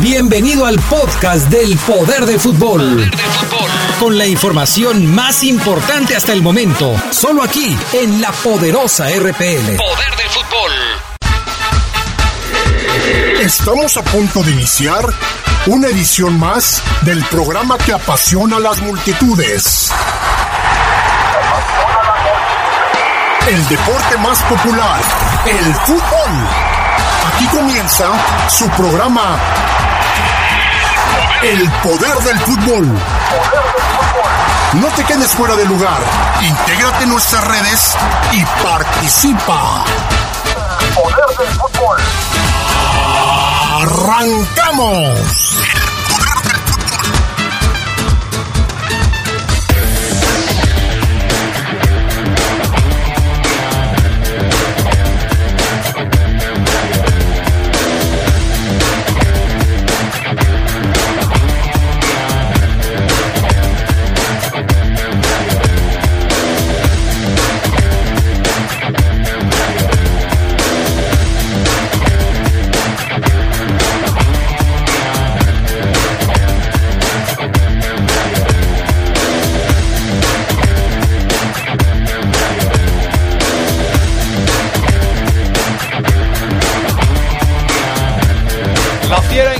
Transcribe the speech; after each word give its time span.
Bienvenido 0.00 0.66
al 0.66 0.78
podcast 0.80 1.48
del 1.48 1.76
Poder 1.78 2.26
del 2.26 2.40
Fútbol. 2.40 3.10
Con 4.00 4.18
la 4.18 4.26
información 4.26 5.14
más 5.14 5.42
importante 5.42 6.16
hasta 6.16 6.32
el 6.32 6.42
momento, 6.42 6.94
solo 7.10 7.42
aquí 7.42 7.76
en 7.92 8.20
la 8.20 8.30
poderosa 8.32 9.08
RPL. 9.08 9.76
Poder 9.76 10.16
del 10.16 10.28
fútbol. 10.30 10.72
Estamos 13.40 13.96
a 13.96 14.02
punto 14.02 14.42
de 14.42 14.52
iniciar 14.52 15.04
una 15.66 15.88
edición 15.88 16.38
más 16.38 16.82
del 17.02 17.24
programa 17.24 17.76
que 17.78 17.92
apasiona 17.92 18.56
a 18.56 18.60
las 18.60 18.80
multitudes. 18.82 19.90
El 23.48 23.68
deporte 23.68 24.16
más 24.18 24.42
popular, 24.42 25.00
el 25.46 25.74
fútbol. 25.74 26.75
Aquí 27.36 27.46
comienza 27.48 28.06
su 28.48 28.66
programa 28.70 29.36
El 31.42 31.70
poder 31.82 32.16
del 32.20 32.40
fútbol. 32.40 32.98
No 34.80 34.86
te 34.96 35.04
quedes 35.04 35.34
fuera 35.34 35.54
de 35.54 35.66
lugar. 35.66 35.98
Intégrate 36.40 37.04
en 37.04 37.10
nuestras 37.10 37.46
redes 37.46 37.94
y 38.32 38.42
participa. 38.64 39.84
Poder 40.94 41.36
del 41.38 41.48
fútbol. 41.60 41.98
¡Arrancamos! 43.82 45.58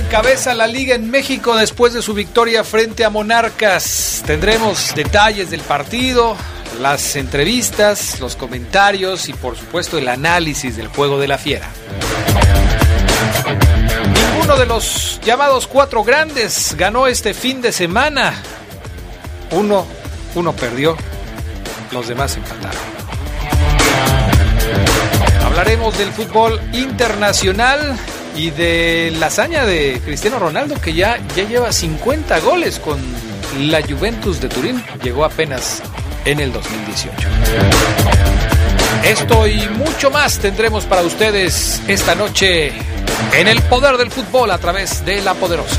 Encabeza 0.07 0.55
la 0.55 0.69
liga 0.69 0.95
en 0.95 1.11
México 1.11 1.57
después 1.57 1.93
de 1.93 2.01
su 2.01 2.15
victoria 2.15 2.63
frente 2.63 3.05
a 3.05 3.11
Monarcas. 3.11 4.23
Tendremos 4.25 4.95
detalles 4.95 5.51
del 5.51 5.63
partido, 5.63 6.37
las 6.81 7.17
entrevistas, 7.17 8.21
los 8.21 8.37
comentarios 8.37 9.29
y 9.29 9.33
por 9.33 9.57
supuesto 9.57 9.99
el 9.99 10.07
análisis 10.07 10.77
del 10.77 10.87
juego 10.87 11.19
de 11.19 11.27
la 11.27 11.39
Fiera. 11.39 11.69
Ninguno 14.15 14.57
de 14.57 14.67
los 14.67 15.21
llamados 15.25 15.67
cuatro 15.67 16.05
grandes 16.05 16.77
ganó 16.79 17.09
este 17.09 17.35
fin 17.35 17.61
de 17.61 17.73
semana. 17.73 18.33
Uno, 19.51 19.89
uno 20.37 20.53
perdió, 20.53 20.97
los 21.91 22.07
demás 22.07 22.37
empataron. 22.37 22.81
Hablaremos 25.45 25.99
del 25.99 26.13
fútbol 26.13 26.61
internacional 26.73 27.99
y 28.37 28.51
de 28.51 29.13
la 29.19 29.27
hazaña 29.27 29.65
de 29.65 30.01
Cristiano 30.05 30.39
Ronaldo 30.39 30.81
que 30.81 30.93
ya, 30.93 31.19
ya 31.35 31.45
lleva 31.45 31.73
50 31.73 32.39
goles 32.41 32.79
con 32.79 32.99
la 33.59 33.83
Juventus 33.83 34.41
de 34.41 34.49
Turín. 34.49 34.83
Llegó 35.03 35.25
apenas 35.25 35.83
en 36.25 36.41
el 36.41 36.53
2018. 36.53 37.29
Esto 39.05 39.47
y 39.47 39.69
mucho 39.71 40.11
más 40.11 40.39
tendremos 40.39 40.85
para 40.85 41.03
ustedes 41.03 41.81
esta 41.89 42.15
noche 42.15 42.73
en 43.33 43.49
el 43.49 43.63
poder 43.63 43.97
del 43.97 44.11
fútbol 44.11 44.51
a 44.51 44.59
través 44.59 45.05
de 45.05 45.23
la 45.23 45.35
poderosa. 45.35 45.77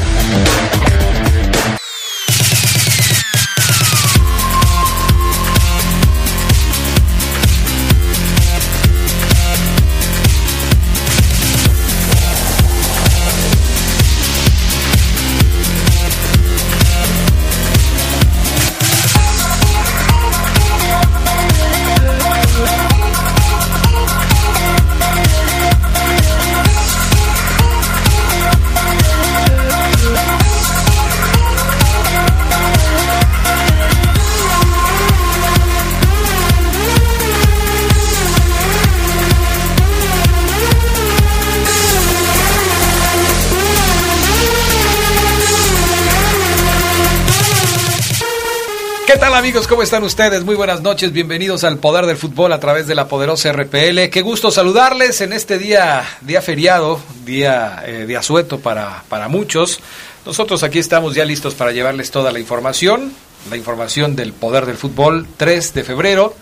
¿Qué 49.08 49.16
tal 49.16 49.34
amigos? 49.36 49.70
¿Cómo 49.70 49.84
están 49.84 50.04
ustedes? 50.04 50.44
Muy 50.44 50.56
buenas 50.56 50.82
noches, 50.82 51.14
bienvenidos 51.14 51.64
al 51.64 51.78
Poder 51.78 52.06
del 52.06 52.18
Fútbol 52.18 52.52
a 52.52 52.60
través 52.60 52.88
de 52.88 52.94
la 52.94 53.08
poderosa 53.08 53.54
RPL. 53.54 54.10
Qué 54.12 54.22
gusto 54.22 54.52
saludarles 54.52 55.22
en 55.22 55.32
este 55.32 55.58
día, 55.58 56.04
día 56.20 56.42
feriado, 56.42 57.00
día 57.24 57.84
eh, 57.86 58.06
de 58.06 58.18
asueto 58.18 58.60
para, 58.60 59.06
para 59.08 59.30
muchos. 59.30 59.80
Nosotros 60.26 60.62
aquí 60.64 60.80
estamos 60.80 61.16
ya 61.16 61.24
listos 61.24 61.56
para 61.56 61.72
llevarles 61.72 62.12
toda 62.12 62.34
la 62.34 62.40
información, 62.40 63.14
la 63.50 63.56
información 63.56 64.18
del 64.18 64.34
Poder 64.34 64.66
del 64.66 64.76
Fútbol, 64.76 65.26
3 65.38 65.74
de 65.74 65.84
febrero, 65.86 66.36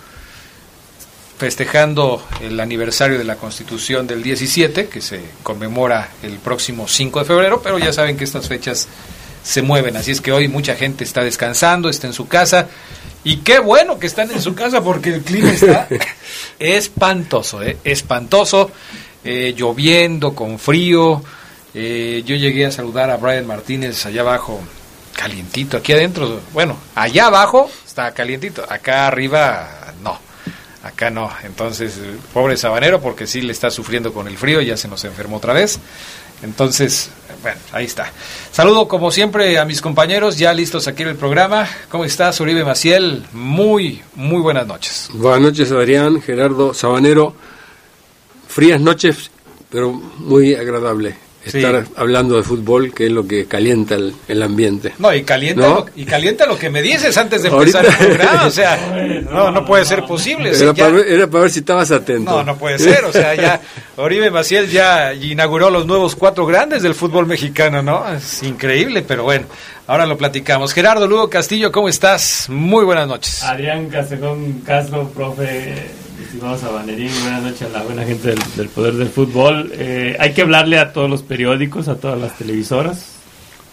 festejando 1.37 2.25
el 2.41 2.59
aniversario 2.59 3.19
de 3.19 3.25
la 3.25 3.35
Constitución 3.35 4.07
del 4.07 4.23
17, 4.23 4.87
que 4.87 5.01
se 5.01 5.21
conmemora 5.43 6.09
el 6.23 6.39
próximo 6.39 6.87
5 6.87 7.19
de 7.19 7.25
febrero, 7.25 7.61
pero 7.61 7.77
ya 7.77 7.93
saben 7.93 8.17
que 8.17 8.23
estas 8.23 8.47
fechas 8.47 8.87
se 9.45 9.61
mueven. 9.61 9.95
Así 9.95 10.11
es 10.11 10.21
que 10.21 10.31
hoy 10.31 10.47
mucha 10.47 10.75
gente 10.75 11.03
está 11.03 11.23
descansando, 11.23 11.87
está 11.87 12.07
en 12.07 12.13
su 12.13 12.27
casa. 12.27 12.67
Y 13.23 13.37
qué 13.37 13.59
bueno 13.59 13.99
que 13.99 14.07
están 14.07 14.31
en 14.31 14.41
su 14.41 14.55
casa 14.55 14.83
porque 14.83 15.13
el 15.13 15.21
clima 15.21 15.51
está 15.51 15.87
espantoso, 16.59 17.61
¿eh? 17.61 17.77
espantoso, 17.83 18.71
eh, 19.23 19.53
lloviendo, 19.55 20.33
con 20.33 20.57
frío. 20.57 21.23
Eh, 21.75 22.23
yo 22.25 22.35
llegué 22.35 22.65
a 22.65 22.71
saludar 22.71 23.11
a 23.11 23.17
Brian 23.17 23.45
Martínez 23.45 24.05
allá 24.05 24.21
abajo, 24.21 24.61
calientito. 25.13 25.77
Aquí 25.77 25.93
adentro, 25.93 26.41
bueno, 26.51 26.77
allá 26.95 27.27
abajo 27.27 27.69
está 27.85 28.11
calientito, 28.13 28.65
acá 28.67 29.07
arriba 29.07 29.93
no. 30.01 30.19
Acá 30.83 31.09
no, 31.09 31.31
entonces, 31.43 31.99
pobre 32.31 32.57
sabanero, 32.57 33.01
porque 33.01 33.25
sí 33.25 33.41
le 33.41 33.51
está 33.51 33.71
sufriendo 33.71 34.13
con 34.13 34.27
el 34.27 34.37
frío, 34.37 34.61
ya 34.61 34.77
se 34.77 34.87
nos 34.87 35.03
enfermó 35.03 35.37
otra 35.37 35.51
vez. 35.51 35.79
Entonces, 36.43 37.09
bueno, 37.41 37.59
ahí 37.71 37.85
está. 37.85 38.11
Saludo 38.51 38.87
como 38.87 39.11
siempre 39.11 39.57
a 39.57 39.65
mis 39.65 39.81
compañeros, 39.81 40.37
ya 40.37 40.53
listos 40.53 40.87
aquí 40.87 41.03
en 41.03 41.09
el 41.09 41.15
programa. 41.15 41.67
¿Cómo 41.89 42.05
estás, 42.05 42.39
Uribe 42.39 42.63
Maciel? 42.63 43.25
Muy, 43.33 44.01
muy 44.15 44.41
buenas 44.41 44.67
noches. 44.67 45.09
Buenas 45.13 45.41
noches, 45.41 45.71
Adrián, 45.71 46.21
Gerardo, 46.21 46.73
Sabanero. 46.73 47.35
Frías 48.47 48.79
noches, 48.79 49.31
pero 49.69 49.91
muy 49.91 50.55
agradable 50.55 51.24
estar 51.45 51.85
Sí. 51.85 51.91
hablando 51.95 52.35
de 52.37 52.43
fútbol, 52.43 52.93
que 52.93 53.05
es 53.05 53.11
lo 53.11 53.27
que 53.27 53.45
calienta 53.45 53.95
el, 53.95 54.13
el 54.27 54.43
ambiente. 54.43 54.93
No, 54.99 55.13
y 55.13 55.23
calienta, 55.23 55.61
¿No? 55.61 55.75
Lo, 55.75 55.85
y 55.95 56.05
calienta 56.05 56.45
lo 56.45 56.57
que 56.57 56.69
me 56.69 56.81
dices 56.81 57.15
antes 57.17 57.43
de 57.43 57.49
Ahorita- 57.49 57.79
empezar 57.81 58.01
el 58.01 58.07
programa. 58.17 58.45
O 58.45 58.51
sea, 58.51 59.21
no, 59.31 59.51
no 59.51 59.65
puede 59.65 59.85
ser 59.85 60.03
posible. 60.05 60.51
o 60.51 60.53
sea, 60.53 60.63
Era, 60.67 60.73
ya- 60.73 60.83
para 60.85 60.95
ver, 60.97 61.07
era 61.07 61.27
para 61.27 61.41
ver 61.43 61.51
si 61.51 61.59
estabas 61.59 61.91
atento. 61.91 62.31
no, 62.31 62.43
no 62.43 62.57
puede 62.57 62.79
ser. 62.79 63.05
O 63.05 63.11
sea, 63.11 63.33
ya 63.35 63.61
Oribe 63.97 64.31
Maciel 64.31 64.69
ya 64.69 65.13
inauguró 65.13 65.69
los 65.69 65.85
nuevos 65.85 66.15
cuatro 66.15 66.45
grandes 66.45 66.81
del 66.83 66.95
fútbol 66.95 67.25
mexicano, 67.27 67.81
¿no? 67.81 68.07
Es 68.13 68.43
increíble, 68.43 69.01
pero 69.03 69.23
bueno, 69.23 69.45
ahora 69.87 70.05
lo 70.05 70.17
platicamos. 70.17 70.73
Gerardo 70.73 71.07
Lugo 71.07 71.29
Castillo, 71.29 71.71
¿cómo 71.71 71.89
estás? 71.89 72.47
Muy 72.49 72.83
buenas 72.85 73.07
noches. 73.07 73.43
Adrián 73.43 73.87
Castejón 73.89 74.61
Castro, 74.65 75.09
profe, 75.09 75.73
estimado 76.23 76.57
Sabanerín, 76.57 77.11
buenas 77.21 77.43
noches 77.43 77.61
a 77.63 77.69
la 77.69 77.83
buena 77.83 78.03
gente 78.03 78.29
del, 78.29 78.39
del 78.55 78.69
Poder 78.69 78.93
del 78.93 79.09
Fútbol. 79.09 79.71
Eh, 79.73 80.15
hay 80.19 80.33
que 80.33 80.41
hablarle 80.41 80.79
a 80.79 80.93
todos 80.93 81.09
los 81.09 81.21
periódicos, 81.23 81.87
a 81.87 81.97
todas 81.97 82.19
las 82.19 82.37
televisoras, 82.37 83.15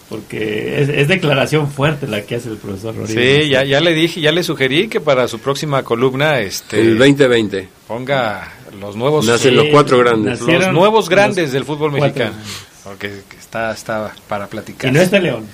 porque 0.09 0.81
es, 0.81 0.89
es 0.89 1.07
declaración 1.07 1.71
fuerte 1.71 2.07
la 2.07 2.21
que 2.21 2.35
hace 2.35 2.49
el 2.49 2.57
profesor 2.57 2.95
Rodríguez. 2.95 3.43
Sí, 3.45 3.49
ya, 3.49 3.63
ya 3.63 3.79
le 3.79 3.93
dije, 3.93 4.21
ya 4.21 4.31
le 4.31 4.43
sugerí 4.43 4.87
que 4.87 4.99
para 4.99 5.27
su 5.27 5.39
próxima 5.39 5.83
columna 5.83 6.39
este, 6.39 6.79
El 6.81 6.97
2020. 6.97 7.69
ponga 7.87 8.51
los 8.79 8.95
nuevos 8.95 9.25
Nacen 9.25 9.55
los 9.55 9.67
cuatro 9.71 9.97
grandes. 9.99 10.41
los 10.41 10.73
nuevos 10.73 11.09
grandes 11.09 11.51
del 11.51 11.63
fútbol 11.65 11.91
mexicano. 11.91 12.31
grandes. 12.31 12.65
porque 12.83 13.11
está, 13.39 13.71
está 13.71 14.13
para 14.27 14.47
platicar. 14.47 14.89
Y 14.89 14.93
no 14.93 15.01
está 15.01 15.19
León. 15.19 15.47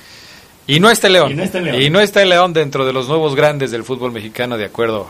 Y 0.68 0.80
no 0.80 0.90
está 0.92 1.10
León. 1.10 1.32
Y 1.32 1.36
no 1.36 1.44
está 1.44 1.60
León. 1.60 1.82
Y 1.82 1.90
no 1.90 2.00
está 2.00 2.22
el 2.22 2.30
León 2.30 2.54
dentro 2.54 2.86
de 2.86 2.94
los 2.94 3.08
nuevos 3.08 3.36
grandes 3.36 3.72
del 3.72 3.84
fútbol 3.84 4.12
mexicano, 4.12 4.58
de 4.58 4.66
acuerdo 4.66 5.08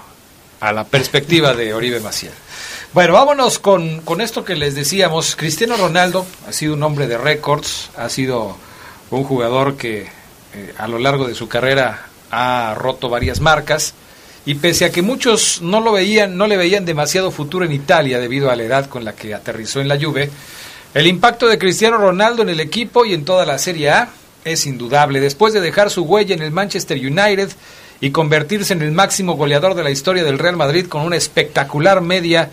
a 0.59 0.73
la 0.73 0.83
perspectiva 0.83 1.53
de 1.53 1.73
Oribe 1.73 1.99
Maciel. 1.99 2.33
Bueno, 2.93 3.13
vámonos 3.13 3.59
con, 3.59 4.01
con 4.01 4.19
esto 4.19 4.43
que 4.43 4.55
les 4.55 4.75
decíamos. 4.75 5.35
Cristiano 5.35 5.77
Ronaldo 5.77 6.25
ha 6.47 6.53
sido 6.53 6.73
un 6.73 6.83
hombre 6.83 7.07
de 7.07 7.17
récords, 7.17 7.91
ha 7.95 8.09
sido 8.09 8.57
un 9.11 9.23
jugador 9.23 9.77
que 9.77 10.07
eh, 10.53 10.73
a 10.77 10.87
lo 10.87 10.97
largo 10.97 11.27
de 11.27 11.35
su 11.35 11.47
carrera 11.47 12.07
ha 12.31 12.73
roto 12.75 13.09
varias 13.09 13.39
marcas 13.39 13.93
y 14.45 14.55
pese 14.55 14.85
a 14.85 14.91
que 14.91 15.01
muchos 15.01 15.61
no 15.61 15.81
lo 15.81 15.91
veían, 15.91 16.37
no 16.37 16.47
le 16.47 16.57
veían 16.57 16.85
demasiado 16.85 17.31
futuro 17.31 17.65
en 17.65 17.71
Italia 17.71 18.19
debido 18.19 18.49
a 18.49 18.55
la 18.55 18.63
edad 18.63 18.87
con 18.87 19.05
la 19.05 19.13
que 19.13 19.33
aterrizó 19.33 19.81
en 19.81 19.87
la 19.87 19.99
Juve, 19.99 20.31
el 20.93 21.05
impacto 21.05 21.47
de 21.47 21.59
Cristiano 21.59 21.97
Ronaldo 21.97 22.41
en 22.41 22.49
el 22.49 22.59
equipo 22.59 23.05
y 23.05 23.13
en 23.13 23.25
toda 23.25 23.45
la 23.45 23.59
Serie 23.59 23.91
A 23.91 24.09
es 24.43 24.65
indudable. 24.65 25.19
Después 25.19 25.53
de 25.53 25.61
dejar 25.61 25.91
su 25.91 26.03
huella 26.03 26.33
en 26.33 26.41
el 26.41 26.51
Manchester 26.51 26.97
United 26.97 27.49
y 28.01 28.11
convertirse 28.11 28.73
en 28.73 28.81
el 28.81 28.91
máximo 28.91 29.33
goleador 29.33 29.75
de 29.75 29.83
la 29.83 29.91
historia 29.91 30.23
del 30.23 30.39
Real 30.39 30.55
Madrid 30.55 30.87
con 30.87 31.01
una 31.01 31.17
espectacular 31.17 32.01
media 32.01 32.49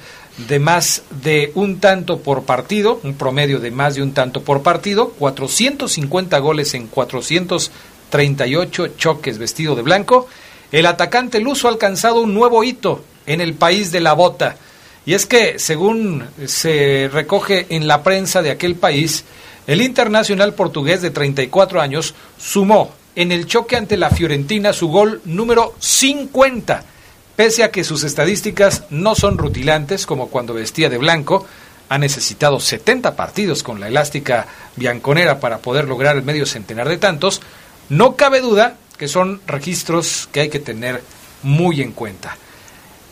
de 0.48 0.58
más 0.58 1.02
de 1.22 1.52
un 1.54 1.80
tanto 1.80 2.18
por 2.18 2.42
partido, 2.44 3.00
un 3.02 3.14
promedio 3.14 3.58
de 3.58 3.70
más 3.70 3.94
de 3.94 4.02
un 4.02 4.12
tanto 4.12 4.42
por 4.42 4.62
partido, 4.62 5.10
450 5.18 6.38
goles 6.38 6.74
en 6.74 6.88
438 6.88 8.88
choques 8.96 9.38
vestido 9.38 9.74
de 9.74 9.80
blanco, 9.82 10.28
el 10.72 10.86
atacante 10.86 11.40
luso 11.40 11.68
ha 11.68 11.70
alcanzado 11.70 12.20
un 12.20 12.34
nuevo 12.34 12.64
hito 12.64 13.04
en 13.24 13.40
el 13.40 13.54
país 13.54 13.92
de 13.92 14.00
la 14.00 14.12
bota. 14.12 14.56
Y 15.06 15.14
es 15.14 15.24
que, 15.24 15.60
según 15.60 16.24
se 16.46 17.08
recoge 17.12 17.66
en 17.70 17.86
la 17.86 18.02
prensa 18.02 18.42
de 18.42 18.50
aquel 18.50 18.74
país, 18.74 19.24
el 19.68 19.80
internacional 19.80 20.54
portugués 20.54 21.00
de 21.00 21.10
34 21.10 21.80
años 21.80 22.14
sumó 22.38 22.92
en 23.16 23.32
el 23.32 23.46
choque 23.46 23.76
ante 23.76 23.96
la 23.96 24.10
Fiorentina 24.10 24.72
su 24.72 24.88
gol 24.88 25.20
número 25.24 25.74
50 25.80 26.84
Pese 27.36 27.64
a 27.64 27.70
que 27.70 27.84
sus 27.84 28.02
estadísticas 28.02 28.84
no 28.88 29.14
son 29.14 29.36
rutilantes 29.36 30.06
como 30.06 30.28
cuando 30.28 30.54
vestía 30.54 30.88
de 30.88 30.96
blanco, 30.96 31.46
ha 31.90 31.98
necesitado 31.98 32.60
70 32.60 33.14
partidos 33.14 33.62
con 33.62 33.78
la 33.78 33.88
elástica 33.88 34.46
bianconera 34.74 35.38
para 35.38 35.58
poder 35.58 35.86
lograr 35.86 36.16
el 36.16 36.22
medio 36.22 36.46
centenar 36.46 36.88
de 36.88 36.96
tantos, 36.96 37.42
no 37.90 38.16
cabe 38.16 38.40
duda 38.40 38.76
que 38.96 39.06
son 39.06 39.42
registros 39.46 40.30
que 40.32 40.40
hay 40.40 40.48
que 40.48 40.60
tener 40.60 41.02
muy 41.42 41.82
en 41.82 41.92
cuenta. 41.92 42.38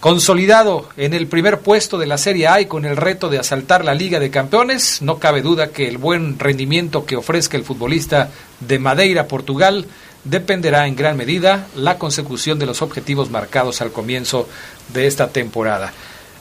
Consolidado 0.04 0.86
en 0.98 1.14
el 1.14 1.28
primer 1.28 1.60
puesto 1.60 1.96
de 1.96 2.04
la 2.04 2.18
Serie 2.18 2.46
A 2.46 2.60
y 2.60 2.66
con 2.66 2.84
el 2.84 2.94
reto 2.94 3.30
de 3.30 3.38
asaltar 3.38 3.86
la 3.86 3.94
Liga 3.94 4.20
de 4.20 4.28
Campeones, 4.28 5.00
no 5.00 5.18
cabe 5.18 5.40
duda 5.40 5.70
que 5.70 5.88
el 5.88 5.96
buen 5.96 6.38
rendimiento 6.38 7.06
que 7.06 7.16
ofrezca 7.16 7.56
el 7.56 7.64
futbolista 7.64 8.28
de 8.60 8.78
Madeira, 8.78 9.28
Portugal, 9.28 9.86
dependerá 10.24 10.86
en 10.86 10.94
gran 10.94 11.16
medida 11.16 11.68
la 11.74 11.96
consecución 11.96 12.58
de 12.58 12.66
los 12.66 12.82
objetivos 12.82 13.30
marcados 13.30 13.80
al 13.80 13.92
comienzo 13.92 14.46
de 14.92 15.06
esta 15.06 15.28
temporada. 15.28 15.94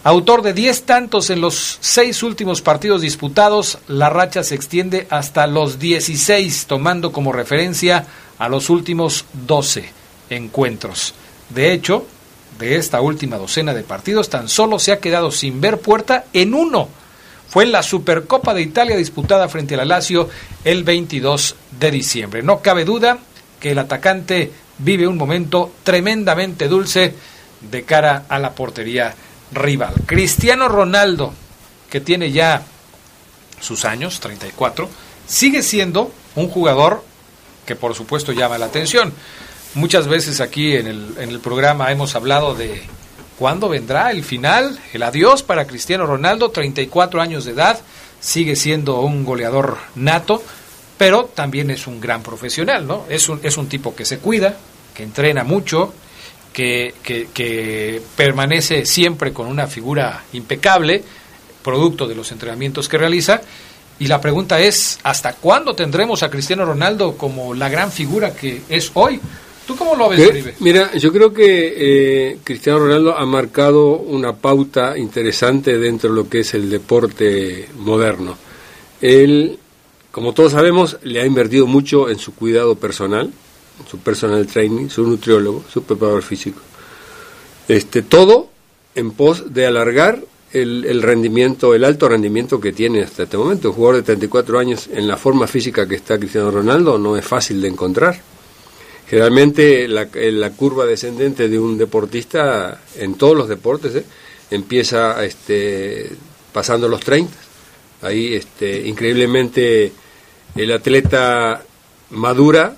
Autor 0.04 0.42
de 0.42 0.52
10 0.52 0.84
tantos 0.84 1.30
en 1.30 1.40
los 1.40 1.78
seis 1.80 2.22
últimos 2.22 2.62
partidos 2.62 3.00
disputados, 3.00 3.78
la 3.88 4.10
racha 4.10 4.44
se 4.44 4.56
extiende 4.56 5.08
hasta 5.10 5.48
los 5.48 5.80
16, 5.80 6.66
tomando 6.66 7.14
como 7.14 7.32
referencia 7.32 8.08
a 8.40 8.50
los 8.50 8.70
últimos 8.70 9.24
12 9.32 9.90
encuentros. 10.30 11.14
De 11.50 11.72
hecho, 11.72 12.06
de 12.60 12.76
esta 12.76 13.02
última 13.02 13.38
docena 13.38 13.74
de 13.74 13.84
partidos, 13.84 14.30
tan 14.30 14.50
solo 14.50 14.80
se 14.80 14.92
ha 14.92 15.00
quedado 15.00 15.32
sin 15.32 15.62
ver 15.62 15.80
puerta 15.80 16.26
en 16.34 16.54
uno. 16.54 16.90
Fue 17.50 17.64
en 17.64 17.72
la 17.72 17.84
Supercopa 17.84 18.54
de 18.54 18.62
Italia 18.62 18.96
disputada 18.96 19.48
frente 19.48 19.76
al 19.76 19.88
Lazio 19.88 20.30
el 20.64 20.84
22 20.84 21.56
de 21.80 21.92
diciembre. 21.92 22.42
No 22.42 22.62
cabe 22.62 22.86
duda 22.86 23.20
que 23.60 23.72
el 23.72 23.80
atacante 23.80 24.52
vive 24.80 25.08
un 25.08 25.18
momento 25.18 25.72
tremendamente 25.84 26.68
dulce 26.68 27.14
de 27.62 27.84
cara 27.84 28.26
a 28.28 28.40
la 28.40 28.54
portería 28.54 29.14
rival. 29.52 29.94
Cristiano 30.06 30.68
Ronaldo, 30.68 31.34
que 31.90 32.02
tiene 32.02 32.32
ya 32.32 32.64
sus 33.60 33.86
años, 33.86 34.20
34, 34.20 34.90
sigue 35.28 35.62
siendo 35.62 36.12
un 36.36 36.50
jugador 36.50 37.04
que 37.66 37.76
por 37.76 37.96
supuesto 37.96 38.32
llama 38.32 38.58
la 38.58 38.66
atención. 38.66 39.14
Muchas 39.76 40.08
veces 40.08 40.40
aquí 40.42 40.76
en 40.76 40.88
el, 40.88 41.14
en 41.18 41.30
el 41.30 41.40
programa 41.40 41.92
hemos 41.92 42.16
hablado 42.16 42.54
de 42.56 42.84
cuándo 43.40 43.70
vendrá 43.70 44.12
el 44.12 44.24
final, 44.24 44.80
el 44.94 45.04
adiós 45.04 45.44
para 45.44 45.66
Cristiano 45.66 46.06
Ronaldo, 46.06 46.52
34 46.52 47.22
años 47.22 47.46
de 47.46 47.52
edad, 47.52 47.80
sigue 48.20 48.56
siendo 48.56 49.02
un 49.02 49.26
goleador 49.26 49.78
nato 49.96 50.44
pero 50.98 51.26
también 51.26 51.70
es 51.70 51.88
un 51.88 52.00
gran 52.00 52.22
profesional, 52.22 52.88
¿no? 52.88 53.06
Es 53.10 53.28
un, 53.30 53.40
es 53.44 53.58
un 53.58 53.68
tipo 53.68 53.96
que 53.96 54.06
se 54.06 54.20
cuida, 54.20 54.56
que 54.94 55.04
entrena 55.04 55.44
mucho, 55.44 55.94
que, 56.54 56.94
que, 57.04 58.02
permanece 58.16 58.86
siempre 58.86 59.34
con 59.34 59.48
una 59.48 59.68
figura 59.68 60.24
impecable, 60.34 61.04
producto 61.64 62.08
de 62.08 62.16
los 62.16 62.32
entrenamientos 62.32 62.88
que 62.88 62.98
realiza. 62.98 63.42
Y 64.00 64.08
la 64.08 64.22
pregunta 64.22 64.60
es, 64.62 65.00
¿hasta 65.04 65.34
cuándo 65.34 65.76
tendremos 65.76 66.24
a 66.24 66.30
Cristiano 66.30 66.64
Ronaldo 66.64 67.18
como 67.18 67.54
la 67.54 67.70
gran 67.70 67.92
figura 67.92 68.34
que 68.34 68.62
es 68.70 68.92
hoy? 68.94 69.20
¿Tú 69.66 69.76
cómo 69.76 69.96
lo 69.96 70.10
ves, 70.10 70.20
eh, 70.20 70.56
Mira, 70.60 70.94
yo 70.96 71.12
creo 71.14 71.34
que 71.34 71.74
eh, 71.78 72.38
Cristiano 72.44 72.80
Ronaldo 72.80 73.18
ha 73.18 73.26
marcado 73.26 73.98
una 73.98 74.36
pauta 74.36 74.98
interesante 74.98 75.78
dentro 75.78 76.10
de 76.10 76.16
lo 76.16 76.30
que 76.30 76.40
es 76.40 76.54
el 76.54 76.70
deporte 76.70 77.70
moderno. 77.78 78.38
Él 79.00 79.60
como 80.14 80.34
todos 80.34 80.52
sabemos, 80.52 81.00
le 81.02 81.22
ha 81.22 81.26
invertido 81.26 81.66
mucho 81.66 82.08
en 82.08 82.20
su 82.20 82.36
cuidado 82.36 82.76
personal, 82.76 83.34
su 83.90 83.98
personal 83.98 84.46
training, 84.46 84.88
su 84.88 85.08
nutriólogo, 85.08 85.64
su 85.74 85.82
preparador 85.82 86.22
físico. 86.22 86.62
Este, 87.68 88.04
todo 88.04 88.50
en 88.94 89.10
pos 89.10 89.56
de 89.56 89.66
alargar 89.66 90.24
el, 90.52 91.02
rendimiento, 91.02 91.74
el 91.74 91.84
alto 91.84 92.08
rendimiento 92.08 92.60
que 92.60 92.74
tiene 92.74 93.02
hasta 93.02 93.24
este 93.24 93.38
momento. 93.38 93.70
Un 93.70 93.76
jugador 93.76 93.96
de 93.96 94.04
34 94.04 94.60
años 94.60 94.88
en 94.94 95.08
la 95.08 95.18
forma 95.18 95.48
física 95.48 95.88
que 95.88 95.96
está 95.96 96.20
Cristiano 96.20 96.52
Ronaldo 96.52 97.00
no 97.00 97.18
es 97.18 97.26
fácil 97.26 97.60
de 97.60 97.70
encontrar. 97.70 98.22
Generalmente 99.14 99.88
la, 99.88 100.08
la 100.12 100.50
curva 100.54 100.88
descendente 100.88 101.48
de 101.48 101.60
un 101.60 101.78
deportista 101.78 102.82
en 102.98 103.14
todos 103.14 103.38
los 103.38 103.48
deportes 103.48 103.94
¿eh? 103.94 104.04
empieza 104.50 105.24
este, 105.24 106.10
pasando 106.52 106.90
los 106.90 107.00
30. 107.02 107.32
Ahí 108.02 108.34
este, 108.34 108.88
increíblemente 108.88 109.92
el 110.56 110.72
atleta 110.72 111.62
madura 112.10 112.76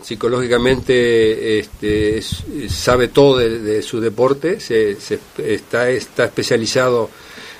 psicológicamente 0.00 1.58
este, 1.58 2.22
sabe 2.68 3.08
todo 3.08 3.38
de, 3.38 3.82
su 3.82 4.00
deporte, 4.00 4.60
se, 4.60 4.96
está, 5.38 5.90
está 5.90 6.26
especializado 6.26 7.10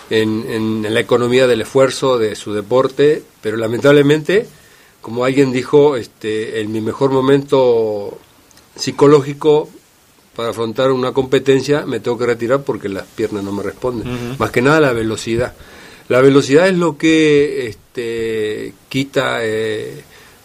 en, 0.09 0.45
en, 0.85 0.95
la 0.95 1.01
economía 1.01 1.49
del 1.49 1.63
esfuerzo 1.63 2.17
de 2.17 2.37
su 2.37 2.53
deporte, 2.53 3.25
pero 3.41 3.57
lamentablemente, 3.57 4.47
como 5.03 5.25
alguien 5.25 5.53
dijo, 5.53 5.97
este, 5.97 6.61
en 6.61 6.73
mi 6.73 6.81
mejor 6.81 7.11
momento 7.11 8.19
psicológico 8.75 9.69
para 10.35 10.51
afrontar 10.51 10.93
una 10.93 11.13
competencia 11.13 11.85
me 11.85 12.01
tengo 12.01 12.17
que 12.17 12.25
retirar 12.25 12.63
porque 12.63 12.89
las 12.89 13.05
piernas 13.05 13.45
no 13.45 13.53
me 13.53 13.63
responden. 13.63 14.37
Más 14.39 14.51
que 14.51 14.63
nada 14.63 14.81
la 14.81 14.93
velocidad. 14.93 15.53
La 16.09 16.21
velocidad 16.21 16.69
es 16.69 16.77
lo 16.77 16.97
que 16.97 17.67
este, 17.67 18.73
quita, 18.89 19.39
eh, 19.43 20.03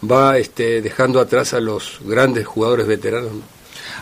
va 0.09 0.37
este, 0.37 0.81
dejando 0.81 1.19
atrás 1.19 1.53
a 1.53 1.59
los 1.59 1.99
grandes 2.05 2.45
jugadores 2.45 2.87
veteranos. 2.87 3.31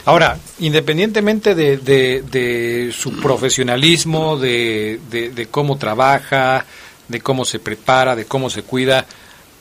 Ahora, 0.06 0.38
independientemente 0.60 1.56
de, 1.56 1.78
de, 1.78 2.94
su 2.96 3.20
profesionalismo, 3.20 4.38
de, 4.38 5.00
de, 5.10 5.48
cómo 5.48 5.78
trabaja, 5.78 6.66
de 7.08 7.22
cómo 7.22 7.46
se 7.46 7.60
prepara, 7.60 8.16
de 8.16 8.26
cómo 8.26 8.50
se 8.50 8.62
cuida, 8.64 9.06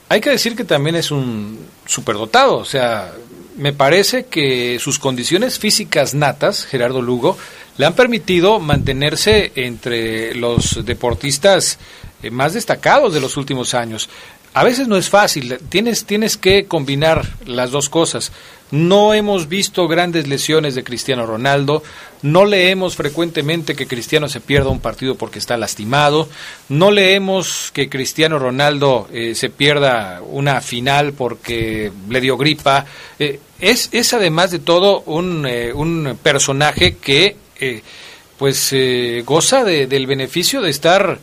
hay 0.08 0.20
que 0.20 0.30
decir 0.30 0.56
que 0.56 0.64
también 0.64 0.96
es 0.96 1.10
un 1.10 1.58
superdotado. 1.86 2.56
O 2.56 2.64
sea, 2.64 3.12
me 3.56 3.72
parece 3.72 4.26
que 4.26 4.78
sus 4.78 4.98
condiciones 4.98 5.58
físicas 5.58 6.14
natas, 6.14 6.64
Gerardo 6.64 7.02
Lugo, 7.02 7.36
le 7.76 7.86
han 7.86 7.94
permitido 7.94 8.60
mantenerse 8.60 9.52
entre 9.56 10.34
los 10.34 10.84
deportistas 10.84 11.78
eh, 12.22 12.30
más 12.30 12.54
destacados 12.54 13.12
de 13.12 13.20
los 13.20 13.36
últimos 13.36 13.74
años. 13.74 14.08
A 14.56 14.62
veces 14.62 14.86
no 14.86 14.96
es 14.96 15.10
fácil, 15.10 15.58
tienes, 15.68 16.04
tienes 16.04 16.36
que 16.36 16.66
combinar 16.66 17.26
las 17.44 17.72
dos 17.72 17.88
cosas. 17.88 18.30
No 18.70 19.12
hemos 19.12 19.48
visto 19.48 19.88
grandes 19.88 20.28
lesiones 20.28 20.76
de 20.76 20.84
Cristiano 20.84 21.26
Ronaldo, 21.26 21.82
no 22.22 22.44
leemos 22.44 22.94
frecuentemente 22.94 23.74
que 23.74 23.88
Cristiano 23.88 24.28
se 24.28 24.40
pierda 24.40 24.70
un 24.70 24.78
partido 24.78 25.16
porque 25.16 25.40
está 25.40 25.56
lastimado, 25.56 26.28
no 26.68 26.92
leemos 26.92 27.72
que 27.72 27.88
Cristiano 27.88 28.38
Ronaldo 28.38 29.08
eh, 29.12 29.34
se 29.34 29.50
pierda 29.50 30.22
una 30.24 30.60
final 30.60 31.14
porque 31.14 31.90
le 32.08 32.20
dio 32.20 32.36
gripa. 32.36 32.86
Eh, 33.18 33.40
es, 33.58 33.88
es 33.90 34.14
además 34.14 34.52
de 34.52 34.60
todo 34.60 35.00
un, 35.00 35.48
un 35.74 36.16
personaje 36.22 36.96
que 36.98 37.36
pues 38.38 38.74
goza 39.24 39.64
de, 39.64 39.88
del 39.88 40.06
beneficio 40.06 40.60
de 40.60 40.70
estar 40.70 41.18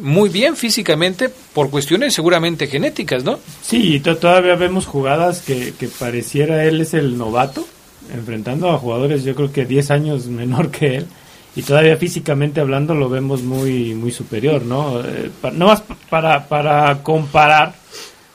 muy 0.00 0.28
bien 0.30 0.56
físicamente 0.56 1.30
por 1.52 1.70
cuestiones 1.70 2.14
seguramente 2.14 2.66
genéticas, 2.66 3.24
¿no? 3.24 3.38
Sí, 3.62 4.00
todavía 4.00 4.56
vemos 4.56 4.86
jugadas 4.86 5.42
que, 5.42 5.74
que 5.78 5.88
pareciera 5.88 6.64
él 6.64 6.80
es 6.80 6.94
el 6.94 7.18
novato, 7.18 7.66
enfrentando 8.12 8.70
a 8.70 8.78
jugadores 8.78 9.24
yo 9.24 9.34
creo 9.34 9.52
que 9.52 9.64
10 9.64 9.90
años 9.90 10.26
menor 10.26 10.70
que 10.70 10.96
él 10.96 11.06
y 11.54 11.62
todavía 11.62 11.96
físicamente 11.96 12.60
hablando 12.60 12.94
lo 12.94 13.08
vemos 13.08 13.42
muy 13.42 13.94
muy 13.94 14.10
superior, 14.10 14.62
¿no? 14.62 15.00
Eh, 15.00 15.30
no 15.52 15.66
más 15.66 15.82
para, 16.08 16.48
para 16.48 17.02
comparar 17.02 17.74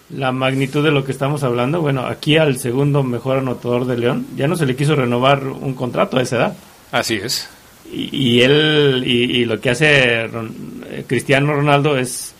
la 0.09 0.31
magnitud 0.31 0.83
de 0.83 0.91
lo 0.91 1.03
que 1.03 1.11
estamos 1.11 1.43
hablando, 1.43 1.81
bueno, 1.81 2.05
aquí 2.05 2.37
al 2.37 2.57
segundo 2.59 3.03
mejor 3.03 3.39
anotador 3.39 3.85
de 3.85 3.97
León 3.97 4.27
ya 4.35 4.47
no 4.47 4.55
se 4.55 4.65
le 4.65 4.75
quiso 4.75 4.95
renovar 4.95 5.45
un 5.45 5.73
contrato 5.73 6.17
a 6.17 6.21
esa 6.21 6.37
edad. 6.37 6.57
Así 6.91 7.15
es. 7.15 7.49
Y, 7.91 8.41
él, 8.41 9.03
y, 9.05 9.45
lo 9.45 9.61
que 9.61 9.69
hace 9.69 10.25
eh, 10.25 11.05
Cristiano 11.07 11.53
Ronaldo 11.53 11.97
es, 11.97 12.33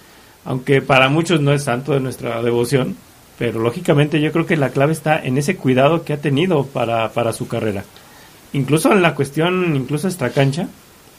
aunque 0.43 0.81
para 0.81 1.07
muchos 1.07 1.39
no 1.39 1.53
es 1.53 1.63
santo 1.63 1.93
de 1.93 2.01
nuestra 2.01 2.41
devoción, 2.41 2.97
pero 3.37 3.59
lógicamente 3.59 4.19
yo 4.19 4.31
creo 4.31 4.45
que 4.45 4.57
la 4.57 4.71
clave 4.71 4.91
está 4.91 5.23
en 5.23 5.37
ese 5.37 5.55
cuidado 5.55 6.03
que 6.03 6.13
ha 6.13 6.21
tenido 6.21 6.65
para, 6.65 7.13
para 7.13 7.31
su 7.31 7.47
carrera. 7.47 7.85
Incluso 8.53 8.91
en 8.91 9.01
la 9.01 9.15
cuestión, 9.15 9.75
incluso 9.75 10.07
extra 10.07 10.31
cancha, 10.31 10.67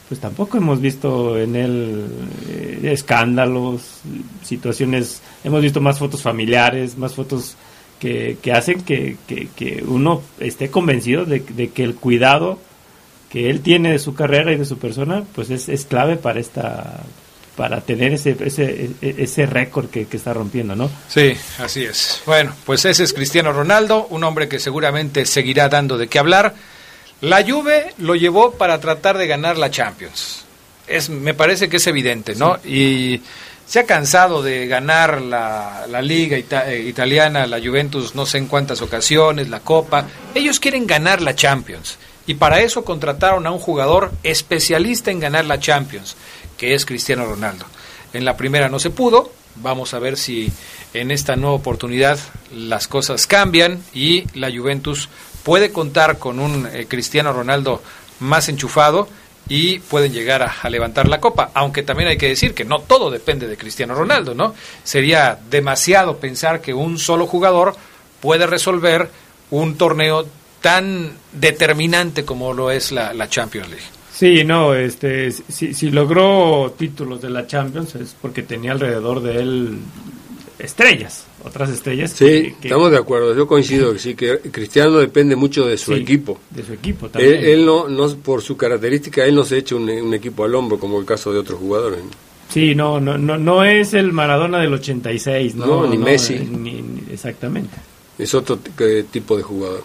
pues 0.08 0.20
tampoco 0.20 0.58
hemos 0.58 0.80
visto 0.80 1.38
en 1.38 1.56
él 1.56 2.06
eh, 2.48 2.80
escándalos, 2.84 4.00
situaciones, 4.42 5.22
hemos 5.44 5.62
visto 5.62 5.80
más 5.80 5.98
fotos 5.98 6.22
familiares, 6.22 6.98
más 6.98 7.14
fotos 7.14 7.56
que, 7.98 8.38
que 8.42 8.52
hacen 8.52 8.82
que, 8.82 9.16
que, 9.26 9.84
uno 9.86 10.22
esté 10.38 10.70
convencido 10.70 11.24
de 11.24 11.42
que 11.42 11.84
el 11.84 11.94
cuidado 11.94 12.58
que 13.30 13.50
él 13.50 13.60
tiene 13.60 13.92
de 13.92 13.98
su 13.98 14.14
carrera 14.14 14.52
y 14.52 14.56
de 14.56 14.64
su 14.64 14.78
persona, 14.78 15.24
pues 15.34 15.50
es, 15.50 15.68
es 15.68 15.84
clave 15.84 16.16
para 16.16 16.40
esta 16.40 17.00
para 17.56 17.80
tener 17.80 18.12
ese 18.12 18.36
ese, 18.40 18.90
ese 19.00 19.46
récord 19.46 19.90
que, 19.90 20.06
que, 20.06 20.16
está 20.16 20.32
rompiendo, 20.32 20.76
¿no? 20.76 20.88
Sí, 21.08 21.36
así 21.58 21.84
es. 21.84 22.22
Bueno, 22.24 22.54
pues 22.64 22.84
ese 22.84 23.02
es 23.02 23.12
Cristiano 23.12 23.52
Ronaldo, 23.52 24.06
un 24.10 24.22
hombre 24.22 24.48
que 24.48 24.60
seguramente 24.60 25.26
seguirá 25.26 25.68
dando 25.68 25.98
de 25.98 26.06
qué 26.06 26.20
hablar. 26.20 26.54
La 27.20 27.44
Juve 27.44 27.94
lo 27.98 28.14
llevó 28.14 28.52
para 28.52 28.78
tratar 28.78 29.18
de 29.18 29.26
ganar 29.26 29.58
la 29.58 29.72
Champions. 29.72 30.44
Es, 30.86 31.10
me 31.10 31.34
parece 31.34 31.68
que 31.68 31.78
es 31.78 31.86
evidente, 31.88 32.36
¿no? 32.36 32.58
Y 32.64 33.20
se 33.66 33.80
ha 33.80 33.84
cansado 33.84 34.40
de 34.40 34.68
ganar 34.68 35.20
la, 35.20 35.84
la 35.90 36.00
liga 36.00 36.36
eh, 36.36 36.84
italiana, 36.86 37.46
la 37.46 37.58
Juventus 37.60 38.14
no 38.14 38.24
sé 38.24 38.38
en 38.38 38.46
cuántas 38.46 38.80
ocasiones, 38.82 39.48
la 39.48 39.60
Copa. 39.60 40.06
Ellos 40.32 40.60
quieren 40.60 40.86
ganar 40.86 41.20
la 41.20 41.34
Champions 41.34 41.98
y 42.28 42.34
para 42.34 42.60
eso 42.60 42.84
contrataron 42.84 43.46
a 43.46 43.50
un 43.50 43.58
jugador 43.58 44.12
especialista 44.22 45.10
en 45.10 45.18
ganar 45.18 45.46
la 45.46 45.58
Champions, 45.58 46.14
que 46.58 46.74
es 46.74 46.84
Cristiano 46.84 47.24
Ronaldo. 47.24 47.64
En 48.12 48.26
la 48.26 48.36
primera 48.36 48.68
no 48.68 48.78
se 48.78 48.90
pudo, 48.90 49.32
vamos 49.56 49.94
a 49.94 49.98
ver 49.98 50.18
si 50.18 50.52
en 50.92 51.10
esta 51.10 51.36
nueva 51.36 51.56
oportunidad 51.56 52.18
las 52.54 52.86
cosas 52.86 53.26
cambian 53.26 53.82
y 53.94 54.24
la 54.38 54.50
Juventus 54.50 55.08
puede 55.42 55.72
contar 55.72 56.18
con 56.18 56.38
un 56.38 56.68
eh, 56.70 56.86
Cristiano 56.86 57.32
Ronaldo 57.32 57.82
más 58.20 58.50
enchufado 58.50 59.08
y 59.48 59.78
pueden 59.78 60.12
llegar 60.12 60.42
a, 60.42 60.54
a, 60.62 60.68
levantar 60.68 61.08
la 61.08 61.20
copa, 61.20 61.50
aunque 61.54 61.82
también 61.82 62.10
hay 62.10 62.18
que 62.18 62.28
decir 62.28 62.52
que 62.52 62.66
no 62.66 62.80
todo 62.80 63.10
depende 63.10 63.48
de 63.48 63.56
Cristiano 63.56 63.94
Ronaldo, 63.94 64.34
¿no? 64.34 64.54
Sería 64.84 65.38
demasiado 65.48 66.18
pensar 66.18 66.60
que 66.60 66.74
un 66.74 66.98
solo 66.98 67.26
jugador 67.26 67.74
puede 68.20 68.46
resolver 68.46 69.10
un 69.50 69.78
torneo 69.78 70.26
tan 70.60 71.12
determinante 71.32 72.24
como 72.24 72.52
lo 72.52 72.70
es 72.70 72.92
la, 72.92 73.12
la 73.14 73.28
Champions 73.28 73.68
League. 73.68 73.84
Sí, 74.12 74.42
no, 74.44 74.74
este, 74.74 75.30
si, 75.30 75.74
si, 75.74 75.90
logró 75.90 76.74
títulos 76.76 77.22
de 77.22 77.30
la 77.30 77.46
Champions 77.46 77.94
es 77.94 78.16
porque 78.20 78.42
tenía 78.42 78.72
alrededor 78.72 79.22
de 79.22 79.40
él 79.40 79.78
estrellas, 80.58 81.24
otras 81.44 81.70
estrellas. 81.70 82.10
Sí, 82.12 82.52
estamos 82.60 82.90
de 82.90 82.98
acuerdo, 82.98 83.36
yo 83.36 83.46
coincido 83.46 83.92
que 83.92 83.98
sí, 84.00 84.14
que 84.16 84.40
Cristiano 84.50 84.98
depende 84.98 85.36
mucho 85.36 85.66
de 85.66 85.78
su 85.78 85.94
equipo. 85.94 86.40
De 86.50 86.64
su 86.64 86.72
equipo 86.72 87.08
también. 87.08 87.44
Él, 87.44 87.64
no, 87.64 87.88
no, 87.88 88.08
por 88.16 88.42
su 88.42 88.56
característica, 88.56 89.24
él 89.24 89.36
no 89.36 89.44
se 89.44 89.58
echa 89.58 89.76
un, 89.76 89.88
un, 89.88 90.14
equipo 90.14 90.44
al 90.44 90.54
hombro 90.54 90.80
como 90.80 90.98
el 90.98 91.06
caso 91.06 91.32
de 91.32 91.38
otros 91.38 91.60
jugadores. 91.60 92.00
Sí, 92.48 92.74
no, 92.74 92.98
no, 92.98 93.18
no, 93.18 93.38
no 93.38 93.64
es 93.64 93.94
el 93.94 94.12
Maradona 94.12 94.58
del 94.58 94.72
86, 94.72 95.54
no, 95.54 95.66
no 95.66 95.86
ni 95.86 95.98
Messi. 95.98 96.38
Ni, 96.38 96.82
exactamente. 97.12 97.76
Es 98.18 98.34
otro 98.34 98.58
tipo 99.10 99.36
de 99.36 99.42
jugador. 99.42 99.84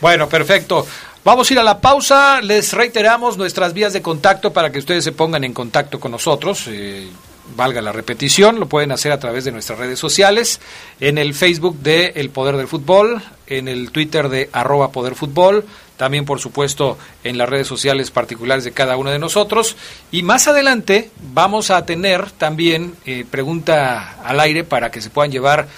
Bueno, 0.00 0.28
perfecto. 0.28 0.86
Vamos 1.24 1.50
a 1.50 1.54
ir 1.54 1.58
a 1.58 1.64
la 1.64 1.80
pausa. 1.80 2.40
Les 2.40 2.72
reiteramos 2.72 3.36
nuestras 3.36 3.72
vías 3.72 3.92
de 3.92 4.02
contacto 4.02 4.52
para 4.52 4.70
que 4.70 4.78
ustedes 4.78 5.02
se 5.02 5.12
pongan 5.12 5.44
en 5.44 5.52
contacto 5.52 5.98
con 5.98 6.12
nosotros. 6.12 6.64
Eh, 6.68 7.08
valga 7.54 7.80
la 7.80 7.92
repetición, 7.92 8.58
lo 8.58 8.66
pueden 8.66 8.92
hacer 8.92 9.12
a 9.12 9.20
través 9.20 9.44
de 9.44 9.52
nuestras 9.52 9.78
redes 9.78 9.98
sociales, 9.98 10.60
en 11.00 11.18
el 11.18 11.34
Facebook 11.34 11.78
de 11.78 12.12
El 12.16 12.30
Poder 12.30 12.56
del 12.56 12.66
Fútbol, 12.66 13.22
en 13.46 13.68
el 13.68 13.90
Twitter 13.92 14.28
de 14.28 14.50
arroba 14.52 14.90
Poder 14.90 15.14
Fútbol, 15.14 15.64
también 15.96 16.24
por 16.24 16.40
supuesto 16.40 16.98
en 17.24 17.38
las 17.38 17.48
redes 17.48 17.66
sociales 17.66 18.10
particulares 18.10 18.64
de 18.64 18.72
cada 18.72 18.96
uno 18.96 19.10
de 19.10 19.18
nosotros. 19.18 19.76
Y 20.10 20.22
más 20.22 20.48
adelante 20.48 21.10
vamos 21.32 21.70
a 21.70 21.86
tener 21.86 22.30
también 22.32 22.94
eh, 23.06 23.24
pregunta 23.30 24.16
al 24.24 24.40
aire 24.40 24.64
para 24.64 24.90
que 24.90 25.00
se 25.00 25.10
puedan 25.10 25.30
llevar 25.30 25.68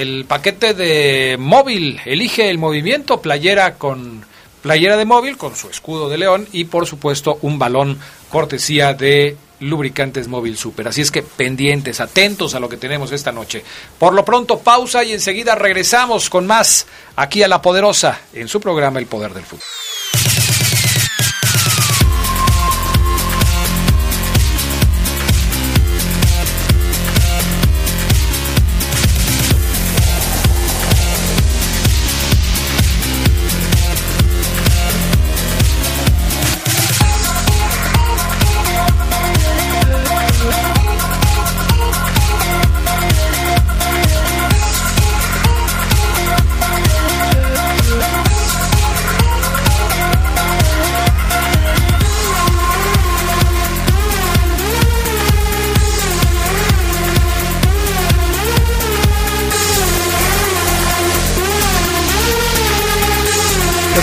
el 0.00 0.24
paquete 0.26 0.74
de 0.74 1.36
móvil, 1.38 2.00
elige 2.04 2.50
el 2.50 2.58
movimiento, 2.58 3.20
playera 3.20 3.74
con 3.74 4.24
playera 4.60 4.96
de 4.96 5.04
móvil 5.04 5.36
con 5.36 5.54
su 5.54 5.68
escudo 5.68 6.08
de 6.08 6.18
león 6.18 6.48
y 6.50 6.64
por 6.64 6.86
supuesto 6.86 7.38
un 7.42 7.58
balón 7.58 7.98
cortesía 8.30 8.94
de 8.94 9.36
lubricantes 9.60 10.26
móvil 10.26 10.56
super. 10.56 10.88
Así 10.88 11.00
es 11.00 11.10
que 11.10 11.22
pendientes, 11.22 12.00
atentos 12.00 12.54
a 12.54 12.60
lo 12.60 12.68
que 12.68 12.76
tenemos 12.76 13.12
esta 13.12 13.30
noche. 13.30 13.62
Por 13.98 14.14
lo 14.14 14.24
pronto 14.24 14.58
pausa 14.58 15.04
y 15.04 15.12
enseguida 15.12 15.54
regresamos 15.54 16.28
con 16.28 16.46
más 16.46 16.86
aquí 17.14 17.42
a 17.42 17.48
La 17.48 17.62
Poderosa 17.62 18.20
en 18.32 18.48
su 18.48 18.60
programa 18.60 18.98
El 18.98 19.06
Poder 19.06 19.32
del 19.32 19.44
Fútbol. 19.44 20.43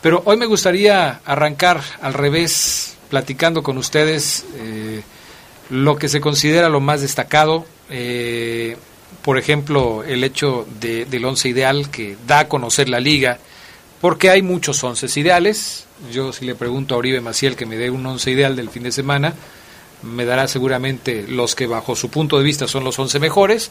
pero 0.00 0.22
hoy 0.24 0.36
me 0.36 0.46
gustaría 0.46 1.20
arrancar 1.24 1.80
al 2.00 2.14
revés, 2.14 2.96
platicando 3.08 3.62
con 3.62 3.78
ustedes 3.78 4.44
eh, 4.56 5.02
lo 5.70 5.96
que 5.96 6.08
se 6.08 6.20
considera 6.20 6.68
lo 6.68 6.80
más 6.80 7.02
destacado. 7.02 7.66
por 9.22 9.38
ejemplo, 9.38 10.02
el 10.02 10.24
hecho 10.24 10.66
de, 10.80 11.04
del 11.04 11.24
once 11.24 11.48
ideal 11.48 11.90
que 11.90 12.16
da 12.26 12.40
a 12.40 12.48
conocer 12.48 12.88
la 12.88 12.98
liga 12.98 13.38
porque 14.02 14.30
hay 14.30 14.42
muchos 14.42 14.82
once 14.84 15.08
ideales. 15.18 15.86
Yo 16.12 16.32
si 16.32 16.44
le 16.44 16.56
pregunto 16.56 16.94
a 16.94 16.98
Oribe 16.98 17.20
Maciel 17.20 17.54
que 17.54 17.66
me 17.66 17.76
dé 17.76 17.88
un 17.88 18.04
once 18.04 18.32
ideal 18.32 18.56
del 18.56 18.68
fin 18.68 18.82
de 18.82 18.90
semana, 18.92 19.32
me 20.02 20.24
dará 20.24 20.48
seguramente 20.48 21.24
los 21.28 21.54
que 21.54 21.68
bajo 21.68 21.94
su 21.94 22.10
punto 22.10 22.36
de 22.36 22.44
vista 22.44 22.66
son 22.66 22.82
los 22.82 22.98
once 22.98 23.20
mejores. 23.20 23.70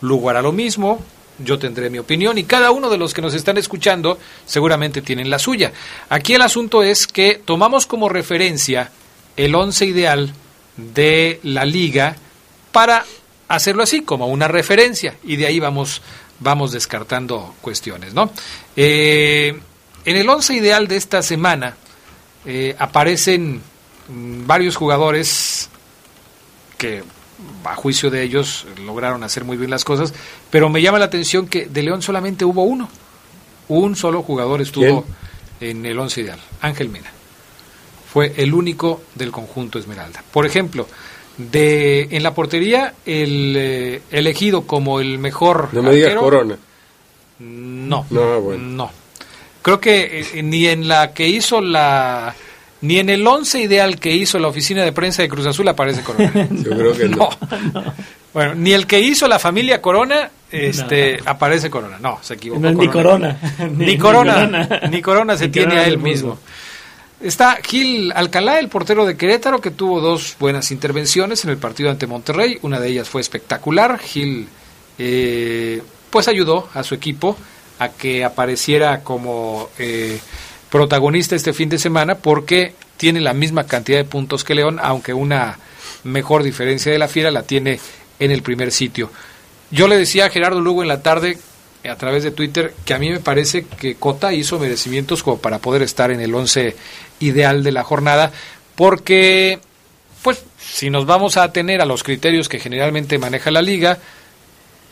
Lugo 0.00 0.30
hará 0.30 0.40
lo 0.40 0.52
mismo, 0.52 1.04
yo 1.38 1.58
tendré 1.58 1.90
mi 1.90 1.98
opinión 1.98 2.38
y 2.38 2.44
cada 2.44 2.70
uno 2.70 2.88
de 2.88 2.96
los 2.96 3.12
que 3.12 3.20
nos 3.20 3.34
están 3.34 3.58
escuchando 3.58 4.18
seguramente 4.46 5.02
tienen 5.02 5.28
la 5.28 5.38
suya. 5.38 5.72
Aquí 6.08 6.34
el 6.34 6.42
asunto 6.42 6.82
es 6.82 7.06
que 7.06 7.40
tomamos 7.44 7.86
como 7.86 8.08
referencia 8.08 8.90
el 9.36 9.54
once 9.54 9.84
ideal 9.84 10.32
de 10.78 11.38
la 11.42 11.66
liga 11.66 12.16
para 12.72 13.04
hacerlo 13.48 13.82
así, 13.82 14.00
como 14.00 14.26
una 14.28 14.48
referencia, 14.48 15.16
y 15.22 15.36
de 15.36 15.46
ahí 15.46 15.60
vamos, 15.60 16.00
vamos 16.40 16.72
descartando 16.72 17.54
cuestiones, 17.60 18.14
¿no? 18.14 18.30
Eh, 18.74 19.58
en 20.06 20.16
el 20.16 20.28
once 20.28 20.54
ideal 20.54 20.88
de 20.88 20.96
esta 20.96 21.20
semana 21.20 21.76
eh, 22.46 22.74
aparecen 22.78 23.60
mm, 24.08 24.46
varios 24.46 24.76
jugadores 24.76 25.68
que 26.78 27.02
a 27.64 27.74
juicio 27.74 28.10
de 28.10 28.22
ellos 28.22 28.66
lograron 28.84 29.22
hacer 29.22 29.44
muy 29.44 29.58
bien 29.58 29.70
las 29.70 29.84
cosas, 29.84 30.14
pero 30.50 30.70
me 30.70 30.80
llama 30.80 30.98
la 30.98 31.06
atención 31.06 31.48
que 31.48 31.66
de 31.66 31.82
León 31.82 32.00
solamente 32.00 32.44
hubo 32.44 32.62
uno, 32.62 32.88
un 33.68 33.96
solo 33.96 34.22
jugador 34.22 34.62
estuvo 34.62 35.04
en 35.60 35.84
el 35.84 35.98
once 35.98 36.22
ideal, 36.22 36.38
Ángel 36.62 36.88
Mena. 36.88 37.10
Fue 38.10 38.32
el 38.36 38.54
único 38.54 39.02
del 39.14 39.30
conjunto 39.30 39.78
Esmeralda. 39.78 40.24
Por 40.32 40.46
ejemplo, 40.46 40.86
de 41.36 42.08
en 42.10 42.22
la 42.22 42.32
portería 42.32 42.94
el 43.04 43.54
eh, 43.56 44.02
elegido 44.10 44.66
como 44.66 45.00
el 45.00 45.18
mejor 45.18 45.68
no 45.72 45.82
me 45.82 45.92
digas 45.92 46.14
Corona 46.14 46.56
no 47.38 48.06
no, 48.08 48.56
no. 48.56 48.90
Creo 49.66 49.80
que 49.80 50.20
eh, 50.20 50.42
ni 50.44 50.68
en 50.68 50.86
la 50.86 51.12
que 51.12 51.26
hizo 51.26 51.60
la 51.60 52.36
ni 52.82 53.00
en 53.00 53.10
el 53.10 53.26
once 53.26 53.60
ideal 53.60 53.98
que 53.98 54.14
hizo 54.14 54.38
la 54.38 54.46
oficina 54.46 54.84
de 54.84 54.92
prensa 54.92 55.22
de 55.22 55.28
Cruz 55.28 55.44
Azul 55.44 55.66
aparece 55.66 56.04
Corona. 56.04 56.48
Yo 56.52 56.70
creo 56.70 56.92
que 56.96 57.08
no. 57.08 57.28
bueno 58.32 58.54
ni 58.54 58.72
el 58.72 58.86
que 58.86 59.00
hizo 59.00 59.26
la 59.26 59.40
familia 59.40 59.82
Corona 59.82 60.30
este 60.52 61.18
aparece 61.24 61.68
Corona. 61.68 61.98
No 61.98 62.20
se 62.22 62.34
equivocó 62.34 62.60
ni 62.60 62.86
Corona. 62.86 63.36
Ni, 63.76 63.98
Corona. 63.98 64.68
Ni 64.88 65.02
Corona 65.02 65.36
se 65.36 65.48
tiene 65.48 65.80
a 65.80 65.84
él 65.84 65.98
mismo. 65.98 66.38
Está 67.20 67.58
Gil 67.60 68.12
Alcalá, 68.14 68.60
el 68.60 68.68
portero 68.68 69.04
de 69.04 69.16
Querétaro, 69.16 69.60
que 69.60 69.72
tuvo 69.72 70.00
dos 70.00 70.36
buenas 70.38 70.70
intervenciones 70.70 71.42
en 71.44 71.50
el 71.50 71.56
partido 71.56 71.90
ante 71.90 72.06
Monterrey. 72.06 72.60
Una 72.62 72.78
de 72.78 72.88
ellas 72.88 73.08
fue 73.08 73.20
espectacular. 73.20 73.98
Gil, 73.98 74.46
eh, 74.96 75.82
pues 76.10 76.28
ayudó 76.28 76.68
a 76.72 76.84
su 76.84 76.94
equipo 76.94 77.36
a 77.78 77.90
que 77.90 78.24
apareciera 78.24 79.02
como 79.02 79.68
eh, 79.78 80.18
protagonista 80.70 81.36
este 81.36 81.52
fin 81.52 81.68
de 81.68 81.78
semana 81.78 82.16
porque 82.16 82.74
tiene 82.96 83.20
la 83.20 83.34
misma 83.34 83.66
cantidad 83.66 83.98
de 83.98 84.04
puntos 84.04 84.44
que 84.44 84.54
León, 84.54 84.78
aunque 84.82 85.12
una 85.12 85.58
mejor 86.04 86.42
diferencia 86.42 86.92
de 86.92 86.98
la 86.98 87.08
fiera 87.08 87.30
la 87.30 87.42
tiene 87.42 87.78
en 88.18 88.30
el 88.30 88.42
primer 88.42 88.72
sitio. 88.72 89.10
Yo 89.70 89.88
le 89.88 89.96
decía 89.96 90.26
a 90.26 90.30
Gerardo 90.30 90.60
Lugo 90.60 90.82
en 90.82 90.88
la 90.88 91.02
tarde 91.02 91.38
a 91.88 91.96
través 91.96 92.24
de 92.24 92.30
Twitter 92.30 92.74
que 92.84 92.94
a 92.94 92.98
mí 92.98 93.10
me 93.10 93.20
parece 93.20 93.64
que 93.64 93.96
Cota 93.96 94.32
hizo 94.32 94.58
merecimientos 94.58 95.22
como 95.22 95.38
para 95.38 95.58
poder 95.58 95.82
estar 95.82 96.10
en 96.10 96.20
el 96.20 96.34
11 96.34 96.76
ideal 97.20 97.62
de 97.62 97.72
la 97.72 97.84
jornada, 97.84 98.32
porque, 98.74 99.58
pues, 100.22 100.44
si 100.58 100.90
nos 100.90 101.06
vamos 101.06 101.36
a 101.36 101.44
atener 101.44 101.80
a 101.80 101.86
los 101.86 102.02
criterios 102.02 102.48
que 102.48 102.58
generalmente 102.58 103.18
maneja 103.18 103.50
la 103.50 103.62
liga, 103.62 103.98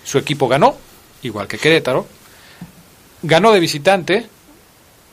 su 0.04 0.18
equipo 0.18 0.48
ganó, 0.48 0.76
igual 1.22 1.48
que 1.48 1.58
Querétaro, 1.58 2.06
ganó 3.24 3.52
de 3.52 3.60
visitante, 3.60 4.26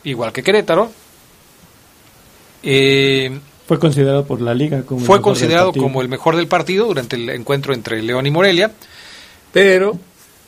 igual 0.04 0.32
que 0.32 0.42
Querétaro, 0.42 0.92
eh, 2.62 3.38
fue 3.66 3.78
considerado 3.78 4.26
por 4.26 4.40
la 4.40 4.54
liga 4.54 4.82
como 4.82 5.00
fue 5.00 5.20
considerado 5.20 5.72
como 5.72 6.02
el 6.02 6.08
mejor 6.08 6.36
del 6.36 6.46
partido 6.46 6.86
durante 6.86 7.16
el 7.16 7.28
encuentro 7.30 7.74
entre 7.74 8.02
León 8.02 8.26
y 8.26 8.30
Morelia, 8.30 8.70
pero 9.52 9.98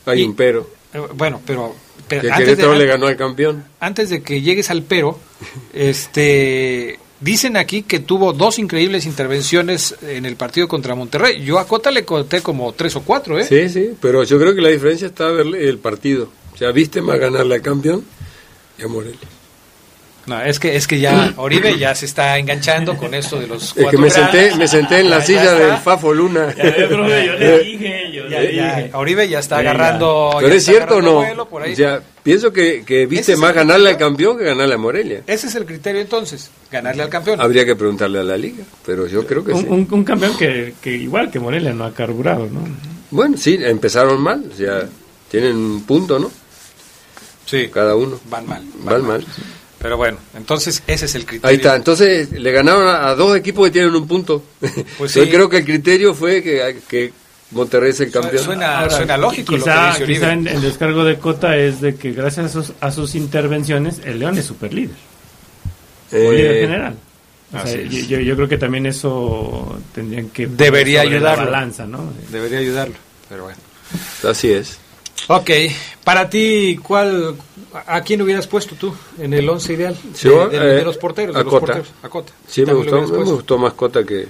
hay 0.05 0.23
un 0.23 0.35
pero. 0.35 0.69
Eh, 0.93 1.01
bueno, 1.15 1.41
pero 1.45 1.75
que 2.07 2.21
Querétaro 2.21 2.75
le 2.75 2.85
ganó 2.85 3.07
al 3.07 3.17
campeón. 3.17 3.65
Antes 3.79 4.09
de 4.09 4.21
que 4.21 4.41
llegues 4.41 4.69
al 4.69 4.83
pero, 4.83 5.19
este 5.73 6.99
dicen 7.19 7.57
aquí 7.57 7.81
que 7.83 7.99
tuvo 7.99 8.33
dos 8.33 8.59
increíbles 8.59 9.05
intervenciones 9.05 9.95
en 10.03 10.25
el 10.25 10.35
partido 10.35 10.67
contra 10.67 10.95
Monterrey. 10.95 11.43
Yo 11.43 11.57
a 11.57 11.65
Cota 11.65 11.89
le 11.89 12.05
conté 12.05 12.41
como 12.41 12.73
tres 12.73 12.95
o 12.95 13.01
cuatro, 13.01 13.39
¿eh? 13.39 13.43
Sí, 13.43 13.69
sí, 13.69 13.91
pero 13.99 14.23
yo 14.23 14.37
creo 14.37 14.53
que 14.53 14.61
la 14.61 14.69
diferencia 14.69 15.07
está 15.07 15.31
verle 15.31 15.67
el 15.67 15.79
partido. 15.79 16.29
O 16.55 16.57
sea, 16.57 16.71
viste 16.71 17.01
más 17.01 17.19
ganarle 17.19 17.55
al 17.55 17.61
campeón 17.61 18.03
y 18.79 18.83
a 18.83 18.87
Morelia. 18.87 19.19
No, 20.25 20.41
es 20.41 20.59
que 20.59 20.75
es 20.75 20.87
que 20.87 20.99
ya 20.99 21.33
Oribe 21.37 21.77
ya 21.77 21.93
se 21.93 22.07
está 22.07 22.39
enganchando 22.39 22.97
con 22.97 23.13
esto 23.13 23.39
de 23.39 23.45
los 23.45 23.73
cuatro 23.73 23.83
Es 23.83 23.91
que 23.91 23.97
me 23.97 24.09
senté, 24.09 24.55
me 24.55 24.67
senté 24.67 24.99
en 25.01 25.09
la 25.11 25.21
silla 25.21 25.53
del 25.53 25.77
Fafo 25.77 26.13
Luna. 26.13 26.51
Ya, 26.57 26.89
yo 26.89 26.97
le 27.03 27.59
dije, 27.59 28.11
yo 28.11 28.23
le 28.23 28.47
dije. 28.47 28.91
Oribe 28.93 29.29
ya 29.29 29.39
está 29.39 29.59
agarrando. 29.59 30.37
Pero 30.39 30.55
es 30.55 30.65
cierto 30.65 30.95
o 30.95 31.01
no. 31.01 31.23
Ya 31.75 32.01
pienso 32.23 32.51
que, 32.51 32.83
que 32.83 33.05
viste 33.05 33.35
más 33.35 33.53
ganarle 33.53 33.89
al 33.89 33.97
campeón 33.97 34.37
que 34.37 34.45
ganarle 34.45 34.73
a 34.73 34.77
Morelia. 34.79 35.21
Ese 35.27 35.45
es 35.45 35.55
el 35.55 35.65
criterio 35.65 36.01
entonces, 36.01 36.49
ganarle 36.71 37.03
al 37.03 37.09
campeón. 37.09 37.39
Habría 37.39 37.65
que 37.65 37.75
preguntarle 37.75 38.19
a 38.19 38.23
la 38.23 38.37
liga, 38.37 38.63
pero 38.83 39.05
yo 39.05 39.27
creo 39.27 39.43
que 39.43 39.51
un, 39.51 39.61
sí. 39.61 39.67
Un, 39.69 39.87
un 39.91 40.03
campeón 40.03 40.35
que, 40.37 40.73
que 40.81 40.91
igual 40.91 41.29
que 41.29 41.39
Morelia 41.39 41.73
no 41.73 41.83
ha 41.83 41.93
carburado, 41.93 42.47
¿no? 42.47 42.61
Bueno, 43.11 43.37
sí, 43.37 43.59
empezaron 43.61 44.19
mal, 44.19 44.43
o 44.51 44.55
sea, 44.55 44.85
tienen 45.29 45.55
un 45.55 45.83
punto, 45.83 46.17
¿no? 46.17 46.31
Sí. 47.45 47.69
Cada 47.71 47.95
uno. 47.95 48.19
Van 48.29 48.47
mal. 48.47 48.63
Van, 48.79 49.05
mal. 49.05 49.25
Pero 49.79 49.97
bueno, 49.97 50.17
entonces 50.35 50.81
ese 50.87 51.05
es 51.05 51.15
el 51.15 51.25
criterio. 51.25 51.49
Ahí 51.49 51.57
está, 51.57 51.75
entonces 51.75 52.31
le 52.31 52.51
ganaron 52.51 52.87
a, 52.87 53.13
dos 53.13 53.37
equipos 53.37 53.65
que 53.65 53.71
tienen 53.71 53.93
un 53.93 54.07
punto. 54.07 54.43
Pues 54.97 55.11
sí. 55.13 55.29
creo 55.29 55.47
que 55.47 55.57
el 55.57 55.65
criterio 55.65 56.15
fue 56.15 56.41
que, 56.41 56.79
que 56.87 57.13
Monterrey 57.51 57.91
es 57.91 57.99
el 57.99 58.11
campeón. 58.11 58.43
Suena, 58.43 58.79
Ahora, 58.79 58.97
suena 58.97 59.17
lógico. 59.17 59.53
Quizá, 59.53 59.93
lo 59.93 59.99
que 59.99 60.13
quizá 60.13 60.33
en 60.33 60.47
el 60.47 60.61
descargo 60.61 61.03
de 61.03 61.17
Cota 61.19 61.55
es 61.55 61.81
de 61.81 61.95
que 61.95 62.13
gracias 62.13 62.47
a 62.47 62.49
sus, 62.49 62.73
a 62.79 62.91
sus 62.91 63.15
intervenciones 63.15 64.01
el 64.03 64.19
León 64.19 64.37
es 64.37 64.45
super 64.45 64.73
líder. 64.73 64.95
Eh, 66.11 66.27
o 66.27 66.31
líder 66.31 66.61
general. 66.61 66.95
O 67.53 67.67
sea, 67.67 67.81
yo, 67.81 68.19
yo, 68.19 68.35
creo 68.35 68.47
que 68.47 68.57
también 68.57 68.85
eso 68.85 69.77
tendrían 69.93 70.29
que... 70.29 70.47
Debería 70.47 71.01
ayudarlo. 71.01 71.45
Balanza, 71.45 71.85
¿no? 71.85 72.11
Debería 72.29 72.59
ayudarlo, 72.59 72.95
pero 73.29 73.43
bueno. 73.43 73.59
Así 74.27 74.51
es. 74.51 74.79
Ok, 75.27 75.49
para 76.03 76.29
ti, 76.29 76.79
¿cuál, 76.81 77.35
¿a 77.87 78.01
quién 78.01 78.21
hubieras 78.21 78.47
puesto 78.47 78.75
tú 78.75 78.93
en 79.17 79.33
el 79.33 79.47
once 79.49 79.73
ideal 79.73 79.95
Yo, 80.21 80.47
de, 80.47 80.59
de, 80.59 80.75
de, 80.75 80.83
los 80.83 80.97
porteros? 80.97 81.35
A, 81.35 81.39
de 81.39 81.45
los 81.45 81.53
Cota. 81.53 81.65
porteros? 81.65 81.91
a 82.03 82.09
Cota. 82.09 82.33
Sí, 82.47 82.65
me 82.65 82.73
gustó, 82.73 83.01
me 83.01 83.23
gustó 83.23 83.57
más 83.57 83.73
Cota 83.73 84.03
que, 84.03 84.27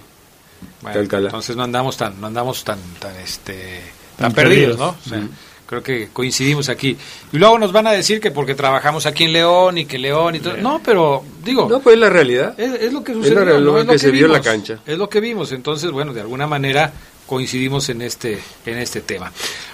bueno, 0.81 0.93
que 0.93 0.99
Alcalá. 0.99 1.27
Entonces 1.27 1.55
no 1.55 1.63
andamos 1.63 1.97
tan, 1.97 2.19
no 2.19 2.27
andamos 2.27 2.63
tan, 2.63 2.79
tan, 2.99 3.15
este, 3.17 3.81
tan, 4.17 4.33
tan 4.33 4.33
perdidos, 4.33 4.77
¿no? 4.77 4.89
O 4.89 5.09
sea, 5.09 5.19
mm. 5.19 5.29
Creo 5.65 5.81
que 5.81 6.09
coincidimos 6.13 6.69
aquí. 6.69 6.95
Y 7.31 7.37
luego 7.37 7.57
nos 7.57 7.71
van 7.71 7.87
a 7.87 7.91
decir 7.91 8.19
que 8.19 8.29
porque 8.29 8.53
trabajamos 8.53 9.07
aquí 9.07 9.23
en 9.23 9.33
León 9.33 9.79
y 9.79 9.85
que 9.85 9.97
León 9.97 10.35
y 10.35 10.39
todo. 10.39 10.57
No, 10.57 10.79
pero 10.83 11.23
digo. 11.43 11.67
No, 11.67 11.79
pues 11.79 11.95
es 11.95 11.99
la 11.99 12.09
realidad. 12.09 12.53
Es, 12.59 12.81
es 12.81 12.93
lo 12.93 13.03
que 13.03 13.13
sucedió. 13.13 13.39
Es, 13.39 13.47
la, 13.47 13.53
¿no? 13.53 13.59
lo, 13.59 13.79
es 13.79 13.85
lo 13.87 13.93
que, 13.93 13.99
se 13.99 14.11
vio 14.11 14.27
en 14.27 14.31
la 14.31 14.41
cancha. 14.41 14.79
Es 14.85 14.97
lo 14.97 15.09
que 15.09 15.19
vimos. 15.19 15.51
Entonces, 15.51 15.89
bueno, 15.89 16.13
de 16.13 16.21
alguna 16.21 16.45
manera 16.45 16.93
coincidimos 17.25 17.89
en 17.89 18.01
este 18.01 18.39
en 18.65 18.77
este 18.77 19.01
tema. 19.01 19.31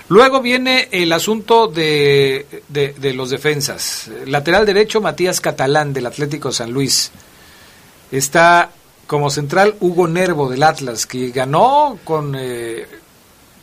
Luego 0.10 0.42
viene 0.42 0.90
el 0.92 1.14
asunto 1.14 1.68
de, 1.68 2.46
de, 2.68 2.94
de, 2.94 3.14
los 3.14 3.30
defensas. 3.30 4.10
Lateral 4.26 4.66
derecho, 4.66 5.00
Matías 5.00 5.40
Catalán, 5.40 5.94
del 5.94 6.06
Atlético 6.06 6.52
San 6.52 6.72
Luis. 6.72 7.12
Está 8.12 8.72
como 9.08 9.30
central 9.30 9.76
Hugo 9.80 10.08
Nervo, 10.08 10.50
del 10.50 10.64
Atlas, 10.64 11.06
que 11.06 11.32
ganó 11.32 11.98
con... 12.04 12.36
Eh, 12.38 12.88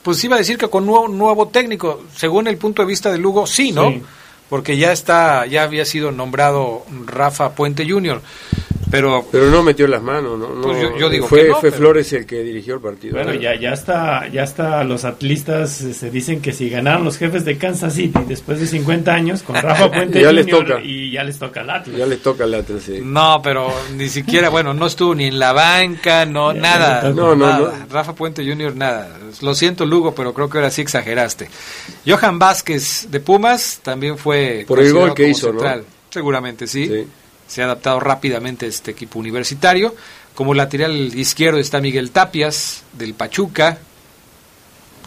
pues 0.03 0.23
iba 0.25 0.37
a 0.37 0.39
decir 0.39 0.57
que 0.57 0.69
con 0.69 0.87
nuevo, 0.87 1.09
nuevo 1.09 1.49
técnico, 1.49 2.05
según 2.15 2.47
el 2.49 2.57
punto 2.57 2.83
de 2.83 2.89
vista 2.89 3.13
de 3.13 3.19
Lugo, 3.19 3.47
sí, 3.47 3.73
¿no? 3.73 3.91
Sí. 3.91 4.03
Porque 4.49 4.79
ya 4.79 4.93
está, 4.93 5.45
ya 5.45 5.65
había 5.65 5.85
sido 5.85 6.13
nombrado 6.13 6.85
Rafa 7.07 7.55
Puente 7.55 7.87
Jr., 7.87 8.23
pero 8.91 9.27
pero 9.31 9.51
no 9.51 9.63
metió 9.63 9.87
las 9.87 10.03
manos 10.03 10.39
no, 10.39 10.49
pues 10.63 10.81
yo, 10.83 10.99
yo, 10.99 11.11
digo 11.11 11.27
fue, 11.27 11.43
que 11.43 11.49
no, 11.49 11.55
fue 11.61 11.71
pero... 11.71 11.77
Flores 11.83 12.13
el 12.13 12.27
que 12.27 12.43
dirigió 12.43 12.75
el 12.75 12.81
partido 12.81 13.15
bueno 13.17 13.35
ya 13.35 13.55
ya 13.55 13.73
está 13.73 14.29
ya 14.29 14.43
está 14.45 14.83
los 14.85 15.05
atlistas 15.05 15.71
se 15.73 16.11
dicen 16.11 16.41
que 16.41 16.53
si 16.53 16.69
ganaron 16.71 17.05
los 17.05 17.19
jefes 17.19 17.45
de 17.45 17.59
Kansas 17.59 17.95
City 17.95 18.21
después 18.27 18.61
de 18.61 18.67
50 18.67 19.13
años 19.13 19.43
con 19.43 19.57
Rafa 19.57 19.91
Puente 19.93 20.21
ya 20.21 20.29
Jr. 20.29 20.35
les 20.35 20.47
toca. 20.47 20.81
y 20.83 21.11
ya 21.11 21.25
les 21.25 21.39
toca 21.39 21.61
al 21.61 21.71
Atlas 21.71 21.97
ya 21.97 22.07
les 22.07 22.23
toca 22.23 22.45
al 22.45 22.55
Atlas 22.55 22.83
sí. 22.83 23.01
no 23.03 23.41
pero 23.43 23.73
ni 23.97 24.09
siquiera 24.09 24.49
bueno 24.49 24.73
no 24.75 24.87
estuvo 24.87 25.15
ni 25.15 25.27
en 25.27 25.39
la 25.39 25.53
banca 25.53 26.25
no 26.25 26.53
Ya, 26.55 26.61
nada 26.61 27.03
no, 27.11 27.35
no, 27.35 27.47
nada. 27.47 27.59
no. 27.59 27.95
Rafa 27.95 28.15
Puente 28.15 28.45
Jr. 28.47 28.75
nada 28.75 29.19
lo 29.43 29.55
siento 29.55 29.85
Lugo 29.87 30.15
pero 30.15 30.33
creo 30.33 30.49
que 30.49 30.59
ahora 30.59 30.71
sí 30.71 30.81
exageraste 30.83 31.49
Johan 32.07 32.39
Vázquez 32.39 33.09
de 33.11 33.21
Pumas 33.21 33.81
también 33.83 34.17
fue 34.19 34.65
por 34.67 34.81
el 34.81 34.93
gol 34.93 35.15
que 35.15 35.29
hizo 35.29 35.49
central. 35.49 35.81
no 35.81 35.85
seguramente 36.11 36.67
sí. 36.67 36.87
sí 36.87 37.07
se 37.49 37.63
ha 37.63 37.65
adaptado 37.65 37.99
rápidamente 37.99 38.67
a 38.67 38.69
este 38.69 38.93
equipo 38.93 39.19
universitario. 39.19 39.95
Como 40.35 40.55
lateral 40.55 40.95
izquierdo 41.19 41.59
está 41.59 41.81
Miguel 41.81 42.13
Tapias, 42.13 42.85
del 42.93 43.15
Pachuca, 43.15 43.79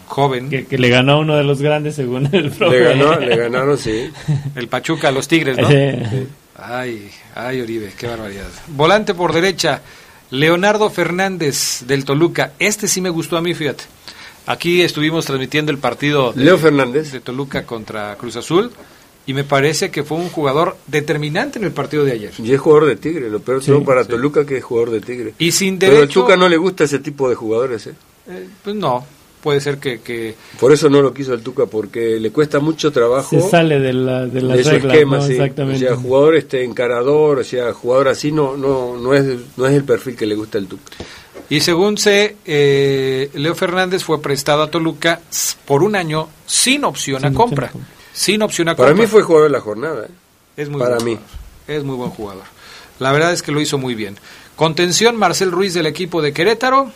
joven. 0.06 0.50
Que, 0.50 0.66
que, 0.66 0.76
le 0.76 0.90
ganó 0.90 1.12
a 1.12 1.18
uno 1.20 1.36
de 1.36 1.44
los 1.44 1.62
grandes 1.62 1.94
según 1.94 2.28
el 2.32 2.50
profe. 2.50 2.78
Le, 2.78 2.84
ganó, 2.84 3.18
le 3.18 3.36
ganaron, 3.36 3.78
sí. 3.78 4.10
El 4.54 4.68
Pachuca 4.68 5.08
a 5.08 5.12
los 5.12 5.26
Tigres, 5.26 5.56
¿no? 5.56 5.68
Sí. 5.68 6.26
Ay, 6.56 7.10
ay, 7.34 7.60
Oribe, 7.62 7.92
qué 7.96 8.06
barbaridad. 8.06 8.48
Volante 8.68 9.14
por 9.14 9.32
derecha, 9.32 9.80
Leonardo 10.30 10.90
Fernández, 10.90 11.84
del 11.86 12.04
Toluca. 12.04 12.52
Este 12.58 12.88
sí 12.88 13.00
me 13.00 13.08
gustó 13.08 13.38
a 13.38 13.40
mí, 13.40 13.54
fíjate. 13.54 13.84
Aquí 14.46 14.82
estuvimos 14.82 15.24
transmitiendo 15.24 15.72
el 15.72 15.78
partido 15.78 16.32
de, 16.32 16.44
Leo 16.44 16.58
Fernández 16.58 17.12
de 17.12 17.20
Toluca 17.20 17.64
contra 17.64 18.14
Cruz 18.16 18.36
Azul 18.36 18.70
y 19.26 19.34
me 19.34 19.44
parece 19.44 19.90
que 19.90 20.02
fue 20.02 20.18
un 20.18 20.28
jugador 20.28 20.76
determinante 20.86 21.58
en 21.58 21.64
el 21.64 21.72
partido 21.72 22.04
de 22.04 22.12
ayer. 22.12 22.32
Y 22.42 22.52
es 22.52 22.60
jugador 22.60 22.86
de 22.86 22.96
Tigre, 22.96 23.30
lo 23.30 23.40
peor 23.40 23.62
sí, 23.62 23.72
para 23.84 24.04
Toluca 24.04 24.44
que 24.44 24.56
es 24.56 24.64
jugador 24.64 24.90
de 24.90 25.00
Tigre. 25.00 25.34
Y 25.38 25.52
sin 25.52 25.78
derecho... 25.78 26.24
Pero 26.24 26.34
a 26.34 26.36
no 26.36 26.48
le 26.48 26.56
gusta 26.56 26.84
ese 26.84 26.98
tipo 26.98 27.28
de 27.28 27.34
jugadores, 27.34 27.86
¿eh? 27.86 27.94
eh 28.28 28.48
pues 28.64 28.74
no, 28.74 29.06
puede 29.40 29.60
ser 29.60 29.78
que, 29.78 30.00
que, 30.00 30.34
Por 30.58 30.72
eso 30.72 30.90
no 30.90 31.02
lo 31.02 31.14
quiso 31.14 31.34
el 31.34 31.42
Tuca, 31.42 31.66
porque 31.66 32.18
le 32.18 32.30
cuesta 32.32 32.58
mucho 32.58 32.90
trabajo... 32.90 33.30
Se 33.30 33.48
sale 33.48 33.78
de, 33.78 33.92
la, 33.92 34.26
de 34.26 34.42
las 34.42 34.66
su 34.66 34.74
esquema, 34.74 35.20
sí. 35.20 35.32
Exactamente. 35.32 35.84
O 35.84 35.88
sea, 35.88 35.96
jugador 35.96 36.36
este 36.36 36.64
encarador, 36.64 37.38
o 37.38 37.44
sea, 37.44 37.72
jugador 37.72 38.08
así 38.08 38.32
no, 38.32 38.56
no, 38.56 38.96
no, 38.96 39.14
es, 39.14 39.24
no 39.56 39.66
es 39.66 39.74
el 39.74 39.84
perfil 39.84 40.16
que 40.16 40.26
le 40.26 40.34
gusta 40.34 40.58
el 40.58 40.66
Tuca. 40.66 40.90
Y 41.48 41.60
según 41.60 41.98
sé, 41.98 42.36
eh, 42.44 43.30
Leo 43.34 43.54
Fernández 43.54 44.02
fue 44.02 44.20
prestado 44.22 44.62
a 44.62 44.70
Toluca 44.70 45.20
por 45.66 45.82
un 45.82 45.94
año 45.96 46.28
sin 46.46 46.84
opción 46.84 47.24
a 47.24 47.32
compra. 47.32 47.70
Sin 48.12 48.42
opción 48.42 48.68
a 48.68 48.76
Para 48.76 48.94
mí 48.94 49.06
fue 49.06 49.22
jugador 49.22 49.48
de 49.48 49.52
la 49.52 49.60
jornada. 49.60 50.06
¿eh? 50.06 50.10
Es 50.56 50.68
muy 50.68 50.80
Para 50.80 50.96
buen 50.96 51.04
mí. 51.04 51.18
Es 51.68 51.84
muy 51.84 51.96
buen 51.96 52.10
jugador. 52.10 52.44
La 52.98 53.12
verdad 53.12 53.32
es 53.32 53.42
que 53.42 53.52
lo 53.52 53.60
hizo 53.60 53.78
muy 53.78 53.94
bien. 53.94 54.16
Contención, 54.56 55.16
Marcel 55.16 55.50
Ruiz 55.50 55.74
del 55.74 55.86
equipo 55.86 56.22
de 56.22 56.32
Querétaro. 56.32 56.92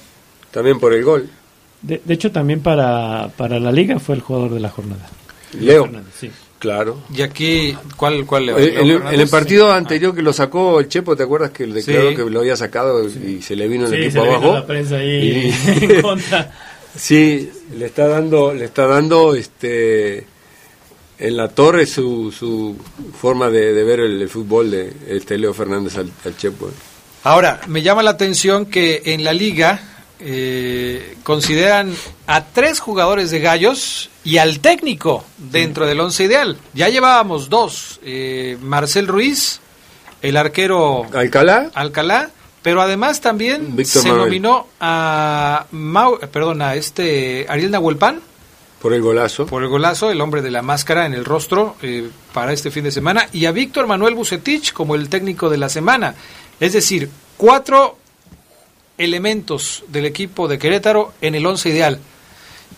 También 0.50 0.79
por 0.79 0.92
el 0.92 1.05
gol. 1.05 1.29
De, 1.83 2.00
hecho, 2.09 2.33
también 2.33 2.61
para, 2.61 3.31
para 3.37 3.61
la 3.61 3.70
liga 3.72 3.98
fue 3.98 4.14
el 4.14 4.20
jugador 4.20 4.52
de 4.52 4.61
la 4.61 4.70
jornada. 4.70 5.09
Leo. 5.52 5.88
sí. 6.18 6.31
Claro. 6.59 7.02
¿Y 7.14 7.22
aquí 7.22 7.76
cuál, 7.96 8.24
cuál 8.24 8.46
Leo? 8.46 8.59
En, 8.59 9.20
el 9.20 9.29
partido 9.29 9.70
anterior 9.72 10.14
que 10.14 10.22
lo 10.22 10.33
sacó 10.33 10.81
el 10.81 10.88
Chepo, 10.88 11.14
¿te 11.14 11.22
acuerdas 11.22 11.50
que 11.50 11.66
declaró 11.66 12.14
que 12.14 12.31
lo 12.31 12.40
había 12.40 12.57
sacado 12.57 13.07
y 13.07 13.42
se 13.42 13.55
le 13.55 13.68
vino 13.68 13.87
el 13.87 13.94
equipo 13.94 14.22
abajo? 14.22 14.55
la 14.55 14.66
prensa 14.66 14.96
ahí 14.96 15.52
en 15.66 16.02
contra. 16.02 16.52
Sí, 16.96 17.52
le 17.76 17.85
está 17.85 18.09
dando, 18.09 18.55
le 18.55 18.64
está 18.64 18.87
dando 18.87 19.35
este 19.35 20.26
en 21.18 21.37
la 21.37 21.48
torre 21.48 21.87
su, 21.87 22.33
su 22.33 22.76
forma 23.18 23.48
de, 23.50 23.72
ver 23.85 24.00
el, 24.00 24.29
fútbol 24.29 24.70
de 24.70 24.92
este 25.09 25.38
Leo 25.38 25.55
Fernández 25.55 25.96
al, 25.96 26.37
Chepo. 26.37 26.70
Ahora, 27.24 27.61
me 27.66 27.83
llama 27.83 28.02
la 28.02 28.11
atención 28.11 28.66
que 28.66 29.02
en 29.07 29.24
la 29.24 29.33
liga 29.33 29.81
eh, 30.20 31.16
consideran 31.22 31.94
a 32.26 32.44
tres 32.44 32.81
jugadores 32.81 33.31
de 33.31 33.40
gallos 33.40 34.11
y 34.24 34.38
al 34.38 34.61
técnico 34.61 35.24
dentro 35.38 35.87
del 35.87 36.00
once 36.00 36.24
ideal. 36.24 36.57
Ya 36.74 36.88
llevábamos 36.88 37.48
dos, 37.48 38.00
eh, 38.05 38.59
Marcel 38.61 39.07
Ruiz, 39.09 39.61
el 40.22 40.37
arquero 40.37 41.07
Alcalá, 41.12 41.70
Alcalá 41.74 42.31
pero 42.66 42.83
además 42.83 43.20
también 43.20 43.76
se 43.85 44.09
nominó 44.09 44.66
a 44.81 45.66
Mau, 45.70 46.18
perdón, 46.33 46.62
a 46.62 46.74
este 46.74 47.46
Ariel 47.48 47.70
Nahuelpan 47.70 48.20
por 48.87 48.94
el 48.94 49.03
golazo. 49.03 49.46
Por 49.46 49.64
el 49.64 49.68
golazo, 49.68 50.12
el 50.12 50.20
hombre 50.20 50.42
de 50.42 50.51
la 50.53 50.62
máscara 50.62 51.07
en 51.07 51.14
el 51.14 51.25
rostro 51.25 51.75
eh, 51.83 52.09
para 52.33 52.53
este 52.53 52.70
fin 52.70 52.85
de 52.85 52.92
semana. 52.92 53.29
Y 53.33 53.46
a 53.46 53.51
Víctor 53.51 53.88
Manuel 53.88 54.14
Bucetich 54.14 54.72
como 54.72 54.94
el 54.94 55.09
técnico 55.09 55.51
de 55.51 55.57
la 55.57 55.68
semana. 55.68 56.14
Es 56.61 56.72
decir, 56.72 57.11
cuatro 57.37 57.99
elementos 58.96 59.83
del 59.88 60.05
equipo 60.05 60.46
de 60.46 60.61
Querétaro 60.61 61.14
en 61.20 61.35
el 61.35 61.44
once 61.46 61.68
ideal. 61.68 61.99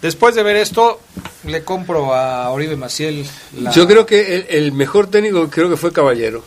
Después 0.01 0.35
de 0.35 0.42
ver 0.42 0.57
esto, 0.57 0.99
le 1.44 1.62
compro 1.62 2.14
a 2.14 2.49
Oribe 2.53 2.77
Maciel. 2.77 3.27
Yo 3.75 3.87
creo 3.87 4.07
que 4.07 4.37
el, 4.37 4.47
el 4.49 4.73
mejor 4.73 5.09
técnico 5.11 5.51
creo 5.51 5.68
que 5.68 5.77
fue 5.77 5.92
Caballero 5.92 6.42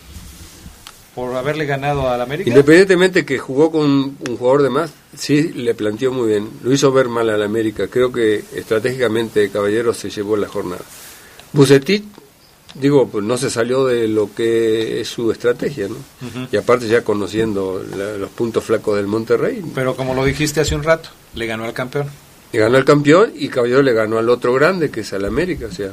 por 1.15 1.35
haberle 1.35 1.65
ganado 1.65 2.09
al 2.09 2.21
América. 2.21 2.49
Independientemente 2.49 3.25
que 3.25 3.37
jugó 3.37 3.71
con 3.71 3.83
un 3.85 4.37
jugador 4.37 4.63
de 4.63 4.69
más, 4.69 4.91
sí 5.15 5.51
le 5.53 5.73
planteó 5.73 6.11
muy 6.11 6.29
bien. 6.29 6.49
Lo 6.63 6.71
hizo 6.71 6.91
ver 6.91 7.09
mal 7.09 7.29
al 7.29 7.43
América. 7.43 7.87
Creo 7.87 8.11
que 8.11 8.43
estratégicamente 8.55 9.49
Caballero 9.49 9.93
se 9.93 10.09
llevó 10.09 10.37
la 10.37 10.47
jornada. 10.47 10.81
Bucetit, 11.53 12.05
digo, 12.75 13.07
pues 13.09 13.25
no 13.25 13.37
se 13.37 13.49
salió 13.49 13.85
de 13.85 14.07
lo 14.07 14.33
que 14.33 15.01
es 15.01 15.09
su 15.09 15.31
estrategia, 15.31 15.87
¿no? 15.89 15.97
Y 16.49 16.55
aparte 16.55 16.87
ya 16.87 17.03
conociendo 17.03 17.83
los 18.17 18.29
puntos 18.29 18.63
flacos 18.63 18.95
del 18.95 19.07
Monterrey. 19.07 19.61
Pero 19.75 19.95
como 19.95 20.13
lo 20.13 20.23
dijiste 20.23 20.61
hace 20.61 20.75
un 20.75 20.83
rato, 20.83 21.09
le 21.35 21.45
ganó 21.45 21.65
al 21.65 21.73
campeón. 21.73 22.07
Le 22.53 22.59
ganó 22.59 22.77
al 22.77 22.85
campeón 22.85 23.33
y 23.35 23.49
Caballero 23.49 23.81
le 23.81 23.93
ganó 23.93 24.17
al 24.17 24.29
otro 24.29 24.53
grande, 24.53 24.89
que 24.89 25.01
es 25.01 25.11
al 25.13 25.25
América, 25.25 25.67
o 25.67 25.71
sea 25.73 25.91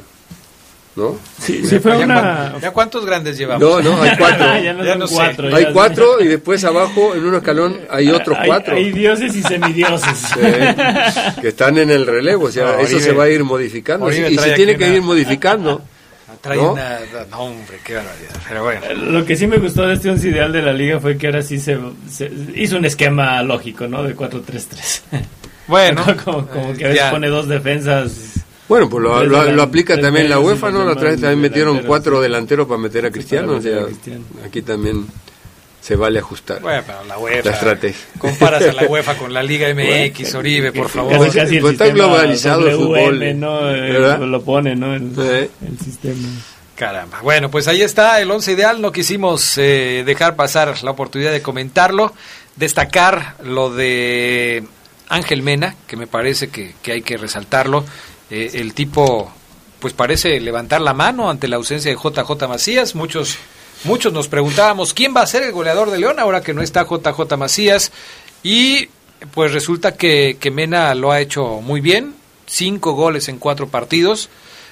¿no? 0.99 1.17
Sí, 1.41 1.65
sí 1.65 1.79
fue 1.79 1.97
una... 1.97 2.59
¿Ya 2.61 2.73
cuántos 2.73 3.07
grandes 3.07 3.39
llevamos? 3.39 3.63
No, 3.63 3.81
no, 3.81 4.03
hay 4.03 4.11
cuatro. 4.19 4.47
ya 4.63 4.73
no 4.73 4.85
ya 4.85 4.95
no 4.97 5.07
cuatro 5.09 5.57
hay 5.57 5.67
cuatro 5.73 6.21
y 6.21 6.27
después 6.27 6.65
abajo 6.65 7.15
en 7.15 7.25
un 7.25 7.37
escalón 7.37 7.81
hay 7.89 8.11
otros 8.11 8.37
cuatro. 8.45 8.77
Hay 8.77 8.93
dioses 8.93 9.35
y 9.35 9.43
semidioses. 9.43 10.27
que 11.41 11.49
están 11.49 11.79
en 11.79 11.91
el 11.91 12.07
relevo, 12.07 12.47
o 12.47 12.51
sea, 12.51 12.81
eso 12.81 12.99
se 12.99 13.13
va 13.13 13.25
a 13.25 13.29
ir 13.29 13.45
modificando 13.45 14.11
y 14.13 14.37
se 14.37 14.53
tiene 14.53 14.77
que 14.77 14.89
ir 14.89 15.03
modificando. 15.03 15.83
Trae 16.41 16.57
¿no? 16.57 16.75
una... 16.75 16.99
No, 17.31 17.39
hombre, 17.41 17.81
qué 17.83 17.95
barbaridad. 17.95 18.31
Pero 18.47 18.63
bueno. 18.63 18.95
Lo 18.95 19.25
que 19.25 19.35
sí 19.35 19.47
me 19.49 19.57
gustó 19.59 19.87
de 19.87 19.95
este 19.95 20.11
once 20.11 20.29
ideal 20.29 20.53
de 20.53 20.63
la 20.63 20.73
liga 20.73 21.01
fue 21.01 21.17
que 21.19 21.27
ahora 21.27 21.43
sí 21.43 21.59
se, 21.59 21.77
se 22.09 22.31
hizo 22.55 22.77
un 22.77 22.85
esquema 22.85 23.43
lógico, 23.43 23.89
¿no? 23.89 24.05
De 24.05 24.15
4-3-3. 24.15 25.01
Bueno. 25.67 26.05
como, 26.25 26.47
como, 26.47 26.75
que 26.75 26.85
a 26.85 26.89
veces 26.89 27.11
pone 27.11 27.29
dos 27.29 27.49
defensas 27.49 28.45
bueno, 28.69 28.89
pues 28.91 29.03
lo, 29.03 29.63
aplica 29.63 29.99
también 29.99 30.29
la 30.29 30.39
UEFA, 30.39 30.71
¿no? 30.71 30.85
La 30.85 30.93
otra 30.93 31.11
vez 31.11 31.21
también 31.21 31.41
metieron 31.41 31.81
cuatro 31.81 32.21
delanteros 32.21 32.67
para 32.67 32.79
meter 32.79 33.07
a 33.07 33.11
Cristiano, 33.11 33.53
o 33.53 33.63
sea, 33.63 33.87
aquí 34.45 34.63
también 34.63 35.07
se 35.81 35.97
vale 35.97 36.19
ajustar. 36.19 36.61
Bueno, 36.61 36.83
pero 36.87 37.05
la 37.05 37.19
UEFA. 37.19 37.49
La 37.49 37.55
estrategia. 37.55 38.07
Comparas 38.19 38.63
a 38.63 38.73
la 38.75 38.87
UEFA 38.87 39.17
con 39.17 39.33
la 39.33 39.43
Liga 39.43 39.69
MX, 39.75 40.35
Oribe, 40.35 40.71
por 40.71 40.91
favor. 40.91 41.17
Pues, 41.17 41.35
casi 41.35 41.61
pues 41.61 41.73
está 41.73 41.89
globalizado 41.89 42.69
el 42.69 42.77
fútbol. 42.77 43.41
¿no? 43.41 44.27
Lo 44.27 44.43
pone, 44.43 44.77
¿no? 44.77 44.95
El, 44.95 45.13
el, 45.17 45.79
sistema. 45.83 46.29
Caramba. 46.75 47.21
Bueno, 47.23 47.51
pues 47.51 47.69
ahí 47.69 47.81
está 47.81 48.21
el 48.21 48.31
once 48.31 48.53
ideal. 48.53 48.83
No 48.83 48.93
quisimos 48.93 49.57
eh, 49.57 50.03
dejar 50.05 50.37
pasar 50.37 50.83
la 50.83 50.91
oportunidad 50.91 51.33
de 51.33 51.41
comentarlo. 51.41 52.13
Destacar 52.57 53.37
lo 53.43 53.71
de 53.75 54.65
Ángel 55.09 55.43
Mena, 55.43 55.75
que 55.87 55.97
me 55.97 56.07
parece 56.07 56.49
que, 56.49 56.75
que 56.83 56.93
hay 56.93 57.03
que 57.03 57.17
resaltarlo. 57.17 57.85
Eh, 58.31 58.51
el 58.55 58.75
tipo 58.75 59.33
pues 59.81 59.95
parece 59.95 60.41
levantar 60.41 60.81
la 60.81 60.93
mano 60.93 61.31
ante 61.31 61.49
la 61.49 61.57
ausencia 61.57 61.91
de 61.91 61.97
JJ 61.97 62.49
Macías. 62.49 62.95
Muchos, 62.95 63.39
muchos 63.85 64.13
nos 64.13 64.29
preguntábamos 64.29 64.93
quién 64.93 65.15
va 65.17 65.23
a 65.23 65.27
ser 65.27 65.43
el 65.45 65.53
goleador 65.53 65.91
de 65.91 65.99
León 65.99 66.19
ahora 66.19 66.41
que 66.41 66.55
no 66.55 66.63
está 66.63 66.85
JJ 66.85 67.37
Macías. 67.37 67.93
Y 68.43 68.89
pues 69.35 69.53
resulta 69.53 69.95
que, 69.95 70.37
que 70.41 70.51
Mena 70.51 70.95
lo 70.95 71.13
ha 71.13 71.21
hecho 71.21 71.61
muy 71.61 71.81
bien. 71.81 72.15
Cinco 72.47 72.93
goles 72.93 73.29
en 73.29 73.39
cuatro 73.39 73.69
partidos. 73.69 74.31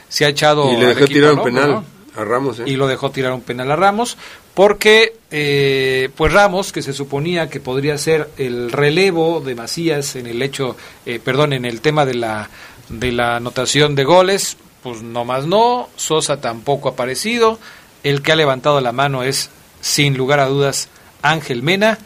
Se 0.09 0.25
ha 0.25 0.29
echado. 0.29 0.73
Y 0.73 0.77
le 0.77 0.87
dejó 0.87 1.07
tirar 1.07 1.35
un 1.35 1.45
penal 1.45 1.85
a 2.17 2.25
Ramos. 2.25 2.61
¿eh? 2.61 2.65
Y 2.67 2.77
lo 2.77 2.87
dejó 2.87 3.11
tirar 3.11 3.33
un 3.33 3.43
penal 3.43 3.71
a 3.71 3.77
Ramos. 3.77 4.17
Porque, 4.55 5.15
eh, 5.31 6.09
pues 6.17 6.33
Ramos, 6.33 6.73
que 6.73 6.81
se 6.81 6.95
suponía 6.95 7.51
que 7.51 7.61
podría 7.61 7.99
ser 7.99 8.31
el 8.39 8.73
relevo 8.73 9.43
de 9.43 9.55
Macías 9.55 10.17
en 10.17 10.27
el 10.27 10.41
hecho, 10.41 10.77
perdón, 11.25 11.53
en 11.53 11.67
el 11.67 11.83
tema 11.83 12.07
de 12.07 12.15
la 12.15 12.49
de 12.89 13.13
la 13.13 13.37
anotación 13.37 13.95
de 13.95 14.05
goles, 14.05 14.57
pues 14.83 15.03
no 15.03 15.25
más 15.25 15.47
no, 15.47 15.89
Sosa 15.97 16.41
tampoco 16.41 16.89
ha 16.89 16.93
aparecido, 16.93 17.59
el 18.03 18.23
que 18.23 18.33
ha 18.33 18.37
levantado 18.37 18.81
la 18.81 18.93
mano 18.93 19.23
es, 19.23 19.51
sin 19.81 20.17
lugar 20.17 20.41
a 20.41 20.47
dudas, 20.47 20.89
Ángel 21.23 21.63
Mena, 21.63 21.99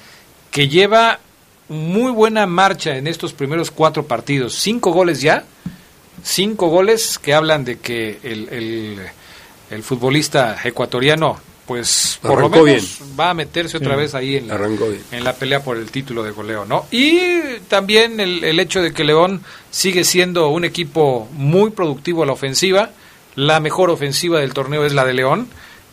que 0.51 0.69
lleva 0.69 1.21
muy 1.69 2.11
buena 2.11 2.47
marcha 2.47 2.97
en 2.97 3.07
estos 3.07 3.33
primeros 3.33 3.71
cuatro 3.71 4.07
partidos, 4.07 4.55
cinco 4.55 4.93
goles 4.93 5.21
ya, 5.21 5.45
cinco 6.23 6.69
goles 6.69 7.19
que 7.19 7.35
hablan 7.35 7.65
de 7.65 7.79
que 7.79 8.19
el, 8.23 8.49
el, 8.49 8.99
el 9.71 9.83
futbolista 9.83 10.59
ecuatoriano 10.65 11.39
pues 11.71 12.19
por 12.21 12.41
lo 12.41 12.51
menos 12.51 12.99
va 13.19 13.31
a 13.31 13.35
meterse 13.35 13.77
otra 13.77 13.95
vez 13.95 14.17
ahí 14.17 14.35
en 14.35 14.49
la, 14.49 14.57
en 15.13 15.23
la, 15.23 15.35
pelea 15.35 15.63
por 15.63 15.77
el 15.77 15.89
título 15.89 16.25
de 16.25 16.33
goleo, 16.33 16.65
¿no? 16.65 16.87
Y 16.91 17.61
también 17.69 18.19
el, 18.19 18.43
el, 18.43 18.59
hecho 18.59 18.83
de 18.83 18.93
que 18.93 19.05
León 19.05 19.45
sigue 19.71 20.03
siendo 20.03 20.49
un 20.49 20.65
equipo 20.65 21.29
muy 21.31 21.71
productivo 21.71 22.25
a 22.25 22.27
la 22.27 22.33
ofensiva, 22.33 22.91
la 23.37 23.61
mejor 23.61 23.91
ofensiva 23.91 24.41
del 24.41 24.53
torneo 24.53 24.85
es 24.85 24.95
la 24.95 25.05
de 25.05 25.15
León, 25.15 25.47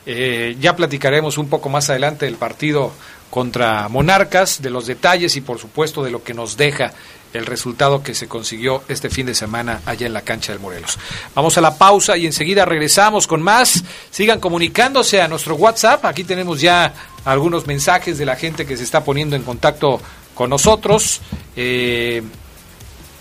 eh, 0.08 0.58
ya 0.60 0.76
platicaremos 0.76 1.38
un 1.38 1.48
poco 1.48 1.70
más 1.70 1.92
adelante 1.92 2.26
del 2.26 2.38
partido 2.38 2.92
contra 3.30 3.88
Monarcas, 3.88 4.60
de 4.64 4.72
los 4.72 4.88
detalles 4.88 5.36
y 5.36 5.42
por 5.42 5.60
supuesto 5.60 6.04
de 6.04 6.10
lo 6.10 6.24
que 6.24 6.34
nos 6.34 6.58
deja 6.58 6.96
el 7.34 7.46
resultado 7.46 8.04
que 8.04 8.14
se 8.14 8.28
consiguió 8.28 8.84
este 8.88 9.10
fin 9.10 9.26
de 9.26 9.36
semana 9.36 9.82
allá 9.86 10.08
en 10.08 10.14
la 10.14 10.22
cancha 10.22 10.52
del 10.52 10.62
Morelos. 10.62 10.98
Vamos 11.36 11.58
a 11.58 11.62
la 11.62 11.78
pausa 11.78 12.18
y 12.18 12.26
enseguida 12.26 12.66
regresamos 12.66 13.28
con 13.28 13.42
más. 13.42 13.84
Sigan 14.10 14.40
comunicándose 14.40 15.22
a 15.22 15.28
nuestro 15.28 15.56
WhatsApp. 15.56 16.06
Aquí 16.06 16.24
tenemos 16.24 16.62
ya 16.62 16.94
algunos 17.26 17.68
mensajes 17.68 18.18
de 18.18 18.26
la 18.26 18.36
gente 18.36 18.66
que 18.66 18.78
se 18.78 18.84
está 18.84 19.04
poniendo 19.04 19.36
en 19.36 19.44
contacto 19.44 20.02
con 20.34 20.50
nosotros. 20.50 21.22
Eh, 21.56 22.24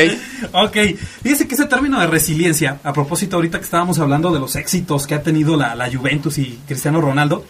ok. 0.52 0.76
Fíjense 1.22 1.46
que 1.46 1.54
ese 1.54 1.66
término 1.66 2.00
de 2.00 2.08
resiliencia, 2.08 2.80
a 2.82 2.92
propósito, 2.92 3.36
ahorita 3.36 3.58
que 3.58 3.64
estábamos 3.64 4.00
hablando 4.00 4.32
de 4.32 4.40
los 4.40 4.56
éxitos 4.56 5.06
que 5.06 5.14
ha 5.14 5.22
tenido 5.22 5.56
la, 5.56 5.76
la 5.76 5.90
Juventus 5.90 6.38
y 6.38 6.58
Cristiano 6.66 7.00
Ronaldo, 7.00 7.46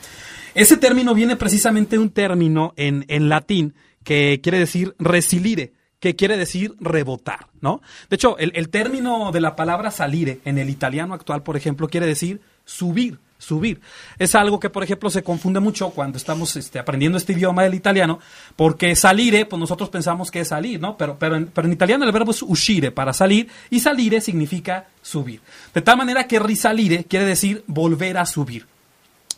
ese 0.54 0.76
término 0.76 1.14
viene 1.14 1.36
precisamente 1.36 1.96
de 1.96 2.02
un 2.02 2.10
término 2.10 2.74
en, 2.76 3.06
en 3.08 3.30
latín 3.30 3.74
que 4.04 4.40
quiere 4.42 4.58
decir 4.58 4.94
resilire 4.98 5.72
que 6.00 6.16
quiere 6.16 6.36
decir 6.36 6.74
rebotar, 6.80 7.46
¿no? 7.60 7.80
De 8.10 8.16
hecho, 8.16 8.36
el, 8.36 8.50
el 8.56 8.70
término 8.70 9.30
de 9.30 9.40
la 9.40 9.54
palabra 9.54 9.92
salire 9.92 10.40
en 10.44 10.58
el 10.58 10.68
italiano 10.68 11.14
actual, 11.14 11.44
por 11.44 11.56
ejemplo, 11.56 11.86
quiere 11.86 12.06
decir 12.06 12.40
subir 12.64 13.20
subir. 13.42 13.80
Es 14.18 14.34
algo 14.34 14.60
que, 14.60 14.70
por 14.70 14.84
ejemplo, 14.84 15.10
se 15.10 15.22
confunde 15.22 15.60
mucho 15.60 15.90
cuando 15.90 16.16
estamos 16.16 16.54
este, 16.56 16.78
aprendiendo 16.78 17.18
este 17.18 17.32
idioma 17.32 17.64
del 17.64 17.74
italiano, 17.74 18.20
porque 18.54 18.94
salire, 18.94 19.46
pues 19.46 19.58
nosotros 19.58 19.90
pensamos 19.90 20.30
que 20.30 20.40
es 20.40 20.48
salir, 20.48 20.80
¿no? 20.80 20.96
Pero, 20.96 21.18
pero, 21.18 21.36
en, 21.36 21.46
pero 21.46 21.66
en 21.66 21.72
italiano 21.72 22.04
el 22.04 22.12
verbo 22.12 22.30
es 22.30 22.42
uscire, 22.42 22.92
para 22.92 23.12
salir, 23.12 23.48
y 23.68 23.80
salire 23.80 24.20
significa 24.20 24.86
subir. 25.02 25.40
De 25.74 25.82
tal 25.82 25.96
manera 25.96 26.26
que 26.26 26.38
risalire 26.38 27.04
quiere 27.04 27.26
decir 27.26 27.64
volver 27.66 28.16
a 28.16 28.26
subir. 28.26 28.66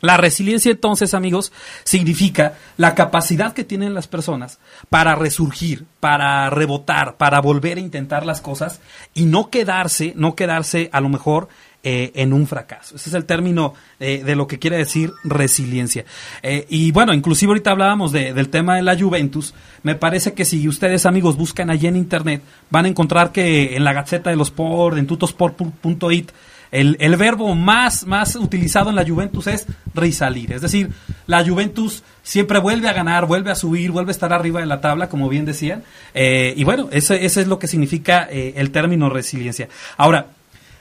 La 0.01 0.19
resiliencia 0.19 0.71
entonces, 0.71 1.14
amigos, 1.14 1.51
significa 1.83 2.59
la 2.77 2.95
capacidad 2.95 3.55
que 3.55 3.64
tienen 3.64 3.95
las 3.95 4.07
personas 4.07 4.59
para 4.90 5.14
resurgir, 5.14 5.87
para 5.99 6.51
rebotar, 6.51 7.17
para 7.17 7.40
volver 7.40 7.79
a 7.79 7.81
intentar 7.81 8.27
las 8.27 8.43
cosas 8.43 8.81
y 9.14 9.25
no 9.25 9.49
quedarse, 9.49 10.12
no 10.14 10.35
quedarse 10.35 10.90
a 10.93 11.01
lo 11.01 11.09
mejor 11.09 11.49
eh, 11.87 12.12
en 12.14 12.33
un 12.33 12.47
fracaso. 12.47 12.97
Ese 12.97 13.11
es 13.11 13.14
el 13.14 13.27
término 13.27 13.75
eh, 14.01 14.23
de 14.25 14.35
lo 14.37 14.47
que 14.47 14.59
quiere 14.59 14.79
decir 14.79 15.12
resiliencia. 15.23 16.07
Eh, 16.42 16.64
y 16.70 16.92
bueno, 16.92 17.12
inclusive 17.12 17.51
ahorita 17.51 17.73
hablábamos 17.73 18.11
del 18.11 18.49
tema 18.49 18.77
de 18.77 18.83
la 18.83 18.99
Juventus. 18.99 19.53
Me 19.83 19.94
parece 19.94 20.33
que 20.33 20.47
si 20.47 20.66
ustedes, 20.66 21.05
amigos, 21.05 21.37
buscan 21.37 21.68
allí 21.68 21.87
en 21.87 21.97
internet, 21.97 22.42
van 22.70 22.87
a 22.87 22.88
encontrar 22.88 23.33
que 23.33 23.77
en 23.77 23.85
la 23.85 23.92
Gaceta 23.92 24.31
de 24.31 24.37
los 24.37 24.49
Sport, 24.49 24.97
en 24.97 25.07
tutosport.it, 25.07 26.31
el, 26.70 26.97
el, 26.99 27.16
verbo 27.16 27.55
más, 27.55 28.07
más 28.07 28.35
utilizado 28.35 28.88
en 28.88 28.97
la 28.97 29.07
Juventus 29.07 29.47
es 29.47 29.66
risalir. 29.94 30.53
Es 30.55 30.62
decir, 30.62 30.88
la 31.27 31.44
Juventus 31.44 32.03
siempre 32.23 32.61
vuelve 32.61 32.88
a 32.88 32.94
ganar, 32.94 33.27
vuelve 33.27 33.51
a 33.51 33.57
subir, 33.57 33.90
vuelve 33.90 34.09
a 34.11 34.12
estar 34.12 34.33
arriba 34.33 34.61
de 34.61 34.66
la 34.66 34.81
tabla, 34.81 35.11
como 35.11 35.29
bien 35.29 35.44
decían. 35.44 35.83
y 36.14 36.64
bueno, 36.64 36.88
ese, 36.92 37.27
es 37.27 37.47
lo 37.47 37.59
que 37.59 37.66
significa 37.66 38.23
el 38.23 38.70
término 38.70 39.11
resiliencia. 39.11 39.68
Ahora, 39.99 40.29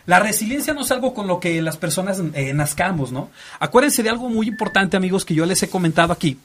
la 0.05 0.19
resiliencia 0.19 0.73
no 0.73 0.81
es 0.81 0.91
algo 0.91 1.13
con 1.13 1.27
lo 1.27 1.39
que 1.39 1.61
las 1.61 1.77
personas 1.77 2.21
eh, 2.33 2.53
nazcamos, 2.53 3.11
¿no? 3.11 3.29
Acuérdense 3.59 4.03
de 4.03 4.09
algo 4.09 4.29
muy 4.29 4.47
importante, 4.47 4.97
amigos, 4.97 5.23
que 5.23 5.33
yo 5.33 5.45
les 5.45 5.63
he 5.63 5.69
comentado 5.69 6.11
aquí. 6.11 6.39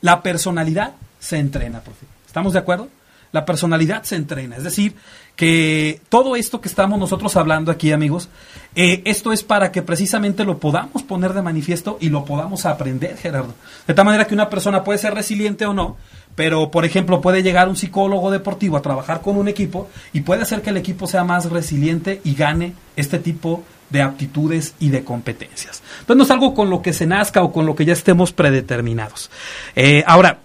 La 0.00 0.22
personalidad 0.22 0.92
se 1.18 1.38
entrena, 1.38 1.80
profe. 1.80 2.06
¿Estamos 2.26 2.52
de 2.52 2.60
acuerdo? 2.60 2.88
La 3.32 3.44
personalidad 3.44 4.02
se 4.02 4.16
entrena. 4.16 4.56
Es 4.56 4.64
decir, 4.64 4.94
que 5.36 6.00
todo 6.08 6.36
esto 6.36 6.60
que 6.60 6.68
estamos 6.68 6.98
nosotros 6.98 7.36
hablando 7.36 7.70
aquí, 7.70 7.92
amigos, 7.92 8.28
eh, 8.74 9.02
esto 9.04 9.32
es 9.32 9.42
para 9.42 9.72
que 9.72 9.82
precisamente 9.82 10.44
lo 10.44 10.58
podamos 10.58 11.02
poner 11.02 11.32
de 11.32 11.42
manifiesto 11.42 11.96
y 12.00 12.08
lo 12.08 12.24
podamos 12.24 12.66
aprender, 12.66 13.16
Gerardo. 13.16 13.54
De 13.86 13.94
tal 13.94 14.04
manera 14.04 14.26
que 14.26 14.34
una 14.34 14.50
persona 14.50 14.84
puede 14.84 14.98
ser 14.98 15.14
resiliente 15.14 15.64
o 15.64 15.72
no, 15.72 15.96
pero 16.34 16.70
por 16.70 16.84
ejemplo 16.84 17.20
puede 17.20 17.42
llegar 17.42 17.68
un 17.68 17.76
psicólogo 17.76 18.30
deportivo 18.30 18.76
a 18.76 18.82
trabajar 18.82 19.20
con 19.20 19.36
un 19.36 19.48
equipo 19.48 19.88
y 20.12 20.20
puede 20.20 20.42
hacer 20.42 20.62
que 20.62 20.70
el 20.70 20.76
equipo 20.76 21.06
sea 21.06 21.24
más 21.24 21.50
resiliente 21.50 22.20
y 22.24 22.34
gane 22.34 22.74
este 22.96 23.18
tipo 23.18 23.64
de 23.90 24.02
aptitudes 24.02 24.74
y 24.78 24.90
de 24.90 25.04
competencias. 25.04 25.82
Entonces 26.00 26.16
no 26.16 26.24
es 26.24 26.30
algo 26.30 26.54
con 26.54 26.70
lo 26.70 26.80
que 26.82 26.92
se 26.92 27.06
nazca 27.06 27.42
o 27.42 27.52
con 27.52 27.66
lo 27.66 27.74
que 27.74 27.84
ya 27.84 27.92
estemos 27.92 28.32
predeterminados. 28.32 29.30
Eh, 29.74 30.04
ahora, 30.06 30.38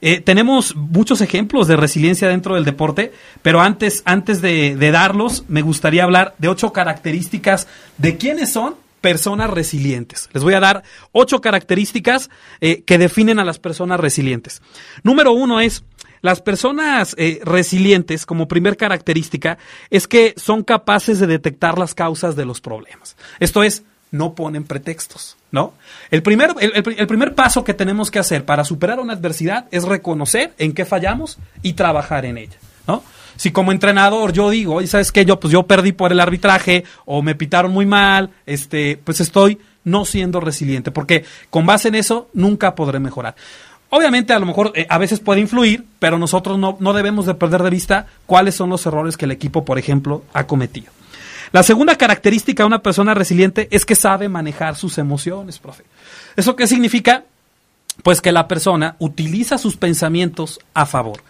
eh, 0.00 0.20
tenemos 0.20 0.74
muchos 0.76 1.20
ejemplos 1.20 1.68
de 1.68 1.76
resiliencia 1.76 2.28
dentro 2.28 2.54
del 2.54 2.64
deporte, 2.64 3.12
pero 3.42 3.60
antes, 3.60 4.02
antes 4.04 4.40
de, 4.40 4.76
darlos, 4.90 5.44
me 5.48 5.62
gustaría 5.62 6.04
hablar 6.04 6.34
de 6.38 6.48
ocho 6.48 6.72
características 6.72 7.66
de 7.98 8.16
quiénes 8.16 8.52
son 8.52 8.76
personas 9.00 9.50
resilientes. 9.50 10.28
Les 10.32 10.42
voy 10.42 10.54
a 10.54 10.60
dar 10.60 10.82
ocho 11.12 11.40
características 11.40 12.30
eh, 12.60 12.82
que 12.82 12.98
definen 12.98 13.38
a 13.38 13.44
las 13.44 13.58
personas 13.58 14.00
resilientes. 14.00 14.62
Número 15.02 15.32
uno 15.32 15.60
es, 15.60 15.84
las 16.22 16.42
personas 16.42 17.14
eh, 17.18 17.40
resilientes, 17.44 18.26
como 18.26 18.48
primer 18.48 18.76
característica, 18.76 19.58
es 19.88 20.06
que 20.06 20.34
son 20.36 20.64
capaces 20.64 21.18
de 21.18 21.26
detectar 21.26 21.78
las 21.78 21.94
causas 21.94 22.36
de 22.36 22.44
los 22.44 22.60
problemas. 22.60 23.16
Esto 23.38 23.62
es, 23.62 23.84
no 24.10 24.34
ponen 24.34 24.64
pretextos, 24.64 25.36
¿no? 25.50 25.74
El 26.10 26.22
primer, 26.22 26.54
el 26.60 27.06
primer 27.06 27.34
paso 27.34 27.64
que 27.64 27.74
tenemos 27.74 28.10
que 28.10 28.18
hacer 28.18 28.44
para 28.44 28.64
superar 28.64 29.00
una 29.00 29.12
adversidad 29.12 29.66
es 29.70 29.84
reconocer 29.84 30.52
en 30.58 30.72
qué 30.72 30.84
fallamos 30.84 31.38
y 31.62 31.74
trabajar 31.74 32.24
en 32.24 32.38
ella, 32.38 32.56
¿no? 32.86 33.02
si 33.40 33.52
como 33.52 33.72
entrenador 33.72 34.34
yo 34.34 34.50
digo, 34.50 34.86
¿sabes 34.86 35.12
qué? 35.12 35.24
Yo, 35.24 35.40
pues 35.40 35.50
yo 35.50 35.62
perdí 35.62 35.92
por 35.92 36.12
el 36.12 36.20
arbitraje 36.20 36.84
o 37.06 37.22
me 37.22 37.34
pitaron 37.34 37.72
muy 37.72 37.86
mal, 37.86 38.28
este, 38.44 39.00
pues 39.02 39.18
estoy 39.20 39.58
no 39.82 40.04
siendo 40.04 40.40
resiliente, 40.40 40.90
porque 40.90 41.24
con 41.48 41.64
base 41.64 41.88
en 41.88 41.94
eso 41.94 42.28
nunca 42.34 42.74
podré 42.74 43.00
mejorar. 43.00 43.34
Obviamente 43.88 44.34
a 44.34 44.38
lo 44.38 44.44
mejor 44.44 44.72
eh, 44.74 44.86
a 44.90 44.98
veces 44.98 45.20
puede 45.20 45.40
influir, 45.40 45.86
pero 45.98 46.18
nosotros 46.18 46.58
no, 46.58 46.76
no 46.80 46.92
debemos 46.92 47.24
de 47.24 47.32
perder 47.32 47.62
de 47.62 47.70
vista 47.70 48.06
cuáles 48.26 48.56
son 48.56 48.68
los 48.68 48.84
errores 48.84 49.16
que 49.16 49.24
el 49.24 49.30
equipo, 49.30 49.64
por 49.64 49.78
ejemplo, 49.78 50.22
ha 50.34 50.46
cometido. 50.46 50.92
La 51.52 51.62
segunda 51.62 51.96
característica 51.96 52.62
de 52.62 52.68
una 52.68 52.82
persona 52.82 53.14
resiliente 53.14 53.68
es 53.70 53.84
que 53.84 53.96
sabe 53.96 54.28
manejar 54.28 54.76
sus 54.76 54.98
emociones, 54.98 55.58
profe. 55.58 55.84
¿Eso 56.36 56.54
qué 56.54 56.66
significa? 56.66 57.24
Pues 58.02 58.20
que 58.20 58.32
la 58.32 58.46
persona 58.46 58.96
utiliza 58.98 59.58
sus 59.58 59.76
pensamientos 59.76 60.60
a 60.74 60.86
favor. 60.86 61.20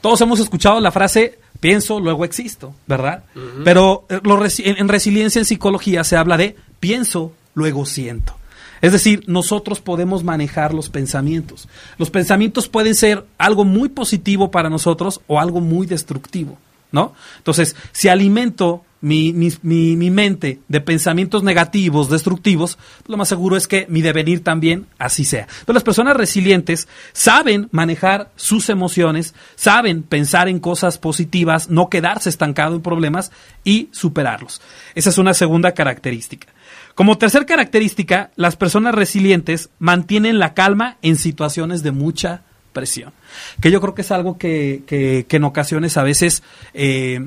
Todos 0.00 0.20
hemos 0.20 0.38
escuchado 0.38 0.80
la 0.80 0.92
frase 0.92 1.38
pienso, 1.60 1.98
luego 1.98 2.24
existo, 2.26 2.74
¿verdad? 2.86 3.24
Pero 3.64 4.04
eh, 4.10 4.20
en 4.22 4.88
resiliencia 4.88 5.38
en 5.38 5.46
psicología 5.46 6.04
se 6.04 6.16
habla 6.16 6.36
de 6.36 6.56
pienso, 6.78 7.32
luego 7.54 7.86
siento. 7.86 8.36
Es 8.82 8.92
decir, 8.92 9.24
nosotros 9.28 9.80
podemos 9.80 10.24
manejar 10.24 10.74
los 10.74 10.90
pensamientos. 10.90 11.68
Los 11.96 12.10
pensamientos 12.10 12.68
pueden 12.68 12.94
ser 12.94 13.24
algo 13.38 13.64
muy 13.64 13.88
positivo 13.88 14.50
para 14.50 14.68
nosotros 14.68 15.22
o 15.26 15.40
algo 15.40 15.62
muy 15.62 15.86
destructivo, 15.86 16.58
¿no? 16.94 17.12
Entonces, 17.38 17.76
si 17.92 18.08
alimento 18.08 18.84
mi, 19.02 19.34
mi, 19.34 20.10
mente 20.10 20.60
de 20.66 20.80
pensamientos 20.80 21.42
negativos, 21.42 22.08
destructivos, 22.08 22.78
lo 23.06 23.18
más 23.18 23.28
seguro 23.28 23.54
es 23.58 23.68
que 23.68 23.84
mi 23.90 24.00
devenir 24.00 24.42
también 24.42 24.86
así 24.98 25.26
sea. 25.26 25.46
Pero 25.66 25.74
las 25.74 25.82
personas 25.82 26.16
resilientes 26.16 26.88
saben 27.12 27.68
manejar 27.70 28.30
sus 28.36 28.70
emociones, 28.70 29.34
saben 29.56 30.04
pensar 30.04 30.48
en 30.48 30.58
cosas 30.58 30.96
positivas, 30.96 31.68
no 31.68 31.90
quedarse 31.90 32.30
estancado 32.30 32.76
en 32.76 32.80
problemas 32.80 33.30
y 33.62 33.90
superarlos. 33.92 34.62
Esa 34.94 35.10
es 35.10 35.18
una 35.18 35.34
segunda 35.34 35.72
característica. 35.72 36.48
Como 36.94 37.18
tercera 37.18 37.44
característica, 37.44 38.30
las 38.36 38.56
personas 38.56 38.94
resilientes 38.94 39.68
mantienen 39.78 40.38
la 40.38 40.54
calma 40.54 40.96
en 41.02 41.16
situaciones 41.16 41.82
de 41.82 41.90
mucha 41.90 42.44
presión. 42.74 43.14
Que 43.62 43.70
yo 43.70 43.80
creo 43.80 43.94
que 43.94 44.02
es 44.02 44.10
algo 44.10 44.36
que, 44.36 44.82
que, 44.86 45.24
que 45.26 45.36
en 45.36 45.44
ocasiones 45.44 45.96
a 45.96 46.02
veces 46.02 46.42
eh, 46.74 47.26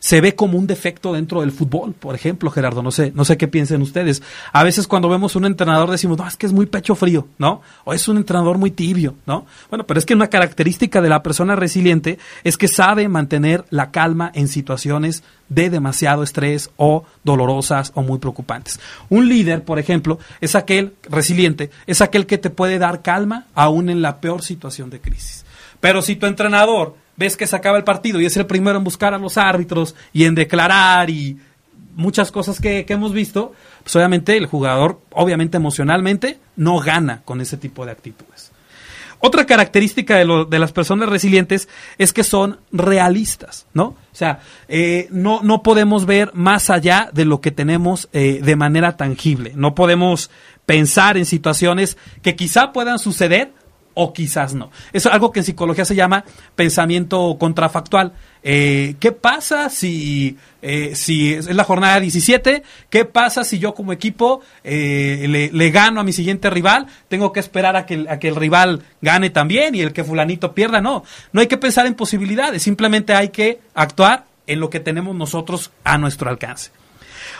se 0.00 0.20
ve 0.20 0.34
como 0.34 0.58
un 0.58 0.66
defecto 0.66 1.12
dentro 1.12 1.40
del 1.40 1.52
fútbol, 1.52 1.94
por 1.94 2.14
ejemplo, 2.14 2.50
Gerardo, 2.50 2.82
no 2.82 2.90
sé, 2.90 3.12
no 3.14 3.24
sé 3.24 3.36
qué 3.36 3.48
piensen 3.48 3.82
ustedes. 3.82 4.22
A 4.52 4.64
veces 4.64 4.86
cuando 4.86 5.08
vemos 5.08 5.36
un 5.36 5.44
entrenador 5.44 5.90
decimos, 5.90 6.18
no, 6.18 6.26
es 6.26 6.36
que 6.36 6.46
es 6.46 6.52
muy 6.52 6.66
pecho 6.66 6.94
frío, 6.94 7.28
¿no? 7.38 7.62
O 7.84 7.92
es 7.92 8.06
un 8.08 8.16
entrenador 8.16 8.58
muy 8.58 8.70
tibio, 8.70 9.16
¿no? 9.26 9.46
Bueno, 9.70 9.86
pero 9.86 9.98
es 9.98 10.06
que 10.06 10.14
una 10.14 10.28
característica 10.28 11.00
de 11.00 11.08
la 11.08 11.22
persona 11.22 11.56
resiliente 11.56 12.18
es 12.44 12.56
que 12.56 12.68
sabe 12.68 13.08
mantener 13.08 13.64
la 13.70 13.90
calma 13.90 14.30
en 14.34 14.48
situaciones 14.48 15.22
de 15.48 15.70
demasiado 15.70 16.22
estrés 16.22 16.70
o 16.76 17.04
dolorosas 17.24 17.92
o 17.94 18.02
muy 18.02 18.18
preocupantes. 18.18 18.80
Un 19.08 19.28
líder, 19.28 19.64
por 19.64 19.78
ejemplo, 19.78 20.18
es 20.40 20.54
aquel 20.54 20.94
resiliente, 21.08 21.70
es 21.86 22.00
aquel 22.00 22.26
que 22.26 22.38
te 22.38 22.50
puede 22.50 22.78
dar 22.78 23.02
calma 23.02 23.46
aún 23.54 23.90
en 23.90 24.02
la 24.02 24.20
peor 24.20 24.42
situación 24.42 24.90
de 24.90 25.00
crisis. 25.00 25.44
Pero 25.80 26.02
si 26.02 26.16
tu 26.16 26.26
entrenador 26.26 26.96
ves 27.16 27.36
que 27.36 27.46
se 27.46 27.56
acaba 27.56 27.78
el 27.78 27.84
partido 27.84 28.20
y 28.20 28.26
es 28.26 28.36
el 28.36 28.46
primero 28.46 28.78
en 28.78 28.84
buscar 28.84 29.14
a 29.14 29.18
los 29.18 29.36
árbitros 29.36 29.94
y 30.12 30.24
en 30.24 30.34
declarar 30.34 31.10
y 31.10 31.38
muchas 31.96 32.30
cosas 32.30 32.60
que, 32.60 32.86
hemos 32.88 33.12
visto, 33.12 33.52
pues 33.82 33.94
obviamente 33.96 34.36
el 34.36 34.46
jugador, 34.46 35.00
obviamente 35.10 35.56
emocionalmente, 35.56 36.38
no 36.56 36.78
gana 36.78 37.22
con 37.24 37.40
ese 37.40 37.56
tipo 37.56 37.84
de 37.84 37.92
actitudes. 37.92 38.47
Otra 39.20 39.46
característica 39.46 40.16
de, 40.16 40.46
de, 40.48 40.58
las 40.58 40.72
personas 40.72 41.08
resilientes 41.08 41.68
es 41.98 42.12
que 42.12 42.22
son 42.22 42.60
realistas, 42.70 43.66
¿no? 43.74 43.84
O 43.84 44.16
sea, 44.18 44.40
eh, 44.68 45.08
no, 45.10 45.40
no 45.42 45.62
podemos 45.62 46.06
ver 46.06 46.30
más 46.34 46.70
allá 46.70 47.10
de 47.12 47.24
lo 47.24 47.40
que 47.40 47.50
tenemos 47.50 48.08
eh, 48.12 48.40
de 48.42 48.56
manera 48.56 48.96
tangible. 48.96 49.52
No 49.54 49.74
podemos 49.74 50.30
pensar 50.66 51.16
en 51.16 51.24
situaciones 51.24 51.96
que 52.22 52.36
quizá 52.36 52.72
puedan 52.72 52.98
suceder, 52.98 53.52
o 54.00 54.12
quizás 54.12 54.54
no. 54.54 54.70
Es 54.92 55.06
algo 55.06 55.32
que 55.32 55.40
en 55.40 55.44
psicología 55.44 55.84
se 55.84 55.96
llama 55.96 56.24
pensamiento 56.54 57.36
contrafactual. 57.36 58.12
Eh, 58.44 58.94
¿Qué 59.00 59.10
pasa 59.10 59.70
si, 59.70 60.38
eh, 60.62 60.92
si 60.94 61.34
es 61.34 61.52
la 61.52 61.64
jornada 61.64 61.98
17? 61.98 62.62
¿Qué 62.90 63.04
pasa 63.04 63.42
si 63.42 63.58
yo 63.58 63.74
como 63.74 63.92
equipo 63.92 64.40
eh, 64.62 65.50
le, 65.52 65.70
gano 65.70 66.00
a 66.00 66.04
mi 66.04 66.12
siguiente 66.12 66.48
rival? 66.48 66.86
¿Tengo 67.08 67.32
que 67.32 67.40
esperar 67.40 67.74
a 67.74 67.86
que, 67.86 68.06
a 68.08 68.20
que 68.20 68.28
el 68.28 68.36
rival 68.36 68.84
gane 69.02 69.30
también 69.30 69.74
y 69.74 69.80
el 69.80 69.92
que 69.92 70.04
fulanito 70.04 70.54
pierda? 70.54 70.80
No, 70.80 71.02
no 71.32 71.40
hay 71.40 71.48
que 71.48 71.56
pensar 71.56 71.86
en 71.86 71.94
posibilidades, 71.94 72.62
simplemente 72.62 73.14
hay 73.14 73.30
que 73.30 73.58
actuar 73.74 74.26
en 74.46 74.60
lo 74.60 74.70
que 74.70 74.78
tenemos 74.78 75.16
nosotros 75.16 75.72
a 75.82 75.98
nuestro 75.98 76.30
alcance. 76.30 76.70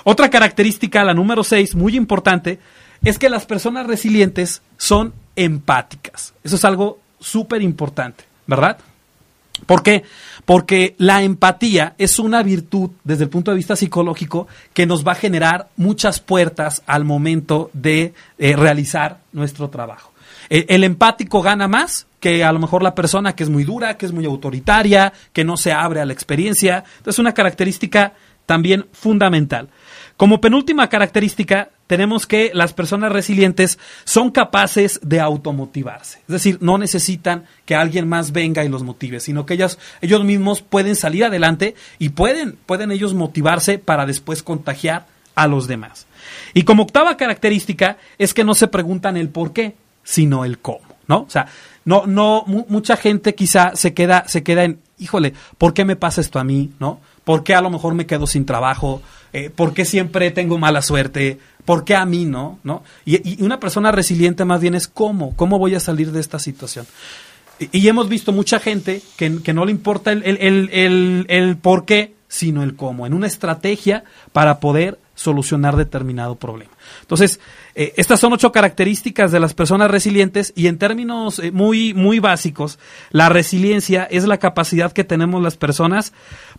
Otra 0.02 0.28
característica, 0.28 1.04
la 1.04 1.14
número 1.14 1.44
6, 1.44 1.76
muy 1.76 1.94
importante, 1.94 2.58
es 3.04 3.16
que 3.16 3.28
las 3.28 3.46
personas 3.46 3.86
resilientes 3.86 4.62
son 4.76 5.14
empáticas. 5.38 6.34
Eso 6.42 6.56
es 6.56 6.64
algo 6.64 6.98
súper 7.20 7.62
importante, 7.62 8.24
¿verdad? 8.46 8.78
¿Por 9.66 9.82
qué? 9.82 10.04
Porque 10.44 10.94
la 10.98 11.22
empatía 11.22 11.94
es 11.98 12.18
una 12.18 12.42
virtud 12.42 12.90
desde 13.04 13.24
el 13.24 13.30
punto 13.30 13.50
de 13.50 13.56
vista 13.56 13.76
psicológico 13.76 14.46
que 14.72 14.86
nos 14.86 15.06
va 15.06 15.12
a 15.12 15.16
generar 15.16 15.68
muchas 15.76 16.20
puertas 16.20 16.82
al 16.86 17.04
momento 17.04 17.70
de 17.72 18.14
eh, 18.38 18.56
realizar 18.56 19.18
nuestro 19.32 19.68
trabajo. 19.68 20.12
El, 20.48 20.64
el 20.68 20.84
empático 20.84 21.42
gana 21.42 21.68
más 21.68 22.06
que 22.20 22.44
a 22.44 22.52
lo 22.52 22.58
mejor 22.58 22.82
la 22.82 22.94
persona 22.94 23.34
que 23.34 23.44
es 23.44 23.50
muy 23.50 23.64
dura, 23.64 23.96
que 23.96 24.06
es 24.06 24.12
muy 24.12 24.24
autoritaria, 24.24 25.12
que 25.32 25.44
no 25.44 25.56
se 25.56 25.72
abre 25.72 26.00
a 26.00 26.06
la 26.06 26.12
experiencia. 26.12 26.78
Entonces, 26.78 27.14
es 27.14 27.18
una 27.18 27.34
característica 27.34 28.12
también 28.46 28.86
fundamental. 28.92 29.68
Como 30.18 30.40
penúltima 30.40 30.88
característica, 30.88 31.70
tenemos 31.86 32.26
que 32.26 32.50
las 32.52 32.72
personas 32.72 33.12
resilientes 33.12 33.78
son 34.02 34.32
capaces 34.32 34.98
de 35.04 35.20
automotivarse. 35.20 36.18
Es 36.22 36.32
decir, 36.32 36.58
no 36.60 36.76
necesitan 36.76 37.44
que 37.64 37.76
alguien 37.76 38.08
más 38.08 38.32
venga 38.32 38.64
y 38.64 38.68
los 38.68 38.82
motive, 38.82 39.20
sino 39.20 39.46
que 39.46 39.54
ellos, 39.54 39.78
ellos 40.00 40.24
mismos 40.24 40.60
pueden 40.60 40.96
salir 40.96 41.24
adelante 41.24 41.76
y 42.00 42.08
pueden, 42.08 42.58
pueden 42.66 42.90
ellos 42.90 43.14
motivarse 43.14 43.78
para 43.78 44.06
después 44.06 44.42
contagiar 44.42 45.06
a 45.36 45.46
los 45.46 45.68
demás. 45.68 46.08
Y 46.52 46.64
como 46.64 46.82
octava 46.82 47.16
característica 47.16 47.96
es 48.18 48.34
que 48.34 48.42
no 48.42 48.56
se 48.56 48.66
preguntan 48.66 49.16
el 49.16 49.28
por 49.28 49.52
qué, 49.52 49.76
sino 50.02 50.44
el 50.44 50.58
cómo, 50.58 50.80
¿no? 51.06 51.18
O 51.18 51.30
sea, 51.30 51.46
no, 51.84 52.08
no, 52.08 52.42
mucha 52.44 52.96
gente 52.96 53.36
quizá 53.36 53.76
se 53.76 53.94
queda, 53.94 54.24
se 54.26 54.42
queda 54.42 54.64
en, 54.64 54.80
híjole, 54.98 55.34
¿por 55.58 55.74
qué 55.74 55.84
me 55.84 55.94
pasa 55.94 56.20
esto 56.20 56.40
a 56.40 56.44
mí, 56.44 56.72
no? 56.80 56.98
¿Por 57.22 57.44
qué 57.44 57.54
a 57.54 57.60
lo 57.60 57.70
mejor 57.70 57.94
me 57.94 58.06
quedo 58.06 58.26
sin 58.26 58.44
trabajo? 58.44 59.00
Eh, 59.32 59.50
¿Por 59.54 59.74
qué 59.74 59.84
siempre 59.84 60.30
tengo 60.30 60.58
mala 60.58 60.82
suerte? 60.82 61.38
¿Por 61.64 61.84
qué 61.84 61.94
a 61.94 62.06
mí 62.06 62.24
no? 62.24 62.58
¿no? 62.64 62.82
Y, 63.04 63.42
una 63.42 63.60
persona 63.60 63.92
resiliente 63.92 64.44
más 64.44 64.60
bien 64.60 64.74
es 64.74 64.88
cómo, 64.88 65.34
cómo 65.36 65.58
voy 65.58 65.74
a 65.74 65.80
salir 65.80 66.12
de 66.12 66.20
esta 66.20 66.38
situación. 66.38 66.86
Y, 67.72 67.88
hemos 67.88 68.08
visto 68.08 68.32
mucha 68.32 68.60
gente 68.60 69.02
que, 69.16 69.30
no 69.52 69.64
le 69.64 69.72
importa 69.72 70.12
el, 70.12 70.24
el, 70.24 71.56
por 71.56 71.84
qué, 71.84 72.14
sino 72.28 72.62
el 72.62 72.76
cómo, 72.76 73.06
en 73.06 73.14
una 73.14 73.26
estrategia 73.26 74.04
para 74.32 74.60
poder 74.60 74.98
solucionar 75.18 75.76
determinado 75.76 76.36
problema. 76.36 76.70
Entonces, 77.00 77.40
eh, 77.74 77.92
estas 77.96 78.20
son 78.20 78.32
ocho 78.32 78.52
características 78.52 79.32
de 79.32 79.40
las 79.40 79.52
personas 79.52 79.90
resilientes 79.90 80.52
y 80.54 80.68
en 80.68 80.78
términos 80.78 81.40
eh, 81.40 81.50
muy, 81.50 81.92
muy 81.92 82.20
básicos, 82.20 82.78
la 83.10 83.28
resiliencia 83.28 84.04
es 84.04 84.24
la 84.26 84.38
capacidad 84.38 84.92
que 84.92 85.02
tenemos 85.02 85.42
las 85.42 85.56
personas 85.56 86.12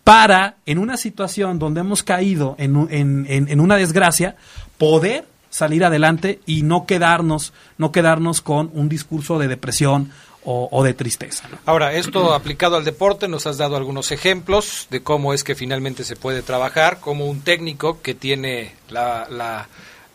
para, 0.04 0.56
en 0.66 0.78
una 0.78 0.98
situación 0.98 1.58
donde 1.58 1.80
hemos 1.80 2.02
caído 2.02 2.54
en, 2.58 2.86
en, 2.90 3.26
en 3.48 3.60
una 3.60 3.76
desgracia, 3.76 4.36
poder 4.76 5.24
salir 5.48 5.82
adelante 5.82 6.40
y 6.44 6.62
no 6.62 6.84
quedarnos, 6.84 7.54
no 7.78 7.92
quedarnos 7.92 8.42
con 8.42 8.70
un 8.74 8.90
discurso 8.90 9.38
de 9.38 9.48
depresión 9.48 10.10
o, 10.44 10.82
de 10.82 10.94
tristeza. 10.94 11.48
Ahora, 11.66 11.94
esto 11.94 12.32
aplicado 12.32 12.76
al 12.76 12.84
deporte, 12.84 13.28
nos 13.28 13.46
has 13.46 13.58
dado 13.58 13.76
algunos 13.76 14.10
ejemplos 14.10 14.86
de 14.90 15.02
cómo 15.02 15.34
es 15.34 15.44
que 15.44 15.54
finalmente 15.54 16.04
se 16.04 16.16
puede 16.16 16.42
trabajar, 16.42 17.00
como 17.00 17.26
un 17.26 17.42
técnico 17.42 18.00
que 18.00 18.14
tiene 18.14 18.74
la, 18.88 19.68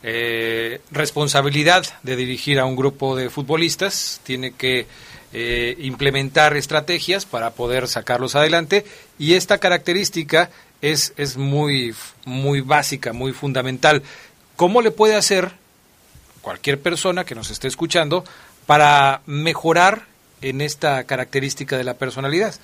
eh, 0.04 0.82
responsabilidad 0.92 1.86
de 2.04 2.16
dirigir 2.16 2.60
a 2.60 2.66
un 2.66 2.76
grupo 2.76 3.16
de 3.16 3.30
futbolistas, 3.30 4.20
tiene 4.24 4.52
que 4.52 4.88
eh, 5.34 5.76
implementar 5.80 6.56
estrategias 6.56 7.26
para 7.26 7.52
poder 7.52 7.88
sacarlos 7.88 8.36
adelante 8.36 8.86
y 9.20 9.34
esta 9.34 9.58
característica 9.58 10.50
es, 10.82 11.14
es 11.18 11.38
muy, 11.38 11.96
muy 12.26 12.62
básica, 12.62 13.14
muy 13.14 13.34
fundamental. 13.34 14.04
¿Cómo 14.56 14.82
le 14.82 14.92
puede 14.92 15.16
hacer 15.16 15.52
cualquier 16.42 16.80
persona 16.80 17.26
que 17.26 17.36
nos 17.36 17.50
esté 17.50 17.68
escuchando 17.68 18.24
para 18.66 19.22
mejorar 19.26 20.06
en 20.46 20.62
esta 20.62 21.04
característica 21.04 21.78
de 21.78 21.84
la 21.84 21.96
personalidad? 21.96 22.56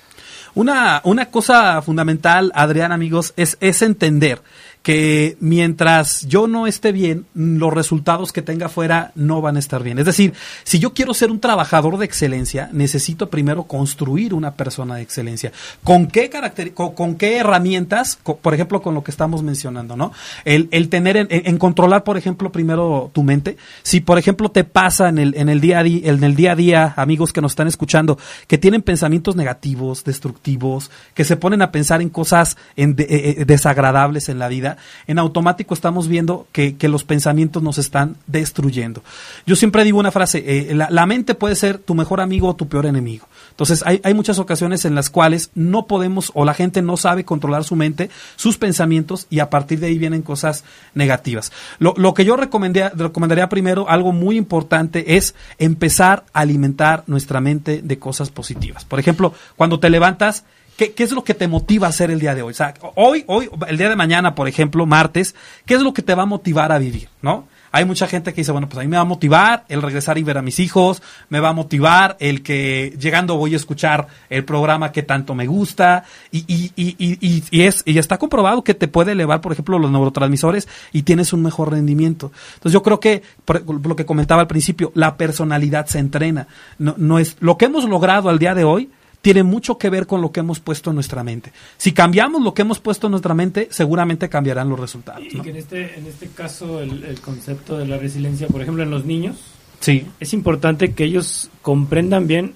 Una, 0.54 1.00
una 1.04 1.26
cosa 1.30 1.80
fundamental, 1.82 2.52
Adrián, 2.54 2.92
amigos, 2.92 3.32
es, 3.36 3.56
es 3.60 3.82
entender 3.82 4.42
que 4.82 5.36
mientras 5.40 6.26
yo 6.26 6.46
no 6.46 6.66
esté 6.66 6.92
bien, 6.92 7.26
los 7.34 7.72
resultados 7.72 8.32
que 8.32 8.42
tenga 8.42 8.66
afuera 8.66 9.12
no 9.14 9.40
van 9.40 9.56
a 9.56 9.58
estar 9.60 9.82
bien. 9.82 9.98
Es 9.98 10.06
decir, 10.06 10.34
si 10.64 10.78
yo 10.78 10.92
quiero 10.92 11.14
ser 11.14 11.30
un 11.30 11.40
trabajador 11.40 11.98
de 11.98 12.04
excelencia, 12.04 12.68
necesito 12.72 13.30
primero 13.30 13.64
construir 13.64 14.34
una 14.34 14.54
persona 14.54 14.96
de 14.96 15.02
excelencia. 15.02 15.52
¿Con 15.84 16.06
qué 16.06 16.28
carácter, 16.28 16.74
con, 16.74 17.14
qué 17.16 17.38
herramientas? 17.38 18.18
por 18.40 18.54
ejemplo, 18.54 18.82
con 18.82 18.94
lo 18.94 19.04
que 19.04 19.10
estamos 19.10 19.42
mencionando, 19.42 19.96
¿no? 19.96 20.12
El, 20.44 20.68
el 20.72 20.88
tener, 20.88 21.28
en, 21.30 21.58
controlar, 21.58 22.04
por 22.04 22.16
ejemplo, 22.16 22.50
primero 22.50 23.10
tu 23.12 23.22
mente. 23.22 23.56
Si, 23.82 24.00
por 24.00 24.18
ejemplo, 24.18 24.50
te 24.50 24.64
pasa 24.64 25.08
en 25.08 25.18
el, 25.18 25.34
en 25.36 25.48
el 25.48 25.60
día 25.60 25.78
a 25.78 25.82
día, 25.82 26.10
en 26.10 26.24
el 26.24 26.34
día 26.34 26.52
a 26.52 26.56
día, 26.56 26.94
amigos 26.96 27.32
que 27.32 27.40
nos 27.40 27.52
están 27.52 27.68
escuchando, 27.68 28.18
que 28.46 28.58
tienen 28.58 28.82
pensamientos 28.82 29.36
negativos, 29.36 30.04
destructivos, 30.04 30.90
que 31.14 31.24
se 31.24 31.36
ponen 31.36 31.62
a 31.62 31.70
pensar 31.70 32.02
en 32.02 32.08
cosas 32.08 32.56
eh, 32.76 32.94
eh, 32.98 33.44
desagradables 33.46 34.28
en 34.28 34.38
la 34.38 34.48
vida, 34.48 34.71
en 35.06 35.18
automático 35.18 35.74
estamos 35.74 36.08
viendo 36.08 36.46
que, 36.52 36.76
los 36.92 37.04
pensamientos 37.04 37.62
nos 37.62 37.78
están 37.78 38.16
destruyendo. 38.26 39.02
Yo 39.46 39.56
siempre 39.56 39.84
digo 39.84 39.98
una 39.98 40.10
frase, 40.10 40.42
eh, 40.44 40.74
la, 40.74 41.06
mente 41.06 41.34
puede 41.34 41.54
ser 41.54 41.78
tu 41.78 41.94
mejor 41.94 42.20
amigo 42.20 42.48
o 42.48 42.56
tu 42.56 42.68
peor 42.68 42.86
enemigo. 42.86 43.26
Entonces 43.50 43.82
hay, 43.86 44.14
muchas 44.14 44.38
ocasiones 44.38 44.84
en 44.84 44.94
las 44.94 45.10
cuales 45.10 45.50
no 45.54 45.86
podemos 45.86 46.30
o 46.34 46.44
la 46.44 46.54
gente 46.54 46.82
no 46.82 46.96
sabe 46.96 47.24
controlar 47.24 47.64
su 47.64 47.76
mente, 47.76 48.10
sus 48.36 48.58
pensamientos 48.58 49.26
y 49.30 49.38
a 49.38 49.48
partir 49.48 49.80
de 49.80 49.86
ahí 49.86 49.98
vienen 49.98 50.22
cosas 50.22 50.64
negativas. 50.94 51.52
Lo, 51.78 52.14
que 52.14 52.24
yo 52.24 52.36
recomendaría 52.36 53.48
primero, 53.48 53.88
algo 53.88 54.12
muy 54.12 54.36
importante, 54.36 55.16
es 55.16 55.34
empezar 55.58 56.24
a 56.32 56.40
alimentar 56.40 57.04
nuestra 57.06 57.40
mente 57.40 57.80
de 57.82 57.98
cosas 57.98 58.30
positivas. 58.30 58.84
Por 58.84 59.00
ejemplo, 59.00 59.32
cuando 59.56 59.80
te 59.80 59.90
levantas, 59.90 60.44
¿Qué, 60.76 60.94
es 60.96 61.12
lo 61.12 61.22
que 61.22 61.34
te 61.34 61.48
motiva 61.48 61.86
a 61.86 61.90
hacer 61.90 62.10
el 62.10 62.18
día 62.18 62.34
de 62.34 62.42
hoy? 62.42 62.52
O 62.52 62.56
sea, 62.56 62.74
hoy, 62.94 63.24
hoy, 63.26 63.48
el 63.68 63.78
día 63.78 63.88
de 63.88 63.96
mañana, 63.96 64.34
por 64.34 64.48
ejemplo, 64.48 64.86
martes, 64.86 65.34
¿qué 65.66 65.74
es 65.74 65.82
lo 65.82 65.92
que 65.92 66.02
te 66.02 66.14
va 66.14 66.24
a 66.24 66.26
motivar 66.26 66.72
a 66.72 66.78
vivir? 66.78 67.08
¿No? 67.20 67.46
Hay 67.74 67.86
mucha 67.86 68.06
gente 68.06 68.34
que 68.34 68.42
dice, 68.42 68.52
bueno, 68.52 68.68
pues 68.68 68.80
a 68.80 68.82
mí 68.82 68.88
me 68.88 68.96
va 68.96 69.02
a 69.02 69.06
motivar 69.06 69.64
el 69.70 69.80
regresar 69.80 70.18
y 70.18 70.22
ver 70.22 70.36
a 70.36 70.42
mis 70.42 70.60
hijos, 70.60 71.02
me 71.30 71.40
va 71.40 71.48
a 71.48 71.52
motivar 71.54 72.18
el 72.20 72.42
que 72.42 72.94
llegando 73.00 73.36
voy 73.36 73.54
a 73.54 73.56
escuchar 73.56 74.08
el 74.28 74.44
programa 74.44 74.92
que 74.92 75.02
tanto 75.02 75.34
me 75.34 75.46
gusta 75.46 76.04
y, 76.30 76.44
y, 76.46 76.70
y, 76.76 76.96
y, 76.98 77.42
y 77.50 77.62
es, 77.62 77.82
y 77.86 77.96
está 77.96 78.18
comprobado 78.18 78.62
que 78.62 78.74
te 78.74 78.88
puede 78.88 79.12
elevar, 79.12 79.40
por 79.40 79.52
ejemplo, 79.52 79.78
los 79.78 79.90
neurotransmisores 79.90 80.68
y 80.92 81.04
tienes 81.04 81.32
un 81.32 81.42
mejor 81.42 81.70
rendimiento. 81.72 82.30
Entonces 82.54 82.74
yo 82.74 82.82
creo 82.82 83.00
que, 83.00 83.22
por 83.46 83.86
lo 83.86 83.96
que 83.96 84.04
comentaba 84.04 84.42
al 84.42 84.48
principio, 84.48 84.92
la 84.94 85.16
personalidad 85.16 85.86
se 85.86 85.98
entrena. 85.98 86.48
No, 86.78 86.94
no 86.98 87.18
es, 87.18 87.38
lo 87.40 87.56
que 87.56 87.64
hemos 87.64 87.84
logrado 87.84 88.28
al 88.28 88.38
día 88.38 88.54
de 88.54 88.64
hoy, 88.64 88.90
tiene 89.22 89.44
mucho 89.44 89.78
que 89.78 89.88
ver 89.88 90.06
con 90.06 90.20
lo 90.20 90.32
que 90.32 90.40
hemos 90.40 90.60
puesto 90.60 90.90
en 90.90 90.96
nuestra 90.96 91.22
mente. 91.22 91.52
Si 91.76 91.92
cambiamos 91.92 92.42
lo 92.42 92.52
que 92.52 92.62
hemos 92.62 92.80
puesto 92.80 93.06
en 93.06 93.12
nuestra 93.12 93.34
mente, 93.34 93.68
seguramente 93.70 94.28
cambiarán 94.28 94.68
los 94.68 94.78
resultados. 94.78 95.22
Y 95.30 95.40
que 95.40 95.50
en 95.50 95.56
este, 95.56 95.98
en 95.98 96.06
este 96.06 96.28
caso 96.28 96.80
el, 96.80 97.04
el, 97.04 97.20
concepto 97.20 97.78
de 97.78 97.86
la 97.86 97.96
resiliencia, 97.96 98.48
por 98.48 98.60
ejemplo, 98.60 98.82
en 98.82 98.90
los 98.90 99.04
niños, 99.04 99.36
sí. 99.78 100.06
es 100.18 100.34
importante 100.34 100.92
que 100.92 101.04
ellos 101.04 101.48
comprendan 101.62 102.26
bien 102.26 102.54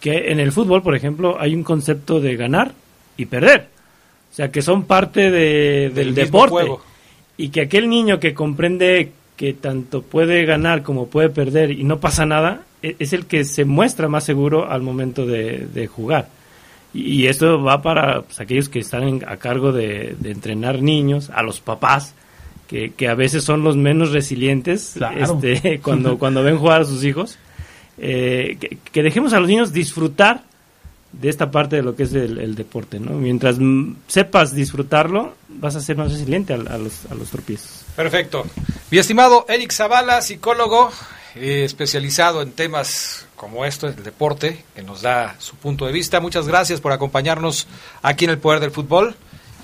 que 0.00 0.30
en 0.30 0.38
el 0.38 0.52
fútbol, 0.52 0.82
por 0.82 0.94
ejemplo, 0.94 1.36
hay 1.40 1.54
un 1.54 1.64
concepto 1.64 2.20
de 2.20 2.36
ganar 2.36 2.72
y 3.16 3.26
perder. 3.26 3.68
O 4.30 4.34
sea, 4.34 4.52
que 4.52 4.62
son 4.62 4.84
parte 4.84 5.32
de, 5.32 5.90
del, 5.92 6.14
del 6.14 6.14
deporte. 6.14 6.50
Juego. 6.52 6.80
Y 7.36 7.48
que 7.48 7.62
aquel 7.62 7.88
niño 7.88 8.20
que 8.20 8.34
comprende 8.34 9.12
que 9.36 9.52
tanto 9.52 10.02
puede 10.02 10.44
ganar 10.44 10.82
como 10.82 11.08
puede 11.08 11.30
perder 11.30 11.72
y 11.72 11.82
no 11.82 11.98
pasa 11.98 12.24
nada, 12.24 12.62
es 12.82 13.12
el 13.12 13.26
que 13.26 13.44
se 13.44 13.64
muestra 13.64 14.08
más 14.08 14.24
seguro 14.24 14.70
al 14.70 14.82
momento 14.82 15.26
de, 15.26 15.66
de 15.72 15.86
jugar. 15.86 16.28
Y, 16.94 17.22
y, 17.22 17.26
esto 17.26 17.62
va 17.62 17.82
para 17.82 18.22
pues, 18.22 18.40
aquellos 18.40 18.68
que 18.68 18.78
están 18.78 19.02
en, 19.02 19.24
a 19.28 19.36
cargo 19.36 19.72
de, 19.72 20.16
de, 20.18 20.30
entrenar 20.30 20.80
niños, 20.80 21.30
a 21.30 21.42
los 21.42 21.60
papás, 21.60 22.14
que, 22.66 22.92
que, 22.92 23.08
a 23.08 23.14
veces 23.14 23.44
son 23.44 23.62
los 23.62 23.76
menos 23.76 24.12
resilientes 24.12 24.92
claro. 24.96 25.40
este, 25.40 25.80
cuando, 25.82 26.18
cuando 26.18 26.42
ven 26.42 26.58
jugar 26.58 26.82
a 26.82 26.84
sus 26.84 27.04
hijos. 27.04 27.38
Eh, 27.98 28.56
que, 28.60 28.78
que, 28.92 29.02
dejemos 29.02 29.32
a 29.32 29.40
los 29.40 29.48
niños 29.48 29.72
disfrutar 29.72 30.42
de 31.12 31.28
esta 31.28 31.50
parte 31.50 31.76
de 31.76 31.82
lo 31.82 31.96
que 31.96 32.04
es 32.04 32.14
el, 32.14 32.38
el 32.38 32.54
deporte. 32.54 33.00
¿no? 33.00 33.12
Mientras 33.12 33.56
sepas 34.06 34.54
disfrutarlo, 34.54 35.34
vas 35.48 35.74
a 35.76 35.80
ser 35.80 35.96
más 35.96 36.12
resiliente 36.12 36.52
a, 36.52 36.56
a, 36.56 36.78
los, 36.78 37.06
a 37.10 37.14
los 37.14 37.30
tropiezos. 37.30 37.84
Perfecto. 37.96 38.46
Mi 38.90 38.98
estimado 38.98 39.44
Eric 39.48 39.72
Zavala, 39.72 40.22
psicólogo, 40.22 40.90
eh, 41.34 41.64
especializado 41.64 42.42
en 42.42 42.52
temas 42.52 43.26
como 43.36 43.64
esto, 43.64 43.86
el 43.86 44.02
deporte, 44.02 44.64
que 44.74 44.82
nos 44.82 45.02
da 45.02 45.36
su 45.38 45.56
punto 45.56 45.86
de 45.86 45.92
vista. 45.92 46.20
Muchas 46.20 46.48
gracias 46.48 46.80
por 46.80 46.92
acompañarnos 46.92 47.66
aquí 48.02 48.24
en 48.24 48.32
el 48.32 48.38
Poder 48.38 48.60
del 48.60 48.70
Fútbol 48.70 49.16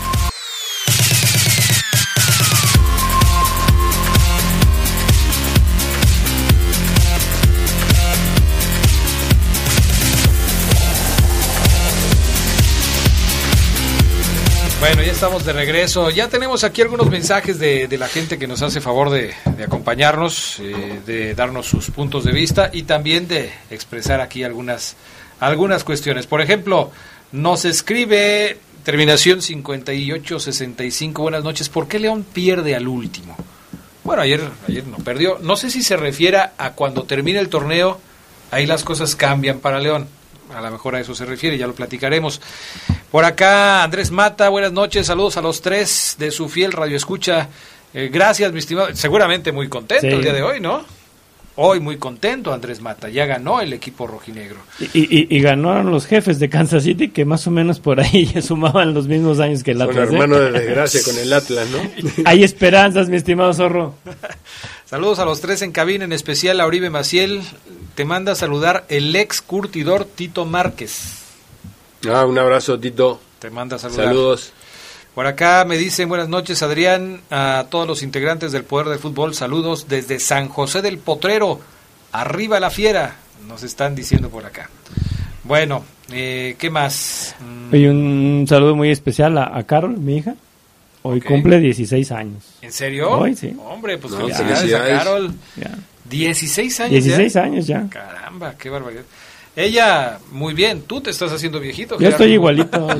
Bueno, 14.86 15.02
ya 15.02 15.12
estamos 15.12 15.46
de 15.46 15.54
regreso. 15.54 16.10
Ya 16.10 16.28
tenemos 16.28 16.62
aquí 16.62 16.82
algunos 16.82 17.08
mensajes 17.08 17.58
de, 17.58 17.88
de 17.88 17.96
la 17.96 18.06
gente 18.06 18.38
que 18.38 18.46
nos 18.46 18.60
hace 18.60 18.82
favor 18.82 19.08
de, 19.08 19.32
acompañarnos, 19.64 20.58
eh, 20.60 21.00
de 21.06 21.34
darnos 21.34 21.64
sus 21.64 21.90
puntos 21.90 22.24
de 22.24 22.32
vista 22.32 22.68
y 22.70 22.82
también 22.82 23.26
de 23.26 23.50
expresar 23.70 24.20
aquí 24.20 24.44
algunas, 24.44 24.96
algunas 25.40 25.84
cuestiones. 25.84 26.26
Por 26.26 26.42
ejemplo, 26.42 26.90
nos 27.32 27.64
escribe 27.64 28.58
terminación 28.84 29.40
5865. 29.40 31.22
Buenas 31.22 31.44
noches. 31.44 31.70
¿Por 31.70 31.88
qué 31.88 31.98
León 31.98 32.22
pierde 32.22 32.76
al 32.76 32.86
último? 32.86 33.34
Bueno, 34.04 34.20
ayer, 34.20 34.42
ayer 34.68 34.86
no 34.86 34.98
perdió. 34.98 35.38
No 35.40 35.56
sé 35.56 35.70
si 35.70 35.82
se 35.82 35.96
refiere 35.96 36.36
a 36.58 36.72
cuando 36.72 37.04
termine 37.04 37.38
el 37.38 37.48
torneo, 37.48 37.98
ahí 38.50 38.66
las 38.66 38.84
cosas 38.84 39.16
cambian 39.16 39.60
para 39.60 39.80
León 39.80 40.08
a 40.52 40.60
lo 40.60 40.70
mejor 40.70 40.96
a 40.96 41.00
eso 41.00 41.14
se 41.14 41.24
refiere, 41.24 41.56
ya 41.56 41.66
lo 41.66 41.74
platicaremos. 41.74 42.40
Por 43.10 43.24
acá, 43.24 43.82
Andrés 43.82 44.10
Mata, 44.10 44.48
buenas 44.48 44.72
noches, 44.72 45.06
saludos 45.06 45.36
a 45.36 45.42
los 45.42 45.60
tres 45.62 46.16
de 46.18 46.30
su 46.30 46.48
fiel 46.48 46.72
radio 46.72 46.96
escucha. 46.96 47.48
Eh, 47.92 48.10
gracias, 48.12 48.52
mi 48.52 48.58
estimado. 48.58 48.94
Seguramente 48.94 49.52
muy 49.52 49.68
contento 49.68 50.06
sí. 50.06 50.12
el 50.12 50.22
día 50.22 50.32
de 50.32 50.42
hoy, 50.42 50.60
¿no? 50.60 50.84
Hoy 51.56 51.78
muy 51.78 51.98
contento 51.98 52.52
Andrés 52.52 52.80
Mata, 52.80 53.08
ya 53.08 53.26
ganó 53.26 53.60
el 53.60 53.72
equipo 53.72 54.08
rojinegro. 54.08 54.56
Y, 54.80 54.98
y, 54.98 55.36
y, 55.36 55.40
ganaron 55.40 55.88
los 55.88 56.04
jefes 56.04 56.40
de 56.40 56.48
Kansas 56.48 56.82
City, 56.82 57.10
que 57.10 57.24
más 57.24 57.46
o 57.46 57.52
menos 57.52 57.78
por 57.78 58.00
ahí 58.00 58.26
ya 58.34 58.42
sumaban 58.42 58.92
los 58.92 59.06
mismos 59.06 59.38
años 59.38 59.62
que 59.62 59.70
el 59.70 59.80
Atlas. 59.80 60.08
Con 60.08 60.14
hermano 60.14 60.36
de 60.36 60.50
desgracia 60.50 61.00
con 61.04 61.16
el 61.16 61.32
Atlas, 61.32 61.68
¿no? 61.70 61.78
Hay 62.24 62.42
esperanzas, 62.42 63.08
mi 63.08 63.16
estimado 63.16 63.54
Zorro. 63.54 63.94
Saludos 64.86 65.18
a 65.18 65.24
los 65.24 65.40
tres 65.40 65.62
en 65.62 65.72
cabina, 65.72 66.04
en 66.04 66.12
especial 66.12 66.60
a 66.60 66.66
Oribe 66.66 66.90
Maciel. 66.90 67.42
Te 67.94 68.04
manda 68.04 68.32
a 68.32 68.34
saludar 68.34 68.84
el 68.88 69.16
ex 69.16 69.40
curtidor 69.40 70.04
Tito 70.04 70.44
Márquez. 70.44 71.22
Ah, 72.08 72.26
un 72.26 72.38
abrazo, 72.38 72.78
Tito. 72.78 73.20
Te 73.38 73.50
manda 73.50 73.76
a 73.76 73.78
saludar. 73.78 74.06
Saludos. 74.06 74.52
Por 75.14 75.26
acá 75.26 75.64
me 75.64 75.78
dicen 75.78 76.08
buenas 76.08 76.28
noches, 76.28 76.62
Adrián, 76.62 77.20
a 77.30 77.66
todos 77.70 77.86
los 77.86 78.02
integrantes 78.02 78.52
del 78.52 78.64
Poder 78.64 78.88
del 78.88 78.98
Fútbol. 78.98 79.34
Saludos 79.34 79.86
desde 79.88 80.18
San 80.18 80.48
José 80.48 80.82
del 80.82 80.98
Potrero. 80.98 81.60
Arriba 82.12 82.60
la 82.60 82.70
fiera, 82.70 83.16
nos 83.48 83.62
están 83.62 83.94
diciendo 83.94 84.28
por 84.28 84.44
acá. 84.44 84.68
Bueno, 85.44 85.84
eh, 86.10 86.56
¿qué 86.58 86.68
más? 86.68 87.36
Y 87.72 87.86
un 87.86 88.44
saludo 88.48 88.74
muy 88.74 88.90
especial 88.90 89.38
a, 89.38 89.56
a 89.56 89.62
Carol, 89.64 89.96
mi 89.96 90.18
hija. 90.18 90.34
Hoy 91.06 91.18
okay. 91.18 91.28
cumple 91.28 91.60
16 91.60 92.12
años. 92.12 92.42
¿En 92.62 92.72
serio? 92.72 93.10
Hoy 93.10 93.36
sí. 93.36 93.54
Hombre, 93.58 93.98
pues 93.98 94.14
no, 94.14 94.20
felicidades 94.20 94.70
ya, 94.70 94.82
a 94.82 94.88
Carol. 94.88 95.34
Ya. 95.54 95.70
16 96.08 96.80
años 96.80 97.04
16 97.04 97.32
ya. 97.34 97.42
años 97.42 97.66
ya. 97.66 97.86
Caramba, 97.90 98.54
qué 98.56 98.70
barbaridad. 98.70 99.02
Ella, 99.54 100.18
muy 100.32 100.54
bien, 100.54 100.80
tú 100.80 101.02
te 101.02 101.10
estás 101.10 101.30
haciendo 101.30 101.60
viejito. 101.60 101.96
Yo 101.96 101.98
Gerardo. 101.98 102.24
estoy 102.24 102.32
igualito. 102.32 102.88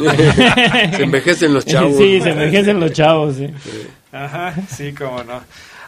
se 0.96 1.02
envejecen 1.02 1.54
los 1.54 1.64
chavos. 1.64 1.96
Sí, 1.96 2.20
se 2.20 2.28
envejecen 2.28 2.78
los 2.78 2.92
chavos, 2.92 3.36
sí. 3.36 3.46
sí. 3.64 3.86
Ajá, 4.12 4.54
sí, 4.68 4.92
cómo 4.92 5.24
no. 5.24 5.40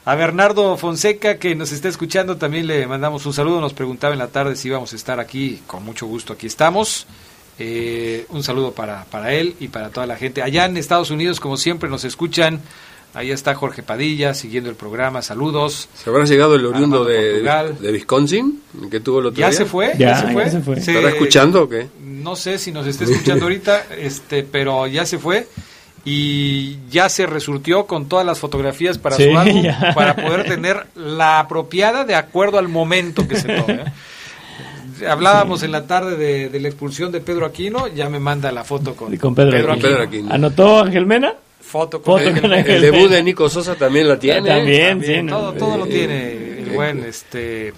A 0.06 0.14
Bernardo 0.14 0.78
Fonseca, 0.78 1.36
que 1.36 1.54
nos 1.54 1.70
está 1.70 1.88
escuchando, 1.88 2.38
también 2.38 2.66
le 2.66 2.86
mandamos 2.86 3.26
un 3.26 3.34
saludo. 3.34 3.60
Nos 3.60 3.74
preguntaba 3.74 4.14
en 4.14 4.20
la 4.20 4.28
tarde 4.28 4.56
si 4.56 4.68
íbamos 4.68 4.90
a 4.94 4.96
estar 4.96 5.20
aquí. 5.20 5.60
Con 5.66 5.84
mucho 5.84 6.06
gusto, 6.06 6.32
aquí 6.32 6.46
estamos. 6.46 7.06
Eh, 7.58 8.26
un 8.30 8.42
saludo 8.42 8.72
para, 8.72 9.04
para 9.04 9.32
él 9.32 9.54
y 9.60 9.68
para 9.68 9.90
toda 9.90 10.06
la 10.06 10.16
gente. 10.16 10.42
Allá 10.42 10.66
en 10.66 10.76
Estados 10.76 11.10
Unidos, 11.10 11.40
como 11.40 11.56
siempre, 11.56 11.88
nos 11.88 12.04
escuchan. 12.04 12.60
Ahí 13.14 13.30
está 13.30 13.54
Jorge 13.54 13.82
Padilla 13.82 14.34
siguiendo 14.34 14.68
el 14.68 14.76
programa. 14.76 15.22
Saludos. 15.22 15.88
¿Se 15.94 16.10
habrá 16.10 16.26
llegado 16.26 16.54
el 16.54 16.66
oriundo 16.66 17.02
de, 17.04 17.40
de, 17.42 17.92
Wisconsin? 17.92 18.60
que 18.90 19.00
tuvo 19.00 19.20
el 19.20 19.26
otro 19.26 19.40
¿Ya 19.40 19.48
día? 19.48 19.56
se 19.56 19.64
fue? 19.64 19.92
Ya, 19.98 20.08
¿Ya 20.08 20.16
se 20.20 20.32
fue? 20.32 20.44
Ya 20.44 20.50
se 20.50 20.60
fue. 20.60 20.80
¿Se 20.82 20.90
¿Estará 20.92 21.08
escuchando 21.08 21.62
o 21.62 21.68
qué? 21.68 21.88
No 22.04 22.36
sé 22.36 22.58
si 22.58 22.72
nos 22.72 22.86
está 22.86 23.04
escuchando 23.04 23.44
ahorita, 23.46 23.86
este, 23.98 24.42
pero 24.42 24.86
ya 24.86 25.06
se 25.06 25.16
fue 25.18 25.48
y 26.04 26.76
ya 26.90 27.08
se 27.08 27.24
resurtió 27.26 27.86
con 27.86 28.06
todas 28.06 28.26
las 28.26 28.38
fotografías 28.38 28.98
para 28.98 29.16
Sí, 29.16 29.30
su 29.30 29.38
álbum 29.38 29.62
ya. 29.64 29.92
para 29.94 30.14
poder 30.14 30.46
tener 30.46 30.86
la 30.94 31.40
apropiada 31.40 32.04
de 32.04 32.14
acuerdo 32.14 32.58
al 32.58 32.68
momento 32.68 33.26
que 33.26 33.36
se 33.36 33.48
tome. 33.48 33.84
¿eh? 35.00 35.08
Hablábamos 35.08 35.62
en 35.62 35.72
la 35.72 35.86
tarde 35.86 36.16
de, 36.16 36.48
de 36.48 36.60
la 36.60 36.68
expulsión 36.68 37.12
de 37.12 37.20
Pedro 37.20 37.46
Aquino, 37.46 37.88
ya 37.88 38.08
me 38.08 38.18
manda 38.20 38.52
la 38.52 38.64
foto 38.64 38.94
con, 38.94 39.10
Pedro, 39.34 39.72
Aquino. 39.72 39.88
Pedro 39.88 40.02
Aquino. 40.02 40.32
¿Anotó 40.32 40.80
Ángel 40.80 41.06
Mena? 41.06 41.34
foto 41.60 42.00
con 42.00 42.20
Foto 42.20 42.40
con 42.40 42.52
El 42.52 42.80
debut 42.80 43.10
de 43.10 43.22
Nico 43.22 43.48
Sosa 43.48 43.74
también 43.74 44.08
la 44.08 44.18
tiene. 44.18 44.48
También, 44.48 45.00
También, 45.00 45.24
sí, 45.24 45.28
todo, 45.28 45.52
¿no? 45.52 45.58
todo 45.58 45.76
lo 45.78 45.86
Eh, 45.86 45.88
tiene 45.88 46.32
el 46.60 46.68
eh, 46.68 46.72
buen 46.74 47.04
este 47.04 47.72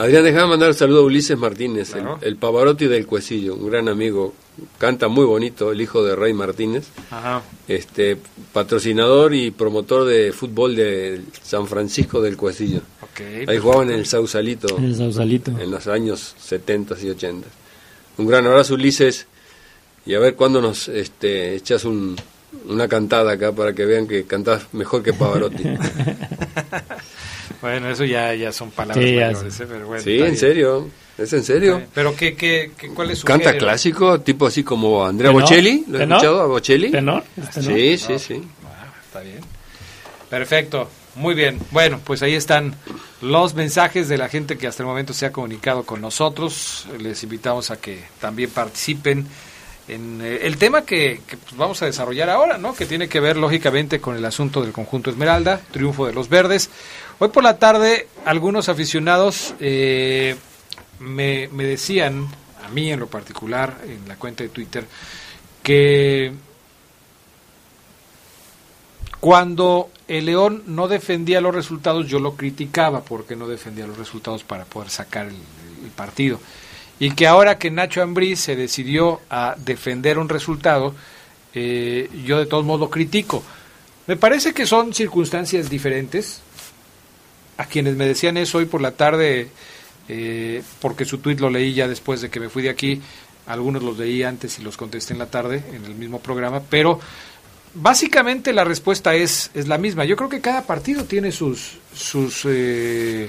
Adrián, 0.00 0.24
déjame 0.24 0.46
mandar 0.48 0.68
un 0.70 0.74
saludo 0.74 1.00
a 1.00 1.04
Ulises 1.04 1.36
Martínez, 1.36 1.90
Claro. 1.92 2.18
el, 2.22 2.28
el 2.28 2.36
Pavarotti 2.36 2.86
del 2.86 3.06
Cuecillo, 3.06 3.54
un 3.54 3.70
gran 3.70 3.88
amigo. 3.88 4.32
Canta 4.78 5.08
muy 5.08 5.24
bonito, 5.24 5.72
el 5.72 5.80
hijo 5.80 6.02
de 6.04 6.14
Rey 6.16 6.32
Martínez. 6.32 6.88
ajá, 7.10 7.42
este 7.68 8.16
patrocinador 8.52 9.34
y 9.34 9.50
promotor 9.50 10.06
de 10.06 10.32
fútbol 10.32 10.74
de 10.76 11.22
San 11.42 11.66
Francisco 11.66 12.20
del 12.20 12.36
Cuecillo. 12.36 12.80
ok, 13.02 13.48
Ahí 13.48 13.58
jugaban 13.58 13.90
en 13.90 13.98
el 14.00 14.06
Sausalito 14.06 14.76
En 14.78 14.84
el 14.84 14.96
Sausalito. 14.96 15.50
en 15.58 15.70
los 15.70 15.86
años 15.86 16.34
70 16.40 16.96
y 17.02 17.10
80. 17.10 17.46
Un 18.18 18.26
gran 18.26 18.46
abrazo 18.46 18.74
Ulises 18.74 19.26
y 20.06 20.14
a 20.14 20.18
ver 20.18 20.34
cuándo 20.34 20.60
nos 20.60 20.88
este, 20.88 21.54
echas 21.54 21.84
un, 21.84 22.16
una 22.68 22.86
cantada 22.88 23.32
acá 23.32 23.52
para 23.52 23.72
que 23.74 23.84
vean 23.86 24.06
que 24.06 24.24
cantás 24.24 24.62
mejor 24.72 25.02
que 25.02 25.12
Pavarotti. 25.12 25.62
Bueno, 27.60 27.90
eso 27.90 28.04
ya, 28.04 28.34
ya 28.34 28.52
son 28.52 28.70
palabras 28.70 29.04
Sí, 29.04 29.14
ya 29.14 29.26
mayores, 29.26 29.60
¿eh? 29.60 29.66
Pero 29.68 29.86
bueno, 29.86 30.02
Sí, 30.02 30.18
en 30.18 30.36
serio. 30.36 30.88
¿Es 31.18 31.32
en 31.34 31.44
serio? 31.44 31.82
Pero 31.92 32.16
¿qué, 32.16 32.34
qué, 32.34 32.70
qué, 32.78 32.88
cuál 32.88 33.10
es 33.10 33.18
su 33.18 33.26
Canta 33.26 33.50
género? 33.50 33.66
clásico, 33.66 34.20
tipo 34.22 34.46
así 34.46 34.64
como 34.64 35.04
Andrea 35.04 35.30
¿Tenor? 35.30 35.42
Bocelli. 35.42 35.84
¿Lo 35.86 35.98
has 35.98 36.02
escuchado 36.04 36.40
a 36.40 36.46
Bocelli? 36.46 36.90
¿Tenor? 36.90 37.24
¿Es 37.36 37.50
tenor? 37.50 37.72
Sí, 37.74 37.98
sí, 37.98 38.18
sí. 38.18 38.42
Ah, 38.64 38.86
está 39.04 39.20
bien. 39.20 39.40
Perfecto. 40.30 40.88
Muy 41.16 41.34
bien. 41.34 41.58
Bueno, 41.72 42.00
pues 42.02 42.22
ahí 42.22 42.34
están 42.34 42.74
los 43.20 43.54
mensajes 43.54 44.08
de 44.08 44.16
la 44.16 44.28
gente 44.28 44.56
que 44.56 44.66
hasta 44.66 44.82
el 44.82 44.86
momento 44.86 45.12
se 45.12 45.26
ha 45.26 45.32
comunicado 45.32 45.82
con 45.82 46.00
nosotros. 46.00 46.86
Les 46.98 47.22
invitamos 47.22 47.70
a 47.70 47.76
que 47.78 48.02
también 48.20 48.48
participen 48.48 49.26
en 49.88 50.20
eh, 50.22 50.40
el 50.44 50.56
tema 50.56 50.82
que, 50.86 51.20
que, 51.26 51.36
pues, 51.36 51.56
vamos 51.56 51.82
a 51.82 51.86
desarrollar 51.86 52.30
ahora, 52.30 52.58
¿no? 52.58 52.74
Que 52.74 52.86
tiene 52.86 53.08
que 53.08 53.18
ver 53.20 53.36
lógicamente 53.36 54.00
con 54.00 54.16
el 54.16 54.24
asunto 54.24 54.62
del 54.62 54.72
conjunto 54.72 55.10
Esmeralda, 55.10 55.60
triunfo 55.72 56.06
de 56.06 56.12
los 56.12 56.28
verdes. 56.28 56.70
Hoy 57.22 57.28
por 57.28 57.44
la 57.44 57.58
tarde 57.58 58.08
algunos 58.24 58.70
aficionados 58.70 59.54
eh, 59.60 60.36
me, 61.00 61.48
decían, 61.48 62.26
a 62.64 62.70
mí 62.70 62.90
en 62.90 62.98
lo 62.98 63.08
particular, 63.08 63.76
en 63.86 64.08
la 64.08 64.16
cuenta 64.16 64.42
de 64.42 64.48
Twitter, 64.48 64.86
que 65.62 66.32
cuando 69.20 69.90
el 70.08 70.24
León 70.24 70.62
no 70.66 70.88
defendía 70.88 71.42
los 71.42 71.54
resultados, 71.54 72.06
yo 72.06 72.20
lo 72.20 72.36
criticaba 72.36 73.02
porque 73.02 73.36
no 73.36 73.46
defendía 73.46 73.86
los 73.86 73.98
resultados 73.98 74.42
para 74.42 74.64
poder 74.64 74.88
sacar 74.88 75.26
el, 75.26 75.36
el 75.84 75.90
partido. 75.90 76.40
Y 76.98 77.10
que 77.10 77.26
ahora 77.26 77.58
que 77.58 77.70
Nacho 77.70 78.00
Ambriz 78.00 78.40
se 78.40 78.56
decidió 78.56 79.20
a 79.28 79.56
defender 79.58 80.18
un 80.18 80.30
resultado, 80.30 80.94
eh, 81.52 82.08
yo 82.24 82.38
de 82.38 82.46
todos 82.46 82.64
modos 82.64 82.80
lo 82.80 82.88
critico. 82.88 83.42
Me 84.06 84.16
parece 84.16 84.54
que 84.54 84.64
son 84.64 84.94
circunstancias 84.94 85.68
diferentes. 85.68 86.40
A 87.60 87.66
quienes 87.66 87.94
me 87.94 88.06
decían 88.06 88.38
eso 88.38 88.56
hoy 88.56 88.64
por 88.64 88.80
la 88.80 88.92
tarde, 88.92 89.48
eh, 90.08 90.62
porque 90.80 91.04
su 91.04 91.18
tuit 91.18 91.40
lo 91.40 91.50
leí 91.50 91.74
ya 91.74 91.88
después 91.88 92.22
de 92.22 92.30
que 92.30 92.40
me 92.40 92.48
fui 92.48 92.62
de 92.62 92.70
aquí, 92.70 93.02
algunos 93.46 93.82
los 93.82 93.98
leí 93.98 94.22
antes 94.22 94.58
y 94.58 94.62
los 94.62 94.78
contesté 94.78 95.12
en 95.12 95.18
la 95.18 95.26
tarde 95.26 95.62
en 95.70 95.84
el 95.84 95.94
mismo 95.94 96.20
programa, 96.20 96.62
pero 96.70 96.98
básicamente 97.74 98.54
la 98.54 98.64
respuesta 98.64 99.14
es, 99.14 99.50
es 99.52 99.68
la 99.68 99.76
misma. 99.76 100.06
Yo 100.06 100.16
creo 100.16 100.30
que 100.30 100.40
cada 100.40 100.62
partido 100.62 101.04
tiene 101.04 101.32
sus, 101.32 101.76
sus 101.94 102.46
eh, 102.46 103.28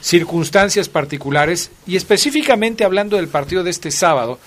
circunstancias 0.00 0.88
particulares 0.88 1.70
y 1.86 1.94
específicamente 1.94 2.82
hablando 2.82 3.14
del 3.16 3.28
partido 3.28 3.62
de 3.62 3.70
este 3.70 3.92
sábado, 3.92 4.40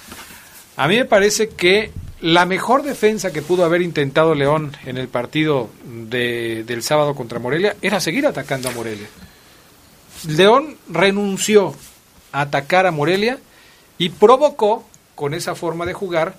a 0.75 0.89
mí 0.89 0.97
me 0.97 1.05
parece 1.05 1.47
que 1.47 1.91
la 2.21 2.45
mejor 2.45 2.83
defensa 2.83 3.33
que 3.33 3.41
pudo 3.41 3.65
haber 3.65 3.81
intentado 3.81 4.35
León 4.35 4.77
en 4.85 4.97
el 4.97 5.07
partido 5.07 5.69
de, 5.83 6.63
del 6.65 6.83
sábado 6.83 7.15
contra 7.15 7.39
Morelia 7.39 7.75
era 7.81 7.99
seguir 7.99 8.27
atacando 8.27 8.69
a 8.69 8.73
Morelia. 8.73 9.07
León 10.27 10.77
renunció 10.87 11.73
a 12.31 12.41
atacar 12.41 12.85
a 12.85 12.91
Morelia 12.91 13.39
y 13.97 14.09
provocó 14.09 14.83
con 15.15 15.33
esa 15.33 15.55
forma 15.55 15.85
de 15.85 15.93
jugar 15.93 16.35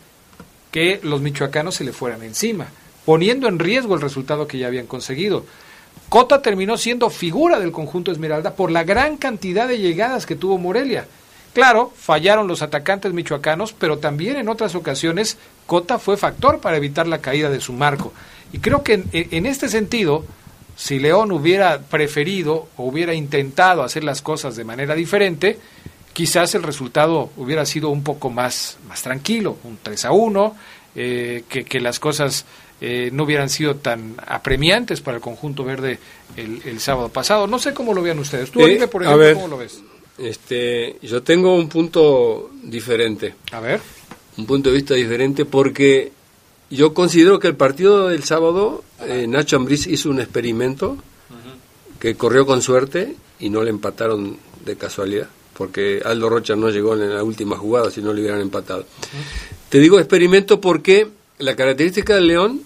que 0.71 1.01
los 1.03 1.21
michoacanos 1.21 1.75
se 1.75 1.85
le 1.85 1.93
fueran 1.93 2.23
encima, 2.23 2.69
poniendo 3.05 3.49
en 3.49 3.59
riesgo 3.59 3.95
el 3.95 4.01
resultado 4.01 4.47
que 4.47 4.59
ya 4.59 4.69
habían 4.69 4.87
conseguido. 4.87 5.45
Cota 6.09 6.43
terminó 6.43 6.79
siendo 6.79 7.11
figura 7.11 7.59
del 7.59 7.73
conjunto 7.73 8.13
Esmeralda 8.13 8.55
por 8.55 8.71
la 8.71 8.85
gran 8.85 9.17
cantidad 9.17 9.67
de 9.67 9.79
llegadas 9.79 10.27
que 10.27 10.37
tuvo 10.37 10.59
Morelia. 10.59 11.07
Claro, 11.53 11.93
fallaron 11.95 12.49
los 12.49 12.63
atacantes 12.63 13.13
michoacanos, 13.13 13.75
pero 13.75 13.99
también 13.99 14.37
en 14.37 14.49
otras 14.49 14.75
ocasiones 14.75 15.37
Cota 15.67 15.99
fue 15.99 16.17
factor 16.17 16.61
para 16.61 16.77
evitar 16.77 17.07
la 17.07 17.19
caída 17.19 17.51
de 17.51 17.61
su 17.61 17.73
marco. 17.73 18.13
Y 18.53 18.59
creo 18.59 18.83
que 18.83 18.95
en, 18.95 19.09
en 19.13 19.47
este 19.47 19.69
sentido, 19.69 20.25
si 20.77 20.99
León 20.99 21.31
hubiera 21.31 21.81
preferido 21.81 22.69
o 22.77 22.85
hubiera 22.85 23.15
intentado 23.15 23.83
hacer 23.83 24.05
las 24.05 24.23
cosas 24.23 24.57
de 24.57 24.65
manera 24.65 24.95
diferente, 24.95 25.59
quizás 26.13 26.55
el 26.55 26.63
resultado 26.63 27.31
hubiera 27.37 27.67
sido 27.67 27.91
un 27.91 28.03
poco 28.03 28.31
más, 28.31 28.79
más 28.89 29.03
tranquilo, 29.03 29.57
un 29.65 29.79
3 29.83 30.05
a 30.07 30.13
1, 30.13 30.57
eh, 30.95 31.45
que, 31.49 31.65
que, 31.65 31.81
las 31.81 31.99
cosas 31.99 32.45
eh, 32.81 33.11
no 33.13 33.25
hubieran 33.25 33.49
sido 33.49 33.77
tan 33.77 34.15
apremiantes 34.27 35.01
para 35.01 35.17
el 35.17 35.23
conjunto 35.23 35.65
verde 35.65 35.99
el, 36.37 36.63
el 36.65 36.81
sábado 36.81 37.09
pasado. 37.09 37.47
No 37.47 37.59
sé 37.59 37.73
cómo 37.73 37.95
lo 37.95 38.03
vean 38.03 38.19
ustedes. 38.19 38.51
Tú, 38.51 38.63
Oribe, 38.63 38.89
por 38.89 39.03
ejemplo, 39.03 39.19
ver, 39.25 39.35
¿cómo 39.35 39.49
lo 39.49 39.59
ves? 39.59 39.83
Este, 40.23 40.99
yo 41.03 41.23
tengo 41.23 41.55
un 41.55 41.69
punto 41.69 42.51
diferente. 42.63 43.35
A 43.51 43.61
ver. 43.61 43.81
Un 44.37 44.47
punto 44.47 44.71
de 44.71 44.77
vista 44.77 44.95
diferente 44.95 45.45
porque 45.45 46.13
yo 46.71 46.95
considero 46.95 47.39
que 47.39 47.49
el 47.49 47.57
partido 47.57 48.09
del 48.09 48.23
sábado, 48.23 48.85
eh, 49.01 49.27
Nacho 49.29 49.57
Ambriz 49.57 49.87
hizo 49.87 50.09
un 50.11 50.21
experimento 50.21 50.97
que 51.99 52.15
corrió 52.15 52.47
con 52.47 52.63
suerte 52.63 53.15
y 53.39 53.51
no 53.51 53.63
le 53.63 53.71
empataron 53.71 54.37
de 54.65 54.77
casualidad, 54.77 55.29
porque 55.57 56.01
Aldo 56.05 56.29
Rocha 56.29 56.57
no 56.57 56.71
llegó 56.71 56.95
en 56.95 57.15
la 57.15 57.23
última 57.23 57.57
jugada 57.57 57.91
si 57.91 58.01
no 58.01 58.13
le 58.13 58.23
hubieran 58.23 58.41
empatado. 58.41 58.81
Uh 58.81 58.85
-huh. 58.85 59.69
Te 59.69 59.79
digo 59.79 59.99
experimento 59.99 60.61
porque 60.61 61.09
la 61.39 61.55
característica 61.55 62.15
del 62.15 62.27
León, 62.27 62.63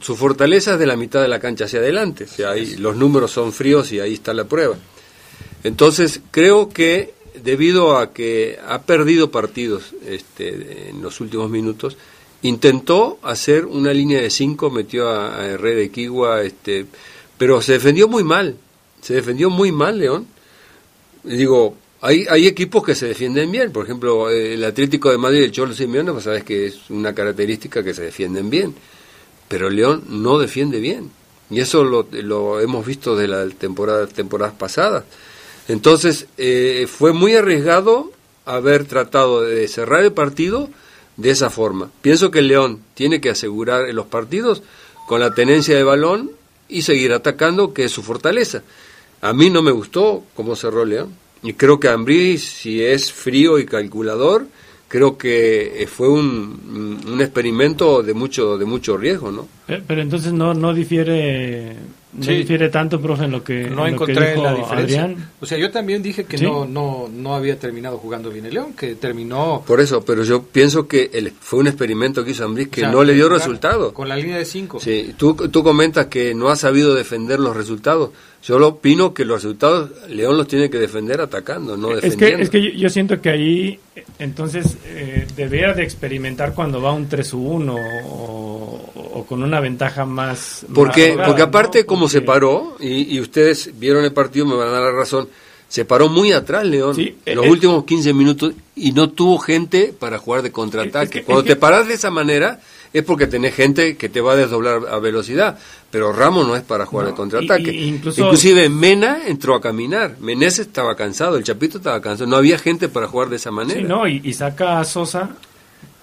su 0.00 0.16
fortaleza 0.16 0.74
es 0.74 0.78
de 0.78 0.86
la 0.86 0.96
mitad 0.96 1.20
de 1.20 1.28
la 1.28 1.38
cancha 1.38 1.66
hacia 1.66 1.78
adelante, 1.80 2.24
o 2.24 2.28
sea, 2.28 2.50
ahí 2.50 2.76
los 2.76 2.96
números 2.96 3.30
son 3.30 3.52
fríos 3.52 3.92
y 3.92 4.00
ahí 4.00 4.14
está 4.14 4.32
la 4.32 4.44
prueba. 4.44 4.76
Entonces, 5.64 6.20
creo 6.30 6.68
que 6.68 7.14
debido 7.42 7.96
a 7.96 8.12
que 8.12 8.58
ha 8.66 8.82
perdido 8.82 9.30
partidos 9.30 9.94
este, 10.06 10.90
en 10.90 11.02
los 11.02 11.20
últimos 11.20 11.50
minutos, 11.50 11.96
intentó 12.42 13.18
hacer 13.22 13.66
una 13.66 13.92
línea 13.92 14.20
de 14.20 14.30
cinco, 14.30 14.70
metió 14.70 15.08
a, 15.08 15.40
a 15.40 15.46
Herrera 15.46 15.90
Kigua, 15.90 16.42
este, 16.42 16.86
pero 17.38 17.62
se 17.62 17.72
defendió 17.72 18.08
muy 18.08 18.24
mal, 18.24 18.56
se 19.00 19.14
defendió 19.14 19.50
muy 19.50 19.72
mal 19.72 19.98
León. 19.98 20.26
Digo, 21.24 21.76
hay, 22.00 22.26
hay 22.28 22.48
equipos 22.48 22.84
que 22.84 22.96
se 22.96 23.06
defienden 23.06 23.50
bien, 23.50 23.72
por 23.72 23.84
ejemplo, 23.84 24.28
el 24.28 24.62
Atlético 24.64 25.10
de 25.10 25.18
Madrid 25.18 25.44
el 25.44 25.52
Cholo 25.52 25.72
Simeone, 25.72 26.10
pues 26.12 26.24
sabes 26.24 26.42
que 26.42 26.66
es 26.66 26.90
una 26.90 27.14
característica 27.14 27.84
que 27.84 27.94
se 27.94 28.02
defienden 28.02 28.50
bien, 28.50 28.74
pero 29.46 29.70
León 29.70 30.04
no 30.08 30.38
defiende 30.38 30.80
bien, 30.80 31.10
y 31.48 31.60
eso 31.60 31.84
lo, 31.84 32.08
lo 32.10 32.60
hemos 32.60 32.84
visto 32.84 33.14
de 33.14 33.28
las 33.28 33.54
temporada, 33.54 34.06
temporadas 34.08 34.54
pasadas. 34.54 35.04
Entonces, 35.68 36.26
eh, 36.38 36.86
fue 36.88 37.12
muy 37.12 37.34
arriesgado 37.34 38.12
haber 38.44 38.84
tratado 38.84 39.42
de 39.42 39.68
cerrar 39.68 40.02
el 40.02 40.12
partido 40.12 40.68
de 41.16 41.30
esa 41.30 41.50
forma. 41.50 41.90
Pienso 42.00 42.30
que 42.30 42.40
el 42.40 42.48
León 42.48 42.80
tiene 42.94 43.20
que 43.20 43.30
asegurar 43.30 43.92
los 43.94 44.06
partidos 44.06 44.62
con 45.06 45.20
la 45.20 45.34
tenencia 45.34 45.76
de 45.76 45.84
balón 45.84 46.32
y 46.68 46.82
seguir 46.82 47.12
atacando, 47.12 47.72
que 47.74 47.84
es 47.84 47.92
su 47.92 48.02
fortaleza. 48.02 48.62
A 49.20 49.32
mí 49.32 49.50
no 49.50 49.62
me 49.62 49.70
gustó 49.70 50.24
cómo 50.34 50.56
cerró 50.56 50.84
León. 50.84 51.14
Y 51.42 51.54
creo 51.54 51.78
que 51.78 51.88
Ambrí, 51.88 52.38
si 52.38 52.82
es 52.82 53.12
frío 53.12 53.58
y 53.58 53.66
calculador, 53.66 54.46
creo 54.88 55.16
que 55.18 55.88
fue 55.90 56.08
un, 56.08 57.00
un 57.06 57.20
experimento 57.20 58.02
de 58.02 58.14
mucho 58.14 58.58
de 58.58 58.64
mucho 58.64 58.96
riesgo, 58.96 59.32
¿no? 59.32 59.48
Pero, 59.66 59.82
pero 59.86 60.02
entonces 60.02 60.32
no 60.32 60.54
no 60.54 60.72
difiere 60.72 61.76
no 62.14 62.22
Sí. 62.24 62.34
difiere 62.34 62.68
tanto, 62.68 63.00
profe, 63.00 63.24
en 63.24 63.30
lo 63.30 63.42
que, 63.42 63.64
no 63.70 63.86
en 63.86 63.94
lo 63.94 64.04
que 64.04 64.12
encontré 64.12 64.30
dijo 64.32 64.42
la 64.42 64.54
diferencia. 64.54 65.04
Adrián. 65.04 65.30
O 65.40 65.46
sea, 65.46 65.56
yo 65.58 65.70
también 65.70 66.02
dije 66.02 66.24
que 66.24 66.36
Sí. 66.38 66.44
no, 66.44 66.66
no, 66.66 67.08
no 67.12 67.34
había 67.34 67.58
terminado 67.58 67.96
jugando 67.98 68.30
bien 68.30 68.44
el 68.46 68.54
León, 68.54 68.74
que 68.74 68.94
terminó 68.96 69.62
Por 69.66 69.80
eso, 69.80 70.04
pero 70.04 70.22
yo 70.22 70.42
pienso 70.42 70.86
que 70.86 71.10
el- 71.14 71.30
fue 71.40 71.60
un 71.60 71.68
experimento 71.68 72.24
que 72.24 72.32
hizo 72.32 72.44
Ambrí 72.44 72.66
que 72.66 72.82
o 72.82 72.84
sea, 72.84 72.92
no 72.92 73.02
le 73.04 73.14
dio 73.14 73.28
resultado. 73.28 73.94
Con 73.94 74.08
la 74.08 74.16
línea 74.16 74.36
de 74.36 74.44
cinco. 74.44 74.78
Sí, 74.80 75.14
tú, 75.16 75.34
tú 75.34 75.62
comentas 75.64 76.06
que 76.06 76.34
no 76.34 76.48
ha 76.50 76.56
sabido 76.56 76.94
defender 76.94 77.40
los 77.40 77.56
resultados. 77.56 78.10
Yo 78.44 78.58
lo 78.58 78.68
opino 78.68 79.14
que 79.14 79.24
los 79.24 79.42
resultados 79.42 79.90
León 80.08 80.36
los 80.36 80.48
tiene 80.48 80.68
que 80.68 80.78
defender 80.78 81.20
atacando, 81.20 81.76
no 81.76 81.92
Es 81.92 82.00
que, 82.00 82.06
defendiendo. 82.06 82.42
es 82.42 82.50
que 82.50 82.76
yo, 82.76 82.88
siento 82.90 83.20
que 83.20 83.30
ahí, 83.30 83.80
entonces, 84.18 84.76
eh, 84.86 85.26
debería 85.36 85.72
de 85.74 85.84
experimentar 85.84 86.52
cuando 86.52 86.82
va 86.82 86.92
un 86.92 87.08
3-1 87.08 87.76
o, 88.04 88.90
o 89.14 89.26
con 89.26 89.42
una 89.42 89.60
ventaja 89.60 90.04
más... 90.04 90.66
Porque, 90.74 91.14
más 91.16 91.28
porque 91.28 91.42
aparte, 91.42 91.80
¿no? 91.80 91.86
como 91.86 92.08
se 92.08 92.20
paró, 92.22 92.76
y, 92.80 93.14
y 93.16 93.20
ustedes 93.20 93.70
vieron 93.78 94.04
el 94.04 94.12
partido, 94.12 94.46
me 94.46 94.56
van 94.56 94.68
a 94.68 94.72
dar 94.72 94.82
la 94.82 94.92
razón, 94.92 95.28
se 95.68 95.84
paró 95.84 96.08
muy 96.08 96.32
atrás 96.32 96.66
León, 96.66 96.94
Sí, 96.94 97.16
los 97.26 97.46
últimos 97.46 97.84
15 97.84 98.12
minutos, 98.12 98.52
y 98.74 98.92
no 98.92 99.10
tuvo 99.10 99.38
gente 99.38 99.94
para 99.98 100.18
jugar 100.18 100.42
de 100.42 100.50
contraataque. 100.52 101.04
Es 101.04 101.10
que- 101.10 101.18
es 101.20 101.24
Cuando 101.24 101.44
te 101.44 101.56
paras 101.56 101.86
de 101.88 101.94
esa 101.94 102.10
manera, 102.10 102.60
es 102.92 103.02
porque 103.04 103.26
tenés 103.26 103.54
gente 103.54 103.96
que 103.96 104.08
te 104.08 104.20
va 104.20 104.32
a 104.32 104.36
desdoblar 104.36 104.82
a 104.90 104.98
velocidad, 104.98 105.58
pero 105.90 106.12
Ramos 106.12 106.46
no 106.46 106.56
es 106.56 106.62
para 106.62 106.86
jugar 106.86 107.06
No, 107.06 107.10
de 107.12 107.16
contraataque. 107.16 107.72
y- 107.72 107.84
y 107.84 107.88
incluso- 107.88 108.20
Inclusive 108.22 108.68
Mena 108.68 109.22
entró 109.26 109.54
a 109.54 109.60
caminar, 109.60 110.16
Menés 110.20 110.58
estaba 110.58 110.94
cansado, 110.96 111.36
el 111.36 111.44
Chapito 111.44 111.78
estaba 111.78 112.00
cansado, 112.00 112.28
no 112.28 112.36
había 112.36 112.58
gente 112.58 112.88
para 112.88 113.06
jugar 113.08 113.28
de 113.28 113.36
esa 113.36 113.50
manera. 113.50 113.80
Sí, 113.80 113.86
no, 113.86 114.06
y, 114.06 114.20
y 114.24 114.32
saca 114.34 114.78
a 114.80 114.84
Sosa. 114.84 115.30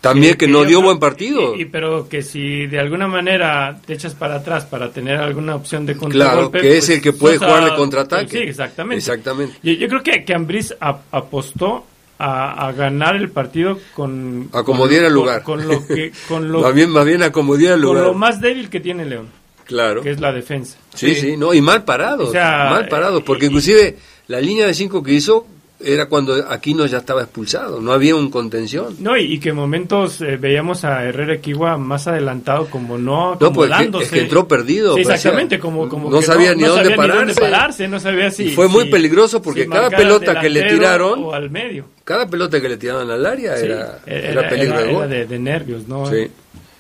También 0.02 0.36
que, 0.38 0.48
no 0.48 0.64
dio 0.64 0.82
buen 0.82 0.98
partido. 0.98 1.58
y- 1.58 1.64
y- 1.64 1.66
pero 1.66 2.08
que 2.08 2.22
si 2.24 2.68
de 2.68 2.80
alguna 2.80 3.10
manera 3.10 3.82
te 3.86 3.94
echas 3.96 4.14
para 4.16 4.36
atrás 4.36 4.64
para 4.64 4.92
tener 4.94 5.18
alguna 5.18 5.56
opción 5.56 5.86
de 5.86 5.98
contragolpe. 5.98 6.60
Claro, 6.60 6.70
que 6.72 6.78
es 6.78 6.86
pues, 6.86 6.90
el 6.98 7.02
que 7.02 7.12
puede 7.12 7.38
jugar 7.38 7.66
de 7.66 7.76
contraataque. 7.76 8.32
Sí, 8.32 8.38
exactamente. 8.44 8.98
Exactamente. 9.00 9.56
Yo, 9.62 9.74
yo 9.74 9.88
creo 9.90 10.02
que, 10.02 10.24
que 10.24 10.34
Ambriz 10.34 10.74
ap- 10.80 11.02
apostó 11.12 11.86
a, 12.20 12.68
a 12.68 12.72
ganar 12.74 13.16
el 13.16 13.30
partido 13.30 13.80
con... 13.96 14.50
Acomodiera 14.54 15.08
el 15.08 15.14
con- 15.14 15.22
lugar. 15.24 15.44
Con, 15.44 15.68
lo 15.68 15.88
que... 15.88 16.12
Con 16.28 16.52
lo, 16.52 16.60
más 16.62 16.74
bien, 16.74 16.90
más 16.92 17.06
bien 17.06 17.24
acomodía 17.24 17.74
el 17.74 17.82
con 17.82 17.90
lugar. 17.96 18.04
lo 18.04 18.14
más 18.14 18.40
débil 18.42 18.70
que 18.70 18.80
tiene 18.80 19.06
León. 19.06 19.28
Claro. 19.66 20.02
que 20.02 20.12
es 20.12 20.20
la 20.20 20.32
defensa. 20.34 20.78
Sí, 20.96 21.16
sí, 21.16 21.38
no, 21.38 21.54
y 21.54 21.62
mal 21.62 21.84
parados, 21.86 22.30
O 22.30 22.32
sea, 22.32 22.70
mal 22.72 22.88
parados, 22.90 23.24
porque 23.24 23.46
y- 23.46 23.48
inclusive 23.48 23.98
la 24.28 24.42
línea 24.42 24.66
de 24.68 24.74
cinco 24.74 25.02
que 25.02 25.14
hizo 25.14 25.46
era 25.82 26.08
cuando 26.08 26.34
Aquino 26.50 26.86
ya 26.88 26.98
estaba 26.98 27.22
expulsado, 27.22 27.80
no 27.80 27.94
había 27.94 28.16
un 28.16 28.30
contención. 28.30 28.98
No, 29.00 29.16
y, 29.18 29.34
y 29.36 29.40
que 29.40 29.50
en 29.50 29.56
momentos 29.56 30.20
eh, 30.22 30.36
veíamos 30.38 30.84
a 30.84 31.06
Herrera 31.06 31.36
Equigua 31.36 31.78
más 31.78 32.06
adelantado, 32.08 32.70
como 32.70 32.98
no 32.98 33.38
No, 33.40 33.54
pues 33.54 33.70
es 33.72 33.78
que- 33.78 33.84
acomodándose. 33.84 34.04
es 34.06 34.12
que 34.12 34.20
entró 34.22 34.48
perdido, 34.48 34.96
Sí, 34.98 35.04
parecía- 35.04 35.16
exactamente, 35.16 35.58
como, 35.60 35.88
como 35.88 36.10
no 36.10 36.20
que 36.20 36.26
sabía 36.26 36.54
ni 36.54 36.64
no 36.64 36.70
dónde 36.70 36.84
sabía 36.84 36.98
pararse. 36.98 37.40
pararse, 37.42 37.88
no 37.88 38.00
sabía 38.00 38.30
si... 38.32 38.44
Y 38.44 38.52
fue 38.52 38.68
muy 38.68 38.86
si- 38.86 38.90
peligroso 38.92 39.42
porque 39.42 39.64
si 39.64 39.70
cada 39.70 39.90
pelota 39.90 40.40
que 40.42 40.50
le 40.50 40.64
tiraron- 40.70 41.24
O 41.24 41.34
al 41.34 41.50
medio. 41.50 41.86
Cada 42.04 42.28
pelota 42.28 42.60
que 42.60 42.68
le 42.70 42.78
tiraban 42.78 43.10
al 43.10 43.26
área 43.26 43.56
Sí, 43.58 43.66
era, 43.66 44.00
era, 44.06 44.50
peligro 44.50 44.74
era- 44.76 44.84
de 44.84 44.90
era 44.90 45.00
gol. 45.00 45.10
de, 45.10 45.26
de 45.28 45.40
nervios, 45.40 45.88
¿no? 45.88 46.06
Sí. 46.10 46.28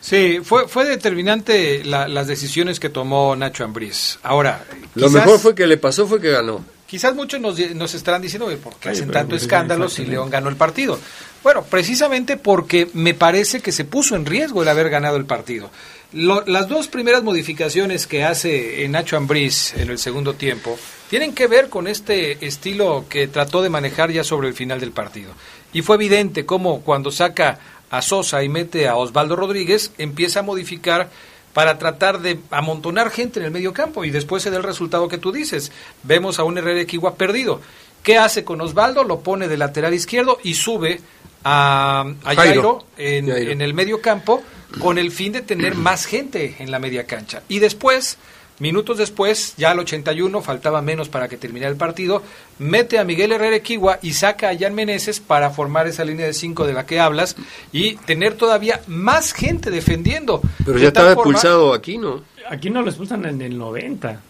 Sí, 0.02 0.40
fue, 0.44 0.68
fue 0.68 0.86
determinante 0.86 1.84
la- 1.84 2.08
las 2.08 2.28
decisiones 2.28 2.80
que 2.80 2.90
tomó 2.90 3.36
Nacho 3.36 3.64
Ambriz. 3.64 4.18
Ahora, 4.24 4.64
Lo 4.96 5.10
mejor 5.10 5.40
fue 5.40 5.54
que 5.56 5.68
le 5.68 5.78
pasó 5.78 6.08
fue 6.08 6.22
que 6.22 6.30
ganó. 6.32 6.64
Quizás 6.90 7.14
muchos 7.14 7.40
nos, 7.40 7.60
nos 7.76 7.94
estarán 7.94 8.22
diciendo, 8.22 8.48
"Oye, 8.48 8.58
¿por 8.58 8.76
qué 8.78 8.90
hacen 8.90 9.12
tanto 9.12 9.36
escándalo 9.36 9.90
si. 9.90 10.06
León 10.06 10.30
ganó 10.30 10.50
el 10.50 10.56
partido? 10.56 11.00
Bueno, 11.44 11.64
precisamente 11.64 12.36
porque 12.36 12.90
me 12.94 13.14
parece 13.14 13.62
que 13.62 13.72
se 13.72 13.86
puso 13.86 14.16
en 14.16 14.26
riesgo 14.26 14.64
el 14.64 14.68
haber 14.70 14.90
ganado 14.90 15.16
el 15.18 15.26
partido. 15.26 15.70
Lo- 16.14 16.44
las 16.48 16.68
dos 16.68 16.88
primeras 16.88 17.22
modificaciones 17.22 18.08
que 18.08 18.24
hace 18.24 18.88
Nacho 18.90 19.18
Ambriz 19.18 19.76
en 19.76 19.92
el 19.92 20.00
segundo 20.00 20.34
tiempo 20.34 20.80
tienen 21.12 21.36
que 21.36 21.46
ver 21.46 21.70
con 21.70 21.88
este 21.88 22.44
estilo 22.46 23.06
que 23.08 23.28
trató 23.28 23.62
de 23.62 23.70
manejar 23.70 24.12
ya 24.12 24.24
sobre 24.24 24.48
el 24.48 24.56
final 24.56 24.80
del 24.80 24.92
partido. 24.92 25.32
Y 25.72 25.84
fue 25.84 25.96
evidente 25.98 26.46
cómo 26.48 26.82
cuando 26.82 27.12
saca 27.12 27.60
a 27.92 28.02
Sosa 28.02 28.42
y 28.44 28.50
mete 28.50 28.88
a 28.88 28.96
Osvaldo 28.96 29.36
Rodríguez, 29.36 29.92
empieza 30.00 30.40
a 30.40 30.44
modificar 30.44 31.10
para 31.54 31.78
tratar 31.78 32.20
de 32.20 32.40
amontonar 32.52 33.10
gente 33.10 33.40
en 33.40 33.46
el 33.46 33.52
medio 33.52 33.74
campo 33.74 34.06
y 34.06 34.12
después 34.12 34.44
se 34.44 34.52
da 34.52 34.58
el 34.58 34.64
resultado 34.64 35.08
que 35.08 35.18
tú 35.18 35.32
dices. 35.32 35.72
Vemos 36.04 36.40
a 36.40 36.44
un 36.44 36.58
Herrera 36.58 36.82
Equigua 36.82 37.16
perdido. 37.16 37.62
¿Qué 38.04 38.18
hace 38.18 38.44
con 38.44 38.62
Osvaldo? 38.62 39.04
Lo 39.04 39.22
pone 39.22 39.48
de 39.48 39.58
lateral 39.58 39.94
izquierdo 39.94 40.40
y 40.44 40.54
sube 40.54 41.02
a, 41.44 42.06
a 42.24 42.36
Jairo. 42.36 42.36
Jairo, 42.36 42.86
en, 42.98 43.30
Jairo. 43.30 43.52
en 43.52 43.62
el 43.62 43.74
medio 43.74 44.02
campo 44.02 44.44
con 44.80 44.98
el 44.98 45.12
fin 45.12 45.34
de 45.34 45.42
tener 45.42 45.76
más 45.76 46.06
gente 46.06 46.56
en 46.60 46.72
la 46.72 46.80
media 46.80 47.06
cancha. 47.06 47.44
Y 47.48 47.60
después, 47.60 48.18
minutos 48.60 48.98
después, 48.98 49.54
ya 49.58 49.72
al 49.72 49.80
81, 49.80 50.42
faltaba 50.42 50.82
menos 50.82 51.10
para 51.10 51.28
que 51.28 51.38
terminara 51.38 51.72
el 51.72 51.78
partido, 51.78 52.22
mete 52.60 53.00
a 53.00 53.04
Miguel 53.04 53.32
Herrera 53.32 53.56
Equigua 53.56 54.00
y 54.02 54.14
saca 54.14 54.50
a 54.50 54.58
Jan 54.58 54.76
Meneses 54.76 55.20
para 55.20 55.50
formar 55.50 55.88
esa 55.88 56.04
línea 56.06 56.26
de 56.26 56.34
cinco 56.34 56.68
de 56.68 56.74
la 56.74 56.86
que 56.86 57.00
hablas 57.00 57.36
y 57.72 57.96
tener 57.96 58.34
todavía 58.36 58.82
más 58.88 59.34
gente 59.34 59.72
defendiendo. 59.72 60.42
Pero 60.66 60.74
De 60.74 60.82
ya 60.82 60.88
estaba 60.90 61.16
forma- 61.16 61.32
expulsado 61.32 61.74
Aquino, 61.74 62.22
Aquí 62.50 62.70
no 62.70 62.82
lo 62.82 62.90
expulsan 62.90 63.26
en 63.26 63.42
el 63.42 63.58
90. 63.58 64.22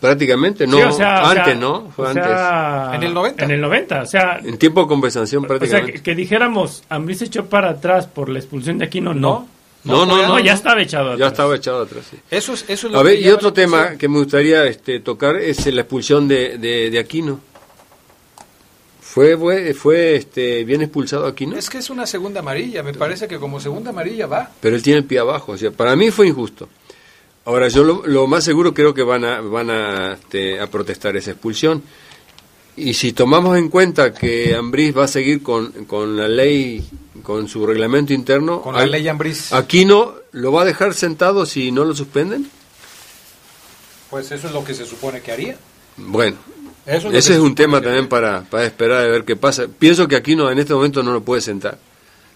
prácticamente, 0.00 0.66
no, 0.66 0.76
Sí, 0.76 0.82
o 0.82 0.92
sea, 0.92 1.22
o 1.22 1.26
antes, 1.26 1.44
sea, 1.44 1.54
¿no? 1.54 1.90
Fue 1.96 2.06
o 2.06 2.08
antes. 2.08 2.94
En 2.94 3.02
el 3.02 3.14
90. 3.14 3.44
En 3.44 3.50
el 3.50 3.60
90, 3.60 4.02
o 4.02 4.06
sea, 4.06 4.38
En 4.44 4.58
tiempo 4.58 4.82
de 4.82 4.86
conversación 4.86 5.44
o 5.44 5.48
sea 5.48 5.56
prácticamente. 5.58 5.92
que, 5.94 6.02
que 6.02 6.14
dijéramos, 6.14 6.82
Ambriz 6.88 7.18
se 7.18 7.24
echó 7.24 7.46
para 7.46 7.70
atrás 7.70 8.06
por 8.06 8.28
la 8.28 8.38
expulsión 8.38 8.78
de 8.78 8.84
Aquino, 8.84 9.14
no. 9.14 9.20
No, 9.20 9.48
no, 9.84 10.04
No, 10.06 10.26
no, 10.28 10.38
ya 10.40 10.54
estaba 10.54 10.80
echado 10.82 11.12
atrás. 11.12 11.18
ya 11.20 11.26
estaba 11.28 11.56
echado 11.56 11.82
atrás. 11.82 12.04
sí. 12.10 12.16
Eso 12.30 12.52
es, 12.54 12.64
eso 12.68 12.86
es 12.88 12.92
lo 12.92 13.00
A 13.00 13.02
que 13.02 13.08
ver, 13.10 13.20
y 13.22 13.28
otro 13.30 13.52
tema 13.52 13.96
que 13.96 14.08
me 14.08 14.18
gustaría 14.18 14.64
este, 14.66 15.00
tocar 15.00 15.36
es 15.36 15.66
la 15.72 15.80
expulsión 15.82 16.28
de, 16.28 16.58
de, 16.58 16.90
de 16.90 16.98
Aquino. 16.98 17.40
¿Fue, 19.00 19.36
fue, 19.36 19.72
fue 19.74 20.16
este, 20.16 20.64
bien 20.64 20.82
expulsado 20.82 21.26
Aquino? 21.26 21.56
Es 21.56 21.70
que 21.70 21.78
es 21.78 21.90
una 21.90 22.06
segunda 22.06 22.40
amarilla, 22.40 22.82
me 22.82 22.92
parece 22.92 23.26
que 23.26 23.38
como 23.38 23.58
segunda 23.58 23.90
amarilla 23.90 24.26
va. 24.26 24.50
Pero 24.60 24.76
él 24.76 24.82
tiene 24.82 24.98
el 24.98 25.04
pie 25.04 25.18
abajo. 25.18 25.52
O 25.52 25.56
sea, 25.56 25.70
para 25.70 25.96
mí 25.96 26.10
fue 26.10 26.28
injusto. 26.28 26.68
Ahora, 27.46 27.68
yo 27.68 27.82
lo, 27.82 28.06
lo 28.06 28.26
más 28.26 28.44
seguro 28.44 28.74
creo 28.74 28.92
que 28.92 29.02
van 29.02 29.24
a, 29.24 29.40
van 29.40 29.70
a, 29.70 30.12
este, 30.12 30.60
a 30.60 30.66
protestar 30.66 31.16
esa 31.16 31.30
expulsión. 31.30 31.82
Y 32.80 32.94
si 32.94 33.12
tomamos 33.12 33.58
en 33.58 33.68
cuenta 33.68 34.12
que 34.14 34.54
Ambriz 34.54 34.96
va 34.96 35.04
a 35.04 35.08
seguir 35.08 35.42
con, 35.42 35.72
con 35.86 36.16
la 36.16 36.28
ley, 36.28 36.88
con 37.22 37.48
su 37.48 37.66
reglamento 37.66 38.12
interno, 38.12 38.62
Con 38.62 38.74
la 38.74 38.82
al- 38.82 38.90
ley 38.90 39.06
Ambriz. 39.08 39.52
Aquino 39.52 40.14
lo 40.32 40.52
va 40.52 40.62
a 40.62 40.64
dejar 40.64 40.94
sentado 40.94 41.44
si 41.46 41.72
no 41.72 41.84
lo 41.84 41.94
suspenden. 41.94 42.48
Pues 44.10 44.30
eso 44.30 44.46
es 44.46 44.52
lo 44.52 44.64
que 44.64 44.74
se 44.74 44.86
supone 44.86 45.20
que 45.20 45.32
haría. 45.32 45.56
Bueno, 45.96 46.36
Eso 46.86 47.08
es 47.08 47.14
ese 47.14 47.28
se 47.28 47.34
es 47.34 47.40
un 47.40 47.54
tema 47.54 47.78
también 47.78 48.04
haría. 48.04 48.08
para, 48.08 48.42
para 48.44 48.64
esperar 48.64 49.04
a 49.04 49.08
ver 49.08 49.24
qué 49.24 49.36
pasa. 49.36 49.66
Pienso 49.78 50.06
que 50.08 50.16
Aquino 50.16 50.50
en 50.50 50.58
este 50.58 50.72
momento 50.74 51.02
no 51.02 51.12
lo 51.12 51.22
puede 51.22 51.42
sentar. 51.42 51.78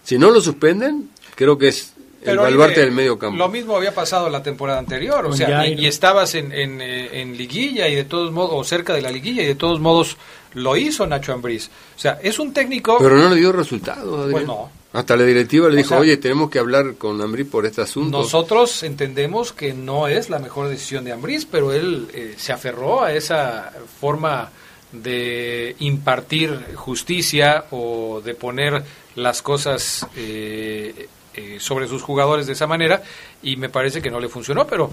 Si 0.03 0.17
no 0.17 0.29
lo 0.29 0.41
suspenden, 0.41 1.09
creo 1.35 1.57
que 1.57 1.69
es 1.69 1.93
Pero 2.23 2.41
ahí 2.45 2.51
baluarte 2.51 2.79
de- 2.79 2.85
del 2.87 2.95
medio 2.95 3.17
campo. 3.19 3.37
Lo 3.37 3.49
mismo 3.49 3.75
había 3.75 3.93
pasado 3.93 4.29
la 4.29 4.41
temporada 4.43 4.79
anterior, 4.79 5.25
o 5.25 5.29
Con 5.29 5.37
sea, 5.37 5.67
y, 5.67 5.85
estabas 5.85 6.35
en, 6.35 6.51
en, 6.51 6.81
en 6.81 7.37
liguilla 7.37 7.87
y 7.87 7.95
de 7.95 8.03
todos 8.05 8.31
modos, 8.31 8.51
o 8.53 8.63
cerca 8.63 8.93
de 8.93 9.01
la 9.01 9.11
liguilla 9.11 9.43
y 9.43 9.45
de 9.47 9.55
todos 9.55 9.79
modos 9.79 10.17
lo 10.53 10.77
hizo 10.77 11.05
Nacho 11.07 11.33
Ambriz. 11.33 11.69
O 11.95 11.99
sea, 11.99 12.19
es 12.21 12.37
un 12.39 12.53
técnico... 12.53 12.97
Pero 12.99 13.15
no 13.17 13.29
le 13.29 13.35
dio 13.37 13.51
resultados. 13.51 14.13
Adrián. 14.19 14.31
Pues 14.31 14.45
no. 14.45 14.69
Hasta 14.93 15.17
la 15.17 15.23
directiva 15.23 15.67
le 15.69 15.73
O 15.73 15.77
dijo, 15.77 15.89
sea, 15.89 15.97
oye, 15.99 16.17
tenemos 16.17 16.51
que 16.51 16.59
hablar 16.59 16.93
con 16.95 17.19
Ambrí 17.19 17.43
por 17.45 17.65
este 17.65 17.81
asunto. 17.81 18.19
Nosotros 18.19 18.83
entendemos 18.83 19.51
que 19.51 19.73
no 19.73 20.07
es 20.07 20.29
la 20.29 20.37
mejor 20.37 20.67
decisión 20.69 21.03
de 21.03 21.11
Ambriz, 21.11 21.47
pero 21.49 21.73
él 21.73 22.07
eh, 22.13 22.35
se 22.37 22.53
aferró 22.53 23.03
a 23.03 23.11
esa 23.11 23.73
forma 23.99 24.51
de 24.91 25.75
impartir 25.79 26.59
justicia 26.75 27.65
o 27.71 28.21
de 28.23 28.35
poner 28.35 28.83
las 29.15 29.41
cosas 29.41 30.05
eh, 30.15 31.07
eh, 31.35 31.57
sobre 31.59 31.87
sus 31.87 32.01
jugadores 32.03 32.47
de 32.47 32.53
esa 32.53 32.67
manera 32.67 33.01
y 33.41 33.55
me 33.57 33.69
parece 33.69 34.01
que 34.01 34.11
no 34.11 34.19
le 34.19 34.29
funcionó, 34.29 34.65
pero 34.67 34.89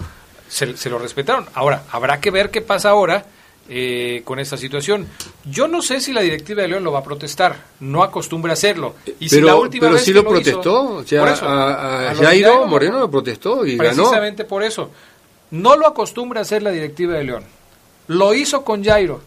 se, 0.47 0.75
se 0.77 0.89
lo 0.89 0.97
respetaron. 0.99 1.45
Ahora, 1.53 1.83
habrá 1.91 2.19
que 2.19 2.31
ver 2.31 2.49
qué 2.49 2.61
pasa 2.61 2.89
ahora 2.89 3.25
eh, 3.69 4.21
con 4.25 4.39
esta 4.39 4.57
situación. 4.57 5.07
Yo 5.45 5.67
no 5.67 5.81
sé 5.81 6.01
si 6.01 6.11
la 6.13 6.21
directiva 6.21 6.61
de 6.63 6.67
León 6.67 6.83
lo 6.83 6.91
va 6.91 6.99
a 6.99 7.03
protestar, 7.03 7.55
no 7.79 8.03
acostumbra 8.03 8.51
a 8.51 8.53
hacerlo. 8.53 8.95
Y 9.19 9.29
si 9.29 9.35
pero 9.35 9.47
la 9.47 9.55
última 9.55 9.81
pero 9.83 9.93
vez 9.93 10.03
sí 10.03 10.11
lo 10.13 10.23
protestó. 10.27 10.59
hizo- 10.59 10.93
o 10.95 11.03
sea, 11.05 11.31
eso, 11.33 11.45
a, 11.47 12.13
Jairo 12.15 12.65
Moreno 12.67 12.99
lo 12.99 13.09
protestó 13.11 13.65
y 13.65 13.77
ganó. 13.77 13.93
Precisamente 13.95 14.43
por 14.45 14.63
eso. 14.63 14.91
No 15.51 15.75
lo 15.77 15.87
acostumbra 15.87 16.39
a 16.39 16.43
hacer 16.43 16.63
la 16.63 16.71
directiva 16.71 17.13
de 17.15 17.23
León. 17.23 17.43
Lo 18.07 18.33
hizo 18.33 18.63
con 18.63 18.83
Jairo. 18.83 19.21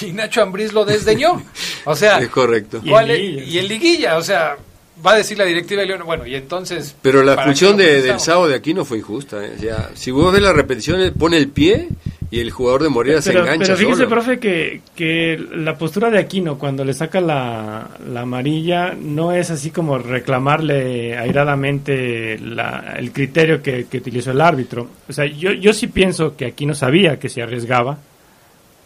Y 0.00 0.12
Nacho 0.12 0.42
Ambriz 0.42 0.72
lo 0.72 0.84
desdeñó. 0.84 1.42
O 1.84 1.94
sea, 1.96 2.18
Es 2.20 2.28
correcto. 2.30 2.80
Y 2.82 2.90
¿cuál 2.90 3.10
en 3.10 3.16
es- 3.16 3.22
liguilla. 3.22 3.44
y 3.44 3.58
en 3.58 3.68
liguilla, 3.68 4.16
o 4.16 4.22
sea, 4.22 4.56
va 5.04 5.12
a 5.12 5.16
decir 5.16 5.36
la 5.38 5.44
directiva 5.44 5.80
de 5.80 5.88
León, 5.88 6.02
bueno, 6.04 6.26
y 6.26 6.34
entonces... 6.34 6.94
Pero 7.02 7.22
la 7.22 7.34
¿para 7.34 7.46
qué 7.46 7.50
expulsión 7.50 7.76
de, 7.76 8.02
del 8.02 8.20
sábado 8.20 8.48
de 8.48 8.54
aquí 8.54 8.72
no 8.74 8.84
fue 8.84 8.98
injusta. 8.98 9.44
¿eh? 9.44 9.52
O 9.56 9.60
sea, 9.60 9.90
si 9.94 10.10
vos 10.10 10.32
ves 10.32 10.42
la 10.42 10.52
repetición, 10.52 11.00
él 11.00 11.12
pone 11.12 11.36
el 11.38 11.48
pie 11.48 11.88
y 12.30 12.40
el 12.40 12.50
jugador 12.50 12.82
de 12.82 12.88
Moreira 12.88 13.20
se 13.20 13.30
Pero, 13.32 13.42
engancha 13.44 13.64
pero 13.74 13.76
fíjese, 13.78 13.96
solo. 13.96 14.08
profe, 14.08 14.38
que, 14.38 14.80
que 14.94 15.44
la 15.56 15.76
postura 15.76 16.08
de 16.10 16.18
Aquino 16.18 16.56
cuando 16.58 16.84
le 16.84 16.94
saca 16.94 17.20
la, 17.20 17.88
la 18.08 18.20
amarilla 18.22 18.94
no 18.98 19.32
es 19.32 19.50
así 19.50 19.70
como 19.70 19.98
reclamarle 19.98 21.16
airadamente 21.18 22.38
la- 22.38 22.94
el 22.98 23.12
criterio 23.12 23.62
que, 23.62 23.86
que 23.86 23.98
utilizó 23.98 24.30
el 24.30 24.40
árbitro. 24.40 24.88
O 25.08 25.12
sea, 25.12 25.26
yo, 25.26 25.52
yo 25.52 25.72
sí 25.72 25.88
pienso 25.88 26.36
que 26.36 26.46
Aquino 26.46 26.74
sabía 26.74 27.18
que 27.18 27.28
se 27.28 27.42
arriesgaba 27.42 27.98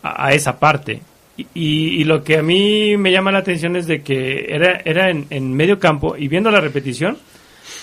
a, 0.02 0.26
a 0.26 0.32
esa 0.32 0.58
parte. 0.58 1.02
Y, 1.38 1.46
y- 2.00 2.04
lo 2.04 2.24
que 2.24 2.38
a 2.38 2.42
mí 2.42 2.96
me 2.96 3.12
llama 3.12 3.30
la 3.30 3.38
atención 3.40 3.76
es 3.76 3.86
de 3.86 4.00
que 4.02 4.46
era, 4.48 4.80
era 4.84 5.10
en, 5.10 5.26
en 5.30 5.52
medio 5.52 5.78
campo 5.78 6.16
y 6.16 6.28
viendo 6.28 6.50
la 6.50 6.60
repetición, 6.62 7.18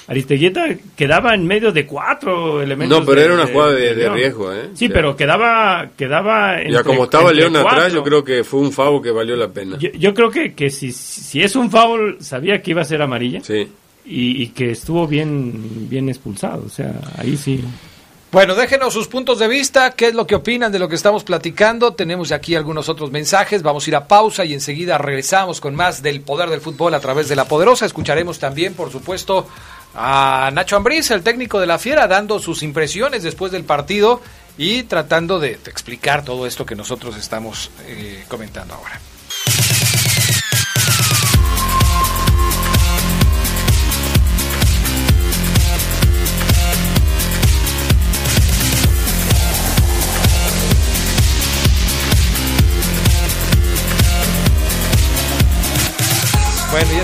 Aristeguieta 0.07 0.65
quedaba 0.97 1.33
en 1.33 1.45
medio 1.45 1.71
de 1.71 1.85
cuatro 1.85 2.61
elementos. 2.61 2.99
No, 2.99 3.05
pero 3.05 3.19
de- 3.19 3.25
era 3.25 3.33
una 3.35 3.45
jugada 3.47 3.73
de, 3.73 3.95
de 3.95 4.09
riesgo. 4.09 4.51
¿eh? 4.53 4.69
Sí, 4.73 4.89
pero 4.89 5.15
quedaba, 5.15 5.89
quedaba 5.95 6.55
Ya 6.57 6.63
entre- 6.63 6.83
como 6.83 7.03
estaba 7.05 7.31
León 7.31 7.55
atrás, 7.55 7.93
yo 7.93 8.03
creo 8.03 8.23
que 8.23 8.43
fue 8.43 8.59
un 8.59 8.71
favo 8.71 9.01
que 9.01 9.11
valió 9.11 9.35
la 9.35 9.47
pena. 9.49 9.77
Yo, 9.77 9.89
yo 9.91 10.13
creo 10.13 10.29
que, 10.31 10.53
que 10.53 10.69
si, 10.69 10.91
si 10.91 11.41
es 11.41 11.55
un 11.55 11.69
foul, 11.71 12.17
sabía 12.21 12.61
que 12.61 12.71
iba 12.71 12.81
a 12.81 12.85
ser 12.85 13.01
amarilla 13.01 13.41
Sí. 13.41 13.67
y, 14.05 14.43
y 14.43 14.47
que 14.47 14.71
estuvo 14.71 15.07
bien, 15.07 15.87
bien 15.89 16.09
expulsado. 16.09 16.63
O 16.65 16.69
sea, 16.69 16.93
ahí 17.17 17.37
sí. 17.37 17.63
Bueno, 18.33 18.55
déjenos 18.55 18.93
sus 18.93 19.07
puntos 19.07 19.37
de 19.37 19.47
vista, 19.47 19.91
qué 19.91 20.07
es 20.07 20.15
lo 20.15 20.25
que 20.25 20.33
opinan 20.33 20.71
de 20.71 20.79
lo 20.79 20.89
que 20.89 20.95
estamos 20.95 21.23
platicando. 21.23 21.93
Tenemos 21.93 22.31
aquí 22.31 22.55
algunos 22.55 22.89
otros 22.89 23.11
mensajes. 23.11 23.61
Vamos 23.61 23.85
a 23.85 23.89
ir 23.91 23.95
a 23.95 24.07
pausa 24.07 24.43
y 24.43 24.55
enseguida 24.55 24.97
regresamos 24.97 25.61
con 25.61 25.75
más 25.75 26.01
del 26.01 26.21
poder 26.21 26.49
del 26.49 26.59
fútbol 26.59 26.95
a 26.95 26.99
través 26.99 27.29
de 27.29 27.35
la 27.35 27.45
poderosa. 27.45 27.85
Escucharemos 27.85 28.39
también, 28.39 28.73
por 28.73 28.91
supuesto, 28.91 29.45
a 29.93 30.49
Nacho 30.51 30.75
Ambriz, 30.75 31.11
el 31.11 31.21
técnico 31.21 31.59
de 31.59 31.67
la 31.67 31.77
Fiera, 31.77 32.07
dando 32.07 32.39
sus 32.39 32.63
impresiones 32.63 33.21
después 33.21 33.51
del 33.51 33.65
partido 33.65 34.19
y 34.57 34.81
tratando 34.81 35.39
de, 35.39 35.51
explicar 35.51 36.25
todo 36.25 36.47
esto 36.47 36.65
que 36.65 36.75
nosotros 36.75 37.15
estamos 37.15 37.69
eh, 37.85 38.25
comentando 38.27 38.73
ahora. 38.73 38.99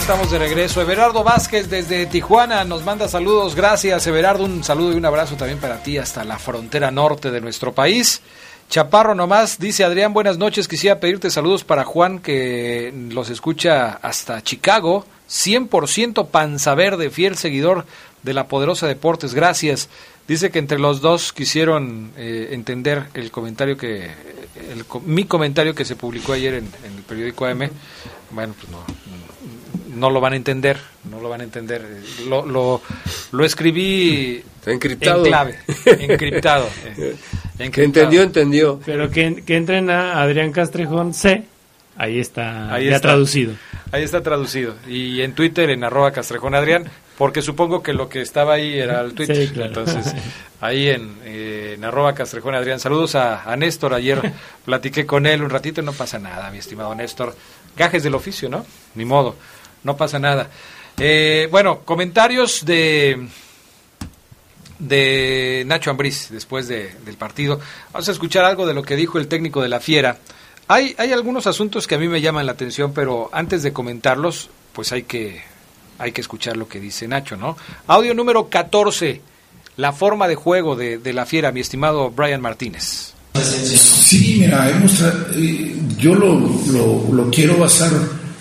Estamos 0.09 0.31
de 0.31 0.39
regreso. 0.39 0.81
Everardo 0.81 1.23
Vázquez 1.23 1.69
desde 1.69 2.07
Tijuana 2.07 2.63
nos 2.63 2.83
manda 2.83 3.07
saludos. 3.07 3.53
Gracias, 3.53 4.07
Everardo. 4.07 4.43
Un 4.43 4.63
saludo 4.63 4.93
y 4.93 4.95
un 4.95 5.05
abrazo 5.05 5.35
también 5.35 5.59
para 5.59 5.83
ti 5.83 5.99
hasta 5.99 6.23
la 6.23 6.39
frontera 6.39 6.89
norte 6.89 7.29
de 7.29 7.39
nuestro 7.39 7.75
país. 7.75 8.23
Chaparro 8.71 9.13
nomás, 9.13 9.59
dice 9.59 9.83
Adrián, 9.83 10.11
buenas 10.11 10.39
noches. 10.39 10.67
Quisiera 10.67 10.99
pedirte 10.99 11.29
saludos 11.29 11.63
para 11.63 11.85
Juan 11.85 12.17
que 12.17 12.91
los 13.11 13.29
escucha 13.29 13.99
hasta 14.01 14.41
Chicago. 14.41 15.05
100% 15.29 16.29
panza 16.29 16.73
verde, 16.73 17.11
fiel 17.11 17.37
seguidor 17.37 17.85
de 18.23 18.33
la 18.33 18.47
poderosa 18.47 18.87
Deportes. 18.87 19.35
Gracias. 19.35 19.89
Dice 20.27 20.49
que 20.49 20.57
entre 20.57 20.79
los 20.79 21.01
dos 21.01 21.33
quisieron 21.33 22.13
eh, 22.17 22.49
entender 22.53 23.09
el 23.13 23.29
comentario 23.29 23.77
que, 23.77 24.05
el, 24.71 24.85
mi 25.05 25.25
comentario 25.25 25.75
que 25.75 25.85
se 25.85 25.95
publicó 25.95 26.33
ayer 26.33 26.55
en, 26.55 26.65
en 26.83 26.97
el 26.97 27.03
periódico 27.03 27.45
AM. 27.45 27.69
Bueno, 28.31 28.55
pues 28.59 28.71
no, 28.71 28.79
no 29.99 30.09
lo 30.09 30.21
van 30.21 30.33
a 30.33 30.35
entender, 30.37 30.77
no 31.09 31.19
lo 31.19 31.29
van 31.29 31.41
a 31.41 31.43
entender. 31.43 31.85
Lo, 32.27 32.45
lo, 32.45 32.81
lo 33.31 33.45
escribí 33.45 34.41
encriptado. 34.65 35.23
en 35.25 35.29
clave, 35.31 35.59
encriptado. 35.85 36.67
eh, 36.97 37.69
Que 37.71 37.83
entendió, 37.83 38.23
entendió. 38.23 38.79
Pero 38.85 39.09
que, 39.09 39.43
que 39.45 39.55
entren 39.57 39.89
a 39.89 40.21
Adrián 40.21 40.51
Castrejón 40.51 41.13
C, 41.13 41.43
ahí 41.97 42.19
está 42.19 42.73
Ahí 42.73 42.85
ya 42.89 42.95
está. 42.95 43.09
traducido. 43.09 43.53
Ahí 43.91 44.03
está 44.03 44.21
traducido. 44.21 44.75
Y 44.87 45.21
en 45.21 45.33
Twitter, 45.33 45.69
en 45.71 45.83
arroba 45.83 46.11
Castrejón 46.11 46.53
Adrián, 46.55 46.85
porque 47.17 47.41
supongo 47.41 47.81
que 47.83 47.91
lo 47.91 48.07
que 48.07 48.21
estaba 48.21 48.53
ahí 48.53 48.77
era 48.79 49.01
el 49.01 49.13
Twitter. 49.13 49.35
Sí, 49.47 49.53
claro. 49.53 49.67
Entonces, 49.69 50.13
ahí 50.61 50.87
en, 50.89 51.17
eh, 51.25 51.73
en 51.75 51.83
arroba 51.83 52.13
Castrejón 52.13 52.53
Adrián. 52.55 52.79
Saludos 52.79 53.15
a, 53.15 53.43
a 53.51 53.55
Néstor. 53.57 53.93
Ayer 53.95 54.31
platiqué 54.63 55.05
con 55.05 55.25
él 55.25 55.41
un 55.43 55.49
ratito 55.49 55.81
y 55.81 55.83
no 55.83 55.91
pasa 55.93 56.19
nada, 56.19 56.49
mi 56.51 56.59
estimado 56.59 56.93
Néstor. 56.95 57.35
Gajes 57.75 58.03
del 58.03 58.13
oficio, 58.15 58.47
¿no? 58.47 58.65
Ni 58.95 59.05
modo. 59.05 59.35
No 59.83 59.95
pasa 59.97 60.19
nada. 60.19 60.49
Eh, 60.97 61.47
bueno, 61.51 61.79
comentarios 61.85 62.65
de 62.65 63.27
de 64.79 65.63
Nacho 65.67 65.91
Ambriz 65.91 66.29
después 66.29 66.67
de- 66.67 66.93
del 67.05 67.15
partido. 67.17 67.59
Vamos 67.91 68.07
a 68.07 68.11
escuchar 68.11 68.45
algo 68.45 68.65
de 68.65 68.73
lo 68.73 68.81
que 68.83 68.95
dijo 68.95 69.17
el 69.19 69.27
técnico 69.27 69.61
de 69.61 69.69
la 69.69 69.79
Fiera. 69.79 70.17
Hay, 70.67 70.95
hay 70.97 71.11
algunos 71.11 71.47
asuntos 71.47 71.87
que 71.87 71.95
a 71.95 71.97
mí 71.97 72.07
me 72.07 72.21
llaman 72.21 72.45
la 72.45 72.53
atención, 72.53 72.93
pero 72.93 73.29
antes 73.33 73.63
de 73.63 73.73
comentarlos, 73.73 74.49
pues 74.73 74.91
hay 74.91 75.03
que, 75.03 75.41
hay 75.97 76.11
que 76.11 76.21
escuchar 76.21 76.55
lo 76.57 76.67
que 76.67 76.79
dice 76.79 77.07
Nacho, 77.07 77.35
¿no? 77.35 77.57
Audio 77.87 78.13
número 78.13 78.47
14, 78.49 79.21
la 79.77 79.91
forma 79.91 80.27
de 80.27 80.35
juego 80.35 80.75
de, 80.75 80.97
de 80.97 81.11
la 81.13 81.25
Fiera, 81.25 81.51
mi 81.51 81.59
estimado 81.59 82.11
Brian 82.11 82.39
Martínez. 82.41 83.13
Sí, 83.35 84.37
mira, 84.41 84.69
hemos 84.69 85.01
eh, 85.35 85.75
yo 85.97 86.13
lo, 86.15 86.33
lo- 86.71 87.13
lo 87.13 87.29
quiero 87.31 87.57
basar 87.57 87.91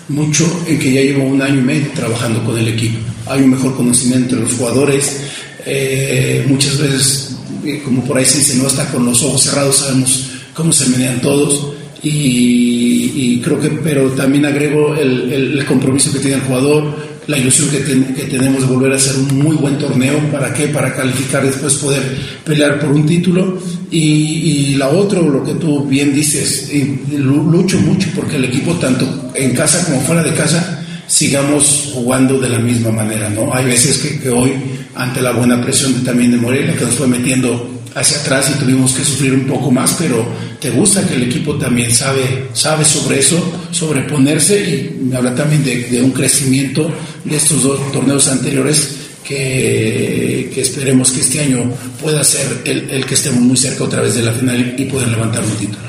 mucho 0.09 0.45
en 0.67 0.77
que 0.79 0.91
ya 0.93 1.01
llevo 1.01 1.23
un 1.23 1.41
año 1.41 1.59
y 1.59 1.63
medio 1.63 1.87
trabajando 1.95 2.43
con 2.43 2.57
el 2.57 2.67
equipo. 2.67 2.99
Hay 3.27 3.41
un 3.43 3.51
mejor 3.51 3.75
conocimiento 3.75 4.35
de 4.35 4.41
los 4.43 4.53
jugadores. 4.53 5.21
eh, 5.65 6.45
muchas 6.47 6.77
veces, 6.79 7.35
eh, 7.65 7.81
como 7.83 8.03
por 8.05 8.17
ahí 8.17 8.25
se 8.25 8.39
dice, 8.39 8.55
no 8.55 8.65
hasta 8.67 8.89
con 8.91 9.05
los 9.05 9.21
ojos 9.23 9.43
cerrados 9.43 9.75
sabemos 9.77 10.25
cómo 10.53 10.71
se 10.71 10.87
menean 10.87 11.21
todos. 11.21 11.73
Y, 12.01 13.39
creo 13.43 13.59
que, 13.59 13.69
pero 13.69 14.09
también 14.11 14.45
agrego 14.45 14.95
el- 14.95 15.31
el 15.59 15.65
compromiso 15.65 16.11
que 16.13 16.19
tiene 16.19 16.37
el 16.37 16.41
jugador, 16.43 16.95
la 17.29 17.37
ilusión 17.37 17.69
que, 17.69 17.77
ten- 17.79 18.13
que 18.15 18.23
tenemos 18.23 18.61
de 18.61 18.67
volver 18.73 18.91
a 18.93 18.95
hacer 18.95 19.15
un 19.17 19.37
muy 19.37 19.55
buen 19.55 19.77
torneo. 19.77 20.17
¿Para 20.31 20.51
qué? 20.51 20.67
Para 20.69 20.95
calificar 20.95 21.45
después, 21.45 21.75
poder 21.75 22.01
pelear 22.43 22.79
por 22.79 22.89
un 22.91 23.05
título. 23.05 23.59
Y, 23.91 24.73
la 24.75 24.89
otra, 24.89 25.21
lo 25.21 25.43
que 25.43 25.53
tú 25.55 25.85
bien 25.85 26.13
dices, 26.13 26.69
y 26.73 27.17
lu- 27.17 27.51
lucho 27.51 27.79
mucho 27.81 28.07
porque 28.15 28.37
el 28.37 28.45
equipo, 28.45 28.73
tanto 28.75 29.31
en 29.35 29.51
casa 29.53 29.85
como 29.85 30.01
fuera 30.01 30.23
de 30.23 30.33
casa, 30.33 30.83
sigamos 31.07 31.91
jugando 31.93 32.39
de 32.39 32.49
la 32.49 32.59
misma 32.59 32.91
manera. 32.91 33.29
¿no? 33.29 33.53
Hay 33.53 33.65
veces 33.65 33.97
que, 33.99 34.19
que 34.19 34.29
hoy, 34.29 34.53
ante 34.95 35.21
la 35.21 35.31
buena 35.31 35.61
presión 35.61 36.03
también 36.03 36.31
de 36.31 36.37
Morelia, 36.37 36.75
que 36.75 36.85
nos 36.85 36.95
fue 36.95 37.07
metiendo 37.07 37.69
hacia 37.95 38.17
atrás 38.21 38.51
y 38.55 38.59
tuvimos 38.59 38.93
que 38.93 39.03
sufrir 39.03 39.33
un 39.33 39.45
poco 39.45 39.69
más, 39.71 39.95
pero 39.99 40.25
te 40.59 40.69
gusta 40.71 41.07
que 41.07 41.15
el 41.15 41.23
equipo 41.23 41.55
también 41.55 41.91
sabe, 41.91 42.49
sabe 42.53 42.83
sobre 42.83 43.19
eso, 43.19 43.41
sobreponerse 43.71 44.59
y 44.59 45.05
me 45.05 45.15
habla 45.15 45.33
también 45.33 45.63
de, 45.63 46.01
un 46.01 46.11
crecimiento 46.11 46.91
de 47.23 47.37
estos 47.37 47.63
dos 47.63 47.91
torneos 47.91 48.27
anteriores 48.27 48.95
que, 49.23 50.51
esperemos 50.55 51.11
que 51.11 51.21
este 51.21 51.39
año 51.39 51.71
pueda 52.01 52.23
ser 52.23 52.61
el, 52.65 52.89
el 52.89 53.05
que 53.05 53.13
estemos 53.13 53.41
muy 53.41 53.57
cerca 53.57 53.85
otra 53.85 54.01
vez 54.01 54.15
de 54.15 54.23
la 54.23 54.33
final 54.33 54.75
y 54.77 54.85
poder 54.85 55.07
levantar 55.07 55.43
un 55.43 55.55
título. 55.55 55.88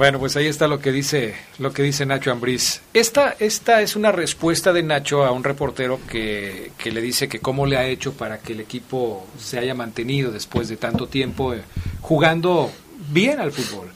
Bueno, 0.00 0.18
pues 0.18 0.34
ahí 0.36 0.46
está 0.46 0.66
lo 0.66 0.78
que 0.78 0.92
dice 0.92 1.34
lo 1.58 1.74
que 1.74 1.82
dice 1.82 2.06
Nacho 2.06 2.32
Ambriz. 2.32 2.80
Esta 2.94 3.36
esta 3.38 3.82
es 3.82 3.96
una 3.96 4.10
respuesta 4.10 4.72
de 4.72 4.82
Nacho 4.82 5.26
a 5.26 5.30
un 5.30 5.44
reportero 5.44 6.00
que, 6.08 6.72
que 6.78 6.90
le 6.90 7.02
dice 7.02 7.28
que 7.28 7.40
cómo 7.40 7.66
le 7.66 7.76
ha 7.76 7.84
hecho 7.84 8.14
para 8.14 8.38
que 8.38 8.54
el 8.54 8.60
equipo 8.60 9.26
se 9.38 9.58
haya 9.58 9.74
mantenido 9.74 10.32
después 10.32 10.70
de 10.70 10.78
tanto 10.78 11.06
tiempo 11.06 11.52
eh, 11.52 11.60
jugando 12.00 12.70
bien 13.10 13.40
al 13.40 13.52
fútbol. 13.52 13.90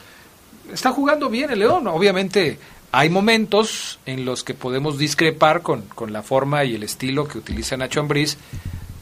Está 0.71 0.91
jugando 0.91 1.27
bien 1.27 1.49
el 1.49 1.57
León, 1.57 1.87
obviamente 1.87 2.59
hay 2.91 3.09
momentos 3.09 3.97
en 4.05 4.25
los 4.25 4.43
que 4.43 4.53
podemos 4.53 4.99
discrepar 4.99 5.63
con, 5.63 5.81
con 5.87 6.13
la 6.13 6.21
forma 6.21 6.65
y 6.65 6.75
el 6.75 6.83
estilo 6.83 7.27
que 7.27 7.39
utiliza 7.39 7.77
Nacho 7.77 8.01
Ambriz. 8.01 8.37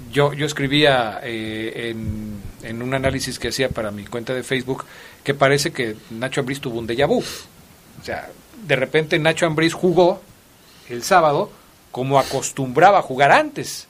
Yo, 0.09 0.31
yo 0.31 0.45
escribía 0.45 1.19
eh, 1.21 1.89
en, 1.89 2.37
en 2.63 2.81
un 2.81 2.93
análisis 2.93 3.39
que 3.39 3.49
hacía 3.49 3.69
para 3.69 3.91
mi 3.91 4.05
cuenta 4.05 4.33
de 4.33 4.43
Facebook 4.43 4.85
que 5.23 5.33
parece 5.33 5.71
que 5.71 5.95
Nacho 6.09 6.41
Ambriz 6.41 6.59
tuvo 6.59 6.79
un 6.79 6.87
déjà 6.87 7.07
vu. 7.07 7.19
O 7.19 8.03
sea, 8.03 8.29
de 8.65 8.75
repente 8.75 9.19
Nacho 9.19 9.45
Ambriz 9.45 9.73
jugó 9.73 10.21
el 10.89 11.03
sábado 11.03 11.51
como 11.91 12.19
acostumbraba 12.19 12.99
a 12.99 13.01
jugar 13.03 13.31
antes, 13.31 13.87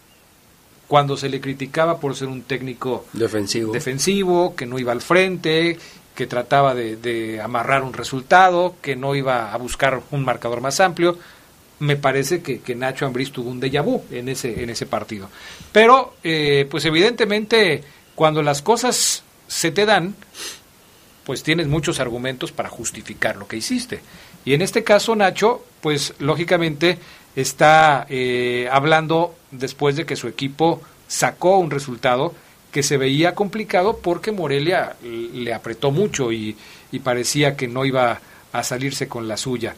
cuando 0.88 1.15
se 1.17 1.30
le 1.30 1.39
criticaba 1.39 1.99
por 1.99 2.15
ser 2.15 2.28
un 2.28 2.43
técnico 2.43 3.05
Defensivo. 3.13 3.71
defensivo, 3.71 4.55
que 4.55 4.65
no 4.65 4.78
iba 4.78 4.91
al 4.91 5.01
frente, 5.01 5.80
que 6.13 6.28
trataba 6.28 6.76
de, 6.76 6.97
de 6.97 7.41
amarrar 7.41 7.82
un 7.82 7.93
resultado, 7.93 8.76
que 8.82 8.95
no 8.95 9.15
iba 9.15 9.53
a 9.53 9.57
buscar 9.57 10.01
un 10.11 10.24
marcador 10.24 10.61
más 10.61 10.80
amplio. 10.82 11.17
Me 11.80 11.95
parece 11.95 12.43
que, 12.43 12.59
que 12.59 12.76
Nacho 12.76 13.05
Ambriz 13.05 13.32
tuvo 13.32 13.49
un 13.49 13.59
déjà 13.59 13.82
vu 13.82 14.03
en 14.11 14.30
ese, 14.30 14.61
en 14.61 14.69
ese 14.69 14.86
partido. 14.86 15.30
Pero, 15.71 16.13
eh, 16.24 16.67
pues 16.69 16.86
evidentemente, 16.86 17.84
cuando 18.16 18.41
las 18.41 18.61
cosas 18.61 19.24
se 19.47 19.72
te 19.72 19.86
dan, 19.86 20.16
pues 21.26 21.43
tienes 21.43 21.68
muchos 21.68 21.99
argumentos 21.99 22.51
para 22.51 22.70
justificar 22.70 23.36
lo 23.36 23.47
que 23.47 23.57
hiciste. 23.57 24.01
Y 24.45 24.53
en 24.53 24.61
este 24.61 24.84
caso, 24.84 25.16
Nacho, 25.16 25.64
pues 25.82 26.14
lógicamente 26.20 26.97
está 27.36 28.05
eh, 28.09 28.68
hablando 28.72 29.36
después 29.51 29.95
de 29.95 30.05
que 30.05 30.16
su 30.16 30.28
equipo 30.28 30.82
sacó 31.07 31.57
un 31.57 31.72
resultado 31.72 32.34
que 32.72 32.84
se 32.84 32.97
veía 32.97 33.36
complicado 33.36 33.97
porque 33.97 34.32
Morelia 34.32 34.95
le 35.03 35.53
apretó 35.53 35.91
mucho 35.91 36.32
y, 36.32 36.57
parecía 37.03 37.55
que 37.55 37.68
no 37.68 37.86
iba 37.86 38.20
a 38.51 38.64
salirse 38.64 39.07
con 39.07 39.28
la 39.28 39.38
suya. 39.38 39.76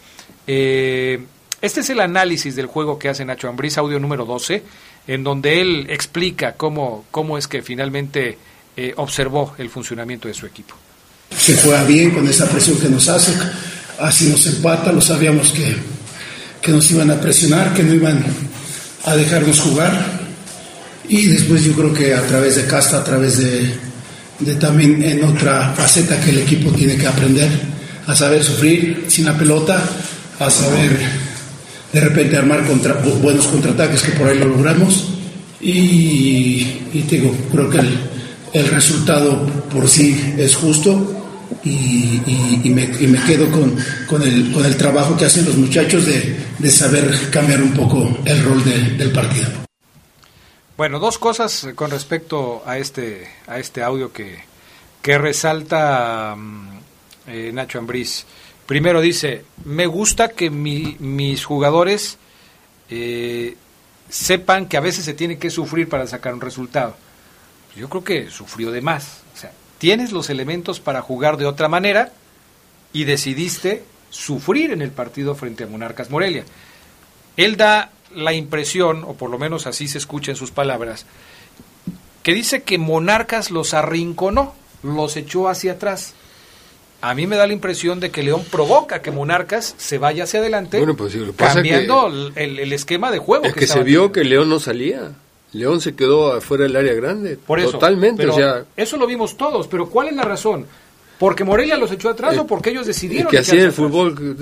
Eh, 0.48 1.24
este 1.62 1.80
es 1.80 1.90
el 1.90 2.00
análisis 2.02 2.56
del 2.56 2.66
juego 2.66 3.00
que 3.00 3.10
hace 3.10 3.26
Nacho 3.26 3.48
Ambriz, 3.48 3.78
audio 3.78 4.00
número 4.00 4.26
12, 4.26 4.64
en 5.08 5.24
donde 5.24 5.62
él 5.62 5.88
explica 5.90 6.54
cómo, 6.54 7.06
cómo 7.12 7.38
es 7.38 7.48
que 7.48 7.62
finalmente 7.62 8.38
eh, 8.78 8.94
observó 8.98 9.56
el 9.58 9.70
funcionamiento 9.70 10.28
de 10.28 10.34
su 10.34 10.46
equipo. 10.46 10.76
Se 11.36 11.58
juega 11.58 11.84
bien 11.84 12.12
con 12.12 12.28
esa 12.28 12.48
presión 12.48 12.78
que 12.78 12.90
nos 12.90 13.08
hace, 13.08 13.34
así 14.00 14.28
nos 14.30 14.46
empata, 14.48 14.92
lo 14.92 15.02
sabíamos 15.02 15.52
que, 15.52 15.76
que 16.62 16.72
nos 16.72 16.90
iban 16.92 17.12
a 17.12 17.20
presionar, 17.20 17.74
que 17.74 17.84
no 17.84 17.94
iban 17.94 18.24
a 19.06 19.16
dejarnos 19.16 19.60
jugar. 19.60 20.26
Y 21.08 21.28
después 21.28 21.64
yo 21.64 21.74
creo 21.74 21.94
que 21.94 22.14
a 22.14 22.22
través 22.24 22.56
de 22.56 22.66
Casta, 22.66 22.98
a 22.98 23.04
través 23.04 23.38
de, 23.38 23.74
de 24.40 24.56
también 24.56 25.04
en 25.04 25.24
otra 25.24 25.74
faceta 25.76 26.20
que 26.20 26.32
el 26.32 26.40
equipo 26.40 26.72
tiene 26.72 26.98
que 26.98 27.08
aprender, 27.08 27.50
a 28.08 28.16
saber 28.16 28.44
sufrir 28.44 29.06
sin 29.08 29.26
la 29.26 29.38
pelota, 29.38 29.82
a 30.40 30.50
saber 30.50 31.25
de 31.96 32.02
repente 32.02 32.36
armar 32.36 32.62
contra, 32.68 33.02
bu- 33.02 33.22
buenos 33.22 33.48
contraataques 33.48 34.04
que 34.04 34.12
por 34.12 34.28
ahí 34.28 34.38
lo 34.38 34.48
logramos. 34.50 35.12
Y, 35.62 36.66
te 37.10 37.16
digo, 37.16 37.34
creo 37.50 37.70
que 37.70 37.80
el, 38.52 38.68
resultado 38.68 39.46
por 39.72 39.88
sí 39.88 40.34
es 40.38 40.56
justo 40.58 40.92
y, 41.64 42.20
me, 42.70 43.24
quedo 43.26 43.50
con, 43.50 44.22
el, 44.24 44.76
trabajo 44.76 45.16
que 45.16 45.24
hacen 45.24 45.46
los 45.46 45.56
muchachos 45.56 46.06
de, 46.06 46.70
saber 46.70 47.30
cambiar 47.32 47.62
un 47.62 47.72
poco 47.72 48.18
el 48.26 48.44
rol 48.44 48.62
de- 48.66 48.98
del 48.98 49.12
partido. 49.14 49.48
Bueno, 50.76 51.00
dos 51.00 51.18
cosas 51.18 51.70
con 51.76 51.92
respecto 51.92 52.62
a 52.66 52.78
este, 52.78 53.26
este 53.56 53.82
audio 53.82 54.12
que, 54.12 54.40
que 55.02 55.18
resalta 55.18 56.36
mm, 56.38 56.68
eh, 57.28 57.52
Nacho 57.54 57.80
Ambriz. 57.80 58.26
Primero 58.66 59.00
dice, 59.02 59.46
me 59.64 59.86
gusta 59.86 60.30
que 60.30 60.50
mi- 60.50 60.96
mis 61.00 61.46
jugadores 61.46 62.18
eh, 62.90 63.56
sepan 64.10 64.68
que 64.68 64.78
a 64.78 64.82
veces 64.82 65.06
se 65.06 65.14
tiene 65.14 65.38
que 65.38 65.50
sufrir 65.50 65.88
para 65.90 66.08
sacar 66.08 66.34
un 66.34 66.42
resultado. 66.42 66.96
Yo 67.76 67.90
creo 67.90 68.04
que 68.04 68.30
sufrió 68.30 68.72
de 68.72 68.82
más. 68.82 69.22
O 69.36 69.38
sea, 69.38 69.52
tienes 69.78 70.12
los 70.12 70.30
elementos 70.30 70.80
para 70.80 71.02
jugar 71.02 71.38
de 71.38 71.46
otra 71.46 71.68
manera 71.68 72.12
y 72.94 73.04
decidiste 73.04 73.84
sufrir 74.10 74.72
en 74.72 74.82
el 74.82 74.92
partido 74.92 75.36
frente 75.36 75.64
a 75.64 75.68
Monarcas 75.68 76.10
Morelia. 76.10 76.46
Él 77.38 77.58
da 77.58 77.92
la 78.16 78.34
impresión, 78.34 79.04
o 79.04 79.14
por 79.16 79.30
lo 79.30 79.38
menos 79.38 79.68
así 79.68 79.88
se 79.88 79.98
escucha 79.98 80.32
en 80.32 80.38
sus 80.38 80.52
palabras, 80.52 81.06
que 82.24 82.34
dice 82.34 82.64
que 82.64 82.78
Monarcas 82.78 83.52
los 83.52 83.74
arrinconó, 83.74 84.56
los 84.84 85.18
echó 85.18 85.50
hacia 85.50 85.74
atrás. 85.74 86.14
A 87.02 87.14
mí 87.14 87.28
me 87.28 87.36
da 87.36 87.46
la 87.46 87.54
impresión 87.54 88.00
de 88.00 88.10
que 88.10 88.24
León 88.24 88.44
provoca 88.50 89.02
que 89.02 89.12
Monarcas 89.12 89.76
se 89.78 89.98
vaya 89.98 90.24
hacia 90.24 90.40
adelante, 90.40 90.78
Bueno, 90.78 90.96
pues, 90.96 91.14
que 91.14 91.32
cambiando 91.34 92.32
el, 92.36 92.60
el 92.60 92.74
esquema 92.74 93.12
de 93.12 93.20
juego. 93.20 93.46
Es 93.46 93.54
que 93.54 93.60
se 93.62 93.66
estaba 93.66 93.84
vio 93.84 94.10
teniendo. 94.10 94.14
que 94.14 94.24
León 94.24 94.50
no 94.50 94.60
salía. 94.60 95.12
León 95.54 95.80
se 95.82 95.96
quedó 95.96 96.34
afuera 96.34 96.64
del 96.64 96.76
área 96.76 96.94
grande. 96.94 97.38
Por 97.38 97.60
eso. 97.60 97.72
Totalmente. 97.72 98.28
O 98.28 98.34
sea, 98.34 98.66
eso 98.76 98.98
lo 98.98 99.08
vimos 99.08 99.38
todos, 99.38 99.68
pero 99.68 99.90
¿cuál 99.90 100.10
es 100.10 100.16
la 100.16 100.24
razón? 100.24 100.66
¿Porque 101.18 101.44
Morelia 101.44 101.78
los 101.78 101.92
echó 101.92 102.10
atrás 102.10 102.36
Eh, 102.36 102.40
o 102.40 102.48
porque 102.48 102.72
ellos 102.72 102.86
decidieron 102.86 103.32
que 103.32 103.38
así 103.38 103.52
el 103.56 103.60
atrás? 103.70 103.76
fútbol. 103.76 104.36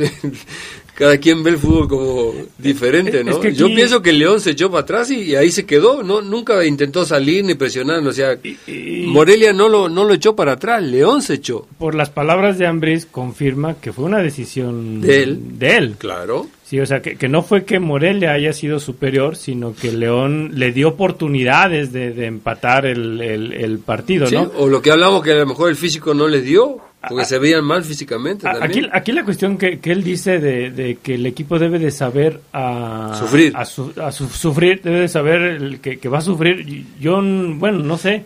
Cada 0.96 1.18
quien 1.18 1.42
ve 1.44 1.50
el 1.52 1.58
fútbol 1.58 1.88
como 1.88 2.34
diferente, 2.58 3.20
Es 3.22 3.26
¿no? 3.26 3.40
que 3.40 3.48
aquí- 3.48 3.58
Yo 3.58 3.66
pienso 3.68 4.02
que 4.04 4.14
León 4.14 4.40
se 4.40 4.52
echó 4.52 4.70
para 4.70 4.82
atrás 4.84 5.10
y, 5.10 5.22
y 5.22 5.36
ahí 5.36 5.50
se 5.52 5.66
quedó. 5.66 6.04
no 6.04 6.22
Nunca 6.22 6.64
intentó 6.66 7.04
salir 7.04 7.44
ni 7.46 7.56
presionar. 7.56 8.06
O 8.08 8.14
sea, 8.14 8.38
y- 8.44 9.06
Morelia 9.08 9.54
no 9.54 9.70
lo, 9.70 9.90
no 9.90 10.04
lo 10.04 10.14
echó 10.14 10.36
para 10.36 10.52
atrás. 10.54 10.84
León 10.84 11.24
se 11.24 11.36
echó. 11.36 11.68
Por 11.80 11.96
las 11.96 12.12
palabras 12.12 12.60
de 12.60 12.68
Ambris 12.68 13.08
confirma 13.08 13.76
que 13.82 13.92
fue 13.92 14.06
una 14.06 14.20
decisión 14.20 15.02
De 15.02 15.24
él. 15.24 15.40
De 15.58 15.78
él. 15.78 15.96
Claro. 15.98 16.48
Sí, 16.74 16.80
o 16.80 16.88
sea, 16.88 17.04
que, 17.04 17.18
que 17.18 17.30
no 17.30 17.44
fue 17.44 17.66
que 17.66 17.78
Morelia 17.78 18.32
haya 18.32 18.52
sido 18.52 18.80
superior, 18.80 19.36
sino 19.36 19.76
que 19.76 19.92
León 19.92 20.54
le 20.56 20.72
dio 20.72 20.88
oportunidades 20.88 21.94
de, 21.94 22.14
de 22.14 22.26
empatar 22.26 22.88
el, 22.88 23.22
el- 23.22 23.54
el 23.54 23.78
partido, 23.78 24.26
Sí, 24.26 24.34
¿no? 24.34 24.52
O 24.58 24.68
lo 24.68 24.82
que 24.82 24.90
hablamos 24.90 25.22
que 25.22 25.34
a 25.34 25.36
lo 25.36 25.46
mejor 25.46 25.70
el 25.70 25.76
físico 25.76 26.16
no 26.16 26.28
les 26.28 26.44
dio, 26.44 26.80
porque 27.08 27.26
se 27.26 27.38
veían 27.38 27.64
mal 27.64 27.84
físicamente 27.84 28.48
A- 28.48 28.54
también. 28.60 28.86
Aquí, 28.86 28.90
aquí 28.92 29.12
la 29.12 29.24
cuestión 29.24 29.56
que, 29.60 29.78
que 29.80 29.92
él 29.92 30.04
dice 30.04 30.40
de, 30.40 30.72
de 30.72 30.96
que 30.96 31.14
el 31.14 31.28
equipo 31.28 31.60
debe 31.60 31.78
de 31.78 31.92
saber 31.92 32.40
a, 32.54 33.16
Sufrir. 33.20 33.54
a, 33.56 33.66
su- 33.66 33.94
a 34.02 34.12
su- 34.12 34.28
sufrir, 34.30 34.82
debe 34.82 35.02
de 35.02 35.08
saber 35.10 35.42
el 35.44 35.80
que, 35.80 36.00
que 36.00 36.10
va 36.10 36.18
a 36.18 36.22
sufrir. 36.22 36.86
Yo, 37.00 37.22
bueno, 37.22 37.80
no 37.84 38.00
sé. 38.00 38.24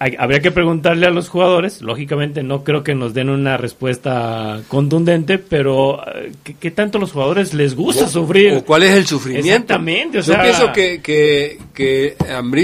Hay- 0.00 0.16
habría 0.18 0.40
que 0.40 0.50
preguntarle 0.50 1.06
a 1.06 1.10
los 1.10 1.28
jugadores. 1.28 1.82
Lógicamente 1.82 2.42
no 2.42 2.64
creo 2.64 2.82
que 2.82 2.94
nos 2.94 3.14
den 3.14 3.28
una 3.30 3.56
respuesta 3.56 4.60
contundente, 4.68 5.38
pero 5.38 6.00
eh, 6.14 6.32
¿qué, 6.44 6.54
qué 6.54 6.70
tanto 6.70 6.98
los 6.98 7.12
jugadores 7.12 7.54
les 7.54 7.74
gusta 7.74 8.06
O- 8.06 8.08
sufrir? 8.08 8.54
O 8.54 8.64
cuál 8.64 8.82
es 8.82 8.94
el 8.94 9.06
sufrimiento. 9.06 9.48
Exactamente, 9.48 10.18
o 10.18 10.22
Yo 10.22 10.32
sea- 10.32 10.42
pienso 10.42 10.72
que, 10.72 11.00
que, 11.00 11.58
que 11.74 12.16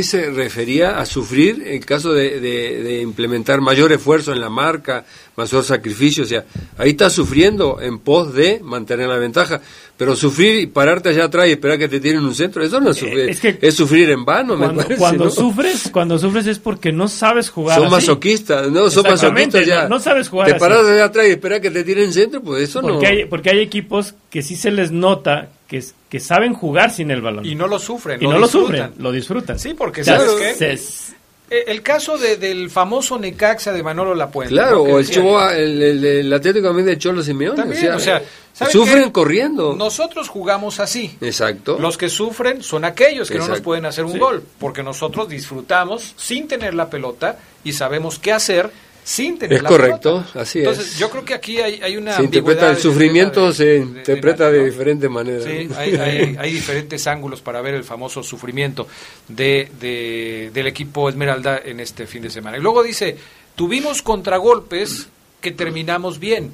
se 0.02 0.30
refería 0.30 0.98
a 0.98 1.06
sufrir 1.06 1.62
en 1.66 1.82
caso 1.82 2.12
de, 2.12 2.40
de- 2.40 2.82
de 2.82 3.00
implementar 3.02 3.60
mayor 3.60 3.92
esfuerzo 3.92 4.32
en 4.32 4.40
la 4.40 4.50
marca, 4.50 5.04
mayor 5.36 5.62
sacrificio. 5.64 6.24
O 6.24 6.26
sea, 6.26 6.44
ahí 6.78 6.90
está 6.90 7.10
sufriendo 7.10 7.80
en 7.80 7.98
pos 8.00 8.34
de 8.34 8.60
mantener 8.62 9.08
la 9.08 9.16
ventaja. 9.18 9.60
Pero 9.96 10.16
sufrir 10.16 10.56
y 10.58 10.66
pararte 10.66 11.10
allá 11.10 11.24
atrás 11.26 11.46
y 11.46 11.52
esperar 11.52 11.78
que 11.78 11.86
te 11.88 12.00
tiren 12.00 12.24
un 12.24 12.34
centro, 12.34 12.64
eso 12.64 12.80
no 12.80 12.90
es 12.90 12.96
sufrir. 12.96 13.28
Eh, 13.28 13.30
es 13.30 13.38
que 13.40 13.58
es 13.60 13.74
sufrir 13.76 14.10
en 14.10 14.24
vano, 14.24 14.54
me 14.56 14.64
cuando, 14.64 14.82
parece, 14.82 14.98
cuando 14.98 15.24
¿no? 15.26 15.30
sufres, 15.30 15.88
cuando 15.92 16.18
sufres 16.18 16.46
es 16.48 16.58
porque 16.58 16.90
no 16.90 17.06
sabes 17.06 17.48
jugar. 17.48 17.76
Son 17.76 17.86
así. 17.86 17.94
masoquistas, 17.94 18.70
no, 18.72 18.90
son 18.90 19.04
masoquistas 19.04 19.64
ya. 19.64 19.84
no- 19.84 19.90
no 19.90 20.00
sabes 20.00 20.28
jugar 20.28 20.48
Te 20.48 20.54
así. 20.54 20.60
paras 20.60 20.84
allá 20.86 21.04
atrás 21.04 21.26
y 21.28 21.30
esperar 21.30 21.60
que 21.60 21.70
te 21.70 21.84
tiren 21.84 22.12
centro, 22.12 22.42
pues 22.42 22.62
eso 22.68 22.80
Porque 22.80 23.06
no. 23.06 23.08
hay, 23.08 23.24
porque 23.26 23.50
hay 23.50 23.60
equipos 23.60 24.14
que 24.30 24.42
sí 24.42 24.56
se 24.56 24.72
les 24.72 24.90
nota 24.90 25.50
que, 25.68 25.84
que 26.08 26.18
saben 26.18 26.54
jugar 26.54 26.90
sin 26.90 27.12
el 27.12 27.20
balón. 27.20 27.46
Y 27.46 27.54
no 27.54 27.68
lo 27.68 27.78
sufren. 27.78 28.20
Y 28.20 28.26
no 28.26 28.36
lo 28.38 28.48
sufren, 28.48 28.90
lo 28.98 29.12
disfrutan. 29.12 29.60
Sí, 29.60 29.74
porque 29.74 30.00
O 30.00 30.04
sea, 30.04 30.18
¿sabes 30.18 30.32
se- 30.32 30.38
qué? 30.38 30.54
se- 30.54 30.72
Eh, 30.72 31.13
El 31.50 31.82
caso 31.82 32.16
de- 32.18 32.36
del 32.36 32.70
famoso 32.70 33.18
Necaxa 33.18 33.72
de 33.72 33.82
Manolo 33.82 34.14
Lapuente. 34.14 34.52
Claro, 34.54 34.82
o 34.82 34.98
el, 34.98 35.08
Chihuahua, 35.08 35.54
el, 35.56 35.80
el, 35.82 36.04
el 36.04 36.32
Atlético 36.32 36.66
también 36.68 36.86
de 36.86 36.98
Cholo 36.98 37.22
Simeone. 37.22 37.56
También, 37.56 37.92
o 37.92 37.96
o 37.96 38.00
sea, 38.00 38.18
sea, 38.20 38.28
¿saben 38.54 38.72
sufren 38.72 39.04
qué? 39.04 39.12
corriendo. 39.12 39.74
Nosotros 39.76 40.28
jugamos 40.28 40.80
así. 40.80 41.16
Exacto. 41.20 41.78
Los 41.78 41.98
que 41.98 42.08
sufren 42.08 42.62
son 42.62 42.84
aquellos 42.84 43.30
que 43.30 43.38
no 43.38 43.46
nos 43.46 43.60
pueden 43.60 43.84
hacer 43.86 44.04
un 44.04 44.12
Sí. 44.14 44.18
gol, 44.18 44.42
porque 44.58 44.82
nosotros 44.82 45.28
disfrutamos 45.28 46.14
sin 46.16 46.48
tener 46.48 46.74
la 46.74 46.88
pelota 46.90 47.38
y 47.62 47.72
sabemos 47.72 48.18
qué 48.18 48.32
hacer 48.32 48.70
sin 49.06 49.38
tener 49.38 49.58
Es 49.58 49.62
la 49.62 49.68
correcto, 49.68 50.14
pelota. 50.22 50.40
así 50.40 50.60
Entonces, 50.60 50.92
es. 50.92 50.98
yo 50.98 51.10
creo 51.10 51.24
que 51.24 51.34
aquí 51.34 51.58
hay, 51.60 51.78
hay 51.82 51.96
una 51.98 52.16
se 52.16 52.24
interpreta 52.24 52.70
el 52.70 52.76
en 52.76 52.82
sufrimiento, 52.82 53.46
de- 53.48 53.52
se 53.54 53.64
de- 53.66 53.76
interpreta 53.78 54.50
de 54.50 54.64
diferentes 54.64 55.10
maneras. 55.10 55.44
Sí, 55.44 55.68
hay, 55.76 55.94
hay- 55.96 56.36
hay 56.40 56.52
diferentes 56.54 57.06
ángulos 57.06 57.40
para 57.42 57.60
ver 57.60 57.74
el 57.74 57.84
famoso 57.84 58.22
sufrimiento 58.22 58.88
de, 59.28 59.68
de- 59.78 60.50
del 60.54 60.66
equipo 60.66 61.08
Esmeralda 61.10 61.60
en 61.64 61.80
este 61.80 62.06
fin 62.06 62.22
de 62.22 62.30
semana. 62.30 62.56
Y 62.56 62.60
luego 62.60 62.82
dice, 62.82 63.16
tuvimos 63.54 64.00
contragolpes 64.02 65.08
que 65.40 65.50
terminamos 65.52 66.18
bien. 66.18 66.50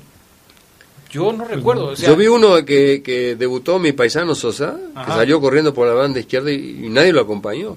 Yo 1.12 1.32
no 1.32 1.44
recuerdo. 1.44 1.86
o 1.88 1.96
sea, 1.96 2.09
Yo 2.09 2.16
vi 2.16 2.26
uno 2.28 2.64
que, 2.64 3.03
que 3.03 3.34
debutó 3.34 3.78
mi 3.80 3.92
paisano 3.92 4.34
Sosa, 4.34 4.76
que 5.07 5.12
salió 5.12 5.40
corriendo 5.40 5.74
por 5.74 5.88
la 5.88 5.94
banda 5.94 6.20
izquierda 6.20 6.53
y, 6.53 6.84
y 6.84 6.88
nadie 6.88 7.12
lo 7.12 7.20
acompañó. 7.20 7.76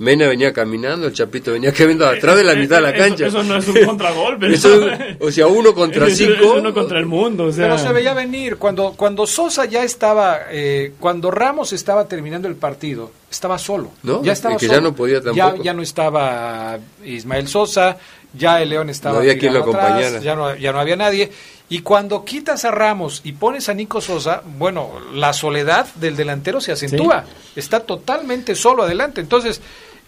Mena 0.00 0.26
venía 0.28 0.50
caminando, 0.52 1.06
el 1.08 1.12
Chapito 1.12 1.52
venía 1.52 1.72
caminando 1.74 2.06
atrás 2.08 2.34
de 2.36 2.42
la 2.44 2.54
mitad 2.54 2.76
de 2.76 2.82
la 2.82 2.94
cancha. 2.94 3.26
Eso, 3.26 3.42
no 3.44 3.56
es 3.58 3.68
un 3.68 3.84
contragolpe. 3.86 4.48
o 5.20 5.30
sea, 5.30 5.46
uno 5.46 5.74
contra 5.74 6.08
cinco. 6.08 6.32
es 6.54 6.60
uno 6.60 6.72
contra 6.74 6.98
el 6.98 7.04
mundo. 7.06 7.44
O 7.44 7.52
sea, 7.52 7.66
Pero 7.66 7.78
se 7.78 7.92
veía 7.92 8.14
venir. 8.14 8.56
Cuando, 8.56 8.94
cuando 8.96 9.26
Sosa 9.26 9.66
ya 9.66 9.84
estaba, 9.84 10.38
eh, 10.50 10.94
cuando 10.98 11.30
Ramos 11.30 11.74
estaba 11.74 12.08
terminando 12.08 12.48
el 12.48 12.54
partido, 12.56 13.10
estaba 13.30 13.58
solo. 13.58 13.90
¿No? 14.02 14.22
Ya 14.22 14.32
estaba 14.32 14.54
Es 14.54 14.60
que 14.60 14.68
ya 14.68 14.76
solo. 14.76 14.88
no 14.90 14.96
podía 14.96 15.18
Ya, 15.18 15.24
tampoco. 15.50 15.62
ya 15.64 15.74
no 15.74 15.82
estaba 15.82 16.78
Ismael 17.04 17.46
Sosa, 17.46 17.98
ya 18.32 18.62
el 18.62 18.70
León 18.70 18.88
estaba 18.88 19.16
No 19.16 19.20
había 19.20 19.38
quien 19.38 19.52
lo 19.52 19.60
atrás, 19.60 19.74
acompañara. 19.84 20.20
ya 20.20 20.34
no, 20.34 20.56
ya 20.56 20.72
no 20.72 20.80
había 20.80 20.96
nadie. 20.96 21.30
Y 21.68 21.80
cuando 21.82 22.24
quitas 22.24 22.64
a 22.64 22.70
Ramos 22.70 23.20
y 23.22 23.32
pones 23.32 23.68
a 23.68 23.74
Nico 23.74 24.00
Sosa, 24.00 24.42
bueno, 24.58 24.92
la 25.14 25.32
soledad 25.34 25.86
del 25.96 26.16
delantero 26.16 26.60
se 26.60 26.72
acentúa. 26.72 27.26
Está 27.54 27.80
totalmente 27.80 28.54
solo 28.56 28.82
adelante. 28.84 29.20
Entonces, 29.20 29.60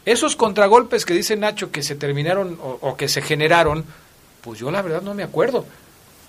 esos 0.05 0.37
contragolpes 0.37 1.05
que 1.05 1.15
dice 1.15 1.37
Nacho 1.37 1.71
que 1.71 1.83
se 1.83 1.95
terminaron 1.95 2.59
o, 2.61 2.97
que 2.97 3.09
se 3.09 3.23
generaron, 3.23 3.85
pues 4.41 4.59
yo 4.59 4.71
la 4.71 4.83
verdad 4.83 5.03
no 5.03 5.15
me 5.15 5.23
acuerdo. 5.23 5.65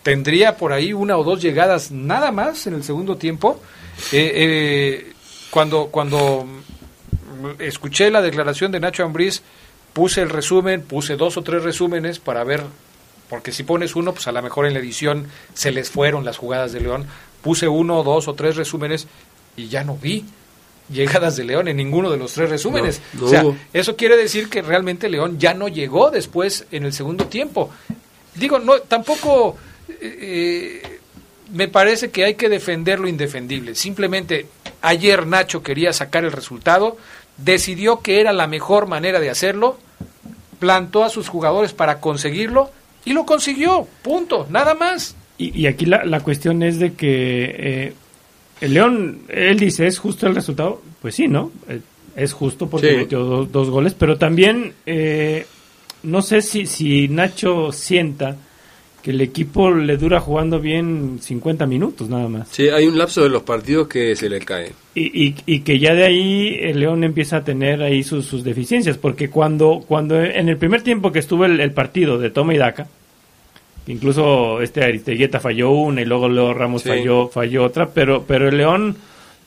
Tendría 0.03 0.57
por 0.57 0.73
ahí 0.73 0.93
una 0.93 1.17
o 1.17 1.23
dos 1.23 1.41
llegadas 1.41 1.91
nada 1.91 2.31
más 2.31 2.67
en 2.67 2.75
el 2.75 2.83
segundo 2.83 3.15
tiempo. 3.15 3.59
Eh, 4.11 4.31
eh, 4.35 5.13
cuando, 5.49 5.87
cuando 5.87 6.45
escuché 7.59 8.11
la 8.11 8.21
declaración 8.21 8.71
de 8.71 8.79
Nacho 8.79 9.03
Ambriz, 9.03 9.41
puse 9.93 10.21
el 10.21 10.29
resumen, 10.29 10.81
puse 10.81 11.15
dos 11.15 11.37
o 11.37 11.41
tres 11.41 11.63
resúmenes 11.63 12.19
para 12.19 12.43
ver, 12.43 12.63
porque 13.29 13.51
si 13.51 13.63
pones 13.63 13.95
uno, 13.95 14.13
pues 14.13 14.27
a 14.27 14.31
lo 14.31 14.41
mejor 14.41 14.65
en 14.65 14.73
la 14.73 14.79
edición 14.79 15.27
se 15.53 15.71
les 15.71 15.89
fueron 15.89 16.25
las 16.25 16.37
jugadas 16.37 16.73
de 16.73 16.81
León. 16.81 17.07
Puse 17.41 17.67
uno, 17.67 18.03
dos 18.03 18.27
o 18.27 18.35
tres 18.35 18.55
resúmenes 18.55 19.07
y 19.55 19.67
ya 19.67 19.83
no 19.83 19.97
vi 19.97 20.25
llegadas 20.89 21.35
de 21.35 21.43
León 21.43 21.67
en 21.67 21.77
ninguno 21.77 22.09
de 22.09 22.17
los 22.17 22.33
tres 22.33 22.49
resúmenes. 22.49 23.01
No, 23.13 23.21
no 23.21 23.25
o 23.25 23.29
sea, 23.29 23.45
hubo. 23.45 23.57
eso 23.73 23.95
quiere 23.95 24.17
decir 24.17 24.49
que 24.49 24.61
realmente 24.61 25.09
León 25.09 25.39
ya 25.39 25.53
no 25.53 25.67
llegó 25.67 26.11
después 26.11 26.65
en 26.71 26.85
el 26.85 26.93
segundo 26.93 27.25
tiempo. 27.25 27.69
Digo, 28.35 28.59
no, 28.59 28.79
tampoco 28.79 29.57
eh, 30.01 30.99
me 31.53 31.67
parece 31.67 32.09
que 32.09 32.25
hay 32.25 32.35
que 32.35 32.49
defender 32.49 32.99
lo 32.99 33.07
indefendible. 33.07 33.75
Simplemente 33.75 34.47
ayer 34.81 35.27
Nacho 35.27 35.63
quería 35.63 35.93
sacar 35.93 36.23
el 36.23 36.31
resultado, 36.31 36.97
decidió 37.37 38.01
que 38.01 38.19
era 38.19 38.33
la 38.33 38.47
mejor 38.47 38.87
manera 38.87 39.19
de 39.19 39.29
hacerlo, 39.29 39.77
plantó 40.59 41.03
a 41.03 41.09
sus 41.09 41.29
jugadores 41.29 41.73
para 41.73 41.99
conseguirlo 41.99 42.71
y 43.05 43.13
lo 43.13 43.25
consiguió. 43.25 43.87
Punto, 44.01 44.47
nada 44.49 44.73
más. 44.73 45.15
Y, 45.37 45.61
y 45.61 45.67
aquí 45.67 45.85
la, 45.85 46.05
la 46.05 46.21
cuestión 46.21 46.63
es 46.63 46.79
de 46.79 46.93
que 46.93 47.55
eh, 47.57 47.93
el 48.63 48.73
León, 48.73 49.19
él 49.29 49.59
dice, 49.59 49.85
¿es 49.87 49.97
justo 49.99 50.27
el 50.27 50.35
resultado? 50.35 50.81
Pues 51.01 51.15
sí, 51.15 51.27
¿no? 51.27 51.51
Eh, 51.69 51.79
Es 52.15 52.31
justo 52.31 52.69
porque 52.69 52.91
Sí. 52.91 52.95
metió 52.97 53.23
dos, 53.23 53.51
dos 53.51 53.69
goles, 53.71 53.95
pero 53.97 54.17
también 54.17 54.73
eh, 54.85 55.45
no 56.03 56.21
sé 56.21 56.41
si, 56.43 56.67
si 56.67 57.07
Nacho 57.07 57.71
sienta 57.71 58.35
que 59.01 59.09
el 59.11 59.19
equipo 59.19 59.71
le 59.71 59.97
dura 59.97 60.19
jugando 60.21 60.59
bien 60.59 61.17
50 61.19 61.65
minutos 61.65 62.07
nada 62.09 62.29
más. 62.29 62.47
Sí, 62.51 62.69
hay 62.69 62.85
un 62.85 62.97
lapso 62.99 63.23
de 63.23 63.29
los 63.29 63.41
partidos 63.41 63.87
que 63.87 64.15
se 64.15 64.29
le 64.29 64.39
cae. 64.39 64.71
Y, 64.95 65.25
y, 65.27 65.35
y 65.47 65.59
que 65.61 65.79
ya 65.79 65.93
de 65.95 66.05
ahí 66.05 66.55
el 66.61 66.79
León 66.79 67.03
empieza 67.03 67.37
a 67.37 67.43
tener 67.43 67.81
ahí 67.81 68.03
sus, 68.03 68.25
sus 68.27 68.43
deficiencias, 68.43 68.97
porque 68.99 69.29
cuando, 69.31 69.83
cuando 69.87 70.21
en 70.23 70.47
el 70.49 70.57
primer 70.57 70.83
tiempo 70.83 71.11
que 71.11 71.17
estuvo 71.19 71.45
el, 71.45 71.59
el 71.59 71.71
partido 71.71 72.19
de 72.19 72.29
toma 72.29 72.53
y 72.53 72.57
daca, 72.59 72.87
incluso 73.87 74.61
este 74.61 74.83
Aristeguieta 74.83 75.39
falló 75.39 75.71
una 75.71 76.01
y 76.01 76.05
luego 76.05 76.29
Leo 76.29 76.53
Ramos 76.53 76.83
Sí. 76.83 76.89
falló, 76.89 77.27
falló 77.27 77.63
otra, 77.65 77.89
pero, 77.89 78.23
pero 78.27 78.49
el 78.49 78.57
León 78.57 78.95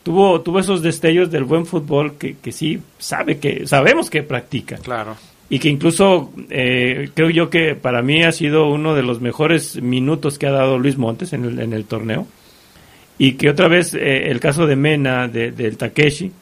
tuvo, 0.03 0.41
tuvo 0.41 0.59
esos 0.61 0.83
destellos 0.83 1.31
del 1.31 1.45
buen 1.45 1.67
fútbol 1.67 2.15
que, 2.19 2.37
que 2.37 2.53
sí 2.53 2.79
sabe 2.99 3.39
que, 3.39 3.67
sabemos 3.67 4.11
que 4.11 4.23
practica. 4.23 4.77
Claro. 4.77 5.17
Y 5.49 5.59
que 5.61 5.69
incluso 5.69 6.33
eh, 6.51 7.11
creo 7.15 7.31
yo 7.31 7.51
que 7.51 7.75
para 7.77 8.03
mí 8.03 8.25
ha 8.25 8.33
sido 8.33 8.69
uno 8.69 8.95
de 8.95 9.03
los 9.03 9.21
mejores 9.21 9.81
minutos 9.81 10.39
que 10.39 10.47
ha 10.47 10.51
dado 10.51 10.77
Luis 10.79 10.97
Montes 10.99 11.33
en 11.33 11.45
el, 11.45 11.61
en 11.61 11.73
el 11.73 11.85
torneo. 11.85 12.27
Y 13.19 13.33
que 13.35 13.49
otra 13.49 13.69
vez 13.69 13.95
eh, 13.95 14.29
el 14.31 14.41
caso 14.41 14.67
de 14.67 14.77
Mena, 14.77 15.29
de- 15.29 15.53
del 15.53 15.77
Takeshi, 15.77 16.33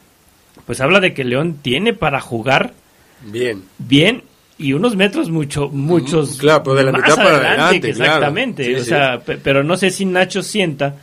pues 0.65 0.81
habla 0.81 0.99
de 0.99 1.13
que 1.13 1.23
León 1.23 1.59
tiene 1.61 1.93
para 1.93 2.19
jugar 2.19 2.73
Bien. 3.31 3.61
bien 3.77 4.23
y 4.57 4.73
unos 4.73 4.95
metros 4.95 5.29
mucho 5.29 5.67
muchos 5.69 6.37
claro, 6.37 6.63
pues 6.63 6.77
de 6.77 6.83
la 6.85 6.91
más 6.93 7.01
mitad 7.01 7.15
para 7.15 7.29
adelante, 7.29 7.61
adelante, 7.61 7.89
exactamente 7.89 8.63
claro. 8.63 8.77
Sí, 8.77 8.81
o 8.81 8.83
sí. 8.83 8.89
sea 8.89 9.19
pe- 9.19 9.37
pero 9.37 9.63
no 9.63 9.75
sé 9.77 9.91
si 9.91 10.05
Nacho 10.05 10.41
sienta 10.43 10.95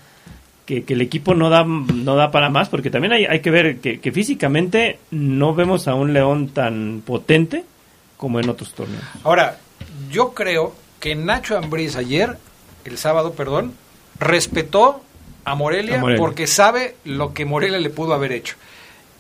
que, 0.65 0.85
que 0.85 0.95
el 0.95 1.01
equipo 1.03 1.35
no 1.35 1.51
da 1.51 1.65
no 1.65 2.17
da 2.17 2.31
para 2.31 2.49
más 2.49 2.69
porque 2.69 2.89
también 2.91 3.13
hay, 3.13 3.25
hay 3.27 3.41
que 3.41 3.51
ver 3.51 3.79
que, 3.79 4.01
que 4.01 4.13
físicamente 4.13 4.99
no 5.11 5.55
vemos 5.55 5.87
a 5.89 5.95
un 5.95 6.13
León 6.15 6.49
tan 6.49 7.03
potente 7.05 7.65
como 8.17 8.41
en 8.41 8.49
otros 8.49 8.73
torneos 8.73 9.03
Ahora, 9.25 9.59
yo 10.11 10.33
creo 10.33 10.75
que 11.01 11.15
Nacho 11.17 11.59
Ambriz 11.59 11.97
ayer, 11.97 12.39
el 12.85 12.97
sábado, 12.97 13.33
perdón, 13.33 13.73
respetó 14.19 15.03
a 15.45 15.55
Morelia, 15.57 15.97
A 15.99 16.01
Morelia. 16.01 16.21
porque 16.21 16.47
sabe 16.47 16.95
lo 17.05 17.35
que 17.35 17.45
Morelia 17.45 17.79
le 17.79 17.91
pudo 17.91 18.15
haber 18.15 18.31
hecho. 18.33 18.55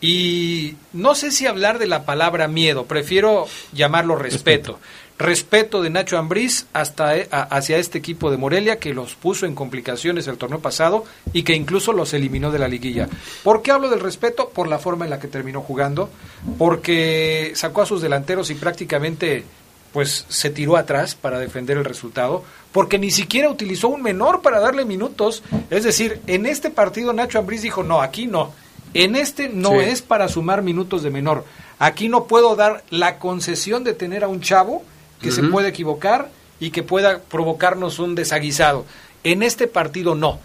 Y 0.02 0.74
no 0.92 1.14
sé 1.14 1.30
si 1.30 1.46
hablar 1.46 1.78
de 1.78 1.86
la 1.86 2.04
palabra 2.04 2.48
miedo, 2.48 2.84
prefiero 2.86 3.46
llamarlo 3.72 4.16
respeto. 4.16 4.78
Respeto 5.16 5.80
de 5.80 5.90
Nacho 5.90 6.18
Ambriz 6.18 6.66
hasta 6.72 7.16
e- 7.16 7.28
a- 7.30 7.42
hacia 7.42 7.76
este 7.76 7.98
equipo 7.98 8.28
de 8.32 8.36
Morelia 8.36 8.80
que 8.80 8.92
los 8.94 9.14
puso 9.14 9.46
en 9.46 9.54
complicaciones 9.54 10.26
el 10.26 10.38
torneo 10.38 10.58
pasado 10.58 11.04
y 11.32 11.44
que 11.44 11.54
incluso 11.54 11.92
los 11.92 12.12
eliminó 12.14 12.50
de 12.50 12.58
la 12.58 12.66
liguilla. 12.66 13.08
¿Por 13.44 13.62
qué 13.62 13.70
hablo 13.70 13.88
del 13.88 14.00
respeto? 14.00 14.48
Por 14.48 14.66
la 14.66 14.80
forma 14.80 15.04
en 15.04 15.10
la 15.10 15.20
que 15.20 15.28
terminó 15.28 15.60
jugando, 15.60 16.10
porque 16.58 17.52
sacó 17.54 17.82
a 17.82 17.86
sus 17.86 18.02
delanteros 18.02 18.50
y 18.50 18.54
prácticamente 18.54 19.44
pues 19.92 20.24
se 20.28 20.48
tiró 20.48 20.78
atrás 20.78 21.14
para 21.14 21.38
defender 21.38 21.76
el 21.76 21.84
resultado, 21.84 22.42
porque 22.72 22.98
ni 22.98 23.10
siquiera 23.10 23.50
utilizó 23.50 23.88
un 23.88 24.02
menor 24.02 24.40
para 24.40 24.58
darle 24.58 24.86
minutos. 24.86 25.42
Es 25.70 25.84
decir, 25.84 26.18
en 26.26 26.46
este 26.46 26.70
partido 26.70 27.12
Nacho 27.12 27.38
Ambriz 27.38 27.60
dijo, 27.62 27.82
no, 27.82 28.00
aquí 28.00 28.26
no. 28.26 28.54
En 28.94 29.16
este 29.16 29.48
no 29.48 29.70
Sí. 29.70 29.78
es 29.86 30.02
para 30.02 30.28
sumar 30.28 30.62
minutos 30.62 31.02
de 31.02 31.10
menor. 31.10 31.44
Aquí 31.78 32.08
no 32.08 32.24
puedo 32.24 32.56
dar 32.56 32.84
la 32.90 33.18
concesión 33.18 33.84
de 33.84 33.94
tener 33.94 34.24
a 34.24 34.28
un 34.28 34.40
chavo 34.40 34.82
que 35.20 35.30
se 35.30 35.42
puede 35.44 35.68
equivocar 35.68 36.30
y 36.58 36.70
que 36.70 36.82
pueda 36.82 37.20
provocarnos 37.20 37.98
un 37.98 38.14
desaguisado. 38.14 38.84
En 39.24 39.42
este 39.42 39.66
partido 39.68 40.14
no. 40.14 40.40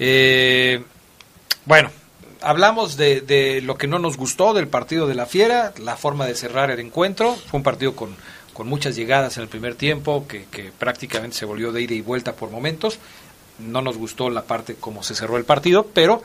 Eh, 0.00 0.82
bueno, 1.64 1.92
hablamos 2.40 2.96
de, 2.96 3.60
lo 3.62 3.78
que 3.78 3.86
no 3.86 4.00
nos 4.00 4.16
gustó 4.16 4.52
del 4.52 4.66
partido 4.66 5.06
de 5.06 5.14
la 5.14 5.26
Fiera, 5.26 5.72
la 5.78 5.96
forma 5.96 6.26
de 6.26 6.34
cerrar 6.34 6.72
el 6.72 6.80
encuentro. 6.80 7.36
Fue 7.36 7.58
un 7.58 7.62
partido 7.62 7.94
con, 7.94 8.16
con 8.52 8.66
muchas 8.66 8.96
llegadas 8.96 9.36
en 9.36 9.44
el 9.44 9.48
primer 9.48 9.76
tiempo, 9.76 10.26
que, 10.26 10.46
que 10.46 10.72
prácticamente 10.76 11.36
se 11.36 11.44
volvió 11.44 11.70
de 11.70 11.82
ida 11.82 11.94
y 11.94 12.00
vuelta 12.00 12.32
por 12.32 12.50
momentos. 12.50 12.98
No 13.58 13.82
nos 13.82 13.96
gustó 13.96 14.30
la 14.30 14.42
parte 14.42 14.74
como 14.74 15.02
se 15.02 15.14
cerró 15.14 15.36
el 15.36 15.44
partido, 15.44 15.86
pero 15.92 16.22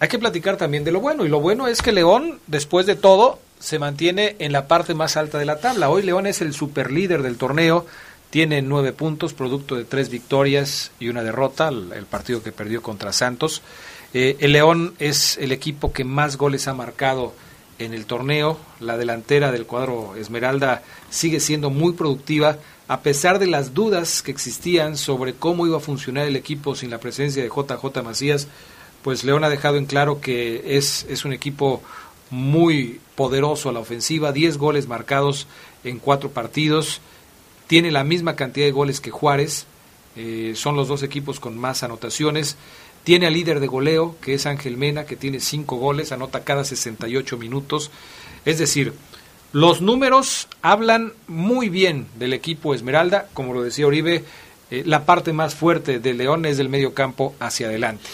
hay 0.00 0.08
que 0.08 0.18
platicar 0.18 0.56
también 0.56 0.84
de 0.84 0.92
lo 0.92 1.00
bueno. 1.00 1.24
Y 1.24 1.28
lo 1.28 1.40
bueno 1.40 1.68
es 1.68 1.82
que 1.82 1.92
León, 1.92 2.40
después 2.46 2.86
de 2.86 2.96
todo, 2.96 3.38
se 3.58 3.78
mantiene 3.78 4.36
en 4.38 4.52
la 4.52 4.68
parte 4.68 4.94
más 4.94 5.16
alta 5.16 5.38
de 5.38 5.44
la 5.44 5.58
tabla. 5.58 5.90
Hoy 5.90 6.02
León 6.02 6.26
es 6.26 6.40
el 6.40 6.54
superlíder 6.54 7.22
del 7.22 7.36
torneo. 7.36 7.86
Tiene 8.30 8.62
nueve 8.62 8.92
puntos, 8.92 9.32
producto 9.32 9.74
de 9.74 9.84
tres 9.84 10.10
victorias 10.10 10.92
y 11.00 11.08
una 11.08 11.22
derrota, 11.22 11.68
el, 11.68 12.06
partido 12.06 12.42
que 12.42 12.52
perdió 12.52 12.82
contra 12.82 13.12
Santos. 13.12 13.62
Eh, 14.14 14.36
el 14.40 14.52
León 14.52 14.94
es 14.98 15.38
el 15.38 15.50
equipo 15.50 15.92
que 15.92 16.04
más 16.04 16.36
goles 16.36 16.68
ha 16.68 16.74
marcado 16.74 17.32
en 17.78 17.94
el 17.94 18.06
torneo. 18.06 18.58
La 18.80 18.96
delantera 18.96 19.50
del 19.50 19.66
cuadro 19.66 20.14
Esmeralda 20.16 20.82
sigue 21.10 21.40
siendo 21.40 21.70
muy 21.70 21.94
productiva, 21.94 22.58
a 22.88 23.02
pesar 23.02 23.38
de 23.38 23.46
las 23.46 23.74
dudas 23.74 24.22
que 24.22 24.30
existían 24.30 24.96
sobre 24.96 25.34
cómo 25.34 25.66
iba 25.66 25.76
a 25.76 25.80
funcionar 25.80 26.26
el 26.26 26.36
equipo 26.36 26.74
sin 26.74 26.90
la 26.90 26.98
presencia 26.98 27.42
de 27.42 27.50
JJ 27.50 28.02
Macías. 28.02 28.48
Pues 29.02 29.24
León 29.24 29.44
ha 29.44 29.50
dejado 29.50 29.76
en 29.76 29.86
claro 29.86 30.20
que 30.20 30.76
es, 30.76 31.06
es 31.08 31.24
un 31.24 31.32
equipo 31.34 31.82
muy 32.30 33.00
poderoso 33.14 33.68
a 33.68 33.72
la 33.72 33.80
ofensiva, 33.80 34.32
10 34.32 34.56
goles 34.56 34.88
marcados 34.88 35.46
en 35.84 35.98
cuatro 35.98 36.30
partidos, 36.30 37.00
tiene 37.66 37.90
la 37.90 38.04
misma 38.04 38.36
cantidad 38.36 38.66
de 38.66 38.72
goles 38.72 39.00
que 39.00 39.10
Juárez, 39.10 39.66
eh, 40.16 40.52
son 40.56 40.76
los 40.76 40.88
dos 40.88 41.02
equipos 41.02 41.40
con 41.40 41.56
más 41.56 41.82
anotaciones, 41.82 42.56
tiene 43.04 43.26
al 43.26 43.34
líder 43.34 43.60
de 43.60 43.66
goleo, 43.66 44.16
que 44.20 44.34
es 44.34 44.46
Ángel 44.46 44.76
Mena, 44.76 45.04
que 45.04 45.16
tiene 45.16 45.40
cinco 45.40 45.76
goles, 45.76 46.12
anota 46.12 46.44
cada 46.44 46.64
68 46.64 47.36
minutos, 47.38 47.90
es 48.44 48.58
decir, 48.58 48.94
los 49.52 49.80
números 49.80 50.48
hablan 50.62 51.12
muy 51.26 51.68
bien 51.68 52.06
del 52.16 52.32
equipo 52.32 52.74
Esmeralda, 52.74 53.28
como 53.32 53.54
lo 53.54 53.62
decía 53.62 53.86
Oribe, 53.86 54.24
eh, 54.70 54.82
la 54.84 55.06
parte 55.06 55.32
más 55.32 55.54
fuerte 55.54 55.98
de 55.98 56.14
León 56.14 56.44
es 56.44 56.58
del 56.58 56.68
medio 56.68 56.92
campo 56.92 57.34
hacia 57.40 57.68
adelante. 57.68 58.04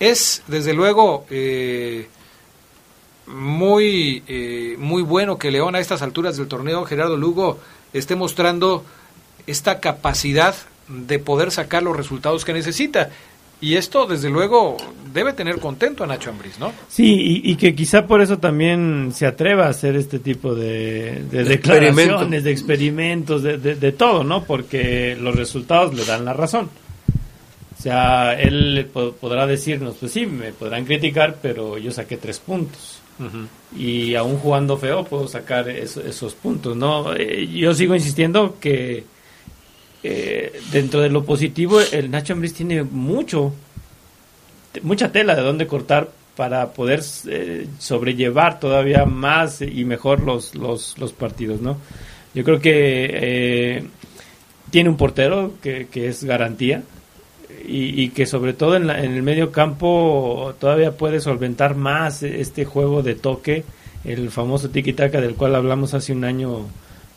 Es, 0.00 0.42
desde 0.48 0.74
luego, 0.74 1.26
eh, 1.30 2.08
muy, 3.26 4.24
eh, 4.26 4.74
muy 4.78 5.02
bueno 5.02 5.38
que 5.38 5.52
León 5.52 5.76
a 5.76 5.80
estas 5.80 6.02
alturas 6.02 6.36
del 6.36 6.48
torneo, 6.48 6.84
Gerardo 6.84 7.16
Lugo, 7.16 7.58
esté 7.92 8.16
mostrando 8.16 8.84
esta 9.46 9.78
capacidad 9.78 10.54
de 10.88 11.18
poder 11.18 11.50
sacar 11.50 11.82
los 11.82 11.96
resultados 11.96 12.44
que 12.44 12.52
necesita. 12.52 13.10
Y 13.64 13.76
esto, 13.76 14.06
desde 14.06 14.28
luego, 14.28 14.76
debe 15.12 15.32
tener 15.32 15.58
contento 15.58 16.04
a 16.04 16.06
Nacho 16.06 16.30
Ambriz, 16.30 16.58
¿no? 16.58 16.72
Sí, 16.88 17.40
y, 17.44 17.50
y 17.52 17.56
que 17.56 17.74
quizá 17.74 18.06
por 18.06 18.20
eso 18.20 18.38
también 18.38 19.10
se 19.14 19.26
atreva 19.26 19.66
a 19.66 19.70
hacer 19.70 19.96
este 19.96 20.18
tipo 20.18 20.54
de, 20.54 21.22
de 21.30 21.44
De 21.44 21.44
declaraciones, 21.44 21.98
experimento. 21.98 22.44
de 22.44 22.50
experimentos, 22.50 23.42
de, 23.42 23.58
de- 23.58 23.74
de 23.76 23.92
todo, 23.92 24.22
¿no? 24.24 24.44
Porque 24.44 25.16
los 25.18 25.34
resultados 25.34 25.94
le 25.94 26.04
dan 26.04 26.24
la 26.24 26.32
razón. 26.34 26.68
O 27.78 27.82
sea, 27.82 28.38
él 28.40 28.88
po- 28.92 29.12
podrá 29.12 29.46
decirnos, 29.46 29.96
pues 30.00 30.12
sí, 30.12 30.26
me 30.26 30.52
podrán 30.52 30.84
criticar, 30.84 31.36
pero 31.40 31.78
yo 31.78 31.90
saqué 31.90 32.16
tres 32.16 32.38
puntos. 32.40 33.00
Y 33.76 34.14
aún 34.16 34.38
jugando 34.38 34.76
feo 34.76 35.04
puedo 35.04 35.28
sacar 35.28 35.68
eso- 35.68 36.00
esos 36.02 36.34
puntos, 36.34 36.76
¿no? 36.76 37.14
Eh, 37.14 37.46
yo 37.46 37.72
sigo 37.72 37.94
insistiendo 37.94 38.56
que 38.60 39.04
eh, 40.04 40.52
dentro 40.70 41.00
de 41.00 41.08
lo 41.08 41.24
positivo, 41.24 41.80
el 41.80 42.10
Nacho 42.10 42.34
Ambriz 42.34 42.54
tiene 42.54 42.82
mucho, 42.84 43.52
mucha 44.82 45.10
tela 45.12 45.34
de 45.34 45.42
dónde 45.42 45.66
cortar 45.66 46.10
para 46.36 46.72
poder 46.72 47.00
eh, 47.28 47.66
sobrellevar 47.78 48.58
todavía 48.60 49.04
más 49.04 49.62
y 49.62 49.84
mejor 49.84 50.20
los, 50.20 50.54
los, 50.54 50.98
los 50.98 51.12
partidos, 51.12 51.60
¿no? 51.60 51.78
Yo 52.34 52.42
creo 52.42 52.60
que 52.60 53.08
eh, 53.12 53.84
tiene 54.70 54.90
un 54.90 54.96
portero 54.96 55.52
que, 55.62 55.86
que 55.86 56.08
es 56.08 56.24
garantía 56.24 56.82
y, 57.66 58.02
y 58.02 58.08
que 58.08 58.26
sobre 58.26 58.52
todo 58.52 58.74
en, 58.76 58.88
la- 58.88 58.98
en 59.02 59.12
el 59.14 59.22
medio 59.22 59.52
campo 59.52 60.52
todavía 60.58 60.96
puede 60.96 61.20
solventar 61.20 61.76
más 61.76 62.22
este 62.24 62.64
juego 62.64 63.02
de 63.02 63.14
toque, 63.14 63.64
el 64.04 64.30
famoso 64.30 64.68
tiki-taka 64.70 65.20
del 65.20 65.36
cual 65.36 65.54
hablamos 65.54 65.94
hace 65.94 66.12
un 66.12 66.24
año 66.24 66.66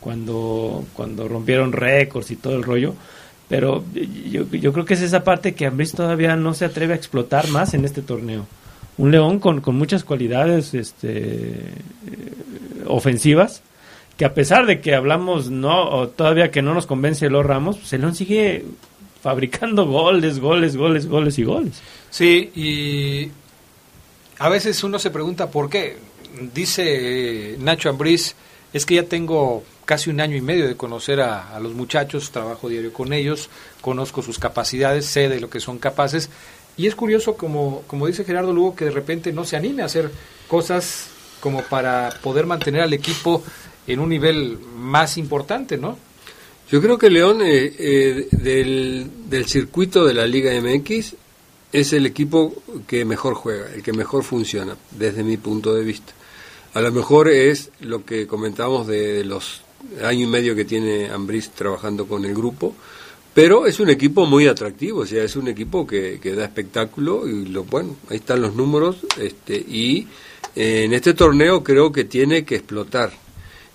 cuando, 0.08 0.86
cuando 0.94 1.28
rompieron 1.28 1.70
récords 1.70 2.30
y 2.30 2.36
todo 2.36 2.56
el 2.56 2.62
rollo. 2.62 2.94
Pero 3.46 3.84
yo, 4.24 4.50
yo 4.50 4.72
creo 4.72 4.86
que 4.86 4.94
es 4.94 5.02
esa 5.02 5.22
parte 5.22 5.54
que 5.54 5.66
Ambris 5.66 5.92
todavía 5.92 6.34
no 6.34 6.54
se 6.54 6.64
atreve 6.64 6.94
a 6.94 6.96
explotar 6.96 7.48
más 7.48 7.74
en 7.74 7.84
este 7.84 8.00
torneo. 8.00 8.46
Un 8.96 9.10
León 9.10 9.38
con, 9.38 9.60
con 9.60 9.76
muchas 9.76 10.04
cualidades 10.04 10.72
este, 10.72 11.10
eh, 11.10 11.62
ofensivas, 12.86 13.60
que 14.16 14.24
a 14.24 14.32
pesar 14.32 14.64
de 14.64 14.80
que 14.80 14.94
hablamos 14.94 15.50
no 15.50 15.90
o 15.90 16.08
todavía 16.08 16.50
que 16.50 16.62
no 16.62 16.72
nos 16.72 16.86
convence 16.86 17.28
los 17.28 17.44
Ramos, 17.44 17.76
pues 17.76 17.92
el 17.92 18.00
León 18.00 18.14
sigue 18.14 18.64
fabricando 19.22 19.84
goles, 19.84 20.40
goles, 20.40 20.74
goles, 20.74 21.06
goles 21.06 21.38
y 21.38 21.44
goles. 21.44 21.82
Sí, 22.08 22.50
y 22.54 23.30
a 24.38 24.48
veces 24.48 24.82
uno 24.82 24.98
se 24.98 25.10
pregunta 25.10 25.50
por 25.50 25.68
qué. 25.68 25.98
dice 26.54 27.56
Nacho 27.58 27.90
Ambriz, 27.90 28.36
es 28.72 28.86
que 28.86 28.94
ya 28.94 29.02
tengo 29.02 29.64
casi 29.88 30.10
un 30.10 30.20
año 30.20 30.36
y 30.36 30.42
medio 30.42 30.68
de 30.68 30.76
conocer 30.76 31.18
a, 31.22 31.58
los 31.60 31.72
muchachos, 31.72 32.30
trabajo 32.30 32.68
diario 32.68 32.92
con 32.92 33.14
ellos, 33.14 33.48
conozco 33.80 34.20
sus 34.20 34.38
capacidades, 34.38 35.06
sé 35.06 35.30
de 35.30 35.40
lo 35.40 35.48
que 35.48 35.60
son 35.60 35.78
capaces. 35.78 36.28
Y 36.76 36.88
es 36.88 36.94
curioso, 36.94 37.38
como, 37.38 37.84
como 37.86 38.06
dice 38.06 38.22
Gerardo 38.22 38.52
Lugo, 38.52 38.76
que 38.76 38.84
de 38.84 38.90
repente 38.90 39.32
no 39.32 39.46
se 39.46 39.56
anime 39.56 39.80
a 39.80 39.86
hacer 39.86 40.10
cosas 40.46 41.08
como 41.40 41.62
para 41.62 42.10
poder 42.22 42.44
mantener 42.44 42.82
al 42.82 42.92
equipo 42.92 43.42
en 43.86 44.00
un 44.00 44.10
nivel 44.10 44.58
más 44.76 45.16
importante, 45.16 45.78
¿no? 45.78 45.96
Yo 46.70 46.82
creo 46.82 46.98
que 46.98 47.08
León, 47.08 47.40
eh, 47.40 47.74
eh, 47.78 48.28
del, 48.30 49.10
del 49.30 49.46
circuito 49.46 50.04
de 50.04 50.12
la 50.12 50.26
Liga 50.26 50.52
MX, 50.60 51.14
es 51.72 51.92
el 51.94 52.04
equipo 52.04 52.62
que 52.86 53.06
mejor 53.06 53.32
juega, 53.32 53.72
el 53.72 53.82
que 53.82 53.94
mejor 53.94 54.22
funciona, 54.22 54.76
desde 54.90 55.24
mi 55.24 55.38
punto 55.38 55.74
de 55.74 55.82
vista. 55.82 56.12
A 56.74 56.82
lo 56.82 56.92
mejor 56.92 57.30
es 57.30 57.70
lo 57.80 58.04
que 58.04 58.26
comentábamos 58.26 58.86
de 58.86 59.24
los 59.24 59.62
año 60.02 60.24
y 60.24 60.26
medio 60.26 60.54
que 60.54 60.64
tiene 60.64 61.08
Ambris 61.10 61.50
trabajando 61.50 62.06
con 62.06 62.24
el 62.24 62.34
grupo, 62.34 62.74
pero 63.34 63.66
es 63.66 63.78
un 63.78 63.90
equipo 63.90 64.26
muy 64.26 64.46
atractivo, 64.46 65.00
o 65.00 65.06
sea, 65.06 65.22
es 65.22 65.36
un 65.36 65.48
equipo 65.48 65.86
que, 65.86 66.18
que 66.20 66.34
da 66.34 66.44
espectáculo 66.44 67.28
y 67.28 67.46
lo 67.46 67.64
bueno, 67.64 67.96
ahí 68.10 68.16
están 68.16 68.42
los 68.42 68.54
números 68.54 68.98
este 69.18 69.56
y 69.56 70.08
eh, 70.56 70.84
en 70.84 70.92
este 70.92 71.14
torneo 71.14 71.62
creo 71.62 71.92
que 71.92 72.04
tiene 72.04 72.44
que 72.44 72.56
explotar. 72.56 73.12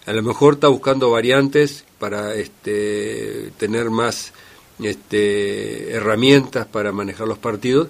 A 0.06 0.12
lo 0.12 0.22
mejor 0.22 0.56
está 0.56 0.68
buscando 0.68 1.10
variantes 1.12 1.86
para 1.97 2.36
este 2.36 3.51
tener 3.58 3.89
más 3.89 4.34
este, 4.82 5.91
herramientas 5.91 6.66
para 6.66 6.91
manejar 6.91 7.28
los 7.28 7.38
partidos, 7.38 7.88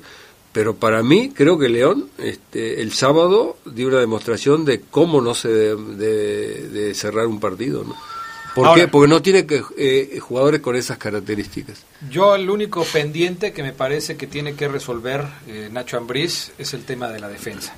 pero 0.53 0.75
para 0.75 1.01
mí 1.01 1.31
creo 1.35 1.57
que 1.57 1.67
León 1.67 2.09
este, 2.19 2.81
el 2.81 2.93
sábado 2.93 3.57
dio 3.65 3.87
una 3.87 3.99
demostración 3.99 4.63
de 4.63 4.81
cómo 4.81 5.19
no 5.19 5.33
se 5.33 5.49
debe 5.49 5.95
de, 6.69 6.93
cerrar 6.93 7.25
un 7.25 7.39
partido. 7.39 7.83
¿no? 7.83 7.95
¿Por 8.53 8.75
qué? 8.75 8.87
Porque 8.87 9.09
no 9.09 9.21
tiene 9.21 9.47
que, 9.47 9.63
eh, 9.77 10.19
jugadores 10.19 10.61
con 10.61 10.75
esas 10.75 10.99
características. 10.99 11.83
Yo 12.09 12.35
el 12.35 12.49
único 12.51 12.83
pendiente 12.85 13.51
que 13.51 13.63
me 13.63 13.73
parece 13.73 14.15
que 14.15 14.27
tiene 14.27 14.53
que 14.53 14.67
resolver 14.67 15.25
eh, 15.47 15.69
Nacho 15.71 15.97
Ambriz 15.97 16.51
es 16.59 16.73
el 16.75 16.85
tema 16.85 17.09
de 17.09 17.19
la 17.19 17.29
defensa. 17.29 17.75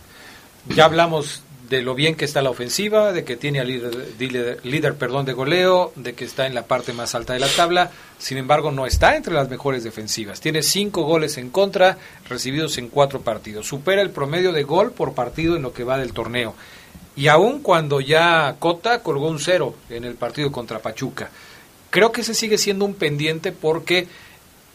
Ya 0.68 0.86
hablamos 0.86 1.44
de 1.70 1.82
lo 1.82 1.96
bien 1.96 2.16
que 2.16 2.26
está 2.26 2.42
la 2.42 2.50
ofensiva, 2.50 3.12
de 3.12 3.24
que 3.24 3.38
tiene 3.38 3.60
al 3.60 3.68
líder, 3.68 4.60
líder, 4.64 4.96
perdón, 4.96 5.26
de 5.26 5.34
goleo, 5.34 5.92
de 5.96 6.14
que 6.14 6.26
está 6.26 6.48
en 6.48 6.56
la 6.56 6.66
parte 6.68 6.94
más 6.94 7.16
alta 7.16 7.34
de 7.34 7.40
la 7.40 7.48
tabla, 7.48 7.92
sin 8.18 8.38
embargo 8.38 8.72
no 8.72 8.86
está 8.86 9.16
entre 9.16 9.34
las 9.34 9.50
mejores 9.50 9.84
defensivas. 9.84 10.42
Tiene 10.42 10.62
cinco 10.62 11.04
goles 11.04 11.38
en 11.38 11.50
contra, 11.50 11.98
recibidos 12.30 12.78
en 12.78 12.90
cuatro 12.90 13.22
partidos. 13.22 13.68
Supera 13.68 14.02
el 14.02 14.12
promedio 14.12 14.52
de 14.52 14.64
gol 14.64 14.92
por 14.92 15.14
partido 15.14 15.56
en 15.56 15.64
lo 15.64 15.74
que 15.74 15.84
va 15.84 15.98
del 15.98 16.14
torneo. 16.14 16.56
Y 17.16 17.28
aún 17.28 17.62
cuando 17.62 18.02
ya 18.02 18.56
Cota 18.60 19.02
colgó 19.02 19.30
un 19.30 19.40
cero 19.40 19.76
en 19.90 20.04
el 20.04 20.16
partido 20.16 20.52
contra 20.52 20.80
Pachuca. 20.80 21.30
Creo 21.90 22.12
que 22.12 22.22
ese 22.22 22.34
sigue 22.34 22.58
siendo 22.58 22.84
un 22.84 22.94
pendiente 22.94 23.54
porque 23.54 24.08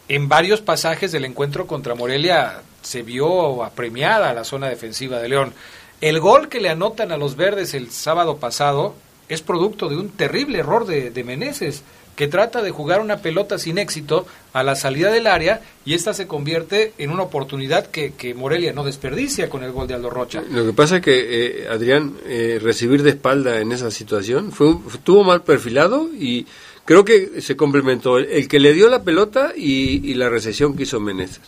en 0.07 0.27
varios 0.27 0.61
pasajes 0.61 1.11
del 1.11 1.25
encuentro 1.25 1.67
contra 1.67 1.95
Morelia 1.95 2.63
se 2.81 3.03
vio 3.03 3.63
apremiada 3.63 4.33
la 4.33 4.43
zona 4.43 4.67
defensiva 4.67 5.19
de 5.19 5.29
León. 5.29 5.53
El 6.01 6.19
gol 6.19 6.49
que 6.49 6.59
le 6.59 6.69
anotan 6.69 7.11
a 7.11 7.17
los 7.17 7.35
verdes 7.35 7.73
el 7.73 7.91
sábado 7.91 8.37
pasado 8.37 8.95
es 9.29 9.41
producto 9.41 9.87
de 9.87 9.97
un 9.97 10.09
terrible 10.09 10.59
error 10.59 10.85
de, 10.85 11.11
de 11.11 11.23
Meneses, 11.23 11.83
que 12.15 12.27
trata 12.27 12.61
de 12.61 12.71
jugar 12.71 13.01
una 13.01 13.17
pelota 13.17 13.57
sin 13.57 13.77
éxito 13.77 14.27
a 14.53 14.63
la 14.63 14.75
salida 14.75 15.11
del 15.11 15.27
área 15.27 15.61
y 15.85 15.93
esta 15.93 16.13
se 16.13 16.27
convierte 16.27 16.93
en 16.97 17.09
una 17.09 17.23
oportunidad 17.23 17.87
que, 17.87 18.13
que 18.13 18.33
Morelia 18.33 18.73
no 18.73 18.83
desperdicia 18.83 19.49
con 19.49 19.63
el 19.63 19.71
gol 19.71 19.87
de 19.87 19.93
Aldo 19.93 20.09
Rocha. 20.09 20.43
Lo 20.51 20.65
que 20.65 20.73
pasa 20.73 20.97
es 20.97 21.01
que, 21.01 21.63
eh, 21.63 21.67
Adrián, 21.69 22.17
eh, 22.25 22.59
recibir 22.61 23.03
de 23.03 23.11
espalda 23.11 23.59
en 23.59 23.71
esa 23.71 23.91
situación 23.91 24.51
fue, 24.51 24.75
estuvo 24.93 25.23
mal 25.23 25.43
perfilado 25.43 26.09
y 26.13 26.45
creo 26.85 27.05
que 27.05 27.41
se 27.41 27.55
complementó 27.55 28.17
el, 28.17 28.47
que 28.47 28.59
le 28.59 28.73
dio 28.73 28.89
la 28.89 29.03
pelota 29.03 29.53
y, 29.55 30.13
la 30.15 30.29
recesión 30.29 30.75
que 30.75 30.83
hizo 30.83 30.99
Meneses. 30.99 31.41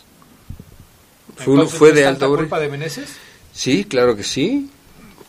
Fue, 1.36 1.66
fue 1.66 1.92
de 1.92 2.06
alto 2.06 2.34
culpa 2.34 2.58
de 2.58 2.68
Meneses? 2.68 3.10
Sí, 3.54 3.84
claro 3.84 4.16
que 4.16 4.24
sí. 4.24 4.68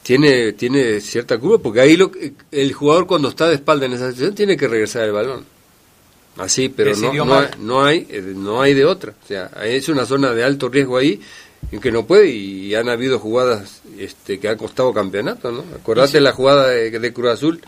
Tiene, 0.03 0.53
tiene 0.53 0.99
cierta 1.01 1.37
curva, 1.39 1.57
porque 1.57 1.81
ahí 1.81 1.97
lo, 1.97 2.11
el 2.51 2.73
jugador 2.73 3.07
cuando 3.07 3.29
está 3.29 3.47
de 3.47 3.55
espalda 3.55 3.85
en 3.85 3.93
esa 3.93 4.09
situación 4.09 4.35
tiene 4.35 4.57
que 4.57 4.67
regresar 4.67 5.03
el 5.03 5.11
balón. 5.11 5.45
Así, 6.37 6.69
pero 6.69 6.95
no, 6.95 7.13
no, 7.13 7.41
no, 7.59 7.83
hay, 7.83 8.05
eh, 8.09 8.21
no 8.35 8.61
hay 8.61 8.73
de 8.73 8.85
otra. 8.85 9.13
O 9.23 9.27
sea, 9.27 9.49
es 9.63 9.87
una 9.87 10.05
zona 10.05 10.33
de 10.33 10.43
alto 10.43 10.69
riesgo 10.69 10.97
ahí 10.97 11.19
en 11.71 11.79
que 11.79 11.91
no 11.91 12.05
puede 12.05 12.29
y 12.29 12.75
han 12.75 12.89
habido 12.89 13.19
jugadas 13.19 13.81
este, 13.97 14.39
que 14.39 14.49
ha 14.49 14.57
costado 14.57 14.93
campeonato, 14.93 15.51
¿no? 15.51 15.63
Acordate 15.75 16.19
la 16.19 16.33
jugada 16.33 16.69
de, 16.69 17.13
Cruz 17.13 17.31
Azul, 17.31 17.61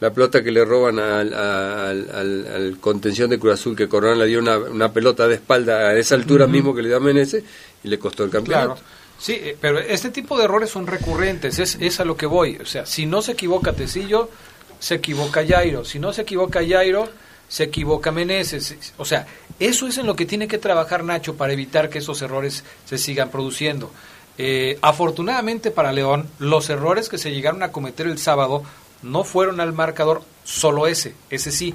la 0.00 0.12
pelota 0.12 0.44
que 0.44 0.52
le 0.52 0.64
roban 0.64 0.98
al, 0.98 1.32
al, 1.34 2.76
contención 2.80 3.30
de 3.30 3.38
Cruz 3.38 3.54
Azul, 3.54 3.74
que 3.74 3.88
Corona 3.88 4.14
le 4.16 4.26
dio 4.26 4.38
una, 4.38 4.58
una 4.58 4.92
pelota 4.92 5.26
de 5.26 5.36
espalda 5.36 5.88
a 5.88 5.98
esa 5.98 6.14
altura 6.14 6.46
mismo 6.46 6.74
que 6.74 6.82
le 6.82 6.90
da 6.90 7.00
Menezes 7.00 7.42
y 7.82 7.88
le 7.88 7.98
costó 7.98 8.24
el 8.24 8.30
campeonato. 8.30 8.80
Sí, 9.20 9.34
eh, 9.34 9.56
pero 9.60 9.78
este 9.78 10.10
tipo 10.10 10.38
de 10.38 10.44
errores 10.44 10.70
son 10.70 10.86
recurrentes, 10.86 11.58
es, 11.58 11.76
es 11.78 12.00
a 12.00 12.04
lo 12.04 12.16
que 12.16 12.26
voy. 12.26 12.56
O 12.56 12.64
sea, 12.64 12.86
si 12.86 13.04
no 13.04 13.20
se 13.20 13.32
equivoca 13.32 13.74
Tecillo, 13.74 14.30
se 14.78 14.94
equivoca 14.94 15.46
Jairo. 15.46 15.84
Si 15.84 15.98
no 15.98 16.12
se 16.12 16.22
equivoca 16.22 16.60
Jairo, 16.66 17.08
se 17.46 17.64
equivoca 17.64 18.10
Meneses. 18.10 18.94
O 18.96 19.04
sea, 19.04 19.26
eso 19.58 19.86
es 19.86 19.98
en 19.98 20.06
lo 20.06 20.16
que 20.16 20.24
tiene 20.24 20.48
que 20.48 20.56
trabajar 20.56 21.04
Nacho 21.04 21.36
para 21.36 21.52
evitar 21.52 21.90
que 21.90 21.98
esos 21.98 22.22
errores 22.22 22.64
se 22.86 22.96
sigan 22.96 23.30
produciendo. 23.30 23.92
Eh, 24.38 24.78
afortunadamente 24.80 25.70
para 25.70 25.92
León, 25.92 26.26
los 26.38 26.70
errores 26.70 27.10
que 27.10 27.18
se 27.18 27.30
llegaron 27.30 27.62
a 27.62 27.72
cometer 27.72 28.06
el 28.06 28.16
sábado 28.16 28.62
no 29.02 29.22
fueron 29.22 29.60
al 29.60 29.74
marcador, 29.74 30.22
solo 30.44 30.86
ese, 30.86 31.14
ese 31.28 31.52
sí. 31.52 31.74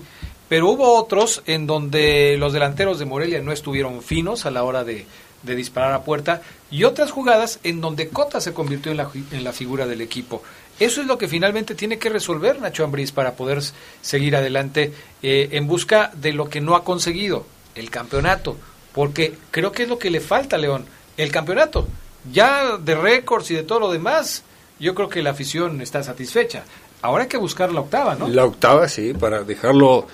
Pero 0.50 0.70
hubo 0.70 0.98
otros 0.98 1.44
en 1.46 1.68
donde 1.68 2.38
los 2.40 2.54
delanteros 2.54 2.98
de 2.98 3.06
Morelia 3.06 3.42
no 3.42 3.52
estuvieron 3.52 4.02
finos 4.02 4.46
a 4.46 4.52
la 4.52 4.64
hora 4.64 4.84
de, 4.84 5.06
de 5.46 5.56
disparar 5.56 5.94
a 5.94 6.04
puerta 6.04 6.42
y 6.72 6.84
otras 6.84 7.12
jugadas 7.12 7.60
en 7.64 7.82
donde 7.82 8.10
Cota 8.10 8.42
se 8.42 8.54
convirtió 8.54 8.92
en 8.92 8.98
la, 8.98 9.10
en 9.32 9.44
la 9.44 9.54
figura 9.54 9.86
del 9.86 10.02
equipo. 10.02 10.42
Eso 10.80 11.02
es 11.02 11.08
lo 11.08 11.18
que 11.18 11.28
finalmente 11.28 11.74
tiene 11.74 11.98
que 11.98 12.10
resolver 12.10 12.60
Nacho 12.60 12.84
Ambriz 12.84 13.12
para 13.12 13.36
poder 13.36 13.62
seguir 14.02 14.36
adelante 14.36 14.92
eh, 15.24 15.50
en 15.52 15.68
busca 15.68 16.12
de 16.16 16.34
lo 16.34 16.50
que 16.50 16.60
no 16.60 16.76
ha 16.76 16.84
conseguido, 16.84 17.46
el 17.76 17.90
campeonato, 17.90 18.58
porque 18.92 19.38
creo 19.52 19.72
que 19.72 19.84
es 19.84 19.90
lo 19.90 19.98
que 19.98 20.10
le 20.10 20.20
falta 20.20 20.58
a 20.58 20.60
León, 20.60 20.86
el 21.16 21.32
campeonato. 21.32 21.88
Ya 22.32 22.78
de 22.78 22.96
récords 22.96 23.52
y 23.52 23.54
de 23.54 23.64
todo 23.64 23.80
lo 23.80 23.92
demás, 23.92 24.44
yo 24.80 24.96
creo 24.96 25.08
que 25.08 25.22
la 25.22 25.30
afición 25.30 25.80
está 25.82 26.04
satisfecha. 26.04 26.64
Ahora 27.02 27.24
hay 27.24 27.30
que 27.30 27.38
buscar 27.38 27.72
la 27.72 27.82
octava, 27.82 28.16
¿no? 28.16 28.28
La 28.28 28.46
octava, 28.46 28.90
sí, 28.90 29.14
para 29.14 29.44
dejarlo 29.44 30.08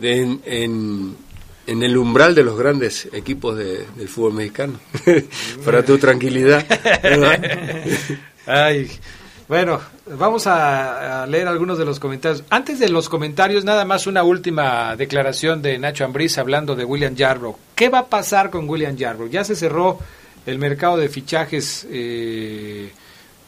en 0.00 0.42
en 0.44 1.16
el 1.66 1.96
umbral 1.96 2.34
de 2.34 2.42
los 2.42 2.58
grandes 2.58 3.08
equipos 3.12 3.56
de, 3.56 3.86
del 3.96 4.08
fútbol 4.08 4.34
mexicano. 4.34 4.74
Para 5.64 5.84
tu 5.84 5.98
tranquilidad. 5.98 6.66
Ay, 8.46 8.90
bueno, 9.48 9.80
vamos 10.06 10.46
a, 10.46 11.26
leer 11.26 11.46
algunos 11.46 11.78
de 11.78 11.84
los 11.84 12.00
comentarios. 12.00 12.42
Antes 12.50 12.78
de 12.78 12.88
los 12.88 13.08
comentarios, 13.08 13.64
nada 13.64 13.84
más 13.84 14.06
una 14.06 14.22
última 14.22 14.96
declaración 14.96 15.62
de 15.62 15.78
Nacho 15.78 16.04
Ambriz 16.04 16.38
hablando 16.38 16.74
de 16.74 16.84
William 16.84 17.14
Yarbrough. 17.14 17.56
¿Qué 17.74 17.88
va 17.88 18.00
a 18.00 18.06
pasar 18.06 18.50
con 18.50 18.68
William 18.68 18.96
Yarbrough? 18.96 19.30
Ya 19.30 19.44
se 19.44 19.54
cerró 19.54 19.98
el 20.46 20.58
mercado 20.58 20.96
de 20.96 21.08
fichajes 21.08 21.86
eh, 21.90 22.92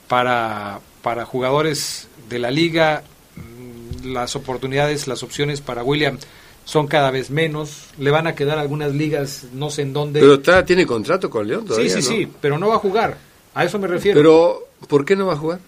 para, 0.07 0.81
para 1.03 1.25
jugadores 1.25 2.09
de 2.29 2.39
la 2.39 2.51
liga. 2.51 3.03
Mm, 3.37 4.13
las 4.13 4.37
oportunidades, 4.37 5.09
las 5.09 5.23
opciones 5.23 5.61
para 5.61 5.83
William 5.83 6.19
son 6.65 6.87
cada 6.87 7.11
vez 7.11 7.31
menos, 7.31 7.87
le 7.99 8.11
van 8.11 8.27
a 8.27 8.35
quedar 8.35 8.59
algunas 8.59 8.95
ligas, 8.95 9.47
no 9.53 9.71
sé 9.71 9.83
en 9.83 9.93
dónde. 9.93 10.21
Pero 10.21 10.35
está, 10.35 10.65
tiene 10.65 10.87
contrato 10.87 11.29
con 11.29 11.47
León 11.47 11.65
todavía. 11.65 11.91
Sí, 11.91 12.03
sí, 12.03 12.09
sí, 12.09 12.29
pero 12.41 12.59
no 12.59 12.69
va 12.69 12.77
a 12.77 12.79
jugar. 12.79 13.17
A 13.55 13.65
eso 13.65 13.79
me 13.79 13.87
refiero. 13.87 14.19
Pero, 14.19 14.69
¿por 14.89 15.05
qué 15.05 15.15
no 15.15 15.27
va 15.27 15.35
a 15.35 15.37
jugar? 15.37 15.61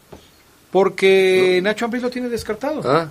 Porque 0.70 1.60
Nacho 1.62 1.84
Ambriz 1.84 2.02
lo 2.02 2.10
tiene 2.10 2.28
descartado. 2.28 2.80
Ah, 2.84 3.10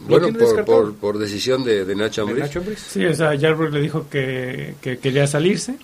bueno, 0.00 0.28
por, 0.64 0.94
por, 0.94 1.18
decisión 1.18 1.64
de, 1.64 1.84
Nacho 1.94 2.22
Ambriz. 2.22 2.78
Sí, 2.78 3.04
o 3.04 3.14
sea, 3.14 3.32
le 3.32 3.80
dijo 3.80 4.06
que, 4.10 4.74
que 4.80 4.98
quería 4.98 5.26
salirse. 5.26 5.76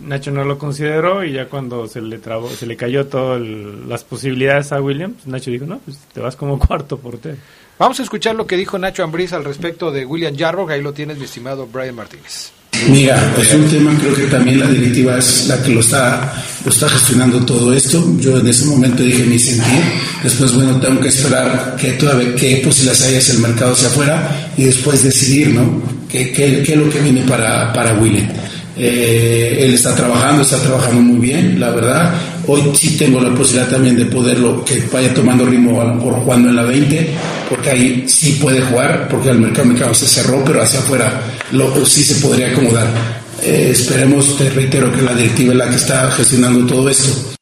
Nacho 0.00 0.30
no 0.30 0.44
lo 0.44 0.58
consideró 0.58 1.24
y 1.24 1.32
ya 1.32 1.48
cuando 1.48 1.86
se 1.86 2.00
le 2.00 2.18
trabó, 2.18 2.48
se 2.48 2.66
le 2.66 2.76
cayó 2.76 3.06
todas 3.06 3.40
las 3.40 4.04
posibilidades 4.04 4.72
a 4.72 4.80
Williams, 4.80 5.26
Nacho 5.26 5.50
dijo, 5.50 5.66
no, 5.66 5.78
pues 5.78 5.98
te 6.12 6.20
vas 6.20 6.36
como 6.36 6.58
cuarto 6.66 6.98
portero. 6.98 7.36
Vamos 7.80 7.98
a 7.98 8.02
escuchar 8.02 8.34
lo 8.34 8.46
que 8.46 8.58
dijo 8.58 8.78
Nacho 8.78 9.02
Ambriz 9.02 9.32
al 9.32 9.42
respecto 9.42 9.90
de 9.90 10.04
William 10.04 10.36
Jarrock. 10.36 10.70
Ahí 10.70 10.82
lo 10.82 10.92
tienes, 10.92 11.16
mi 11.16 11.24
estimado 11.24 11.66
Brian 11.66 11.94
Martínez. 11.94 12.52
Mira, 12.90 13.34
es 13.40 13.54
un 13.54 13.66
tema, 13.70 13.96
creo 13.98 14.14
que 14.14 14.24
también 14.24 14.60
la 14.60 14.66
directiva 14.66 15.16
es 15.16 15.46
la 15.48 15.62
que 15.62 15.70
lo 15.70 15.80
está, 15.80 16.30
lo 16.62 16.70
está 16.70 16.90
gestionando 16.90 17.42
todo 17.46 17.72
esto. 17.72 18.04
Yo 18.18 18.38
en 18.38 18.46
ese 18.46 18.66
momento 18.66 19.02
dije 19.02 19.22
mi 19.22 19.38
sentir. 19.38 19.82
Después, 20.22 20.54
bueno, 20.54 20.78
tengo 20.78 21.00
que 21.00 21.08
esperar 21.08 21.74
que 21.80 21.92
todavía, 21.92 22.34
qué 22.34 22.60
posibilidades 22.62 23.02
hay 23.06 23.16
hacia 23.16 23.32
el 23.32 23.40
mercado 23.40 23.72
hacia 23.72 23.88
afuera 23.88 24.52
y 24.58 24.64
después 24.64 25.02
decidir, 25.02 25.54
¿no? 25.54 25.82
¿Qué, 26.06 26.32
qué, 26.32 26.62
qué 26.62 26.72
es 26.74 26.78
lo 26.78 26.90
que 26.90 27.00
viene 27.00 27.22
para, 27.22 27.72
para 27.72 27.94
William? 27.94 28.28
Eh, 28.76 29.56
él 29.60 29.74
está 29.74 29.94
trabajando, 29.94 30.42
está 30.42 30.58
trabajando 30.58 31.00
muy 31.00 31.18
bien, 31.18 31.58
la 31.58 31.70
verdad. 31.70 32.14
Hoy 32.46 32.74
sí 32.74 32.96
tengo 32.96 33.20
la 33.20 33.34
posibilidad 33.34 33.70
también 33.70 33.96
de 33.96 34.06
poderlo, 34.06 34.64
que 34.64 34.80
vaya 34.92 35.12
tomando 35.12 35.44
ritmo 35.44 35.80
a 35.80 35.84
lo 35.84 35.94
mejor 35.94 36.14
jugando 36.22 36.48
en 36.48 36.56
la 36.56 36.64
20, 36.64 37.14
porque 37.48 37.70
ahí 37.70 38.08
sí 38.08 38.38
puede 38.40 38.62
jugar, 38.62 39.08
porque 39.08 39.30
el 39.30 39.40
mercado 39.40 39.66
mexicano 39.66 39.94
se 39.94 40.06
cerró, 40.06 40.42
pero 40.44 40.62
hacia 40.62 40.80
afuera 40.80 41.22
lo, 41.52 41.84
sí 41.84 42.02
se 42.02 42.20
podría 42.26 42.50
acomodar. 42.50 42.88
Eh, 43.42 43.70
esperemos, 43.70 44.36
te 44.36 44.50
reitero, 44.50 44.92
que 44.92 45.02
la 45.02 45.14
directiva 45.14 45.52
es 45.52 45.58
la 45.58 45.68
que 45.68 45.76
está 45.76 46.10
gestionando 46.10 46.66
todo 46.66 46.88
esto. 46.88 47.34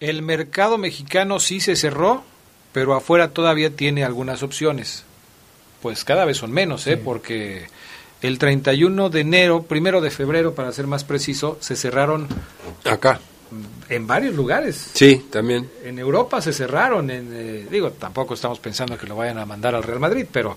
El 0.00 0.22
mercado 0.22 0.78
mexicano 0.78 1.38
sí 1.38 1.60
se 1.60 1.76
cerró, 1.76 2.24
pero 2.72 2.94
afuera 2.94 3.28
todavía 3.28 3.70
tiene 3.70 4.04
algunas 4.04 4.42
opciones. 4.42 5.04
Pues 5.80 6.04
cada 6.04 6.24
vez 6.24 6.38
son 6.38 6.52
menos, 6.52 6.86
¿eh? 6.86 6.96
Porque 6.96 7.66
el 8.22 8.38
31 8.38 9.10
de 9.10 9.20
enero, 9.20 9.62
primero 9.62 10.00
de 10.00 10.10
febrero, 10.10 10.54
para 10.54 10.72
ser 10.72 10.86
más 10.86 11.04
preciso, 11.04 11.58
se 11.60 11.76
cerraron 11.76 12.28
acá 12.84 13.20
en 13.88 14.06
varios 14.06 14.34
lugares. 14.34 14.90
Sí, 14.94 15.26
también. 15.30 15.68
En 15.84 15.98
Europa 15.98 16.40
se 16.40 16.52
cerraron. 16.52 17.10
En, 17.10 17.30
eh, 17.32 17.66
digo, 17.70 17.90
tampoco 17.92 18.34
estamos 18.34 18.58
pensando 18.58 18.96
que 18.96 19.06
lo 19.06 19.16
vayan 19.16 19.38
a 19.38 19.46
mandar 19.46 19.74
al 19.74 19.82
Real 19.82 20.00
Madrid, 20.00 20.26
pero, 20.30 20.56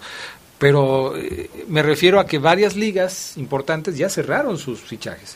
pero 0.57 1.15
eh, 1.17 1.49
me 1.67 1.83
refiero 1.83 2.19
a 2.19 2.25
que 2.25 2.39
varias 2.39 2.75
ligas 2.75 3.37
importantes 3.37 3.97
ya 3.97 4.09
cerraron 4.09 4.57
sus 4.57 4.79
fichajes. 4.81 5.35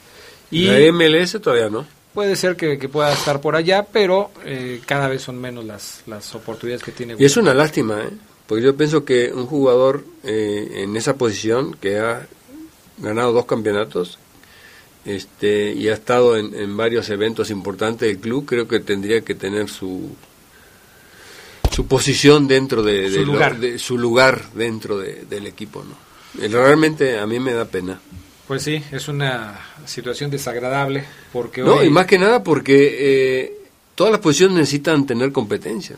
Y 0.51 0.65
la 0.65 0.91
MLS 0.91 1.39
todavía 1.41 1.69
no. 1.69 1.85
Puede 2.13 2.35
ser 2.35 2.55
que, 2.55 2.77
pueda 2.89 3.13
estar 3.13 3.39
por 3.39 3.55
allá, 3.55 3.83
pero 3.83 4.31
eh, 4.43 4.81
cada 4.85 5.07
vez 5.07 5.21
son 5.21 5.39
menos 5.39 5.63
las, 5.63 6.01
las 6.07 6.33
oportunidades 6.33 6.83
que 6.83 6.91
tiene. 6.91 7.15
Y 7.19 7.25
es 7.25 7.37
una 7.37 7.53
lástima, 7.53 8.01
¿eh? 8.01 8.09
porque 8.47 8.63
yo 8.63 8.75
pienso 8.75 9.05
que 9.05 9.31
un 9.31 9.45
jugador 9.45 10.03
en 10.23 10.95
esa 10.97 11.15
posición 11.15 11.75
que 11.75 11.99
ha 11.99 12.27
ganado 12.97 13.31
dos 13.31 13.45
campeonatos 13.45 14.17
este, 15.09 15.73
y 15.73 15.89
ha 15.89 15.93
estado 15.93 16.37
en, 16.37 16.77
varios 16.77 17.09
eventos 17.09 17.49
importantes 17.49 18.07
del 18.07 18.19
club, 18.19 18.45
creo 18.45 18.67
que 18.67 18.79
tendría 18.79 19.21
que 19.21 19.33
tener 19.33 19.67
su 19.67 20.15
su 21.71 21.87
posición 21.87 22.47
dentro 22.47 22.83
de, 22.83 23.09
su, 23.09 23.25
lugar. 23.25 23.57
su 23.77 23.97
lugar 23.97 24.51
dentro 24.53 24.97
del 24.99 25.47
equipo, 25.47 25.83
¿no? 25.83 25.95
Realmente 26.47 27.17
a 27.17 27.25
mí 27.25 27.39
me 27.39 27.53
da 27.53 27.65
pena. 27.65 27.99
Pues 28.47 28.63
sí, 28.63 28.83
es 28.91 29.07
una 29.07 29.59
situación 29.85 30.29
desagradable 30.29 31.05
porque 31.31 31.61
no 31.61 31.83
y 31.83 31.89
más 31.89 32.05
que 32.05 32.19
nada 32.19 32.43
porque 32.43 32.97
eh, 32.99 33.57
todas 33.95 34.11
las 34.11 34.21
posiciones 34.21 34.57
necesitan 34.57 35.05
tener 35.05 35.31
competencia. 35.31 35.97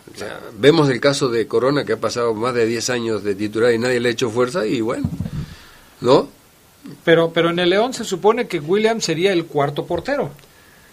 vemos 0.57 0.89
el 0.89 0.99
caso 0.99 1.29
de 1.29 1.47
Corona 1.47 1.83
que 1.83 1.93
ha 1.93 1.99
pasado 1.99 2.33
más 2.33 2.53
de 2.53 2.65
10 2.65 2.89
años 2.91 3.23
de 3.23 3.35
titular 3.35 3.73
y 3.73 3.79
nadie 3.79 3.99
le 3.99 4.09
ha 4.09 4.11
hecho 4.11 4.29
fuerza 4.29 4.65
y 4.65 4.81
bueno, 4.81 5.09
¿no? 6.01 6.29
Pero, 7.03 7.31
pero 7.31 7.49
en 7.49 7.59
el 7.59 7.69
León 7.69 7.93
se 7.93 8.03
supone 8.03 8.47
que 8.47 8.59
William 8.59 9.01
sería 9.01 9.33
el 9.33 9.45
cuarto 9.45 9.85
portero. 9.85 10.31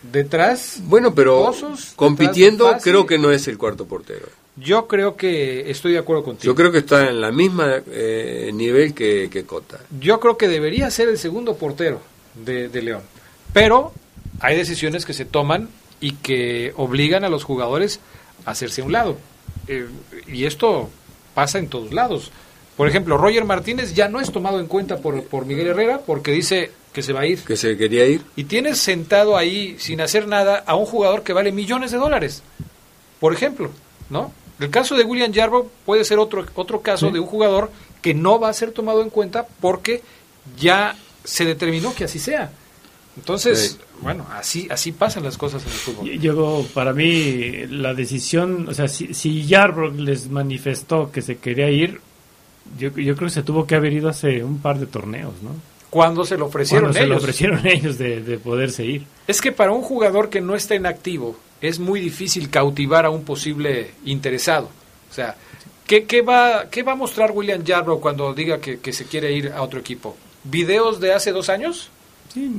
Detrás. 0.02 0.78
Bueno, 0.84 1.14
pero 1.14 1.52
compitiendo 1.96 2.76
creo 2.82 3.06
que 3.06 3.18
no 3.18 3.30
es 3.32 3.48
el 3.48 3.58
cuarto 3.58 3.86
portero. 3.86 4.28
Yo 4.56 4.88
creo 4.88 5.16
que 5.16 5.70
estoy 5.70 5.92
de 5.92 5.98
acuerdo 5.98 6.24
contigo. 6.24 6.52
Yo 6.52 6.56
creo 6.56 6.72
que 6.72 6.78
está 6.78 7.08
en 7.08 7.20
la 7.20 7.30
misma 7.30 7.76
eh, 7.90 8.50
nivel 8.52 8.92
que, 8.92 9.28
que, 9.30 9.44
Cota. 9.44 9.78
Yo 10.00 10.18
creo 10.18 10.36
que 10.36 10.48
debería 10.48 10.90
ser 10.90 11.08
el 11.08 11.18
segundo 11.18 11.56
portero 11.56 12.00
de, 12.34 12.68
León. 12.82 13.02
Pero 13.52 13.92
hay 14.40 14.56
decisiones 14.56 15.04
que 15.04 15.12
se 15.12 15.24
toman 15.24 15.68
y 16.00 16.12
que 16.12 16.72
obligan 16.76 17.24
a 17.24 17.28
los 17.28 17.44
jugadores 17.44 18.00
a 18.46 18.52
hacerse 18.52 18.82
a 18.82 18.84
un 18.84 18.92
lado. 18.92 19.16
Eh, 19.68 19.86
y 20.26 20.44
esto 20.44 20.90
pasa 21.34 21.58
en 21.58 21.68
todos 21.68 21.92
lados. 21.92 22.32
Por 22.78 22.86
ejemplo, 22.86 23.18
Roger 23.18 23.44
Martínez 23.44 23.92
ya 23.92 24.08
no 24.08 24.20
es 24.20 24.30
tomado 24.30 24.60
en 24.60 24.68
cuenta 24.68 24.98
por, 24.98 25.24
por 25.24 25.44
Miguel 25.46 25.66
Herrera 25.66 26.00
porque 26.06 26.30
dice 26.30 26.70
que 26.92 27.02
se 27.02 27.12
va 27.12 27.22
a 27.22 27.26
ir. 27.26 27.40
Que 27.40 27.56
se 27.56 27.76
quería 27.76 28.06
ir. 28.06 28.22
Y 28.36 28.44
tienes 28.44 28.78
sentado 28.78 29.36
ahí 29.36 29.74
sin 29.80 30.00
hacer 30.00 30.28
nada 30.28 30.62
a 30.64 30.76
un 30.76 30.86
jugador 30.86 31.24
que 31.24 31.32
vale 31.32 31.50
millones 31.50 31.90
de 31.90 31.98
dólares. 31.98 32.44
Por 33.18 33.32
ejemplo, 33.32 33.72
¿no? 34.10 34.30
El 34.60 34.70
caso 34.70 34.94
de 34.94 35.02
William 35.02 35.34
Jarbo 35.34 35.68
puede 35.84 36.04
ser 36.04 36.20
otro, 36.20 36.46
otro 36.54 36.80
caso 36.80 37.10
de 37.10 37.18
un 37.18 37.26
jugador 37.26 37.72
que 38.00 38.14
no 38.14 38.38
va 38.38 38.48
a 38.48 38.52
ser 38.52 38.70
tomado 38.70 39.02
en 39.02 39.10
cuenta 39.10 39.44
porque 39.60 40.02
ya 40.56 40.94
se 41.24 41.44
determinó 41.44 41.92
que 41.96 42.04
así 42.04 42.20
sea. 42.20 42.52
Entonces, 43.16 43.80
bueno, 44.02 44.24
así 44.32 44.68
así 44.70 44.92
pasan 44.92 45.24
las 45.24 45.36
cosas 45.36 45.64
en 45.64 45.72
el 45.72 45.74
fútbol. 45.74 46.08
Llegó, 46.08 46.64
para 46.72 46.92
mí, 46.92 47.66
la 47.66 47.92
decisión, 47.92 48.68
o 48.68 48.74
sea, 48.74 48.86
si, 48.86 49.14
si 49.14 49.44
les 49.96 50.30
manifestó 50.30 51.10
que 51.10 51.22
se 51.22 51.38
quería 51.38 51.68
ir, 51.70 52.00
yo, 52.76 52.90
yo 52.90 53.16
creo 53.16 53.28
que 53.28 53.34
se 53.34 53.42
tuvo 53.42 53.66
que 53.66 53.74
haber 53.74 53.92
ido 53.92 54.08
hace 54.08 54.42
un 54.42 54.58
par 54.58 54.78
de 54.78 54.86
torneos, 54.86 55.34
¿no? 55.42 55.50
Cuando 55.90 56.24
se 56.24 56.36
lo 56.36 56.46
ofrecieron 56.46 56.90
ellos. 56.90 57.00
se 57.00 57.06
lo 57.06 57.16
ofrecieron 57.16 57.66
ellos 57.66 57.98
de, 57.98 58.20
de 58.20 58.38
poderse 58.38 58.84
ir. 58.84 59.06
Es 59.26 59.40
que 59.40 59.52
para 59.52 59.72
un 59.72 59.82
jugador 59.82 60.28
que 60.28 60.40
no 60.40 60.54
está 60.54 60.74
en 60.74 60.86
activo 60.86 61.36
es 61.60 61.78
muy 61.78 62.00
difícil 62.00 62.50
cautivar 62.50 63.04
a 63.06 63.10
un 63.10 63.24
posible 63.24 63.92
interesado. 64.04 64.70
O 65.10 65.14
sea, 65.14 65.36
¿qué, 65.86 66.04
qué 66.04 66.22
va, 66.22 66.66
qué 66.70 66.82
va 66.82 66.92
a 66.92 66.96
mostrar 66.96 67.32
William 67.32 67.64
Yarbrough 67.64 68.00
cuando 68.00 68.34
diga 68.34 68.60
que, 68.60 68.78
que, 68.78 68.92
se 68.92 69.06
quiere 69.06 69.32
ir 69.32 69.52
a 69.52 69.62
otro 69.62 69.80
equipo? 69.80 70.16
¿Videos 70.44 71.00
de 71.00 71.12
hace 71.12 71.32
dos 71.32 71.48
años? 71.48 71.90
Sí. 72.32 72.52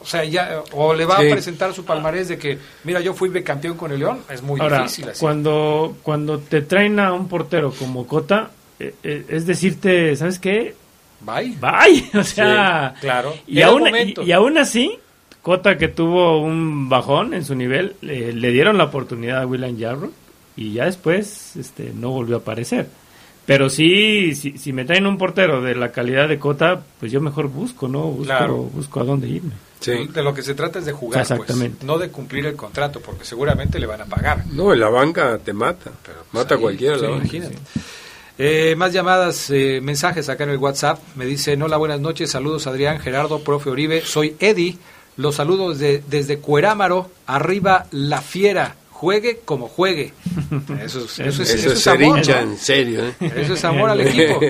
O 0.00 0.06
sea, 0.06 0.24
ya, 0.24 0.62
o 0.72 0.94
le 0.94 1.04
va 1.04 1.16
a 1.16 1.18
presentar 1.18 1.74
su 1.74 1.84
palmarés 1.84 2.28
de 2.28 2.38
que, 2.38 2.58
mira, 2.84 3.00
yo 3.00 3.12
fui 3.12 3.30
campeón 3.42 3.76
con 3.76 3.90
el 3.90 3.98
León. 3.98 4.20
Es 4.30 4.40
muy 4.40 4.60
difícil. 4.60 5.08
Así. 5.08 5.20
Cuando, 5.20 5.96
cuando 6.02 6.38
te 6.38 6.62
traen 6.62 7.00
a 7.00 7.12
un 7.12 7.28
portero 7.28 7.72
como 7.72 8.06
Cota, 8.06 8.50
es 8.78 9.46
decirte, 9.46 10.16
¿sabes 10.16 10.38
qué? 10.38 10.74
Bye. 11.20 11.56
Bye. 11.60 12.10
O 12.18 12.24
sea, 12.24 12.94
claro. 13.00 13.34
Y 13.46 13.62
aún, 13.62 13.88
y, 14.24 14.32
aún 14.32 14.58
así, 14.58 14.98
Cota 15.42 15.78
que 15.78 15.88
tuvo 15.88 16.40
un 16.40 16.88
bajón 16.88 17.34
en 17.34 17.44
su 17.44 17.54
nivel, 17.54 17.96
le 18.00 18.50
dieron 18.50 18.78
la 18.78 18.84
oportunidad 18.84 19.42
a 19.42 19.46
William 19.46 19.78
Jarro 19.78 20.10
y 20.56 20.72
ya 20.72 20.86
después 20.86 21.56
este, 21.56 21.92
no 21.94 22.10
volvió 22.10 22.36
a 22.36 22.38
aparecer. 22.40 22.88
Pero 23.46 23.70
sí, 23.70 24.34
si, 24.34 24.58
si, 24.58 24.72
me 24.72 24.84
traen 24.84 25.06
un 25.06 25.18
portero 25.18 25.62
de 25.62 25.76
la 25.76 25.92
calidad 25.92 26.28
de 26.28 26.36
Cota, 26.36 26.82
pues 26.98 27.12
yo 27.12 27.20
mejor 27.20 27.46
busco, 27.46 27.86
¿no? 27.86 28.02
Busco, 28.08 28.70
busco 28.74 29.00
a 29.00 29.04
dónde 29.04 29.28
irme. 29.28 29.52
Sí. 29.78 29.92
De 30.12 30.22
lo 30.24 30.34
que 30.34 30.42
se 30.42 30.54
trata 30.54 30.80
es 30.80 30.84
de 30.84 30.92
jugar, 30.92 31.20
pues, 31.20 31.30
Exactamente. 31.30 31.86
no 31.86 31.96
de 31.96 32.08
cumplir 32.08 32.46
el 32.46 32.56
contrato, 32.56 33.00
porque 33.00 33.24
seguramente 33.24 33.78
le 33.78 33.86
van 33.86 34.00
a 34.00 34.04
pagar. 34.06 34.44
No, 34.48 34.72
en 34.72 34.80
la 34.80 34.88
banca 34.88 35.38
te 35.38 35.52
mata, 35.52 35.92
Pero, 36.04 36.18
pues, 36.32 36.42
mata 36.42 36.56
a 36.56 36.58
cualquiera. 36.58 36.96
imagínate. 36.98 37.56
Eh, 38.38 38.74
más 38.76 38.92
llamadas, 38.92 39.48
eh, 39.50 39.80
mensajes 39.82 40.28
acá 40.28 40.44
en 40.44 40.50
el 40.50 40.58
WhatsApp. 40.58 40.98
Me 41.14 41.24
dicen, 41.24 41.62
hola, 41.62 41.78
buenas 41.78 42.00
noches, 42.00 42.30
saludos 42.30 42.66
Adrián, 42.66 42.98
Gerardo, 42.98 43.40
profe 43.40 43.70
Oribe, 43.70 44.02
soy 44.02 44.36
Eddie, 44.38 44.76
los 45.16 45.36
saludos 45.36 45.78
desde, 45.78 46.02
desde 46.06 46.38
Cuerámaro, 46.38 47.10
arriba 47.26 47.86
La 47.92 48.20
Fiera 48.20 48.76
juegue 48.96 49.40
como 49.44 49.68
juegue. 49.68 50.14
Eso, 50.82 51.04
es, 51.04 51.18
eso, 51.18 51.42
es, 51.42 51.50
eso 51.50 51.72
es 51.72 51.86
amor, 51.86 52.18
en 52.30 52.56
serio. 52.56 53.02
¿eh? 53.06 53.14
Eso 53.36 53.54
es 53.54 53.64
amor 53.64 53.90
al 53.90 54.00
equipo. 54.06 54.40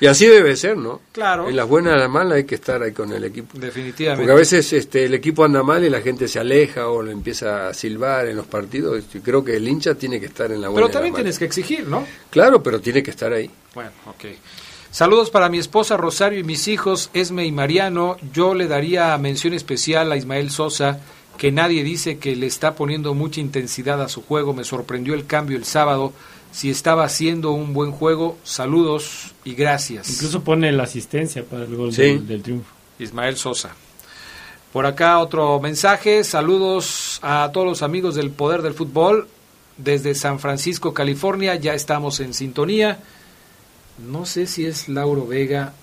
y 0.00 0.06
así 0.06 0.26
debe 0.26 0.54
ser, 0.54 0.76
¿no? 0.76 1.00
Claro. 1.10 1.48
En 1.48 1.56
las 1.56 1.66
buenas 1.66 1.96
y 1.96 1.98
las 1.98 2.10
malas 2.10 2.36
hay 2.36 2.44
que 2.44 2.54
estar 2.54 2.82
ahí 2.82 2.92
con 2.92 3.12
el 3.12 3.24
equipo. 3.24 3.58
Definitivamente. 3.58 4.22
Porque 4.22 4.32
a 4.32 4.36
veces 4.36 4.72
este, 4.72 5.06
el 5.06 5.14
equipo 5.14 5.44
anda 5.44 5.62
mal 5.64 5.84
y 5.84 5.90
la 5.90 6.00
gente 6.00 6.28
se 6.28 6.38
aleja 6.38 6.88
o 6.88 7.02
lo 7.02 7.10
empieza 7.10 7.68
a 7.68 7.74
silbar 7.74 8.28
en 8.28 8.36
los 8.36 8.46
partidos. 8.46 9.02
Y 9.12 9.18
creo 9.18 9.44
que 9.44 9.56
el 9.56 9.66
hincha 9.66 9.94
tiene 9.94 10.20
que 10.20 10.26
estar 10.26 10.52
en 10.52 10.60
la 10.60 10.68
buena 10.68 10.86
Pero 10.86 10.92
también 10.92 11.14
tienes 11.14 11.38
que 11.38 11.46
exigir, 11.46 11.88
¿no? 11.88 12.06
Claro, 12.30 12.62
pero 12.62 12.80
tiene 12.80 13.02
que 13.02 13.10
estar 13.10 13.32
ahí. 13.32 13.50
Bueno, 13.74 13.90
ok. 14.06 14.24
Saludos 14.92 15.30
para 15.30 15.48
mi 15.48 15.58
esposa 15.58 15.96
Rosario 15.96 16.38
y 16.38 16.44
mis 16.44 16.68
hijos 16.68 17.10
Esme 17.12 17.44
y 17.44 17.52
Mariano. 17.52 18.16
Yo 18.32 18.54
le 18.54 18.68
daría 18.68 19.18
mención 19.18 19.52
especial 19.52 20.12
a 20.12 20.16
Ismael 20.16 20.50
Sosa 20.50 21.00
que 21.36 21.52
nadie 21.52 21.84
dice 21.84 22.18
que 22.18 22.34
le 22.36 22.46
está 22.46 22.74
poniendo 22.74 23.14
mucha 23.14 23.40
intensidad 23.40 24.00
a 24.02 24.08
su 24.08 24.22
juego. 24.22 24.54
Me 24.54 24.64
sorprendió 24.64 25.14
el 25.14 25.26
cambio 25.26 25.56
el 25.56 25.64
sábado. 25.64 26.12
Si 26.52 26.70
estaba 26.70 27.04
haciendo 27.04 27.52
un 27.52 27.72
buen 27.72 27.92
juego, 27.92 28.38
saludos 28.42 29.34
y 29.44 29.54
gracias. 29.54 30.08
Incluso 30.10 30.42
pone 30.42 30.72
la 30.72 30.84
asistencia 30.84 31.44
para 31.44 31.64
el 31.64 31.76
gol 31.76 31.94
del, 31.94 32.42
triunfo. 32.42 32.72
Ismael 32.98 33.36
Sosa. 33.36 33.74
Por 34.72 34.86
acá 34.86 35.18
otro 35.18 35.60
mensaje. 35.60 36.24
Saludos 36.24 37.18
a 37.22 37.50
todos 37.52 37.66
los 37.66 37.82
amigos 37.82 38.14
del 38.14 38.30
Poder 38.30 38.62
del 38.62 38.74
Fútbol. 38.74 39.28
Desde 39.76 40.14
San 40.14 40.38
Francisco, 40.38 40.94
California, 40.94 41.54
ya 41.56 41.74
estamos 41.74 42.20
en 42.20 42.32
sintonía. 42.32 42.98
No 43.98 44.24
sé 44.24 44.46
si 44.46 44.64
es 44.64 44.88
Lauro 44.88 45.26
Vega, 45.26 45.74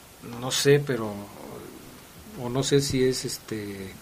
no 0.42 0.50
sé, 0.50 0.80
pero. 0.80 1.14
O 2.42 2.50
no 2.50 2.64
sé 2.64 2.82
si 2.82 3.04
es 3.04 3.26
este 3.26 3.94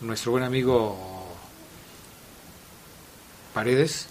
nuestro 0.00 0.32
buen 0.32 0.44
amigo 0.44 0.96
Paredes, 3.54 4.08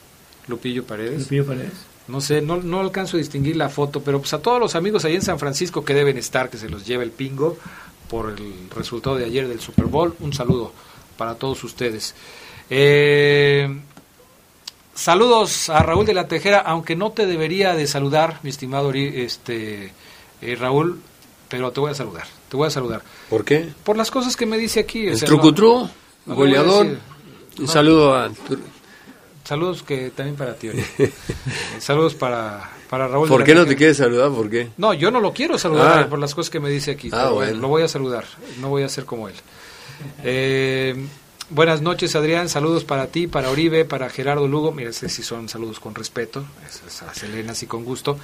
Lupillo 0.48 0.86
Paredes. 0.86 1.22
Lupillo 1.22 1.46
Paredes. 1.46 1.74
No 2.08 2.22
sé, 2.22 2.42
no, 2.42 2.58
no 2.58 2.80
alcanzo 2.80 3.18
a 3.18 3.20
distinguir 3.20 3.56
la 3.56 3.70
foto, 3.70 4.02
pero 4.02 4.20
pues 4.20 4.34
a 4.34 4.42
todos 4.42 4.60
los 4.60 4.76
amigos 4.76 5.06
ahí 5.06 5.16
en 5.16 5.22
San 5.22 5.38
Francisco 5.38 5.86
que 5.86 5.94
deben 5.94 6.18
estar, 6.18 6.50
que 6.50 6.58
se 6.58 6.68
los 6.68 6.86
lleva 6.86 7.04
el 7.04 7.12
pingo 7.12 7.58
por 8.10 8.32
el 8.32 8.70
resultado 8.76 9.16
de 9.16 9.26
ayer 9.26 9.48
del 9.48 9.60
Super 9.60 9.86
Bowl, 9.86 10.16
un 10.20 10.34
saludo 10.34 10.74
para 11.18 11.36
todos 11.36 11.64
ustedes. 11.64 12.16
Eh, 12.72 13.80
saludos 14.96 15.70
a 15.70 15.84
Raúl 15.84 16.06
de 16.06 16.16
la 16.16 16.28
Tejera, 16.28 16.60
aunque 16.60 16.96
no 16.96 17.12
te 17.12 17.28
debería 17.28 17.76
de 17.76 17.86
saludar, 17.86 18.40
mi 18.42 18.50
estimado 18.50 18.92
este, 18.92 19.94
eh, 20.42 20.56
Raúl, 20.56 21.00
pero 21.48 21.72
te 21.72 21.80
voy 21.80 21.92
a 21.92 21.96
saludar. 21.96 22.39
Te 22.50 22.58
voy 22.58 22.68
a 22.68 22.72
saludar. 22.72 23.02
¿Por 23.30 23.46
qué? 23.46 23.70
Por 23.84 23.96
las 23.96 24.10
cosas 24.12 24.36
que 24.36 24.46
me 24.46 24.58
dice 24.58 24.80
aquí. 24.82 25.08
El 25.08 25.20
trucutru, 25.24 25.90
goleador. 26.26 26.98
Un 27.60 27.68
saludo 27.68 28.16
a... 28.16 28.32
Saludos 29.44 29.82
que 29.84 30.12
también 30.12 30.36
para 30.36 30.54
ti. 30.56 30.70
Saludos 31.80 32.14
para, 32.14 32.70
para 32.90 33.08
Raúl. 33.08 33.28
¿Por 33.28 33.44
qué 33.44 33.56
no 33.56 33.66
te 33.66 33.76
quieres 33.76 33.98
saludar? 33.98 34.30
¿Por 34.32 34.48
qué? 34.50 34.70
No, 34.78 34.94
yo 34.94 35.10
no 35.10 35.20
lo 35.20 35.34
quiero 35.34 35.58
saludar 35.58 36.04
Ah. 36.04 36.08
por 36.10 36.20
las 36.20 36.36
cosas 36.36 36.52
que 36.52 36.60
me 36.60 36.70
dice 36.70 36.92
aquí. 36.92 37.10
Ah, 37.12 37.22
pero 37.24 37.34
bueno. 37.36 37.60
Lo 37.60 37.68
voy 37.68 37.82
a 37.82 37.88
saludar. 37.88 38.26
No 38.62 38.70
voy 38.70 38.84
a 38.84 38.90
ser 38.90 39.06
como 39.06 39.28
él. 39.28 39.34
Eh, 40.24 41.04
buenas 41.50 41.82
noches, 41.82 42.16
Adrián. 42.16 42.48
Saludos 42.48 42.84
para 42.84 43.08
ti, 43.08 43.26
para 43.26 43.50
Oribe, 43.50 43.86
para 43.86 44.10
Gerardo 44.10 44.48
Lugo. 44.48 44.72
Mira, 44.72 44.92
ese 44.92 45.10
sí 45.10 45.24
son 45.24 45.50
saludos 45.50 45.80
con 45.80 45.96
respeto. 45.96 46.44
A 47.08 47.14
Selena 47.16 47.56
sí 47.56 47.66
con 47.66 47.84
gusto. 47.84 48.20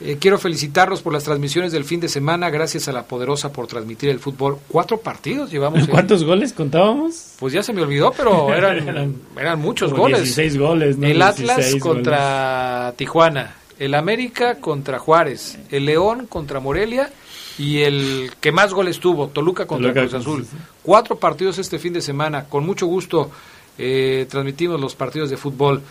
Eh, 0.00 0.16
quiero 0.20 0.38
felicitarlos 0.38 1.02
por 1.02 1.12
las 1.12 1.24
transmisiones 1.24 1.72
del 1.72 1.84
fin 1.84 1.98
de 1.98 2.08
semana. 2.08 2.50
Gracias 2.50 2.86
a 2.88 2.92
la 2.92 3.02
Poderosa 3.04 3.52
por 3.52 3.66
transmitir 3.66 4.10
el 4.10 4.20
fútbol. 4.20 4.58
Cuatro 4.68 4.98
partidos 5.00 5.50
llevamos. 5.50 5.80
en- 5.84 5.86
¿Cuántos 5.86 6.22
goles 6.24 6.52
contábamos? 6.52 7.34
Pues 7.40 7.52
ya 7.52 7.62
se 7.62 7.72
me 7.72 7.82
olvidó, 7.82 8.12
pero 8.16 8.54
eran, 8.54 8.88
Eran 8.88 9.14
eran 9.38 9.58
muchos 9.60 9.90
como 9.90 10.02
goles. 10.04 10.20
16 10.22 10.58
goles, 10.58 10.98
¿no? 10.98 11.06
El 11.06 11.20
Atlas 11.20 11.56
16 11.56 11.82
contra 11.82 12.94
Tijuana, 12.96 13.56
el 13.78 13.94
América 13.94 14.56
contra 14.60 14.98
Juárez, 14.98 15.58
el 15.70 15.84
León 15.86 16.26
contra 16.28 16.60
Morelia 16.60 17.10
y 17.58 17.78
el 17.82 18.30
que 18.40 18.52
más 18.52 18.72
goles 18.72 19.00
tuvo, 19.00 19.28
Toluca 19.28 19.66
contra 19.66 19.92
Toluca, 19.92 20.08
Cruz 20.08 20.20
Azul. 20.22 20.44
sí, 20.44 20.50
sí. 20.52 20.56
Cuatro 20.82 21.16
partidos 21.18 21.58
este 21.58 21.80
fin 21.80 21.92
de 21.92 22.00
semana. 22.00 22.44
Con 22.44 22.64
mucho 22.64 22.86
gusto 22.86 23.30
eh, 23.76 24.26
transmitimos 24.30 24.80
los 24.80 24.94
partidos 24.94 25.28
de 25.30 25.36
fútbol. 25.36 25.82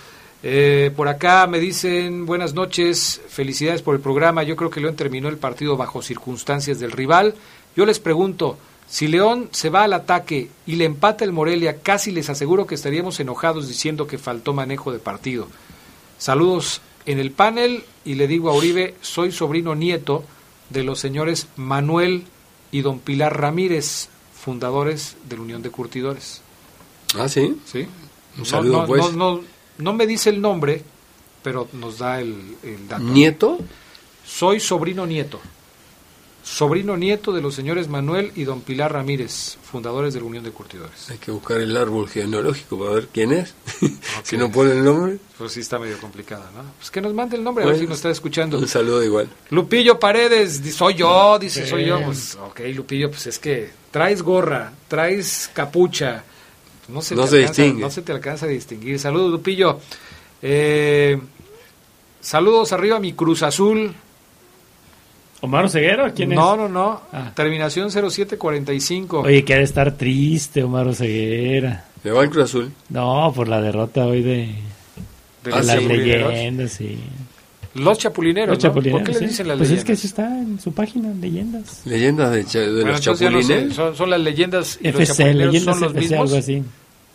Eh, 0.49 0.93
por 0.95 1.09
acá 1.09 1.45
me 1.45 1.59
dicen 1.59 2.25
buenas 2.25 2.53
noches, 2.53 3.19
felicidades 3.27 3.81
por 3.81 3.95
el 3.95 3.99
programa. 4.01 4.43
Yo 4.43 4.55
creo 4.55 4.69
que 4.69 4.79
León 4.79 4.95
terminó 4.95 5.27
el 5.27 5.35
partido 5.37 5.75
bajo 5.75 6.01
circunstancias 6.01 6.79
del 6.79 6.93
rival. 6.93 7.35
Yo 7.75 7.85
les 7.85 7.99
pregunto, 7.99 8.57
si 8.87 9.09
León 9.09 9.49
se 9.51 9.69
va 9.69 9.83
al 9.83 9.91
ataque 9.91 10.49
y 10.65 10.77
le 10.77 10.85
empata 10.85 11.25
el 11.25 11.33
Morelia, 11.33 11.81
casi 11.81 12.11
les 12.11 12.29
aseguro 12.29 12.65
que 12.65 12.75
estaríamos 12.75 13.19
enojados 13.19 13.67
diciendo 13.67 14.07
que 14.07 14.17
faltó 14.17 14.53
manejo 14.53 14.93
de 14.93 14.99
partido. 14.99 15.49
Saludos 16.17 16.79
en 17.05 17.19
el 17.19 17.31
panel 17.31 17.83
y 18.05 18.15
le 18.15 18.27
digo 18.27 18.49
a 18.49 18.53
Uribe, 18.53 18.95
soy 19.01 19.33
sobrino 19.33 19.75
nieto 19.75 20.23
de 20.69 20.83
los 20.83 20.97
señores 20.97 21.47
Manuel 21.57 22.23
y 22.71 22.83
don 22.83 22.99
Pilar 22.99 23.37
Ramírez, 23.37 24.07
fundadores 24.33 25.17
de 25.27 25.35
la 25.35 25.41
Unión 25.41 25.61
de 25.61 25.71
Curtidores. 25.71 26.41
Ah, 27.17 27.27
sí. 27.27 27.59
¿Sí? 27.65 27.79
Un 27.81 28.39
No, 28.39 28.45
saludo, 28.45 28.81
no, 28.81 28.87
pues. 28.87 29.13
no, 29.13 29.41
no, 29.77 29.93
me 29.93 30.07
dice 30.07 30.29
el 30.29 30.41
nombre, 30.41 30.83
pero 31.43 31.67
nos 31.73 31.99
da 31.99 32.19
el, 32.19 32.35
el 32.63 32.87
dato. 32.87 33.03
¿Nieto? 33.03 33.59
Soy 34.25 34.59
sobrino 34.59 35.05
nieto. 35.05 35.39
Sobrino 36.43 36.95
nieto 36.95 37.33
de 37.33 37.41
los 37.41 37.55
señores 37.55 37.89
Manuel 37.89 38.31
y 38.35 38.45
don 38.45 38.61
Pilar 38.61 38.93
Ramírez, 38.93 39.57
fundadores 39.69 40.13
de 40.13 40.21
la 40.21 40.27
Unión 40.27 40.45
de 40.45 40.51
Curtidores. 40.51 41.09
Hay 41.09 41.17
que 41.17 41.29
buscar 41.29 41.59
el 41.59 41.75
árbol 41.75 42.07
genealógico 42.07 42.79
para 42.79 42.91
ver 42.91 43.09
quién 43.11 43.33
es. 43.33 43.53
si 44.23 44.37
no 44.37 44.49
pone 44.49 44.71
el 44.71 44.81
nombre, 44.81 45.17
Pues 45.37 45.51
sí 45.51 45.59
está 45.59 45.77
medio 45.77 45.97
complicada, 45.99 46.49
¿no? 46.55 46.63
Pues 46.77 46.89
que 46.89 47.01
nos 47.01 47.13
mande 47.13 47.35
el 47.35 47.43
nombre, 47.43 47.65
a 47.65 47.67
ver 47.67 47.75
Bueno. 47.75 47.85
si 47.85 47.89
nos 47.89 47.97
está 47.97 48.11
escuchando. 48.11 48.57
un 48.59 48.67
saludo 48.67 49.03
igual. 49.03 49.27
Lupillo 49.49 49.99
Paredes, 49.99 50.61
soy 50.73 50.93
yo, 50.95 51.37
dice, 51.37 51.63
Sí. 51.65 51.69
soy 51.69 51.85
yo. 51.85 52.01
Pues, 52.05 52.35
ok, 52.35 52.61
Lupillo, 52.73 53.09
pues 53.11 53.27
es 53.27 53.39
que 53.39 53.69
traes 53.91 54.21
gorra, 54.21 54.71
traes 54.87 55.49
capucha. 55.53 56.23
No 56.87 57.01
se, 57.01 57.15
No 57.15 57.23
te 57.23 57.29
se 57.29 57.35
alcanza, 57.37 57.61
distingue. 57.61 57.81
No 57.81 57.89
se 57.89 58.01
te 58.01 58.11
alcanza 58.11 58.45
a 58.45 58.49
distinguir. 58.49 58.99
Saludos, 58.99 59.31
Lupillo. 59.31 59.79
Eh, 60.41 61.19
saludos 62.21 62.71
arriba 62.73 62.97
a 62.97 62.99
mi 62.99 63.13
Cruz 63.13 63.43
Azul. 63.43 63.93
¿Omar 65.41 65.69
Ceguera? 65.69 66.11
¿Quién 66.13 66.29
no, 66.29 66.53
es? 66.53 66.57
no, 66.61 66.69
no. 66.69 67.01
Ah. 67.13 67.31
Terminación 67.35 67.91
0745. 67.91 69.19
Oye, 69.21 69.43
que 69.45 69.53
ha 69.53 69.57
de 69.57 69.63
estar 69.63 69.91
triste 69.95 70.63
Omar 70.63 70.95
Ceguera. 70.95 71.85
¿Le 72.03 72.11
va 72.11 72.23
el 72.23 72.29
Cruz 72.29 72.45
Azul? 72.45 72.71
No, 72.89 73.31
por 73.35 73.47
la 73.47 73.61
derrota 73.61 74.05
hoy 74.05 74.21
de, 74.23 74.29
de 74.37 74.45
de 75.43 75.53
Ah, 75.53 75.57
los 75.57 75.65
las 75.67 75.83
leyendas, 75.83 76.71
sí. 76.71 76.97
Los 77.75 77.99
chapulineros. 77.99 78.49
Los 78.55 78.63
¿no? 78.63 78.69
chapulineros, 78.69 79.01
¿Por 79.01 79.07
qué 79.07 79.13
le 79.13 79.19
sí. 79.19 79.25
dicen 79.31 79.47
las 79.47 79.57
Pues 79.57 79.69
es 79.69 79.71
leyendas? 79.71 79.85
que 79.85 79.93
eso 79.93 80.07
está 80.07 80.39
en 80.39 80.59
su 80.59 80.73
página, 80.73 81.13
leyendas. 81.13 81.81
¿Leyendas 81.85 82.31
de, 82.31 82.45
cha- 82.45 82.59
de 82.59 82.71
Bueno, 82.71 82.91
los 82.93 83.01
ya 83.01 83.11
no 83.11 83.17
chapulines? 83.41 83.75
son, 83.75 83.95
son 83.95 84.09
las 84.09 84.19
leyendas 84.21 84.79
y 84.81 84.85
los 84.91 84.95
FC, 85.01 85.13
chapulineros 85.23 85.53
leyendas 85.53 85.75
son 85.75 85.83
los 85.83 85.91
FC, 85.91 86.09
mismos. 86.09 86.27
algo 86.29 86.39
así. 86.39 86.63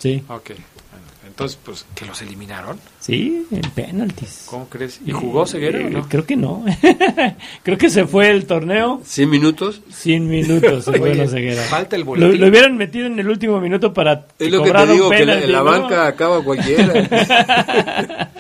Sí, 0.03 0.23
Ok. 0.29 0.49
Bueno, 0.49 1.07
entonces, 1.29 1.59
pues, 1.65 1.87
que 1.95 2.05
los 2.05 2.21
eliminaron. 2.23 2.79
sí, 2.99 3.47
en 3.53 3.61
penaltis. 3.71 4.47
¿Cómo 4.47 4.69
crees? 4.69 5.01
¿Y 5.07 5.13
jugó 5.13 5.47
Ceguera 5.47 5.79
o 5.79 5.83
Eh, 5.83 5.91
no? 5.91 6.09
Creo 6.09 6.27
que 6.27 6.35
no. 6.37 6.65
creo 7.63 7.79
que 7.79 7.89
se 7.89 8.05
fue 8.07 8.29
el 8.31 8.45
torneo 8.47 9.01
¿100 9.05 9.29
minutos? 9.29 9.81
100 9.91 10.29
minutos. 10.29 10.85
se 10.85 10.93
fue 10.99 11.11
Oye, 11.13 11.15
la 11.25 11.29
ceguera. 11.29 11.63
falta 11.63 11.95
el 11.97 12.03
Lo, 12.03 12.07
boletín. 12.09 12.41
lo 12.41 12.49
hubieran 12.49 12.77
metido 12.77 13.07
en 13.07 13.19
el 13.19 13.29
último 13.29 13.61
minuto 13.61 13.95
para 13.95 14.27
Es 14.39 14.51
lo 14.51 14.63
que 14.65 14.73
te 14.73 14.87
digo, 14.89 15.09
que 15.09 15.25
la, 15.25 15.35
penalti, 15.35 15.53
la 15.53 15.59
¿no? 15.59 15.65
banca 15.65 16.07
acaba 16.09 16.43
cualquiera. 16.43 16.93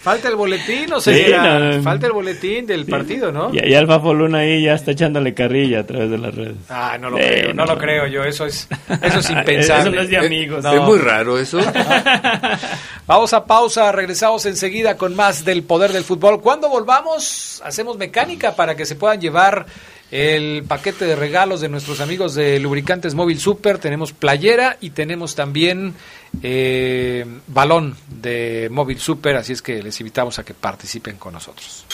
Falta 0.00 0.28
el 0.28 0.36
boletín, 0.36 0.92
o 0.92 1.00
Sí, 1.00 1.12
sea, 1.12 1.58
no, 1.58 1.72
no. 1.76 1.82
falta 1.82 2.06
el 2.06 2.12
boletín 2.12 2.66
del 2.66 2.86
partido, 2.86 3.32
¿no? 3.32 3.50
Y, 3.52 3.58
y 3.68 3.74
Alfa 3.74 3.98
Foluna 3.98 4.38
ahí 4.38 4.62
ya 4.62 4.74
está 4.74 4.92
echándole 4.92 5.34
carrilla 5.34 5.80
a 5.80 5.86
través 5.86 6.08
de 6.10 6.18
las 6.18 6.32
redes. 6.34 6.54
Ah, 6.68 6.96
no 7.00 7.10
lo 7.10 7.16
creo, 7.16 7.48
no, 7.52 7.64
no. 7.66 7.74
lo 7.74 7.78
creo 7.80 8.06
yo, 8.06 8.22
eso 8.22 8.46
es, 8.46 8.68
eso 9.02 9.18
es 9.18 9.24
Eso 9.30 9.32
impensable. 9.32 9.96
no 9.96 10.02
es 10.02 10.08
de 10.08 10.16
amigos. 10.18 10.64
Es 10.64 10.80
muy 10.82 10.98
raro 10.98 11.36
eso. 11.38 11.58
Vamos 13.06 13.32
a 13.32 13.44
pausa, 13.44 13.90
regresamos 13.92 14.44
enseguida 14.46 14.96
con 14.96 15.16
más 15.16 15.44
del 15.44 15.62
poder 15.62 15.92
del 15.92 16.04
fútbol. 16.04 16.40
Cuando 16.40 16.68
volvamos, 16.68 17.60
hacemos 17.64 17.96
mecánica 17.96 18.54
para 18.54 18.76
que 18.76 18.86
se 18.86 18.96
puedan 18.96 19.20
llevar 19.20 19.66
el 20.10 20.64
paquete 20.66 21.04
de 21.04 21.16
regalos 21.16 21.60
de 21.60 21.68
nuestros 21.68 22.00
amigos 22.00 22.34
de 22.34 22.58
Lubricantes 22.58 23.14
Móvil 23.14 23.40
Super. 23.40 23.78
Tenemos 23.78 24.12
playera 24.12 24.76
y 24.80 24.90
tenemos 24.90 25.34
también 25.34 25.94
eh, 26.42 27.26
balón 27.46 27.96
de 28.08 28.68
Móvil 28.70 29.00
Super, 29.00 29.36
así 29.36 29.52
es 29.52 29.62
que 29.62 29.82
les 29.82 29.98
invitamos 30.00 30.38
a 30.38 30.44
que 30.44 30.54
participen 30.54 31.16
con 31.16 31.34
nosotros. 31.34 31.84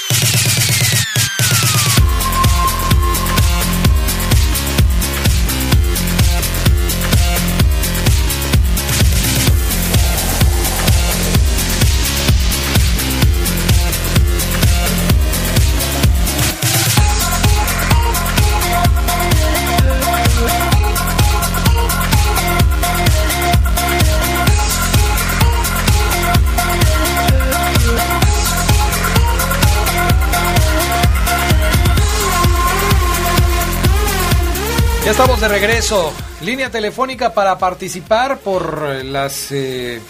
Estamos 35.15 35.41
de 35.41 35.47
regreso. 35.47 36.13
Línea 36.41 36.71
telefónica 36.71 37.33
para 37.33 37.57
participar 37.57 38.39
por 38.41 38.85
eh, 38.89 39.05
las 39.05 39.53
eh, 39.53 40.01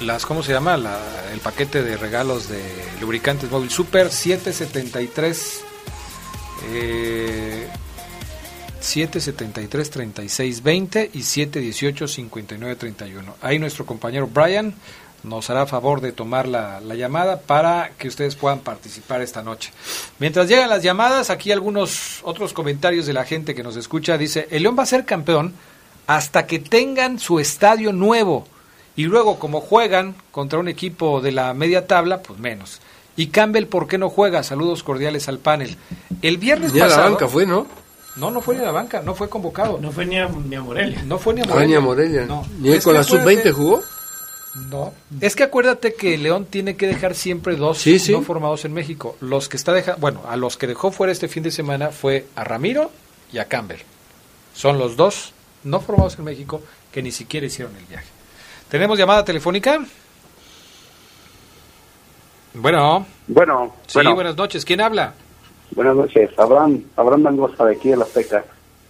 las 0.00 0.26
¿cómo 0.26 0.42
se 0.42 0.52
llama? 0.52 0.76
La- 0.76 1.00
el 1.32 1.40
paquete 1.40 1.82
de 1.82 1.96
regalos 1.96 2.48
de 2.50 2.62
lubricantes 3.00 3.50
móvil 3.50 3.70
Super 3.70 4.10
773 4.12 5.60
eh, 6.74 7.66
773 8.78 9.90
3620 9.90 11.10
y 11.14 11.22
718 11.22 12.06
5931. 12.06 13.36
Ahí 13.40 13.58
nuestro 13.58 13.86
compañero 13.86 14.26
Brian 14.26 14.74
nos 15.24 15.48
hará 15.50 15.66
favor 15.66 16.00
de 16.00 16.12
tomar 16.12 16.46
la, 16.46 16.80
la 16.80 16.94
llamada 16.94 17.40
para 17.40 17.90
que 17.98 18.08
ustedes 18.08 18.36
puedan 18.36 18.60
participar 18.60 19.22
esta 19.22 19.42
noche. 19.42 19.72
Mientras 20.18 20.48
llegan 20.48 20.68
las 20.68 20.82
llamadas, 20.82 21.30
aquí 21.30 21.50
algunos 21.50 22.20
otros 22.24 22.52
comentarios 22.52 23.06
de 23.06 23.12
la 23.14 23.24
gente 23.24 23.54
que 23.54 23.62
nos 23.62 23.76
escucha. 23.76 24.18
Dice, 24.18 24.46
el 24.50 24.62
León 24.62 24.76
va 24.78 24.82
a 24.82 24.86
ser 24.86 25.04
campeón 25.04 25.54
hasta 26.06 26.46
que 26.46 26.58
tengan 26.58 27.18
su 27.18 27.40
estadio 27.40 27.92
nuevo. 27.92 28.46
Y 28.96 29.04
luego, 29.04 29.38
como 29.38 29.60
juegan 29.60 30.14
contra 30.30 30.58
un 30.58 30.68
equipo 30.68 31.20
de 31.20 31.32
la 31.32 31.52
media 31.54 31.86
tabla, 31.86 32.20
pues 32.22 32.38
menos. 32.38 32.80
Y 33.16 33.28
Campbell, 33.28 33.66
¿por 33.66 33.88
qué 33.88 33.96
no 33.98 34.10
juega? 34.10 34.42
Saludos 34.42 34.82
cordiales 34.82 35.28
al 35.28 35.38
panel. 35.38 35.76
El 36.22 36.36
viernes 36.38 36.72
Ya 36.72 36.84
la 36.84 36.90
pasado... 36.90 37.10
banca 37.10 37.28
fue, 37.28 37.46
¿no? 37.46 37.66
No, 38.16 38.30
no 38.30 38.40
fue 38.40 38.54
ni 38.54 38.60
a 38.62 38.66
la 38.66 38.70
banca, 38.72 39.02
no 39.02 39.14
fue 39.14 39.28
convocado. 39.28 39.78
No 39.80 39.90
fue 39.90 40.06
ni 40.06 40.18
a, 40.18 40.28
ni 40.28 40.54
a 40.54 40.60
Morelia. 40.60 41.02
No 41.04 41.18
fue 41.18 41.34
ni 41.34 41.40
a 41.40 41.44
Morelia. 41.44 41.66
ni 41.66 41.74
a 41.74 41.80
Morelia. 41.80 42.26
No. 42.26 42.46
¿Ni 42.60 42.78
con 42.78 42.94
la 42.94 43.00
acuérdate- 43.00 43.42
sub-20 43.42 43.52
jugó? 43.52 43.82
No. 44.70 44.92
Es 45.20 45.34
que 45.34 45.42
acuérdate 45.42 45.94
que 45.94 46.16
León 46.16 46.44
tiene 46.46 46.76
que 46.76 46.86
dejar 46.86 47.14
siempre 47.14 47.56
dos 47.56 47.78
Sí, 47.78 47.98
sí. 47.98 48.12
no 48.12 48.22
formados 48.22 48.64
en 48.64 48.72
México. 48.72 49.16
Los 49.20 49.48
que 49.48 49.56
está 49.56 49.72
deja, 49.72 49.96
bueno, 49.96 50.22
a 50.28 50.36
los 50.36 50.56
que 50.56 50.66
dejó 50.68 50.92
fuera 50.92 51.12
este 51.12 51.26
fin 51.28 51.42
de 51.42 51.50
semana 51.50 51.90
fue 51.90 52.26
a 52.36 52.44
Ramiro 52.44 52.90
y 53.32 53.38
a 53.38 53.46
Campbell. 53.46 53.80
Son 54.54 54.78
los 54.78 54.96
dos 54.96 55.32
no 55.64 55.80
formados 55.80 56.18
en 56.18 56.24
México 56.24 56.62
que 56.92 57.02
ni 57.02 57.10
siquiera 57.10 57.46
hicieron 57.46 57.74
el 57.76 57.84
viaje. 57.86 58.06
¿Tenemos 58.68 58.96
llamada 58.98 59.24
telefónica? 59.24 59.84
Bueno, 62.54 63.06
Bueno, 63.26 63.74
sí, 63.86 63.94
bueno, 63.94 64.14
buenas 64.14 64.36
noches. 64.36 64.64
¿Quién 64.64 64.80
habla? 64.80 65.14
buenas 65.74 65.96
noches. 65.96 66.30
Abraham, 66.38 66.84
Abraham 66.96 67.22
Mengoza 67.22 67.64
de 67.64 67.74
aquí 67.74 67.88
de 67.88 67.96
la 67.96 68.04
Azteca. 68.04 68.44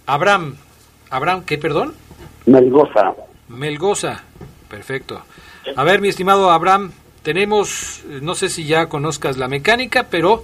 Abraham. 0.05 0.55
Abraham, 1.09 1.43
¿qué, 1.45 1.57
perdón? 1.57 1.95
Melgoza. 2.45 3.15
Melgoza. 3.47 4.23
Perfecto. 4.69 5.23
A 5.75 5.83
ver, 5.83 6.01
mi 6.01 6.09
estimado 6.09 6.51
Abraham, 6.51 6.91
tenemos, 7.23 8.03
no 8.21 8.35
sé 8.35 8.49
si 8.49 8.65
ya 8.65 8.87
conozcas 8.87 9.37
la 9.37 9.47
mecánica, 9.47 10.07
pero 10.09 10.43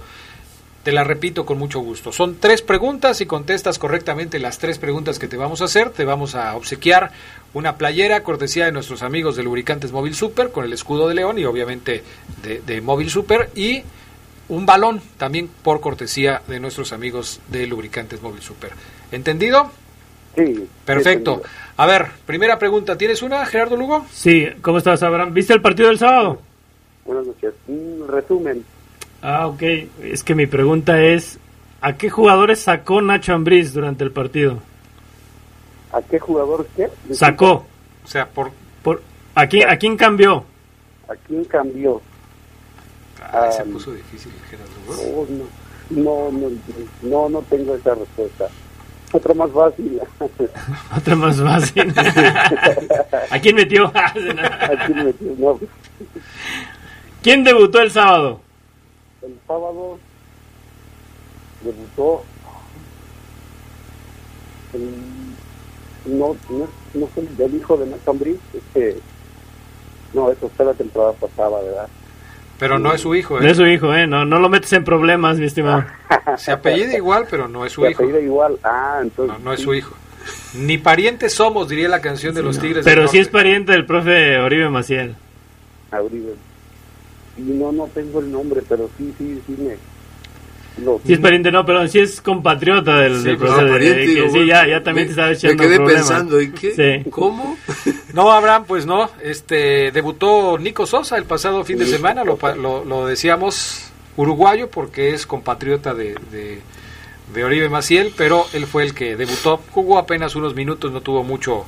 te 0.82 0.90
la 0.90 1.04
repito 1.04 1.46
con 1.46 1.58
mucho 1.58 1.80
gusto. 1.80 2.10
Son 2.10 2.38
tres 2.40 2.60
preguntas 2.60 3.20
y 3.20 3.26
contestas 3.26 3.78
correctamente 3.78 4.40
las 4.40 4.58
tres 4.58 4.78
preguntas 4.78 5.18
que 5.18 5.28
te 5.28 5.36
vamos 5.36 5.60
a 5.60 5.66
hacer. 5.66 5.90
Te 5.90 6.04
vamos 6.04 6.34
a 6.34 6.56
obsequiar 6.56 7.12
una 7.54 7.76
playera 7.76 8.24
cortesía 8.24 8.64
de 8.64 8.72
nuestros 8.72 9.02
amigos 9.02 9.36
de 9.36 9.44
Lubricantes 9.44 9.92
Móvil 9.92 10.14
Super 10.14 10.50
con 10.50 10.64
el 10.64 10.72
escudo 10.72 11.08
de 11.08 11.14
León 11.14 11.38
y 11.38 11.44
obviamente 11.44 12.02
de, 12.42 12.60
de 12.60 12.80
Móvil 12.80 13.10
Super 13.10 13.50
y 13.54 13.84
un 14.48 14.66
balón 14.66 15.00
también 15.18 15.48
por 15.62 15.80
cortesía 15.80 16.42
de 16.48 16.58
nuestros 16.58 16.92
amigos 16.92 17.40
de 17.48 17.66
Lubricantes 17.66 18.20
Móvil 18.20 18.42
Super. 18.42 18.72
¿Entendido? 19.12 19.70
Sí. 20.36 20.68
Perfecto. 20.84 21.42
A 21.76 21.86
ver, 21.86 22.06
primera 22.26 22.58
pregunta. 22.58 22.96
¿Tienes 22.96 23.22
una, 23.22 23.44
Gerardo 23.46 23.76
Lugo? 23.76 24.06
Sí, 24.10 24.46
¿cómo 24.60 24.78
estás, 24.78 25.02
Abraham? 25.02 25.34
¿Viste 25.34 25.52
el 25.52 25.60
partido 25.62 25.88
del 25.88 25.98
sábado? 25.98 26.40
Buenas 27.04 27.26
noches. 27.26 27.52
Un 27.68 28.06
resumen. 28.08 28.64
Ah, 29.22 29.46
ok. 29.46 29.62
Es 30.02 30.22
que 30.24 30.34
mi 30.34 30.46
pregunta 30.46 31.02
es, 31.02 31.38
¿a 31.80 31.94
qué 31.96 32.10
jugadores 32.10 32.60
sacó 32.60 33.00
Nacho 33.02 33.34
Ambriz 33.34 33.72
durante 33.72 34.04
el 34.04 34.10
partido? 34.12 34.58
¿A 35.92 36.00
qué 36.02 36.18
jugador 36.18 36.66
qué? 36.76 36.88
Sacó. 37.12 37.66
O 38.04 38.08
sea, 38.08 38.28
por... 38.28 38.50
Por, 38.82 39.02
¿a, 39.34 39.46
quién, 39.46 39.68
¿A 39.68 39.76
quién 39.76 39.96
cambió? 39.96 40.44
¿A 41.08 41.14
quién 41.26 41.44
cambió? 41.44 42.00
Ay, 43.32 43.52
se 43.52 43.62
Ah, 43.62 43.64
puso 43.70 43.92
difícil, 43.92 44.32
Gerardo 44.50 44.72
Lugo. 44.86 45.20
Oh, 45.20 45.26
no, 45.90 46.30
no, 46.30 46.30
no, 46.48 46.50
no, 47.02 47.28
no 47.28 47.42
tengo 47.42 47.74
esa 47.76 47.94
respuesta. 47.94 48.48
Otra 49.12 49.34
más 49.34 49.50
fácil. 49.50 50.00
Otra 50.96 51.16
más 51.16 51.40
fácil. 51.40 51.94
¿A 53.30 53.38
quién 53.38 53.56
metió? 53.56 53.86
¿A 53.94 54.12
quién 54.12 55.04
metió? 55.04 55.34
No, 55.38 55.60
¿Quién 57.22 57.44
debutó 57.44 57.80
el 57.80 57.90
sábado? 57.90 58.40
el 59.22 59.38
sábado 59.46 59.98
debutó 61.62 62.24
el, 64.72 66.18
no, 66.18 66.36
no, 66.50 66.68
no 66.94 67.08
el 67.44 67.54
hijo 67.54 67.76
de 67.76 67.86
Nacho 67.86 68.10
Ambriz, 68.10 68.40
este, 68.52 68.98
no, 70.12 70.30
eso 70.30 70.50
fue 70.56 70.66
la 70.66 70.74
temporada 70.74 71.12
pasada, 71.12 71.60
¿verdad? 71.62 71.88
Pero 72.58 72.78
no 72.78 72.92
es 72.94 73.00
su 73.00 73.14
hijo, 73.14 73.40
No 73.40 73.46
¿eh? 73.46 73.50
es 73.50 73.56
su 73.56 73.66
hijo, 73.66 73.92
¿eh? 73.94 74.06
No, 74.06 74.24
no 74.24 74.38
lo 74.38 74.48
metes 74.48 74.72
en 74.72 74.84
problemas, 74.84 75.38
mi 75.38 75.46
estimado. 75.46 75.84
Se 76.36 76.52
apellida 76.52 76.96
igual, 76.96 77.26
pero 77.28 77.48
no 77.48 77.64
es 77.66 77.72
su 77.72 77.82
Se 77.82 77.90
hijo. 77.90 78.02
apellida 78.04 78.20
igual, 78.20 78.58
ah, 78.62 79.00
entonces... 79.02 79.36
No, 79.38 79.44
no 79.44 79.52
es 79.52 79.60
su 79.60 79.74
hijo. 79.74 79.94
Ni 80.54 80.78
parientes 80.78 81.32
somos, 81.34 81.68
diría 81.68 81.88
la 81.88 82.00
canción 82.00 82.34
de 82.34 82.42
los 82.42 82.58
Tigres. 82.60 82.84
Pero 82.84 83.02
del 83.02 83.08
sí 83.10 83.18
es 83.18 83.28
pariente 83.28 83.72
del 83.72 83.84
profe 83.86 84.38
Oribe 84.38 84.68
Maciel. 84.70 85.16
a. 85.90 86.34
Y 87.36 87.40
no, 87.42 87.72
no 87.72 87.88
tengo 87.92 88.20
el 88.20 88.30
nombre, 88.30 88.62
pero 88.68 88.88
sí, 88.98 89.12
sí, 89.18 89.42
sí 89.46 89.56
me... 89.58 89.76
Lo, 90.82 91.00
Sí 91.04 91.12
es 91.12 91.18
pariente, 91.18 91.52
no, 91.52 91.66
pero 91.66 91.86
sí 91.86 91.98
es 91.98 92.20
compatriota 92.22 92.96
del, 92.98 93.16
Sí, 93.18 93.24
del 93.24 93.38
de- 93.38 93.46
pariente, 93.46 94.00
que 94.06 94.06
digo, 94.06 94.30
Sí, 94.30 94.46
ya, 94.46 94.66
ya 94.66 94.82
también 94.82 95.06
me- 95.06 95.08
te 95.08 95.10
estaba 95.10 95.28
Me 95.28 95.34
echando 95.34 95.62
quedé 95.62 95.76
problemas. 95.76 96.02
pensando, 96.08 96.40
¿y 96.40 96.50
qué? 96.52 97.02
Sí. 97.04 97.10
¿Cómo? 97.10 97.56
No, 98.14 98.30
Abraham, 98.30 98.64
pues 98.66 98.84
no. 98.84 99.08
Este 99.22 99.90
debutó 99.90 100.58
Nico 100.58 100.84
Sosa 100.86 101.16
el 101.16 101.24
pasado 101.24 101.64
fin 101.64 101.78
de 101.78 101.86
semana, 101.86 102.24
lo, 102.24 102.36
pa- 102.36 102.54
lo, 102.54 102.84
lo 102.84 103.06
decíamos 103.06 103.90
uruguayo 104.16 104.68
porque 104.68 105.14
es 105.14 105.26
compatriota 105.26 105.94
de, 105.94 106.14
de, 106.30 106.60
de 107.34 107.44
Oribe 107.44 107.70
Maciel, 107.70 108.12
pero 108.16 108.44
él 108.52 108.66
fue 108.66 108.82
el 108.84 108.92
que 108.94 109.16
debutó. 109.16 109.60
Jugó 109.70 109.96
apenas 109.98 110.36
unos 110.36 110.54
minutos, 110.54 110.92
no 110.92 111.00
tuvo 111.00 111.22
mucho 111.22 111.64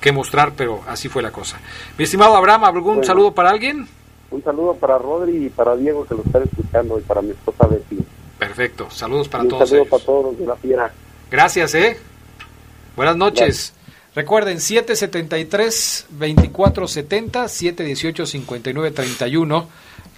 que 0.00 0.12
mostrar, 0.12 0.52
pero 0.56 0.82
así 0.88 1.08
fue 1.08 1.22
la 1.22 1.30
cosa. 1.32 1.60
Mi 1.98 2.04
estimado 2.04 2.36
Abraham, 2.36 2.64
¿algún 2.64 2.82
Bueno. 2.94 3.04
saludo 3.04 3.32
para 3.32 3.50
alguien? 3.50 3.86
Un 4.30 4.42
saludo 4.44 4.74
para 4.74 4.96
Rodri 4.98 5.46
y 5.46 5.48
para 5.50 5.76
Diego 5.76 6.06
que 6.06 6.14
lo 6.14 6.22
están 6.22 6.44
escuchando 6.44 6.98
y 6.98 7.02
para 7.02 7.22
mi 7.22 7.30
esposa 7.30 7.66
Betty. 7.66 7.98
Perfecto, 8.42 8.90
saludos 8.90 9.28
para 9.28 9.44
y 9.44 9.46
un 9.46 9.50
todos 9.50 9.68
saludo 9.68 9.82
ellos. 9.84 9.90
para 9.90 10.04
todos 10.04 10.36
de 10.36 10.46
la 10.46 10.56
fiera. 10.56 10.92
Gracias, 11.30 11.74
¿eh? 11.76 11.96
Buenas 12.96 13.16
noches. 13.16 13.72
Recuerden, 14.16 14.58
773-2470, 14.58 16.08
718-5931, 18.42 19.66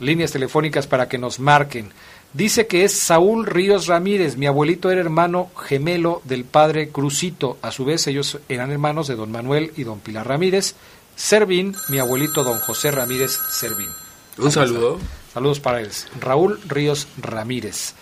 líneas 0.01 0.33
telefónicas 0.33 0.87
para 0.87 1.07
que 1.07 1.19
nos 1.19 1.39
marquen. 1.39 1.91
Dice 2.33 2.67
que 2.67 2.85
es 2.85 2.99
Saúl 2.99 3.45
Ríos 3.45 3.89
Ramírez, 3.89 4.39
mi 4.39 4.47
abuelito 4.47 4.91
era 4.91 5.03
hermano 5.03 5.51
gemelo 5.63 6.23
del 6.25 6.45
padre 6.45 6.89
Crucito, 6.89 7.59
a 7.61 7.73
su 7.73 7.85
vez 7.85 8.07
ellos 8.07 8.39
eran 8.49 8.73
hermanos 8.73 9.07
de 9.07 9.17
don 9.17 9.31
Manuel 9.31 9.75
y 9.77 9.85
don 9.85 10.01
Pilar 10.01 10.27
Ramírez. 10.27 10.77
Servín, 11.15 11.77
mi 11.91 11.99
abuelito 11.99 12.43
don 12.43 12.59
José 12.59 12.91
Ramírez 12.91 13.39
Servín. 13.51 13.91
Un 14.39 14.51
saludo. 14.51 14.99
Saludos 15.35 15.61
para 15.61 15.81
él. 15.81 15.91
Raúl 16.21 16.61
Ríos 16.67 17.09
Ramírez. 17.21 17.95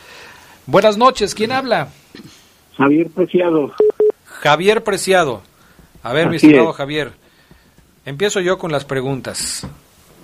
Buenas 0.67 0.97
noches, 0.97 1.35
¿quién 1.35 1.53
habla? 1.53 1.89
Javier 2.77 3.09
Preciado. 3.11 3.73
Javier 4.25 4.85
Preciado. 4.85 5.43
A 6.03 6.13
ver, 6.13 6.29
mi 6.29 6.37
estimado 6.37 6.71
es. 6.71 6.77
Javier. 6.77 7.13
Empiezo 8.05 8.41
yo 8.41 8.59
con 8.59 8.71
las 8.71 8.85
preguntas. 8.85 9.67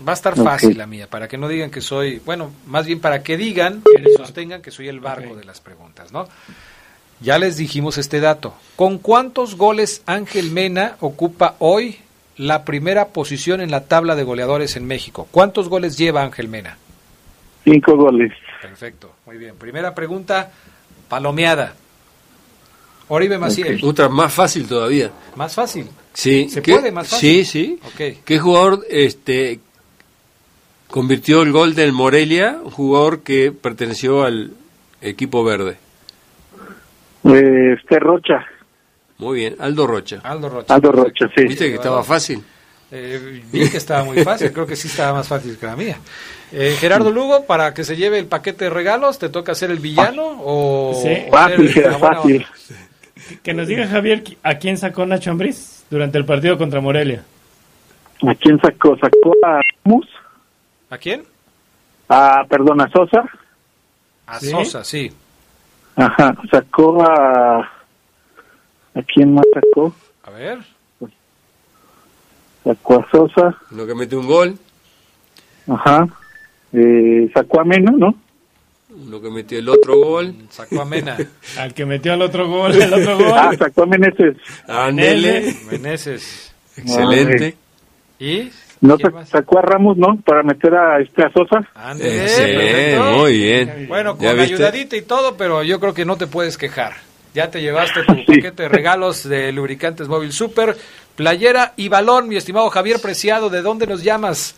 Va 0.06 0.12
a 0.12 0.14
estar 0.14 0.36
fácil 0.36 0.78
la 0.78 0.86
mía, 0.86 1.08
para 1.10 1.26
que 1.26 1.36
no 1.36 1.48
digan 1.48 1.70
que 1.70 1.80
soy, 1.80 2.20
bueno, 2.24 2.52
más 2.66 2.86
bien 2.86 3.00
para 3.00 3.24
que 3.24 3.36
digan, 3.36 3.82
que 3.82 4.12
sostengan 4.16 4.62
que 4.62 4.70
soy 4.70 4.86
el 4.88 5.00
barco 5.00 5.34
de 5.34 5.44
las 5.44 5.60
preguntas, 5.60 6.12
¿no? 6.12 6.28
Ya 7.20 7.38
les 7.38 7.56
dijimos 7.56 7.98
este 7.98 8.20
dato. 8.20 8.54
¿Con 8.76 8.98
cuántos 8.98 9.56
goles 9.56 10.04
Ángel 10.06 10.52
Mena 10.52 10.96
ocupa 11.00 11.56
hoy 11.58 11.98
la 12.36 12.64
primera 12.64 13.08
posición 13.08 13.60
en 13.60 13.72
la 13.72 13.86
tabla 13.86 14.14
de 14.14 14.22
goleadores 14.22 14.76
en 14.76 14.86
México? 14.86 15.26
¿Cuántos 15.32 15.68
goles 15.68 15.98
lleva 15.98 16.22
Ángel 16.22 16.46
Mena? 16.46 16.78
Cinco 17.64 17.96
goles. 17.96 18.32
Perfecto, 18.62 19.12
muy 19.26 19.36
bien. 19.38 19.56
Primera 19.56 19.94
pregunta, 19.94 20.50
palomeada. 21.08 21.74
Oribe 23.08 23.38
Maciel, 23.38 23.80
Otra 23.82 24.08
más 24.08 24.32
fácil 24.34 24.66
todavía. 24.68 25.10
más 25.36 25.54
fácil. 25.54 25.88
Sí. 26.12 26.48
¿Se 26.50 26.60
¿qué? 26.60 26.72
puede 26.74 26.92
más 26.92 27.08
fácil? 27.08 27.44
Sí, 27.44 27.44
sí. 27.44 27.80
Ok. 27.86 28.18
¿Qué 28.24 28.38
jugador 28.38 28.84
este, 28.90 29.60
convirtió 30.88 31.42
el 31.42 31.52
gol 31.52 31.74
del 31.74 31.92
Morelia? 31.92 32.58
Un 32.62 32.70
jugador 32.70 33.20
que 33.20 33.50
perteneció 33.52 34.24
al 34.24 34.52
equipo 35.00 35.42
verde. 35.44 35.78
Eh, 37.24 37.74
este 37.78 37.98
Rocha. 37.98 38.44
Muy 39.18 39.38
bien, 39.40 39.56
Aldo 39.58 39.86
Rocha. 39.86 40.20
Aldo 40.22 40.48
Rocha. 40.48 40.74
Aldo 40.74 40.92
Rocha, 40.92 41.26
sí. 41.34 41.44
¿Viste 41.44 41.68
que 41.68 41.74
estaba 41.76 42.04
fácil? 42.04 42.42
Eh, 42.90 43.42
vi 43.52 43.68
que 43.68 43.76
estaba 43.76 44.04
muy 44.04 44.22
fácil, 44.22 44.52
creo 44.52 44.66
que 44.66 44.76
sí 44.76 44.88
estaba 44.88 45.12
más 45.18 45.28
fácil 45.28 45.56
que 45.58 45.66
la 45.66 45.76
mía. 45.76 45.98
Eh, 46.52 46.76
Gerardo 46.78 47.10
Lugo, 47.10 47.44
para 47.44 47.74
que 47.74 47.84
se 47.84 47.96
lleve 47.96 48.18
el 48.18 48.26
paquete 48.26 48.64
de 48.64 48.70
regalos, 48.70 49.18
¿te 49.18 49.28
toca 49.28 49.54
ser 49.54 49.70
el 49.70 49.78
villano 49.80 50.40
o 50.44 50.98
Sí. 51.02 51.24
Fácil, 51.30 51.72
buena 51.74 51.98
fácil. 51.98 52.46
Que 53.42 53.52
nos 53.52 53.66
diga 53.68 53.86
Javier 53.86 54.24
a 54.42 54.54
quién 54.54 54.78
sacó 54.78 55.04
Nacho 55.04 55.30
Ambriz 55.30 55.84
durante 55.90 56.16
el 56.16 56.24
partido 56.24 56.56
contra 56.56 56.80
Morelia. 56.80 57.22
¿A 58.26 58.34
quién 58.34 58.58
sacó? 58.60 58.96
Sacó 58.98 59.34
a 59.44 59.60
Mus, 59.84 60.06
¿A 60.90 60.96
quién? 60.98 61.24
a, 62.08 62.44
perdón, 62.48 62.80
a 62.80 62.88
Sosa. 62.90 63.24
A 64.26 64.40
¿Sí? 64.40 64.50
Sosa, 64.50 64.82
sí. 64.84 65.12
Ajá, 65.96 66.34
sacó 66.50 67.02
a... 67.02 67.58
¿A 68.94 69.02
quién 69.12 69.34
más 69.34 69.44
sacó? 69.52 69.94
A 70.24 70.30
ver. 70.30 70.58
Sacó 72.64 73.00
a 73.00 73.10
Sosa. 73.10 73.56
Uno 73.70 73.86
que 73.86 73.94
mete 73.94 74.16
un 74.16 74.26
gol, 74.26 74.58
Ajá. 75.68 76.06
Eh, 76.72 77.30
sacó 77.34 77.60
a 77.60 77.64
Mena, 77.64 77.92
¿no? 77.96 78.14
uno 78.90 79.20
que 79.20 79.30
metió 79.30 79.58
el 79.58 79.68
otro 79.68 79.96
gol. 79.96 80.34
Sacó 80.50 80.82
a 80.82 80.84
Mena. 80.84 81.16
Al 81.58 81.74
que 81.74 81.86
metió 81.86 82.14
el 82.14 82.22
otro 82.22 82.48
gol, 82.48 82.80
el 82.80 82.92
otro 82.92 83.34
Ah, 83.34 83.52
sacó 83.58 83.82
a 83.84 83.86
Meneses. 83.86 84.36
Anele, 84.66 85.54
Meneses. 85.70 86.52
excelente. 86.76 87.56
¿Y? 88.18 88.50
No, 88.80 88.96
sacó 89.26 89.58
a 89.58 89.62
Ramos, 89.62 89.96
¿no? 89.96 90.20
Para 90.24 90.42
meter 90.42 90.74
a, 90.74 91.00
este, 91.00 91.24
a 91.24 91.32
Sosa. 91.32 91.68
Perfecto. 91.96 93.04
muy 93.18 93.32
bien. 93.38 93.86
Bueno, 93.88 94.16
¿Ya 94.20 94.30
con 94.30 94.40
ayudadita 94.40 94.96
y 94.96 95.02
todo, 95.02 95.36
pero 95.36 95.62
yo 95.64 95.80
creo 95.80 95.94
que 95.94 96.04
no 96.04 96.16
te 96.16 96.26
puedes 96.26 96.56
quejar. 96.56 96.94
Ya 97.34 97.50
te 97.50 97.60
llevaste 97.60 98.00
tu 98.04 98.14
paquete 98.26 98.64
de 98.64 98.68
regalos 98.68 99.28
de 99.28 99.52
lubricantes 99.52 100.08
móvil 100.08 100.32
super, 100.32 100.76
playera 101.16 101.72
y 101.76 101.88
balón, 101.88 102.28
mi 102.28 102.36
estimado 102.36 102.70
Javier 102.70 103.00
Preciado. 103.00 103.50
¿De 103.50 103.62
dónde 103.62 103.86
nos 103.86 104.02
llamas? 104.02 104.54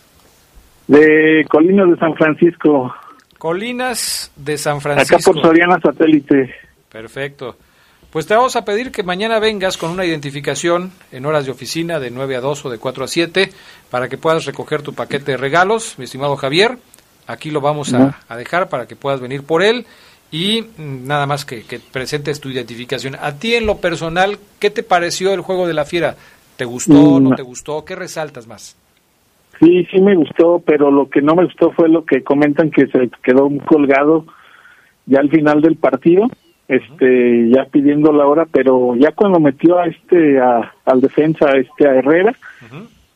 De 0.87 1.45
Colinas 1.49 1.89
de 1.89 1.97
San 1.97 2.15
Francisco. 2.15 2.93
Colinas 3.37 4.31
de 4.35 4.57
San 4.57 4.77
Acá 4.77 4.81
Francisco. 4.81 5.33
por 5.33 5.41
Soriana 5.41 5.79
Satélite. 5.81 6.53
Perfecto. 6.91 7.55
Pues 8.11 8.27
te 8.27 8.35
vamos 8.35 8.55
a 8.57 8.65
pedir 8.65 8.91
que 8.91 9.03
mañana 9.03 9.39
vengas 9.39 9.77
con 9.77 9.89
una 9.89 10.03
identificación 10.05 10.91
en 11.13 11.25
horas 11.25 11.45
de 11.45 11.51
oficina 11.51 11.99
de 11.99 12.11
9 12.11 12.35
a 12.35 12.41
2 12.41 12.65
o 12.65 12.69
de 12.69 12.77
4 12.77 13.05
a 13.05 13.07
7 13.07 13.51
para 13.89 14.09
que 14.09 14.17
puedas 14.17 14.43
recoger 14.45 14.81
tu 14.81 14.93
paquete 14.93 15.31
de 15.31 15.37
regalos, 15.37 15.95
mi 15.97 16.03
estimado 16.05 16.35
Javier. 16.35 16.77
Aquí 17.27 17.51
lo 17.51 17.61
vamos 17.61 17.93
a, 17.93 18.19
a 18.27 18.35
dejar 18.35 18.67
para 18.67 18.85
que 18.87 18.97
puedas 18.97 19.21
venir 19.21 19.43
por 19.43 19.63
él 19.63 19.85
y 20.29 20.63
mm, 20.63 21.07
nada 21.07 21.25
más 21.25 21.45
que, 21.45 21.63
que 21.63 21.79
presentes 21.79 22.41
tu 22.41 22.49
identificación. 22.49 23.15
A 23.21 23.35
ti 23.35 23.55
en 23.55 23.65
lo 23.65 23.77
personal, 23.77 24.37
¿qué 24.59 24.69
te 24.69 24.83
pareció 24.83 25.33
el 25.33 25.39
juego 25.41 25.65
de 25.65 25.73
la 25.73 25.85
fiera? 25.85 26.17
¿Te 26.57 26.65
gustó, 26.65 26.91
Mm, 26.93 27.23
no 27.23 27.29
no. 27.29 27.35
te 27.37 27.43
gustó? 27.43 27.85
¿Qué 27.85 27.95
resaltas 27.95 28.45
más? 28.45 28.75
Sí, 29.61 29.87
sí 29.91 30.01
me 30.01 30.15
gustó, 30.15 30.59
pero 30.65 30.89
lo 30.89 31.07
que 31.07 31.21
no 31.21 31.35
me 31.35 31.45
gustó 31.45 31.71
fue 31.71 31.87
lo 31.87 32.03
que 32.03 32.23
comentan 32.23 32.71
que 32.71 32.87
se 32.87 33.11
quedó 33.21 33.47
colgado 33.67 34.25
ya 35.05 35.19
al 35.19 35.29
final 35.29 35.61
del 35.61 35.75
partido, 35.75 36.27
este, 36.67 37.49
ya 37.49 37.65
pidiendo 37.65 38.11
la 38.11 38.25
hora, 38.25 38.47
pero 38.51 38.95
ya 38.95 39.11
cuando 39.11 39.39
metió 39.39 39.77
a 39.77 39.85
este, 39.85 40.39
a, 40.39 40.73
al 40.85 41.01
defensa, 41.01 41.51
este, 41.51 41.87
a 41.87 41.93
Herrera, 41.93 42.33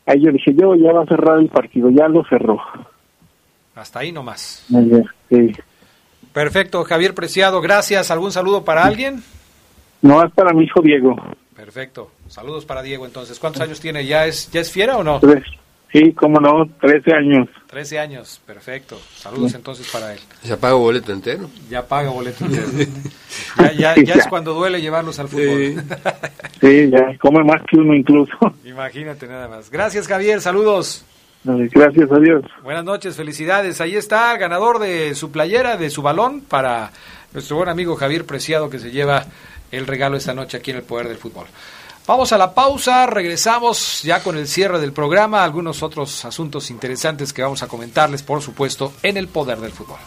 ahí 0.06 0.22
yo 0.22 0.30
dije, 0.30 0.54
yo 0.54 0.76
ya 0.76 0.92
va 0.92 1.02
a 1.02 1.06
cerrar 1.06 1.38
el 1.40 1.48
partido, 1.48 1.90
ya 1.90 2.06
lo 2.06 2.24
cerró. 2.24 2.60
Hasta 3.74 4.00
ahí 4.00 4.12
nomás. 4.12 4.66
Sí. 5.28 5.52
Perfecto, 6.32 6.84
Javier 6.84 7.14
Preciado, 7.14 7.60
gracias. 7.60 8.10
¿Algún 8.10 8.30
saludo 8.30 8.64
para 8.64 8.84
alguien? 8.84 9.22
No, 10.00 10.22
es 10.22 10.32
para 10.32 10.52
mi 10.52 10.64
hijo 10.64 10.80
Diego. 10.80 11.16
Perfecto. 11.56 12.10
Saludos 12.28 12.64
para 12.64 12.82
Diego 12.82 13.06
entonces. 13.06 13.38
¿Cuántos 13.40 13.62
años 13.62 13.80
tiene? 13.80 14.06
¿Ya 14.06 14.26
es, 14.26 14.50
ya 14.52 14.60
es 14.60 14.70
fiera 14.70 14.98
o 14.98 15.02
no? 15.02 15.18
Tres. 15.18 15.42
Sí, 15.96 16.12
cómo 16.12 16.38
no, 16.40 16.68
13 16.78 17.14
años. 17.14 17.48
13 17.68 17.98
años, 17.98 18.38
perfecto. 18.44 19.00
Saludos 19.16 19.54
entonces 19.54 19.88
para 19.90 20.12
él. 20.12 20.20
¿Ya 20.44 20.58
paga 20.58 20.74
boleto 20.74 21.10
entero? 21.10 21.48
Ya 21.70 21.86
paga 21.86 22.10
boleto 22.10 22.44
entero. 22.44 22.66
ya, 23.56 23.72
ya, 23.72 23.94
ya, 24.02 24.14
es 24.14 24.26
cuando 24.26 24.52
duele 24.52 24.82
llevarlos 24.82 25.18
al 25.18 25.28
fútbol. 25.28 25.82
Sí, 26.60 26.90
ya 26.90 27.16
come 27.18 27.44
más 27.44 27.62
que 27.70 27.76
uno 27.76 27.94
incluso. 27.94 28.34
Imagínate 28.64 29.26
nada 29.26 29.46
más. 29.46 29.70
Gracias 29.70 30.06
Javier, 30.08 30.40
saludos. 30.40 31.04
Gracias, 31.44 32.10
adiós. 32.10 32.44
Buenas 32.62 32.84
noches, 32.84 33.14
felicidades. 33.14 33.80
Ahí 33.80 33.94
está, 33.94 34.36
ganador 34.36 34.78
de 34.78 35.14
su 35.14 35.30
playera, 35.30 35.76
de 35.76 35.90
su 35.90 36.02
balón, 36.02 36.40
para 36.40 36.90
nuestro 37.32 37.56
buen 37.56 37.68
amigo 37.68 37.94
Javier 37.96 38.24
Preciado, 38.24 38.68
que 38.68 38.78
se 38.78 38.90
lleva 38.90 39.26
el 39.70 39.86
regalo 39.86 40.16
esta 40.16 40.34
noche 40.34 40.56
aquí 40.56 40.72
en 40.72 40.78
el 40.78 40.82
Poder 40.82 41.08
del 41.08 41.18
Fútbol. 41.18 41.46
Vamos 42.06 42.30
a 42.30 42.38
la 42.38 42.54
pausa, 42.54 43.04
regresamos 43.06 44.02
ya 44.04 44.22
con 44.22 44.38
el 44.38 44.46
cierre 44.46 44.78
del 44.78 44.92
programa, 44.92 45.42
algunos 45.42 45.82
otros 45.82 46.24
asuntos 46.24 46.70
interesantes 46.70 47.32
que 47.32 47.42
vamos 47.42 47.64
a 47.64 47.68
comentarles, 47.68 48.22
por 48.22 48.40
supuesto, 48.40 48.92
en 49.02 49.16
el 49.16 49.26
Poder 49.26 49.58
del 49.58 49.72
Fútbol. 49.72 49.98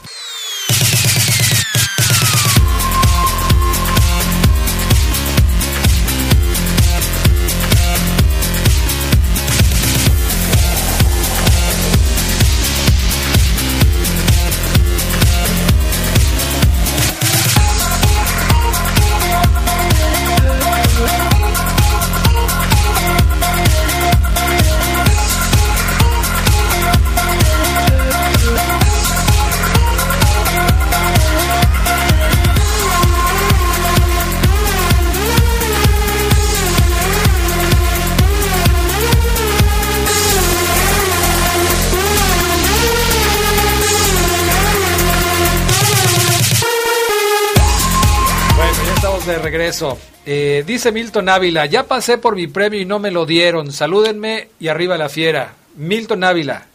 Regreso. 49.50 49.98
Eh, 50.28 50.64
dice 50.66 50.92
Milton 50.92 51.28
Ávila, 51.28 51.66
ya 51.66 51.88
pasé 51.88 52.20
por 52.20 52.36
mi 52.36 52.46
premio 52.46 52.80
y 52.80 52.86
no 52.86 53.00
me 53.00 53.10
lo 53.10 53.26
dieron. 53.26 53.72
Salúdenme 53.72 54.50
y 54.60 54.68
arriba 54.68 54.96
la 54.98 55.10
fiera. 55.10 55.54
Milton 55.76 56.24
Ávila, 56.24 56.68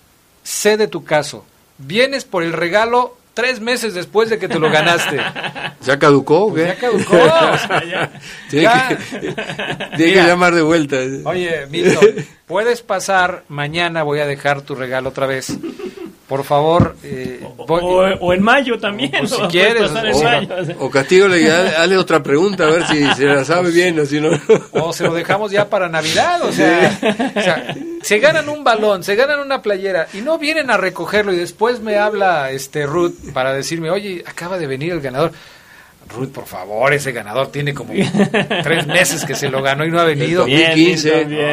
sé 0.43 0.77
de 0.77 0.89
tu 0.89 1.05
caso. 1.05 1.45
Vienes 1.79 2.25
por 2.25 2.43
el 2.43 2.53
regalo 2.53 3.17
tres 3.33 3.61
meses 3.61 3.95
después 3.95 4.29
de 4.29 4.39
que 4.39 4.49
te 4.49 4.59
lo 4.59 4.71
ganaste. 4.71 5.19
¿Ya 5.87 5.99
caducó? 6.01 6.51
Pues 6.51 6.67
ya 6.67 6.75
caducó. 6.75 7.17
tiene, 8.51 8.69
Que, 9.97 10.15
llamar 10.15 10.55
de 10.55 10.63
vuelta. 10.63 10.97
Oye, 11.25 11.67
Milton, 11.71 12.27
puedes 12.47 12.83
pasar 12.83 13.45
mañana, 13.49 14.03
voy 14.03 14.21
a 14.21 14.27
dejar 14.27 14.63
tu 14.63 14.75
regalo 14.75 15.11
otra 15.11 15.27
vez. 15.27 15.59
Por 16.29 16.43
favor. 16.43 16.97
Eh, 17.03 17.47
o, 17.59 18.33
en 18.33 18.43
mayo 18.43 18.79
también. 18.79 19.25
O, 19.25 19.27
si 19.27 19.43
quieres. 19.43 19.91
O, 20.79 20.91
castigo, 20.91 21.29
dale 21.29 21.97
otra 21.99 22.23
pregunta 22.23 22.65
a 22.65 22.71
ver 22.71 22.87
si 22.87 23.05
se 23.13 23.27
la 23.27 23.45
sabe 23.45 23.71
bien 23.71 23.99
o 24.01 24.07
si 24.07 24.21
no. 24.21 24.31
O 24.73 24.93
se 24.93 25.05
lo 25.05 25.13
dejamos 25.13 25.51
ya 25.51 25.69
para 25.69 25.89
Navidad. 25.89 26.43
O 26.43 26.51
sea, 26.51 26.99
o 27.37 27.41
sea, 27.41 27.75
se 28.03 28.19
ganan 28.21 28.49
un 28.49 28.65
balón, 28.65 29.05
se 29.05 29.17
ganan 29.17 29.41
una 29.41 29.61
playera 29.61 30.09
y 30.15 30.23
no 30.23 30.39
vienen 30.39 30.71
a 30.71 30.79
recogerlo 30.79 31.33
y 31.33 31.37
después 31.37 31.81
me 31.81 31.99
habla 31.99 32.51
este 32.51 32.87
Ruth 32.87 33.15
para 33.35 33.53
decirme, 33.53 33.91
oye, 33.91 34.25
acaba 34.27 34.57
de 34.57 34.67
venir 34.67 34.93
el 34.93 35.01
ganador. 35.03 35.33
Ruth, 36.09 36.31
por 36.31 36.47
favor, 36.47 36.93
ese 36.93 37.13
ganador 37.13 37.51
tiene 37.51 37.75
como 37.75 37.93
tres 38.63 38.87
meses 38.87 39.25
que 39.25 39.35
se 39.35 39.49
lo 39.49 39.63
ganó 39.63 39.85
y 39.85 39.91
no 39.91 40.01
ha 40.01 40.05
venido. 40.05 40.45
Bien, 40.45 40.97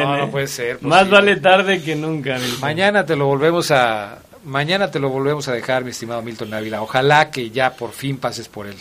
no, 0.02 0.16
no 0.18 0.30
puede 0.30 0.46
ser. 0.46 0.82
Más 0.82 1.08
vale 1.08 1.36
tarde 1.36 1.82
que 1.82 1.96
nunca. 1.96 2.38
Mañana 2.60 3.06
te 3.06 3.16
lo 3.16 3.26
volvemos 3.26 3.70
a, 3.70 4.18
Mañana 4.44 4.90
te 4.90 4.98
lo 4.98 5.08
volvemos 5.08 5.46
a 5.46 5.52
dejar, 5.52 5.84
mi 5.84 5.90
estimado 5.90 6.20
Milton 6.20 6.52
Ávila. 6.52 6.82
Ojalá 6.82 7.30
que 7.30 7.50
ya 7.50 7.74
por 7.74 7.92
fin 7.92 8.16
pases 8.18 8.48
por 8.48 8.66
él. 8.66 8.74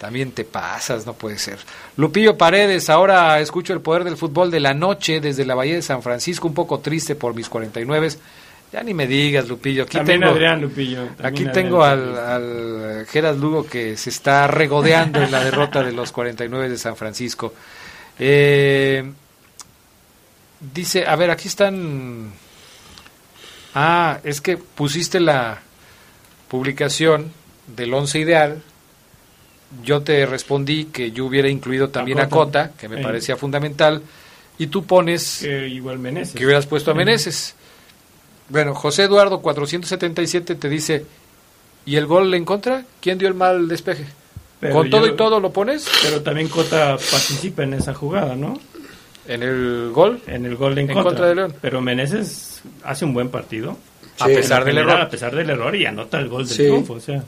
También 0.00 0.32
te 0.32 0.44
pasas, 0.44 1.06
no 1.06 1.12
puede 1.12 1.38
ser. 1.38 1.58
Lupillo 1.96 2.36
Paredes, 2.36 2.88
ahora 2.88 3.38
escucho 3.38 3.72
el 3.72 3.80
poder 3.80 4.04
del 4.04 4.16
fútbol 4.16 4.50
de 4.50 4.58
la 4.58 4.74
noche 4.74 5.20
desde 5.20 5.44
la 5.44 5.54
Bahía 5.54 5.74
de 5.74 5.82
San 5.82 6.02
Francisco, 6.02 6.48
un 6.48 6.54
poco 6.54 6.80
triste 6.80 7.14
por 7.14 7.34
mis 7.34 7.48
49. 7.48 8.08
Ya 8.72 8.82
ni 8.82 8.94
me 8.94 9.06
digas, 9.06 9.48
Lupillo. 9.48 9.82
Aquí 9.82 9.98
también 9.98 10.20
tengo, 10.20 10.32
Adrián 10.32 10.60
Lupillo. 10.62 11.08
aquí 11.22 11.44
tengo 11.52 11.84
al, 11.84 12.16
al 12.18 13.06
Gerard 13.06 13.36
Lugo 13.36 13.66
que 13.66 13.96
se 13.98 14.08
está 14.10 14.46
regodeando 14.46 15.22
en 15.22 15.30
la 15.30 15.44
derrota 15.44 15.82
de 15.82 15.92
los 15.92 16.10
49 16.10 16.70
de 16.70 16.78
San 16.78 16.96
Francisco. 16.96 17.52
Eh, 18.18 19.04
dice, 20.72 21.06
a 21.06 21.16
ver, 21.16 21.30
aquí 21.30 21.48
están 21.48 22.32
Ah, 23.74 24.20
es 24.22 24.40
que 24.40 24.56
pusiste 24.58 25.18
la 25.20 25.60
publicación 26.48 27.32
del 27.66 27.94
once 27.94 28.18
ideal. 28.18 28.62
Yo 29.82 30.02
te 30.02 30.26
respondí 30.26 30.86
que 30.86 31.12
yo 31.12 31.24
hubiera 31.24 31.48
incluido 31.48 31.88
también 31.88 32.20
a 32.20 32.28
Cota, 32.28 32.72
que 32.78 32.88
me 32.88 33.02
parecía 33.02 33.36
fundamental, 33.36 34.02
y 34.58 34.66
tú 34.66 34.84
pones 34.84 35.42
igual 35.42 35.98
Meneses. 35.98 36.34
que 36.34 36.44
hubieras 36.44 36.66
puesto 36.66 36.90
a 36.90 36.94
Meneses. 36.94 37.54
Bueno, 38.48 38.74
José 38.74 39.04
Eduardo 39.04 39.40
477 39.40 40.54
te 40.54 40.68
dice, 40.68 41.06
¿y 41.86 41.96
el 41.96 42.06
gol 42.06 42.32
en 42.34 42.44
contra? 42.44 42.84
¿Quién 43.00 43.18
dio 43.18 43.28
el 43.28 43.34
mal 43.34 43.68
despeje? 43.68 44.06
¿Con 44.70 44.90
todo 44.90 45.06
y 45.08 45.16
todo 45.16 45.40
lo 45.40 45.52
pones? 45.52 45.88
Pero 46.02 46.22
también 46.22 46.48
Cota 46.48 46.96
participa 46.96 47.64
en 47.64 47.74
esa 47.74 47.94
jugada, 47.94 48.36
¿no? 48.36 48.60
¿En 49.26 49.42
el 49.42 49.90
gol? 49.92 50.20
En 50.26 50.46
el 50.46 50.56
gol 50.56 50.78
en, 50.78 50.88
contra. 50.88 51.26
de 51.26 51.34
León. 51.34 51.54
Pero 51.60 51.80
Meneses 51.80 52.62
hace 52.84 53.04
un 53.04 53.14
buen 53.14 53.28
partido. 53.28 53.76
a 54.20 54.26
pesar 54.26 54.64
del 54.64 54.78
error. 54.78 55.00
A 55.00 55.08
pesar 55.08 55.34
del 55.34 55.50
error 55.50 55.74
y 55.74 55.86
anota 55.86 56.18
el 56.18 56.28
gol 56.28 56.46
del 56.46 56.56
triunfo. 56.56 56.94
O 56.94 57.00
sea, 57.00 57.24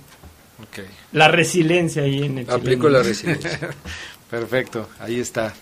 La 1.12 1.28
resiliencia 1.28 2.02
ahí 2.02 2.24
en 2.24 2.38
el 2.38 2.50
Aplico 2.50 2.88
la 2.88 3.02
resiliencia. 3.02 3.70
Perfecto, 4.30 4.88
ahí 5.00 5.18
está. 5.18 5.52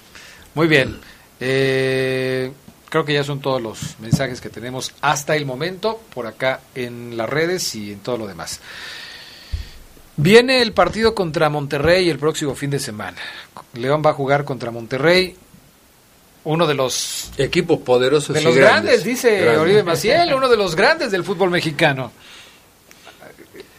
Muy 0.54 0.66
bien. 0.66 0.96
Eh, 1.40 2.50
creo 2.92 3.06
que 3.06 3.14
ya 3.14 3.24
son 3.24 3.40
todos 3.40 3.62
los 3.62 3.98
mensajes 4.00 4.42
que 4.42 4.50
tenemos 4.50 4.92
hasta 5.00 5.34
el 5.34 5.46
momento 5.46 5.98
por 6.14 6.26
acá 6.26 6.60
en 6.74 7.16
las 7.16 7.26
redes 7.26 7.74
y 7.74 7.92
en 7.92 8.00
todo 8.00 8.18
lo 8.18 8.26
demás. 8.26 8.60
Viene 10.18 10.60
el 10.60 10.74
partido 10.74 11.14
contra 11.14 11.48
Monterrey 11.48 12.10
el 12.10 12.18
próximo 12.18 12.54
fin 12.54 12.68
de 12.68 12.78
semana. 12.78 13.16
León 13.72 14.02
va 14.04 14.10
a 14.10 14.12
jugar 14.12 14.44
contra 14.44 14.70
Monterrey 14.70 15.34
uno 16.44 16.66
de 16.66 16.74
los 16.74 17.30
equipos 17.38 17.78
poderosos 17.78 18.34
de 18.34 18.42
los 18.42 18.54
grandes, 18.54 19.04
dice 19.04 19.56
Oribe 19.56 19.82
Maciel, 19.82 20.34
uno 20.34 20.50
de 20.50 20.58
los 20.58 20.76
grandes 20.76 21.10
del 21.10 21.24
fútbol 21.24 21.48
mexicano. 21.48 22.12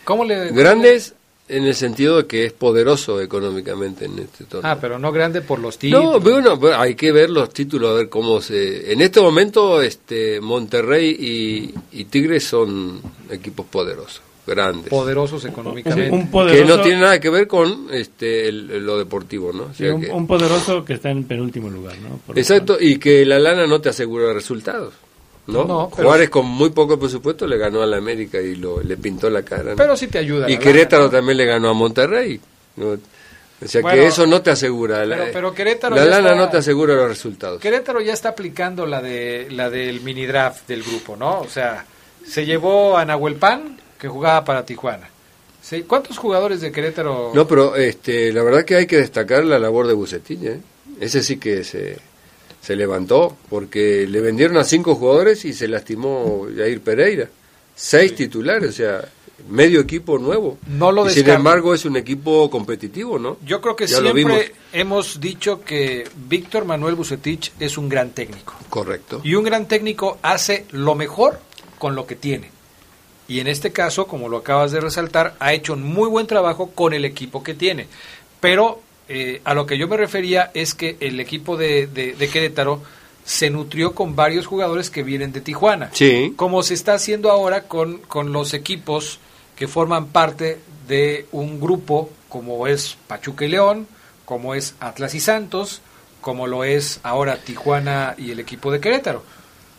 ¿Cómo 0.05 0.25
le 0.25 0.49
grandes 0.49 1.13
en 1.47 1.65
el 1.65 1.75
sentido 1.75 2.17
de 2.17 2.25
que 2.25 2.45
es 2.45 2.53
poderoso 2.53 3.19
económicamente 3.21 4.05
en 4.05 4.19
este 4.19 4.45
torneo. 4.45 4.71
Ah, 4.71 4.77
pero 4.79 4.97
no 4.97 5.11
grande 5.11 5.41
por 5.41 5.59
los 5.59 5.77
títulos. 5.77 6.13
No, 6.13 6.19
bueno, 6.19 6.59
hay 6.75 6.95
que 6.95 7.11
ver 7.11 7.29
los 7.29 7.49
títulos 7.51 7.91
a 7.91 7.93
ver 7.93 8.09
cómo 8.09 8.41
se 8.41 8.91
en 8.91 9.01
este 9.01 9.19
momento 9.21 9.81
este 9.81 10.39
Monterrey 10.39 11.09
y, 11.09 11.99
y 11.99 12.05
Tigres 12.05 12.45
son 12.45 13.01
equipos 13.29 13.65
poderosos 13.65 14.21
grandes. 14.45 14.89
Poderosos 14.89 15.45
económicamente. 15.45 16.09
Que 16.51 16.65
no 16.65 16.81
tiene 16.81 17.01
nada 17.01 17.19
que 17.19 17.29
ver 17.29 17.47
con 17.47 17.87
este 17.91 18.51
lo 18.51 18.97
deportivo, 18.97 19.51
¿no? 19.53 19.71
un, 20.13 20.27
poderoso 20.27 20.83
que 20.83 20.93
está 20.93 21.09
en 21.09 21.23
penúltimo 21.23 21.69
lugar, 21.69 21.95
¿no? 21.99 22.19
exacto, 22.35 22.77
y 22.79 22.97
que 22.97 23.25
la 23.25 23.39
lana 23.39 23.67
no 23.67 23.79
te 23.81 23.89
asegura 23.89 24.33
resultados. 24.33 24.93
¿No? 25.47 25.89
Juárez 25.89 26.29
con 26.29 26.45
muy 26.45 26.69
poco 26.69 26.97
presupuesto 26.97 27.45
le 27.47 27.57
ganó 27.57 27.81
a 27.81 27.85
la 27.85 27.97
América 27.97 28.41
y 28.41 28.55
lo, 28.55 28.81
le 28.81 28.97
pintó 28.97 29.29
la 29.29 29.43
cara. 29.43 29.73
Pero 29.75 29.95
sí 29.97 30.07
te 30.07 30.19
ayuda. 30.19 30.49
Y 30.49 30.57
Querétaro 30.57 31.09
también 31.09 31.37
le 31.37 31.45
ganó 31.45 31.69
a 31.69 31.73
Monterrey. 31.73 32.39
O 32.77 33.67
sea 33.67 33.81
que 33.81 34.05
eso 34.05 34.25
no 34.25 34.41
te 34.41 34.51
asegura. 34.51 35.03
Pero, 35.31 35.53
Querétaro 35.53 35.95
la 35.95 36.05
lana 36.05 36.35
no 36.35 36.49
te 36.49 36.57
asegura 36.57 36.95
los 36.95 37.07
resultados. 37.07 37.61
Querétaro 37.61 38.01
ya 38.01 38.13
está 38.13 38.29
aplicando 38.29 38.85
la 38.85 39.01
de 39.01 39.47
la 39.51 39.69
del 39.69 40.01
mini 40.01 40.25
draft 40.25 40.67
del 40.67 40.83
grupo, 40.83 41.15
¿no? 41.15 41.41
O 41.41 41.49
sea, 41.49 41.85
Se 42.25 42.45
llevó 42.45 42.97
a 42.97 43.05
Nahuel 43.05 43.35
Pan, 43.35 43.77
que 43.99 44.07
jugaba 44.07 44.43
para 44.43 44.65
Tijuana. 44.65 45.09
Sí, 45.61 45.83
¿Cuántos 45.83 46.17
jugadores 46.17 46.59
de 46.59 46.71
Querétaro? 46.71 47.31
No, 47.33 47.47
pero 47.47 47.75
este, 47.75 48.33
la 48.33 48.43
verdad 48.43 48.65
que 48.65 48.75
hay 48.75 48.85
que 48.85 48.97
destacar 48.97 49.45
la 49.45 49.59
labor 49.59 49.87
de 49.87 49.93
Bucetich. 49.93 50.43
¿eh? 50.43 50.59
Ese 50.99 51.23
sí 51.23 51.37
que 51.37 51.63
se, 51.63 51.97
se 52.63 52.77
levantó, 52.77 53.35
porque 53.49 54.07
le 54.07 54.21
vendieron 54.21 54.55
a 54.55 54.63
cinco 54.63 54.95
jugadores 54.95 55.43
y 55.43 55.51
se 55.51 55.67
lastimó 55.67 56.47
Jair 56.55 56.79
Pereira. 56.79 57.29
Seis 57.75 58.15
titulares, 58.15 58.69
o 58.69 58.73
sea, 58.73 59.05
medio 59.49 59.81
equipo 59.81 60.17
nuevo. 60.17 60.57
No 60.67 60.91
lo 60.91 61.07
Y 61.07 61.13
Sin 61.13 61.29
embargo, 61.29 61.73
es 61.73 61.83
un 61.83 61.97
equipo 61.97 62.49
competitivo, 62.49 63.19
¿no? 63.19 63.37
Yo 63.45 63.59
creo 63.59 63.75
que 63.75 63.87
Ya 63.87 63.99
siempre 63.99 64.53
hemos 64.71 65.19
dicho 65.19 65.61
que 65.61 66.07
Víctor 66.29 66.63
Manuel 66.63 66.95
Bucetich 66.95 67.51
es 67.59 67.77
un 67.77 67.89
gran 67.89 68.11
técnico. 68.11 68.53
Correcto. 68.69 69.19
Y 69.23 69.35
un 69.35 69.43
gran 69.43 69.67
técnico 69.67 70.19
hace 70.21 70.65
lo 70.71 70.95
mejor 70.95 71.39
con 71.79 71.95
lo 71.95 72.05
que 72.05 72.15
tiene. 72.15 72.49
Y 73.27 73.41
en 73.41 73.47
este 73.47 73.73
caso, 73.73 74.07
como 74.07 74.29
lo 74.29 74.37
acabas 74.37 74.71
de 74.71 74.79
resaltar, 74.79 75.35
ha 75.39 75.53
hecho 75.53 75.73
un 75.73 75.83
muy 75.83 76.07
buen 76.07 76.27
trabajo 76.27 76.71
con 76.71 76.93
el 76.93 77.03
equipo 77.03 77.43
que 77.43 77.55
tiene. 77.55 77.87
Pero 78.39 78.81
eh, 79.09 79.41
a 79.43 79.53
lo 79.53 79.65
que 79.65 79.77
yo 79.77 79.87
me 79.87 79.97
refería 79.97 80.51
es 80.53 80.73
que 80.73 80.97
el 80.99 81.19
equipo 81.19 81.57
de, 81.57 81.87
de- 81.87 82.13
de 82.13 82.27
Querétaro 82.29 82.81
se 83.25 83.49
nutrió 83.49 83.93
con 83.95 84.15
varios 84.15 84.45
jugadores 84.47 84.89
que 84.89 85.03
vienen 85.03 85.31
de 85.31 85.41
Tijuana. 85.41 85.89
Sí. 85.93 86.33
Como 86.35 86.61
se 86.63 86.73
está 86.73 86.93
haciendo 86.93 87.31
ahora 87.31 87.63
con, 87.63 87.99
con 87.99 88.33
los 88.33 88.53
equipos 88.53 89.19
que 89.55 89.67
forman 89.67 90.07
parte 90.07 90.59
de 90.87 91.25
un 91.31 91.59
grupo 91.61 92.09
como 92.27 92.67
es 92.67 92.97
Pachuca 93.07 93.45
y 93.45 93.49
León, 93.49 93.87
como 94.25 94.55
es 94.55 94.75
Atlas 94.79 95.13
y 95.15 95.19
Santos, 95.19 95.81
como 96.19 96.47
lo 96.47 96.63
es 96.63 96.99
ahora 97.03 97.37
Tijuana 97.37 98.15
y 98.17 98.31
el 98.31 98.39
equipo 98.39 98.71
de 98.71 98.79
Querétaro. 98.79 99.23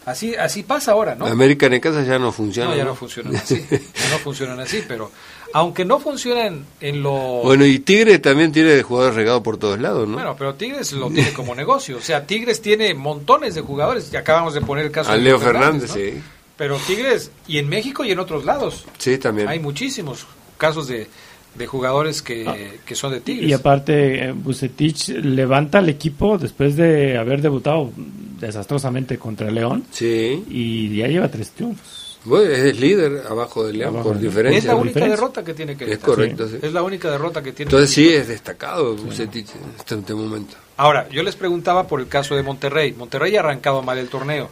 Así, 0.06 0.34
así 0.36 0.62
pasa 0.62 0.92
ahora, 0.92 1.14
¿no? 1.14 1.24
América 1.26 1.66
en 1.66 1.80
casa 1.80 2.02
ya 2.02 2.18
no 2.18 2.30
funciona. 2.30 2.70
No, 2.70 2.76
ya 2.76 2.84
¿no? 2.84 2.90
no 2.90 2.96
funcionan 2.96 3.34
así. 3.36 3.66
ya 3.70 4.10
no 4.10 4.18
funcionan 4.18 4.60
así, 4.60 4.84
pero 4.86 5.10
aunque 5.54 5.84
no 5.84 6.00
funcionan 6.00 6.64
en 6.80 7.00
lo... 7.02 7.12
Bueno, 7.44 7.64
y 7.64 7.78
Tigre 7.78 8.18
también 8.18 8.50
tiene 8.50 8.82
jugadores 8.82 9.14
regados 9.14 9.40
por 9.42 9.56
todos 9.56 9.78
lados, 9.80 10.08
¿no? 10.08 10.14
Bueno, 10.14 10.34
pero 10.36 10.54
Tigres 10.56 10.92
lo 10.92 11.08
tiene 11.10 11.32
como 11.32 11.54
negocio. 11.56 11.96
O 11.98 12.00
sea, 12.00 12.26
Tigres 12.26 12.60
tiene 12.60 12.92
montones 12.92 13.54
de 13.54 13.60
jugadores. 13.60 14.10
Ya 14.10 14.18
acabamos 14.18 14.52
de 14.54 14.60
poner 14.62 14.84
el 14.86 14.90
caso 14.90 15.12
A 15.12 15.14
de 15.16 15.22
Leo 15.22 15.38
Fernández, 15.38 15.90
¿no? 15.90 15.94
sí. 15.94 16.20
Pero 16.56 16.76
Tigres, 16.78 17.30
y 17.46 17.58
en 17.58 17.68
México 17.68 18.04
y 18.04 18.10
en 18.10 18.18
otros 18.18 18.44
lados. 18.44 18.84
Sí, 18.98 19.16
también. 19.18 19.46
Hay 19.48 19.60
muchísimos 19.60 20.26
casos 20.58 20.88
de, 20.88 21.06
de 21.54 21.66
jugadores 21.68 22.20
que, 22.20 22.78
que 22.84 22.94
son 22.96 23.12
de 23.12 23.20
Tigres. 23.20 23.48
Y 23.48 23.52
aparte, 23.52 24.24
eh, 24.24 24.32
Bucetich 24.32 25.08
levanta 25.10 25.78
al 25.78 25.88
equipo 25.88 26.36
después 26.36 26.74
de 26.76 27.16
haber 27.16 27.42
debutado 27.42 27.92
desastrosamente 28.40 29.18
contra 29.18 29.50
León 29.50 29.84
Sí. 29.92 30.44
y 30.50 30.96
ya 30.96 31.06
lleva 31.06 31.28
tres 31.30 31.50
triunfos. 31.52 32.03
Bueno, 32.24 32.50
es 32.50 32.80
líder 32.80 33.24
abajo 33.28 33.64
de 33.66 33.74
León 33.74 33.94
Abajo 33.94 34.08
por 34.10 34.18
de- 34.18 34.26
diferencia. 34.28 34.58
es 34.58 34.64
la 34.64 34.74
única 34.76 34.88
diferencia. 34.88 35.16
derrota 35.16 35.44
que 35.44 35.54
tiene 35.54 35.76
que 35.76 35.92
Es 35.92 35.98
correcto, 35.98 36.48
sí. 36.48 36.58
Es 36.62 36.72
la 36.72 36.82
única 36.82 37.10
derrota 37.10 37.42
que 37.42 37.52
tiene. 37.52 37.68
Entonces 37.68 37.90
sí 37.90 38.08
es 38.08 38.28
destacado 38.28 38.94
Bucetich 38.96 39.48
en 39.54 39.70
este, 39.78 39.94
en 39.94 40.00
este 40.00 40.14
momento. 40.14 40.56
Ahora, 40.76 41.08
yo 41.10 41.22
les 41.22 41.36
preguntaba 41.36 41.86
por 41.86 42.00
el 42.00 42.08
caso 42.08 42.34
de 42.34 42.42
Monterrey. 42.42 42.92
Monterrey 42.92 43.36
ha 43.36 43.40
arrancado 43.40 43.82
mal 43.82 43.98
el 43.98 44.08
torneo. 44.08 44.48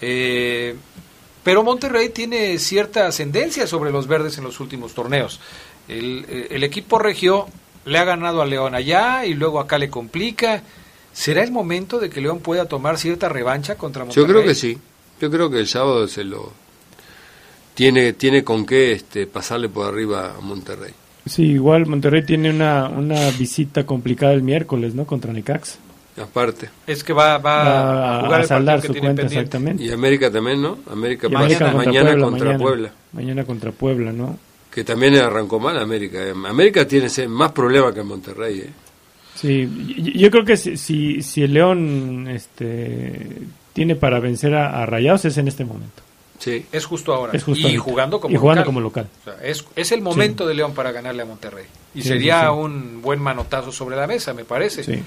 Eh, 0.00 0.74
pero 1.44 1.62
Monterrey 1.62 2.08
tiene 2.10 2.58
cierta 2.58 3.06
ascendencia 3.06 3.66
sobre 3.66 3.90
los 3.90 4.06
verdes 4.06 4.38
en 4.38 4.44
los 4.44 4.60
últimos 4.60 4.94
torneos. 4.94 5.40
El, 5.88 6.24
eh, 6.28 6.48
el 6.50 6.64
equipo 6.64 6.98
regio 6.98 7.48
le 7.84 7.98
ha 7.98 8.04
ganado 8.04 8.42
a 8.42 8.46
León 8.46 8.74
allá 8.74 9.24
y 9.26 9.34
luego 9.34 9.60
acá 9.60 9.78
le 9.78 9.90
complica. 9.90 10.62
¿Será 11.12 11.42
el 11.42 11.50
momento 11.50 11.98
de 11.98 12.08
que 12.08 12.20
León 12.20 12.40
pueda 12.40 12.66
tomar 12.66 12.96
cierta 12.98 13.28
revancha 13.28 13.76
contra 13.76 14.04
Monterrey? 14.04 14.26
Yo 14.26 14.32
creo 14.32 14.44
que 14.46 14.54
sí. 14.54 14.78
Yo 15.20 15.30
creo 15.30 15.50
que 15.50 15.58
el 15.58 15.66
sábado 15.68 16.06
se 16.08 16.24
lo 16.24 16.52
tiene 17.80 18.12
tiene 18.12 18.44
con 18.44 18.66
qué 18.66 18.92
este 18.92 19.26
pasarle 19.26 19.70
por 19.70 19.86
arriba 19.86 20.34
a 20.36 20.40
Monterrey. 20.42 20.92
Sí, 21.24 21.44
igual 21.44 21.86
Monterrey 21.86 22.22
tiene 22.26 22.50
una, 22.50 22.86
una 22.90 23.30
visita 23.30 23.86
complicada 23.86 24.34
el 24.34 24.42
miércoles, 24.42 24.94
¿no? 24.94 25.06
Contra 25.06 25.32
Necaxa. 25.32 25.78
Aparte. 26.22 26.68
Es 26.86 27.02
que 27.02 27.14
va, 27.14 27.38
va 27.38 27.64
Va 27.64 28.18
a 28.18 28.24
jugar 28.24 28.40
a 28.42 28.44
saldar 28.46 28.82
su 28.82 28.88
cuenta 28.88 29.06
pendiente. 29.22 29.34
exactamente. 29.34 29.82
Y 29.82 29.90
América 29.90 30.30
también, 30.30 30.60
¿no? 30.60 30.76
América, 30.92 31.28
Y 31.28 31.30
mañana, 31.32 31.72
contra 31.72 31.72
mañana 31.72 32.10
Puebla, 32.10 32.24
contra 32.26 32.44
mañana. 32.48 32.62
Puebla. 32.62 32.92
Mañana 33.14 33.44
contra 33.44 33.72
Puebla, 33.72 34.12
¿no? 34.12 34.38
Que 34.70 34.84
también 34.84 35.14
arrancó 35.16 35.58
mal 35.58 35.78
América. 35.78 36.18
eh. 36.22 36.34
América 36.46 36.86
tiene 36.86 37.08
más 37.28 37.52
problemas 37.52 37.94
que 37.94 38.02
Monterrey. 38.02 38.58
¿eh? 38.60 38.70
Sí, 39.36 39.66
yo 40.16 40.30
creo 40.30 40.44
que 40.44 40.58
si, 40.58 40.76
si, 40.76 41.22
si 41.22 41.44
el 41.44 41.54
León 41.54 42.28
este, 42.28 43.38
tiene 43.72 43.96
para 43.96 44.20
vencer 44.20 44.54
a, 44.54 44.82
a 44.82 44.84
Rayados 44.84 45.24
es 45.24 45.38
en 45.38 45.48
este 45.48 45.64
momento. 45.64 46.02
Sí. 46.40 46.66
Es 46.72 46.84
justo 46.86 47.14
ahora. 47.14 47.32
Es 47.34 47.44
justo 47.44 47.60
y 47.60 47.64
ahorita. 47.76 47.82
jugando 47.84 48.20
como 48.20 48.34
Y 48.34 48.36
jugando 48.38 48.60
local. 48.62 48.66
como 48.66 48.80
local. 48.80 49.08
O 49.20 49.24
sea, 49.24 49.36
es, 49.48 49.64
es 49.76 49.92
el 49.92 50.02
momento 50.02 50.44
de 50.46 50.54
León 50.54 50.74
para 50.74 50.90
ganarle 50.90 51.22
a 51.22 51.26
Monterrey. 51.26 51.66
Y 51.94 52.02
Sí, 52.02 52.08
sería 52.08 52.42
sí, 52.42 52.48
un 52.48 53.00
buen 53.02 53.20
manotazo 53.20 53.70
sobre 53.70 53.96
la 53.96 54.06
mesa, 54.08 54.32
me 54.34 54.44
parece. 54.44 54.82
Sí. 54.82 55.02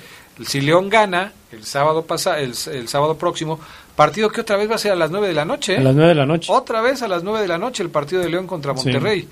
Si 0.46 0.62
León 0.62 0.90
gana 0.90 1.34
el 1.52 1.66
sábado 1.66 2.06
pasa, 2.06 2.40
el, 2.40 2.54
el 2.72 2.88
sábado 2.88 3.18
próximo, 3.18 3.60
partido 3.96 4.30
que 4.30 4.42
otra 4.42 4.58
vez 4.58 4.70
va 4.70 4.76
a 4.76 4.78
ser 4.78 4.92
a 4.92 4.96
las 4.96 5.12
9 5.12 5.28
de 5.28 5.34
la 5.34 5.44
noche. 5.46 5.74
¿eh? 5.74 5.78
A 5.78 5.82
las 5.82 5.96
9 5.96 6.10
de 6.10 6.16
la 6.16 6.26
noche. 6.26 6.52
Otra 6.52 6.82
vez 6.82 7.02
a 7.02 7.08
las 7.08 7.24
9 7.24 7.42
de 7.42 7.48
la 7.48 7.58
noche 7.58 7.84
el 7.84 7.90
partido 7.90 8.22
de 8.22 8.30
León 8.30 8.46
contra 8.48 8.76
Sí. 8.78 8.84
Monterrey. 8.86 9.28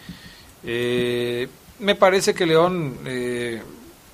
Eh, 0.64 1.48
me 1.80 1.96
parece 1.96 2.34
que 2.34 2.46
León 2.46 2.98
eh, 3.06 3.62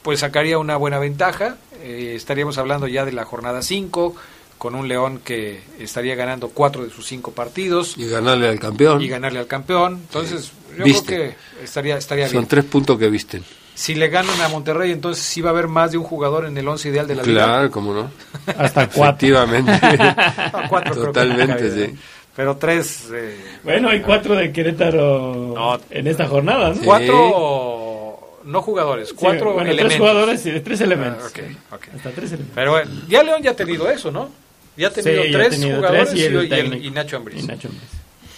pues 0.02 0.20
sacaría 0.22 0.58
una 0.58 0.78
buena 0.78 1.00
ventaja. 1.00 1.58
Eh, 1.82 2.14
estaríamos 2.16 2.58
hablando 2.58 2.88
ya 2.88 3.06
de 3.06 3.12
la 3.12 3.26
jornada 3.26 3.62
5, 3.62 4.16
con 4.58 4.76
un 4.76 4.88
León 4.88 5.22
que 5.24 5.62
estaría 5.80 6.16
ganando 6.16 6.50
cuatro 6.50 6.84
de 6.84 6.90
sus 6.90 7.06
cinco 7.06 7.32
partidos 7.32 7.96
Y 7.98 8.08
ganarle 8.08 8.48
al 8.48 8.60
campeón. 8.60 9.02
y 9.02 9.08
ganarle 9.08 9.40
al 9.40 9.48
campeón. 9.48 9.94
Entonces, 10.08 10.52
yo 10.78 10.84
Viste. 10.84 11.06
creo 11.16 11.30
que 11.60 11.64
estaría, 11.64 11.98
estaría 11.98 12.26
Son 12.28 12.40
bien. 12.40 12.48
tres 12.48 12.66
puntos 12.66 12.98
que 12.98 13.10
visten. 13.10 13.44
Si 13.76 13.94
le 13.94 14.10
ganan 14.10 14.42
a 14.42 14.48
Monterrey, 14.48 14.92
entonces 14.92 15.24
sí 15.24 15.40
va 15.42 15.52
a 15.52 15.54
haber 15.54 15.68
más 15.68 15.92
de 15.92 16.00
un 16.00 16.04
jugador 16.04 16.46
en 16.46 16.58
el 16.58 16.68
once 16.68 16.90
ideal 16.90 17.06
de 17.08 17.14
la 17.16 17.22
liga. 17.24 17.44
Claro, 17.46 17.70
cómo 17.72 17.94
no. 17.94 18.10
Hasta 18.58 18.88
cuatro. 18.90 19.28
Efectivamente. 19.28 19.72
No, 20.54 20.70
cuatro 20.70 20.92
creo 20.94 21.06
que 21.06 21.20
Totalmente, 21.20 21.64
no 21.64 21.74
sí. 21.76 22.00
Pero 22.36 22.58
tres, 22.58 23.08
eh, 23.14 23.38
Bueno, 23.64 23.90
hay 23.90 24.02
cuatro 24.02 24.36
de 24.36 24.52
Querétaro 24.52 25.54
No. 25.56 25.80
en 25.92 26.08
esta 26.08 26.28
jornada, 26.28 26.70
¿no? 26.74 26.82
cuatro 26.84 28.40
no 28.46 28.62
jugadores, 28.62 29.10
Sí, 29.10 29.16
cuatro 29.18 29.54
bueno, 29.54 29.70
elementos. 29.70 29.88
tres 29.90 30.00
jugadores 30.00 30.46
y 30.46 30.60
tres 30.62 30.82
elementos. 30.82 31.24
Ah, 31.26 31.28
ok, 31.74 31.74
ok. 31.74 31.88
Hasta 31.98 32.10
tres 32.12 32.26
elementos. 32.32 32.56
Pero 32.56 32.72
bueno, 32.72 32.92
ya 33.10 33.24
León 33.24 33.42
ya 33.44 33.52
ha 33.52 33.56
tenido 33.56 33.90
eso, 33.90 34.10
¿no? 34.12 34.30
Ya 34.78 34.88
ha 34.88 34.92
tenido 34.92 35.24
Sí, 35.24 35.32
ya 35.32 35.38
ha 35.38 35.42
tres 35.42 35.60
tenido 35.60 35.76
jugadores 35.78 36.10
tres 36.10 36.20
y, 36.20 36.22
y 36.22 36.26
el 36.26 36.34
y 36.34 36.38
el- 36.38 36.50
técnico. 36.50 36.84
y 36.86 36.92
Nacho 36.92 37.18
Ambriz. 37.18 37.44
Y 37.44 37.48
Nacho 37.48 37.68
Ambriz. 37.70 37.90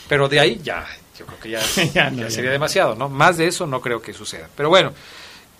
Pero 0.07 0.27
de 0.29 0.39
ahí 0.39 0.59
ya, 0.63 0.85
yo 1.17 1.25
creo 1.25 1.39
que 1.39 1.49
ya, 1.51 1.59
Ya 1.93 2.09
no, 2.09 2.17
ya 2.17 2.23
ya 2.23 2.29
sería 2.31 2.51
demasiado, 2.51 2.95
¿no? 2.95 3.09
Más 3.09 3.37
de 3.37 3.47
eso 3.47 3.67
no 3.67 3.81
creo 3.81 4.01
que 4.01 4.13
suceda. 4.13 4.49
Pero 4.55 4.69
bueno, 4.69 4.93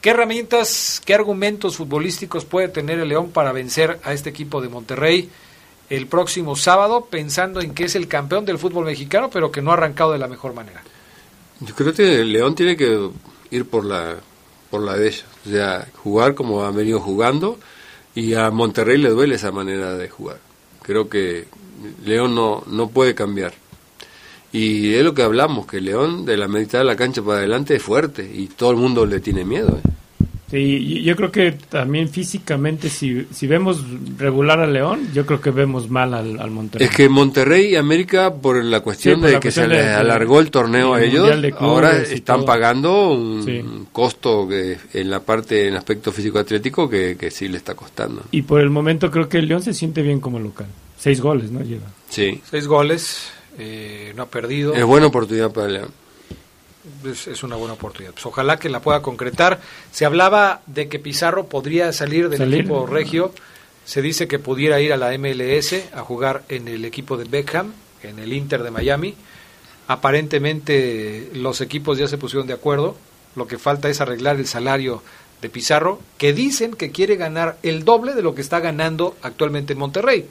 ¿qué 0.02 0.12
herramientas, 0.12 1.02
qué 1.06 1.14
argumentos 1.14 1.76
futbolísticos 1.78 2.46
puede 2.46 2.70
tener 2.70 3.00
el 3.00 3.10
León 3.10 3.32
para 3.32 3.52
vencer 3.52 4.00
a 4.04 4.14
este 4.14 4.30
equipo 4.30 4.62
de 4.62 4.70
Monterrey 4.70 5.30
el 5.90 6.08
próximo 6.08 6.56
sábado, 6.56 7.08
pensando 7.10 7.62
en 7.62 7.74
que 7.74 7.86
es 7.86 7.96
el 7.96 8.08
campeón 8.08 8.46
del 8.46 8.60
fútbol 8.60 8.86
mexicano, 8.86 9.30
pero 9.32 9.52
que 9.52 9.62
no 9.62 9.72
ha 9.72 9.74
arrancado 9.74 10.12
de 10.14 10.20
la 10.20 10.28
mejor 10.28 10.54
manera? 10.54 10.82
Yo 11.62 11.76
creo 11.76 11.94
que 11.94 12.22
el 12.22 12.32
León 12.32 12.56
tiene 12.56 12.78
que 12.78 13.10
ir 13.52 13.66
por 13.66 13.84
la 13.86 14.16
por 14.70 14.84
la 14.84 14.96
de 14.96 15.08
ellos, 15.08 15.26
o 15.48 15.50
sea, 15.50 15.88
jugar 16.04 16.36
como 16.36 16.64
han 16.64 16.76
venido 16.76 17.00
jugando 17.00 17.58
y 18.14 18.36
a 18.36 18.52
Monterrey 18.52 19.00
le 19.00 19.10
duele 19.10 19.34
esa 19.36 19.52
manera 19.52 19.96
de 19.98 20.08
jugar. 20.10 20.38
Creo 20.82 21.10
que 21.10 21.48
León 22.06 22.36
no 22.36 22.64
no 22.68 22.90
puede 22.90 23.16
cambiar. 23.16 23.54
Y 24.52 24.94
es 24.96 25.04
lo 25.04 25.14
que 25.14 25.22
hablamos, 25.22 25.68
que 25.68 25.80
León 25.80 26.26
de 26.26 26.36
la 26.36 26.48
mitad 26.48 26.80
de 26.80 26.86
la 26.86 26.96
cancha 26.96 27.22
para 27.22 27.40
adelante 27.40 27.76
es 27.76 27.84
fuerte 27.84 28.30
y 28.34 28.48
todo 28.48 28.72
el 28.72 28.78
mundo 28.78 29.06
le 29.06 29.20
tiene 29.20 29.46
miedo. 29.46 29.80
¿eh? 29.84 29.90
Sí, 30.50 30.58
y 30.58 31.04
yo 31.04 31.16
creo 31.16 31.32
que 31.32 31.52
también 31.52 32.10
físicamente, 32.10 32.90
si, 32.90 33.28
si 33.32 33.46
vemos 33.46 33.84
regular 34.18 34.60
al 34.60 34.74
León, 34.74 35.10
yo 35.14 35.26
creo 35.26 35.40
que 35.42 35.52
vemos 35.52 35.90
mal 35.92 36.14
al, 36.16 36.40
al 36.40 36.50
Monterrey. 36.50 36.88
Es 36.88 36.96
que 36.96 37.08
Monterrey 37.08 37.68
y 37.74 37.76
América, 37.76 38.34
por 38.34 38.64
la 38.64 38.80
cuestión 38.80 39.16
Sí, 39.16 39.20
por 39.22 39.28
de 39.30 39.34
la 39.36 39.40
que 39.40 39.52
se 39.52 39.68
les 39.68 39.86
alargó 39.86 40.40
el 40.40 40.50
torneo 40.50 40.96
a 40.96 41.04
ellos, 41.04 41.30
ahora 41.60 41.98
están 42.02 42.46
pagando 42.46 43.12
un 43.12 43.44
Sí. 43.44 43.62
costo 43.92 44.48
que 44.48 44.78
en 44.94 45.10
la 45.12 45.20
parte, 45.20 45.68
en 45.68 45.76
aspecto 45.76 46.12
físico-atlético, 46.12 46.90
que, 46.90 47.16
que 47.20 47.30
sí 47.30 47.48
le 47.48 47.58
está 47.58 47.76
costando. 47.76 48.24
Y 48.32 48.42
por 48.42 48.62
el 48.62 48.70
momento 48.72 49.12
creo 49.12 49.30
que 49.30 49.38
el 49.38 49.48
León 49.48 49.62
se 49.62 49.74
siente 49.74 50.02
bien 50.02 50.20
como 50.20 50.40
local. 50.40 50.68
Seis 50.98 51.22
goles, 51.22 51.52
¿no? 51.52 51.62
Lleva. 51.62 51.86
Sí, 52.10 52.42
Seis 52.50 52.66
goles, 52.68 53.30
eh, 53.60 54.14
no 54.16 54.24
ha 54.24 54.28
perdido. 54.30 54.74
es 54.74 54.84
buena 54.84 55.08
oportunidad 55.08 55.52
para 55.52 55.68
León. 55.68 55.90
Es, 57.06 57.28
es 57.28 57.44
una 57.44 57.56
buena 57.56 57.74
oportunidad. 57.74 58.14
Pues 58.14 58.26
ojalá 58.26 58.58
que 58.58 58.70
la 58.70 58.82
pueda 58.82 59.02
concretar. 59.02 59.60
Se 59.92 60.06
hablaba 60.06 60.62
de 60.66 60.88
que 60.88 61.00
Pizarro 61.00 61.48
podría 61.48 61.92
salir 61.94 62.30
del 62.30 62.38
Salir. 62.40 62.62
equipo 62.62 62.86
regio. 62.86 63.34
Se 63.86 64.02
dice 64.02 64.28
que 64.28 64.40
pudiera 64.40 64.80
ir 64.82 64.94
a 64.94 64.98
la 64.98 65.18
MLS 65.18 65.74
a 65.94 66.02
jugar 66.02 66.44
en 66.50 66.68
el 66.68 66.86
equipo 66.86 67.18
de 67.18 67.26
Beckham, 67.26 67.74
en 68.04 68.20
el 68.20 68.34
Inter 68.34 68.62
de 68.64 68.72
Miami. 68.72 69.16
Aparentemente 69.88 71.30
los 71.34 71.62
equipos 71.62 71.98
ya 71.98 72.08
se 72.08 72.18
pusieron 72.18 72.46
de 72.48 72.54
acuerdo. 72.54 72.96
Lo 73.36 73.48
que 73.48 73.58
falta 73.58 73.90
es 73.90 74.02
arreglar 74.02 74.36
el 74.36 74.46
salario 74.46 75.02
de 75.42 75.50
Pizarro, 75.50 76.00
que 76.18 76.34
dicen 76.34 76.74
que 76.74 76.92
quiere 76.92 77.16
ganar 77.16 77.58
el 77.64 77.86
doble 77.86 78.14
de 78.14 78.22
lo 78.22 78.36
que 78.36 78.42
está 78.42 78.60
ganando 78.60 79.16
actualmente 79.22 79.74
en 79.74 79.80
Monterrey. 79.80 80.28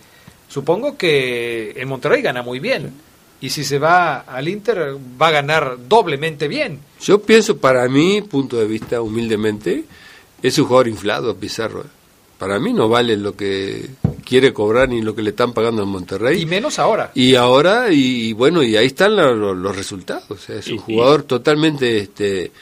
Supongo 0.48 0.96
que 0.96 1.72
en 1.76 1.88
Monterrey 1.88 2.22
gana 2.22 2.42
muy 2.42 2.60
bien. 2.60 2.92
Y 3.40 3.50
si 3.50 3.64
se 3.64 3.78
va 3.78 4.20
al 4.20 4.48
Inter 4.48 4.96
va 5.20 5.28
a 5.28 5.32
ganar 5.32 5.78
doblemente 5.88 6.48
bien. 6.48 6.80
Yo 7.00 7.22
pienso, 7.22 7.58
para 7.58 7.88
mi 7.88 8.22
punto 8.22 8.56
de 8.56 8.66
vista, 8.66 9.00
humildemente, 9.00 9.84
es 10.42 10.58
un 10.58 10.66
jugador 10.66 10.88
inflado, 10.88 11.36
Pizarro. 11.36 11.84
Para 12.38 12.58
mí 12.60 12.72
no 12.72 12.88
vale 12.88 13.16
lo 13.16 13.34
que 13.34 13.88
quiere 14.24 14.52
cobrar 14.52 14.88
ni 14.88 15.02
lo 15.02 15.14
que 15.14 15.22
le 15.22 15.30
están 15.30 15.52
pagando 15.52 15.82
en 15.82 15.88
Monterrey. 15.88 16.40
Y 16.40 16.46
menos 16.46 16.78
ahora. 16.78 17.10
Y 17.14 17.34
ahora, 17.34 17.86
y, 17.90 18.32
bueno, 18.32 18.62
y 18.62 18.76
ahí 18.76 18.86
están 18.86 19.16
los 19.16 19.76
resultados. 19.76 20.48
es 20.48 20.68
un 20.68 20.78
jugador 20.78 21.24
totalmente 21.24 21.98
este, 21.98 22.52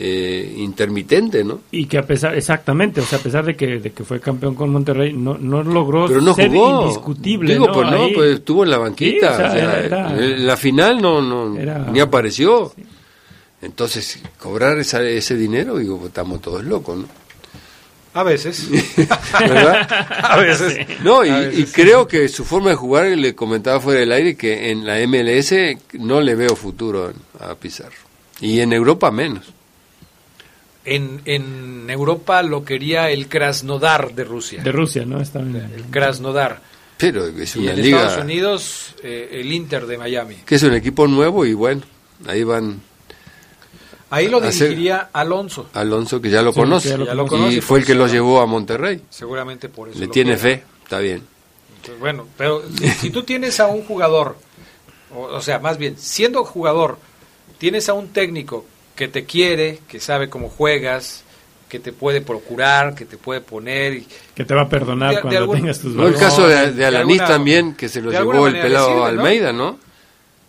eh, 0.00 0.54
intermitente, 0.58 1.42
¿no? 1.42 1.60
Y 1.72 1.86
que 1.86 1.98
a 1.98 2.06
pesar, 2.06 2.36
exactamente, 2.36 3.00
o 3.00 3.04
sea, 3.04 3.18
a 3.18 3.22
pesar 3.22 3.44
de 3.44 3.56
que, 3.56 3.80
de 3.80 3.90
que 3.92 4.04
fue 4.04 4.20
campeón 4.20 4.54
con 4.54 4.70
Monterrey, 4.70 5.12
no, 5.12 5.36
no 5.36 5.62
logró 5.64 6.06
Pero 6.06 6.20
no 6.20 6.34
ser 6.34 6.50
jugó. 6.50 6.82
indiscutible. 6.82 7.52
Digo, 7.54 7.66
¿no? 7.66 7.72
pues 7.72 7.90
no, 7.90 8.02
Ahí- 8.04 8.12
pues 8.14 8.34
estuvo 8.36 8.62
en 8.64 8.70
la 8.70 8.78
banquita. 8.78 9.28
Sí, 9.28 9.34
o 9.34 9.36
sea, 9.36 9.48
o 9.48 9.52
sea, 9.52 9.62
era- 9.80 9.84
era- 10.14 10.24
en 10.24 10.46
la 10.46 10.56
final 10.56 11.02
no, 11.02 11.20
no 11.20 11.58
Era- 11.58 11.78
ni 11.90 11.98
apareció. 12.00 12.72
Entonces, 13.60 14.20
cobrar 14.38 14.78
esa- 14.78 15.02
ese 15.02 15.34
dinero, 15.36 15.78
digo, 15.78 15.96
pues, 15.98 16.08
estamos 16.10 16.40
todos 16.40 16.64
locos, 16.64 16.96
¿no? 16.98 17.06
A 18.14 18.22
veces. 18.22 18.68
¿Verdad? 19.40 19.86
a 20.22 20.36
veces. 20.38 20.86
No, 21.02 21.24
y, 21.24 21.28
A 21.28 21.38
veces 21.40 21.58
y 21.58 21.72
creo 21.72 22.06
que 22.08 22.28
su 22.28 22.44
forma 22.44 22.70
de 22.70 22.76
jugar, 22.76 23.06
le 23.06 23.34
comentaba 23.34 23.80
fuera 23.80 24.00
del 24.00 24.12
aire, 24.12 24.36
que 24.36 24.70
en 24.70 24.86
la 24.86 24.98
MLS 25.00 25.76
no 25.94 26.20
le 26.20 26.34
veo 26.34 26.54
futuro 26.56 27.12
a 27.40 27.54
Pizarro. 27.56 27.96
Y 28.40 28.60
en 28.60 28.72
Europa 28.72 29.10
menos. 29.10 29.52
En, 30.94 31.20
en 31.24 31.90
Europa 31.90 32.42
lo 32.42 32.64
quería 32.64 33.10
el 33.10 33.28
Krasnodar 33.28 34.14
de 34.14 34.24
Rusia. 34.24 34.62
De 34.62 34.72
Rusia, 34.72 35.04
¿no? 35.04 35.20
En- 35.20 35.56
El 35.74 35.84
Krasnodar. 35.90 36.60
Pero 36.96 37.26
es 37.26 37.54
Y 37.56 37.60
una 37.60 37.72
en 37.72 37.82
liga 37.82 37.98
Estados 38.02 38.24
Unidos, 38.24 38.94
eh, 39.02 39.28
el 39.32 39.52
Inter 39.52 39.86
de 39.86 39.98
Miami. 39.98 40.36
que 40.44 40.54
es 40.56 40.62
un 40.62 40.74
equipo 40.74 41.06
nuevo 41.06 41.44
y 41.46 41.54
bueno, 41.54 41.82
ahí 42.26 42.42
van 42.44 42.80
Ahí 44.10 44.26
lo 44.28 44.40
dirigiría 44.40 45.10
Alonso. 45.12 45.68
Alonso, 45.74 46.20
que 46.20 46.30
ya 46.30 46.40
lo 46.42 46.52
Sí, 46.52 46.60
conoce. 46.60 46.88
que 46.88 46.92
ya 46.92 46.98
lo 46.98 47.04
Ya 47.06 47.14
lo 47.14 47.26
conoce, 47.26 47.56
y 47.56 47.60
fue 47.60 47.80
el 47.80 47.84
que 47.84 47.94
lo 47.94 48.06
llevó 48.06 48.40
a 48.40 48.46
Monterrey. 48.46 49.02
Seguramente 49.10 49.68
por 49.68 49.90
eso. 49.90 49.98
Le 49.98 50.08
tiene 50.08 50.36
fe, 50.38 50.64
está 50.82 50.98
bien. 50.98 51.22
Entonces, 51.76 52.00
bueno, 52.00 52.26
pero 52.36 52.62
si, 52.78 52.88
si 52.88 53.10
tú 53.10 53.22
tienes 53.22 53.60
a 53.60 53.66
un 53.66 53.84
jugador, 53.84 54.36
o, 55.14 55.24
o 55.24 55.40
sea, 55.42 55.58
más 55.58 55.76
bien, 55.76 55.96
siendo 55.98 56.42
jugador, 56.44 56.98
tienes 57.58 57.88
a 57.90 57.92
un 57.92 58.08
técnico 58.08 58.64
que 58.98 59.06
te 59.08 59.24
quiere, 59.24 59.78
que 59.88 60.00
sabe 60.00 60.28
cómo 60.28 60.48
juegas, 60.50 61.22
que 61.68 61.78
te 61.78 61.92
puede 61.92 62.20
procurar, 62.20 62.94
que 62.96 63.04
te 63.04 63.16
puede 63.16 63.40
poner. 63.40 63.92
y- 63.94 64.08
que 64.34 64.44
te 64.44 64.54
va 64.54 64.62
a 64.62 64.68
perdonar 64.68 65.10
De- 65.10 65.16
de 65.16 65.22
cuando 65.22 65.38
algún- 65.38 65.56
tengas 65.60 65.78
tus 65.78 65.94
No, 65.94 66.06
el 66.06 66.14
valores. 66.14 66.20
caso 66.20 66.48
de, 66.48 66.72
de 66.72 66.84
Alanis 66.84 67.20
alguna- 67.20 67.26
también, 67.28 67.74
que 67.74 67.88
se 67.88 68.02
lo 68.02 68.10
llevó 68.10 68.48
el 68.48 68.60
pelado. 68.60 69.04
Almeida, 69.04 69.52
¿no? 69.52 69.78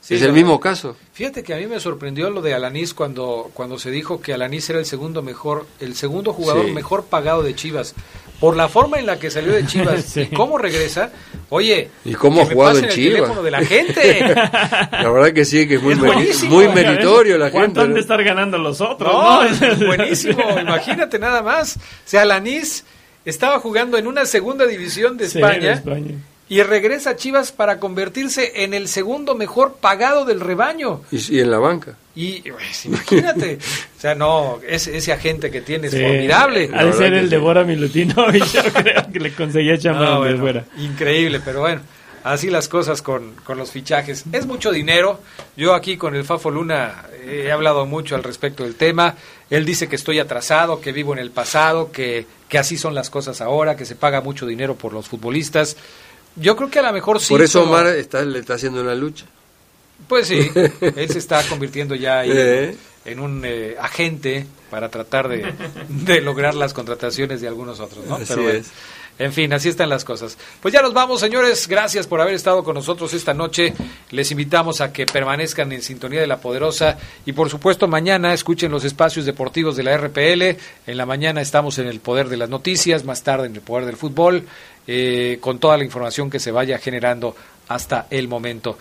Sí, 0.01 0.15
es 0.15 0.21
el 0.21 0.27
verdad. 0.29 0.35
mismo 0.41 0.59
caso. 0.59 0.95
Fíjate 1.13 1.43
que 1.43 1.53
a 1.53 1.57
mí 1.57 1.67
me 1.67 1.79
sorprendió 1.79 2.31
lo 2.31 2.41
de 2.41 2.55
Alanis 2.55 2.95
cuando, 2.95 3.51
cuando 3.53 3.77
se 3.77 3.91
dijo 3.91 4.19
que 4.21 4.33
Alanis 4.33 4.67
era 4.71 4.79
el 4.79 4.85
segundo 4.87 5.21
mejor, 5.21 5.67
el 5.79 5.93
segundo 5.95 6.33
jugador 6.33 6.65
Sí. 6.65 6.71
mejor 6.71 7.05
pagado 7.05 7.43
de 7.43 7.53
Chivas. 7.53 7.93
Por 8.39 8.55
la 8.55 8.69
forma 8.69 8.97
en 8.99 9.05
la 9.05 9.19
que 9.19 9.29
salió 9.29 9.51
de 9.51 9.65
Chivas 9.65 10.03
Sí. 10.13 10.21
y 10.21 10.35
cómo 10.35 10.57
regresa, 10.57 11.11
oye, 11.49 11.89
¿Y 12.05 12.13
cómo 12.13 12.41
ha 12.41 12.45
jugado 12.45 12.77
en 12.79 12.85
el 12.85 12.91
Chivas? 12.91 13.15
teléfono 13.15 13.43
de 13.43 13.51
la 13.51 13.61
gente. 13.65 14.19
La 14.91 15.09
verdad 15.11 15.33
que 15.33 15.43
sí, 15.45 15.67
que 15.67 15.75
es 15.75 15.81
muy, 15.83 15.93
Es 15.93 15.99
meri- 15.99 16.13
buenísimo. 16.13 16.55
muy 16.55 16.65
Oye, 16.65 16.73
meritorio 16.75 17.37
la 17.37 17.51
¿Cuánto 17.51 17.81
gente. 17.81 17.81
han 17.81 17.93
de 17.95 17.99
estar 17.99 18.23
ganando 18.23 18.57
los 18.57 18.79
otros? 18.81 19.11
No, 19.11 19.43
No, 19.43 19.49
es 19.49 19.85
buenísimo. 19.85 20.37
Imagínate 20.59 21.19
nada 21.19 21.41
más. 21.41 21.75
O 21.77 21.79
sea, 22.05 22.21
Alanis 22.21 22.85
estaba 23.25 23.59
jugando 23.59 23.97
en 23.97 24.07
una 24.07 24.25
segunda 24.25 24.65
división 24.65 25.17
de 25.17 25.27
Sí, 25.29 25.39
España, 25.39 25.59
de 25.67 25.73
España. 25.73 26.15
y 26.47 26.61
regresa 26.63 27.11
a 27.11 27.15
Chivas 27.17 27.51
para 27.51 27.79
convertirse 27.79 28.63
en 28.63 28.73
el 28.73 28.87
segundo 28.87 29.35
mejor 29.35 29.75
pagado 29.81 30.23
del 30.25 30.39
rebaño. 30.39 31.01
Y, 31.11 31.35
y 31.35 31.39
en 31.41 31.51
la 31.51 31.59
banca. 31.59 31.95
Y 32.21 32.41
pues, 32.51 32.85
imagínate, 32.85 33.59
o 33.97 34.01
sea, 34.01 34.13
no, 34.13 34.59
ese, 34.67 34.97
ese 34.97 35.13
agente 35.13 35.49
que 35.49 35.61
tiene 35.61 35.87
es 35.87 35.93
Sí. 35.93 36.01
formidable. 36.01 36.69
Ha 36.73 36.79
de 36.79 36.85
verdad 36.85 36.97
ser 36.97 37.13
el 37.13 37.29
de 37.29 37.37
Bora 37.37 37.63
Milutino 37.63 38.25
y 38.35 38.39
yo 38.39 38.61
creo 38.73 39.09
que 39.13 39.19
le 39.19 39.31
conseguía 39.33 39.77
chamba 39.77 40.05
No, 40.05 40.19
bueno, 40.19 40.37
fuera. 40.39 40.65
Increíble, 40.79 41.39
pero 41.45 41.61
bueno, 41.61 41.79
así 42.25 42.49
las 42.49 42.67
cosas 42.67 43.01
con, 43.01 43.35
con 43.45 43.57
los 43.57 43.71
fichajes. 43.71 44.25
Es 44.33 44.45
mucho 44.47 44.71
dinero. 44.71 45.21
Yo 45.55 45.73
aquí 45.73 45.95
con 45.95 46.13
el 46.13 46.25
Fafo 46.25 46.51
Luna 46.51 47.05
eh, 47.23 47.43
he 47.47 47.51
hablado 47.53 47.85
mucho 47.85 48.15
al 48.15 48.23
respecto 48.23 48.63
del 48.63 48.75
tema. 48.75 49.15
Él 49.49 49.63
dice 49.65 49.87
que 49.87 49.95
estoy 49.95 50.19
atrasado, 50.19 50.81
que 50.81 50.91
vivo 50.91 51.13
en 51.13 51.19
el 51.19 51.31
pasado, 51.31 51.91
que, 51.93 52.25
que 52.49 52.57
así 52.57 52.77
son 52.77 52.93
las 52.95 53.09
cosas 53.09 53.39
ahora, 53.39 53.77
que 53.77 53.85
se 53.85 53.95
paga 53.95 54.19
mucho 54.19 54.45
dinero 54.45 54.75
por 54.75 54.91
los 54.91 55.07
futbolistas. 55.07 55.77
Yo 56.35 56.57
creo 56.57 56.69
que 56.69 56.79
a 56.79 56.83
lo 56.83 56.91
mejor 56.91 57.21
sí. 57.21 57.33
Por 57.33 57.41
eso 57.43 57.63
Omar 57.63 57.87
está, 57.87 58.21
le 58.25 58.39
está 58.39 58.55
haciendo 58.55 58.81
una 58.81 58.93
lucha. 58.95 59.25
Pues 60.07 60.27
sí, 60.27 60.49
él 60.81 61.09
se 61.09 61.19
está 61.19 61.43
convirtiendo 61.43 61.95
ya 61.95 62.19
ahí 62.19 62.31
Eh. 62.33 62.75
en, 63.05 63.11
en 63.13 63.19
un 63.19 63.43
eh, 63.45 63.75
agente 63.79 64.45
para 64.69 64.89
tratar 64.89 65.27
de, 65.27 65.53
de 65.89 66.21
lograr 66.21 66.53
las 66.55 66.73
contrataciones 66.73 67.41
de 67.41 67.47
algunos 67.47 67.79
otros, 67.79 68.05
¿no? 68.05 68.15
Así 68.15 68.25
Pero 68.27 68.49
es. 68.49 68.67
en 69.17 69.33
fin, 69.33 69.51
así 69.53 69.69
están 69.69 69.89
las 69.89 70.03
cosas. 70.05 70.37
Pues 70.61 70.73
ya 70.73 70.81
nos 70.81 70.93
vamos, 70.93 71.19
señores. 71.19 71.67
Gracias 71.67 72.05
por 72.07 72.21
haber 72.21 72.35
estado 72.35 72.63
con 72.63 72.75
nosotros 72.75 73.13
esta 73.13 73.33
noche. 73.33 73.73
Les 74.11 74.29
invitamos 74.31 74.81
a 74.81 74.91
que 74.93 75.05
permanezcan 75.07 75.71
en 75.71 75.81
sintonía 75.81 76.21
de 76.21 76.27
la 76.27 76.37
Poderosa 76.39 76.97
y 77.25 77.33
por 77.33 77.49
supuesto 77.49 77.87
mañana 77.87 78.33
escuchen 78.33 78.71
los 78.71 78.83
espacios 78.83 79.25
deportivos 79.25 79.75
de 79.75 79.83
la 79.83 79.97
RPL. 79.97 80.43
En 80.87 80.97
la 80.97 81.05
mañana 81.07 81.41
estamos 81.41 81.79
en 81.79 81.87
el 81.87 81.99
Poder 81.99 82.29
de 82.29 82.37
las 82.37 82.49
Noticias, 82.49 83.05
más 83.05 83.23
tarde 83.23 83.47
en 83.47 83.55
el 83.55 83.61
Poder 83.61 83.85
del 83.85 83.97
Fútbol, 83.97 84.43
eh, 84.87 85.37
con 85.41 85.57
toda 85.59 85.77
la 85.77 85.83
información 85.83 86.29
que 86.29 86.39
se 86.39 86.51
vaya 86.51 86.77
generando 86.77 87.35
hasta 87.69 88.05
el 88.11 88.27
momento. 88.27 88.77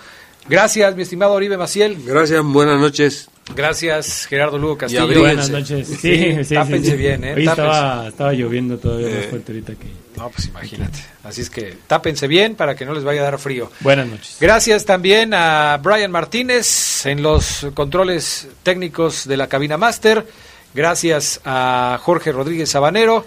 Gracias, 0.48 0.96
mi 0.96 1.02
estimado 1.02 1.32
Oribe 1.32 1.56
Maciel. 1.56 1.96
Gracias, 2.04 2.42
buenas 2.42 2.80
noches. 2.80 3.28
Gracias, 3.54 4.26
Gerardo 4.26 4.58
Lugo 4.58 4.76
Castillo. 4.78 5.06
Buenas 5.20 5.48
noches. 5.50 5.88
Sí, 5.88 5.94
Sí, 5.96 6.34
sí, 6.36 6.44
sí, 6.44 6.54
tápense 6.54 6.90
sí. 6.90 6.96
bien, 6.96 7.24
¿eh? 7.24 7.34
Hoy 7.34 7.46
estaba, 7.48 8.08
estaba 8.08 8.32
lloviendo 8.32 8.78
todavía 8.78 9.08
más 9.08 9.24
Eh. 9.24 9.28
fuerte 9.30 9.52
ahorita 9.52 9.72
que... 9.74 9.86
No, 10.16 10.28
pues 10.30 10.46
imagínate. 10.48 10.98
Así 11.24 11.40
es 11.42 11.48
que 11.50 11.76
tápense 11.86 12.26
bien 12.26 12.56
para 12.56 12.74
que 12.74 12.84
no 12.84 12.92
les 12.92 13.04
vaya 13.04 13.20
a 13.20 13.24
dar 13.24 13.38
frío. 13.38 13.70
Buenas 13.80 14.06
noches. 14.06 14.36
Gracias 14.40 14.84
también 14.84 15.32
a 15.32 15.78
Brian 15.82 16.10
Martínez 16.10 17.06
en 17.06 17.22
los 17.22 17.66
controles 17.74 18.48
técnicos 18.62 19.26
de 19.26 19.36
la 19.36 19.46
cabina 19.46 19.76
máster. 19.78 20.26
Gracias 20.74 21.40
a 21.44 21.98
Jorge 22.02 22.32
Rodríguez 22.32 22.68
Sabanero. 22.70 23.24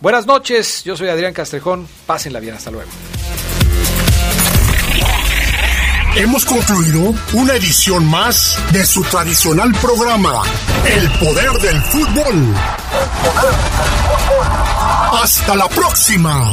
Buenas 0.00 0.26
noches, 0.26 0.82
yo 0.84 0.96
soy 0.96 1.08
Adrián 1.08 1.34
Castrejón. 1.34 1.86
Pásenla 2.06 2.40
bien, 2.40 2.54
hasta 2.54 2.70
luego. 2.70 2.88
Hemos 6.18 6.44
concluido 6.44 7.14
una 7.32 7.54
edición 7.54 8.04
más 8.04 8.58
de 8.72 8.84
su 8.84 9.02
tradicional 9.04 9.70
programa, 9.80 10.42
El 10.84 11.08
Poder 11.12 11.52
del 11.60 11.80
Fútbol. 11.80 12.56
Hasta 15.22 15.54
la 15.54 15.68
próxima. 15.68 16.50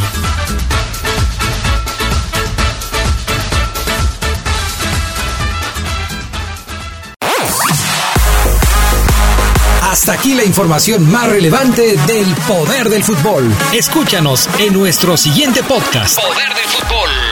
Hasta 9.81 10.13
aquí 10.13 10.35
la 10.35 10.43
información 10.43 11.11
más 11.11 11.27
relevante 11.27 11.97
del 12.05 12.35
poder 12.47 12.87
del 12.89 13.03
fútbol. 13.03 13.51
Escúchanos 13.73 14.47
en 14.59 14.73
nuestro 14.73 15.17
siguiente 15.17 15.63
podcast. 15.63 16.19
Poder 16.21 16.49
del 16.49 16.65
fútbol. 16.65 17.24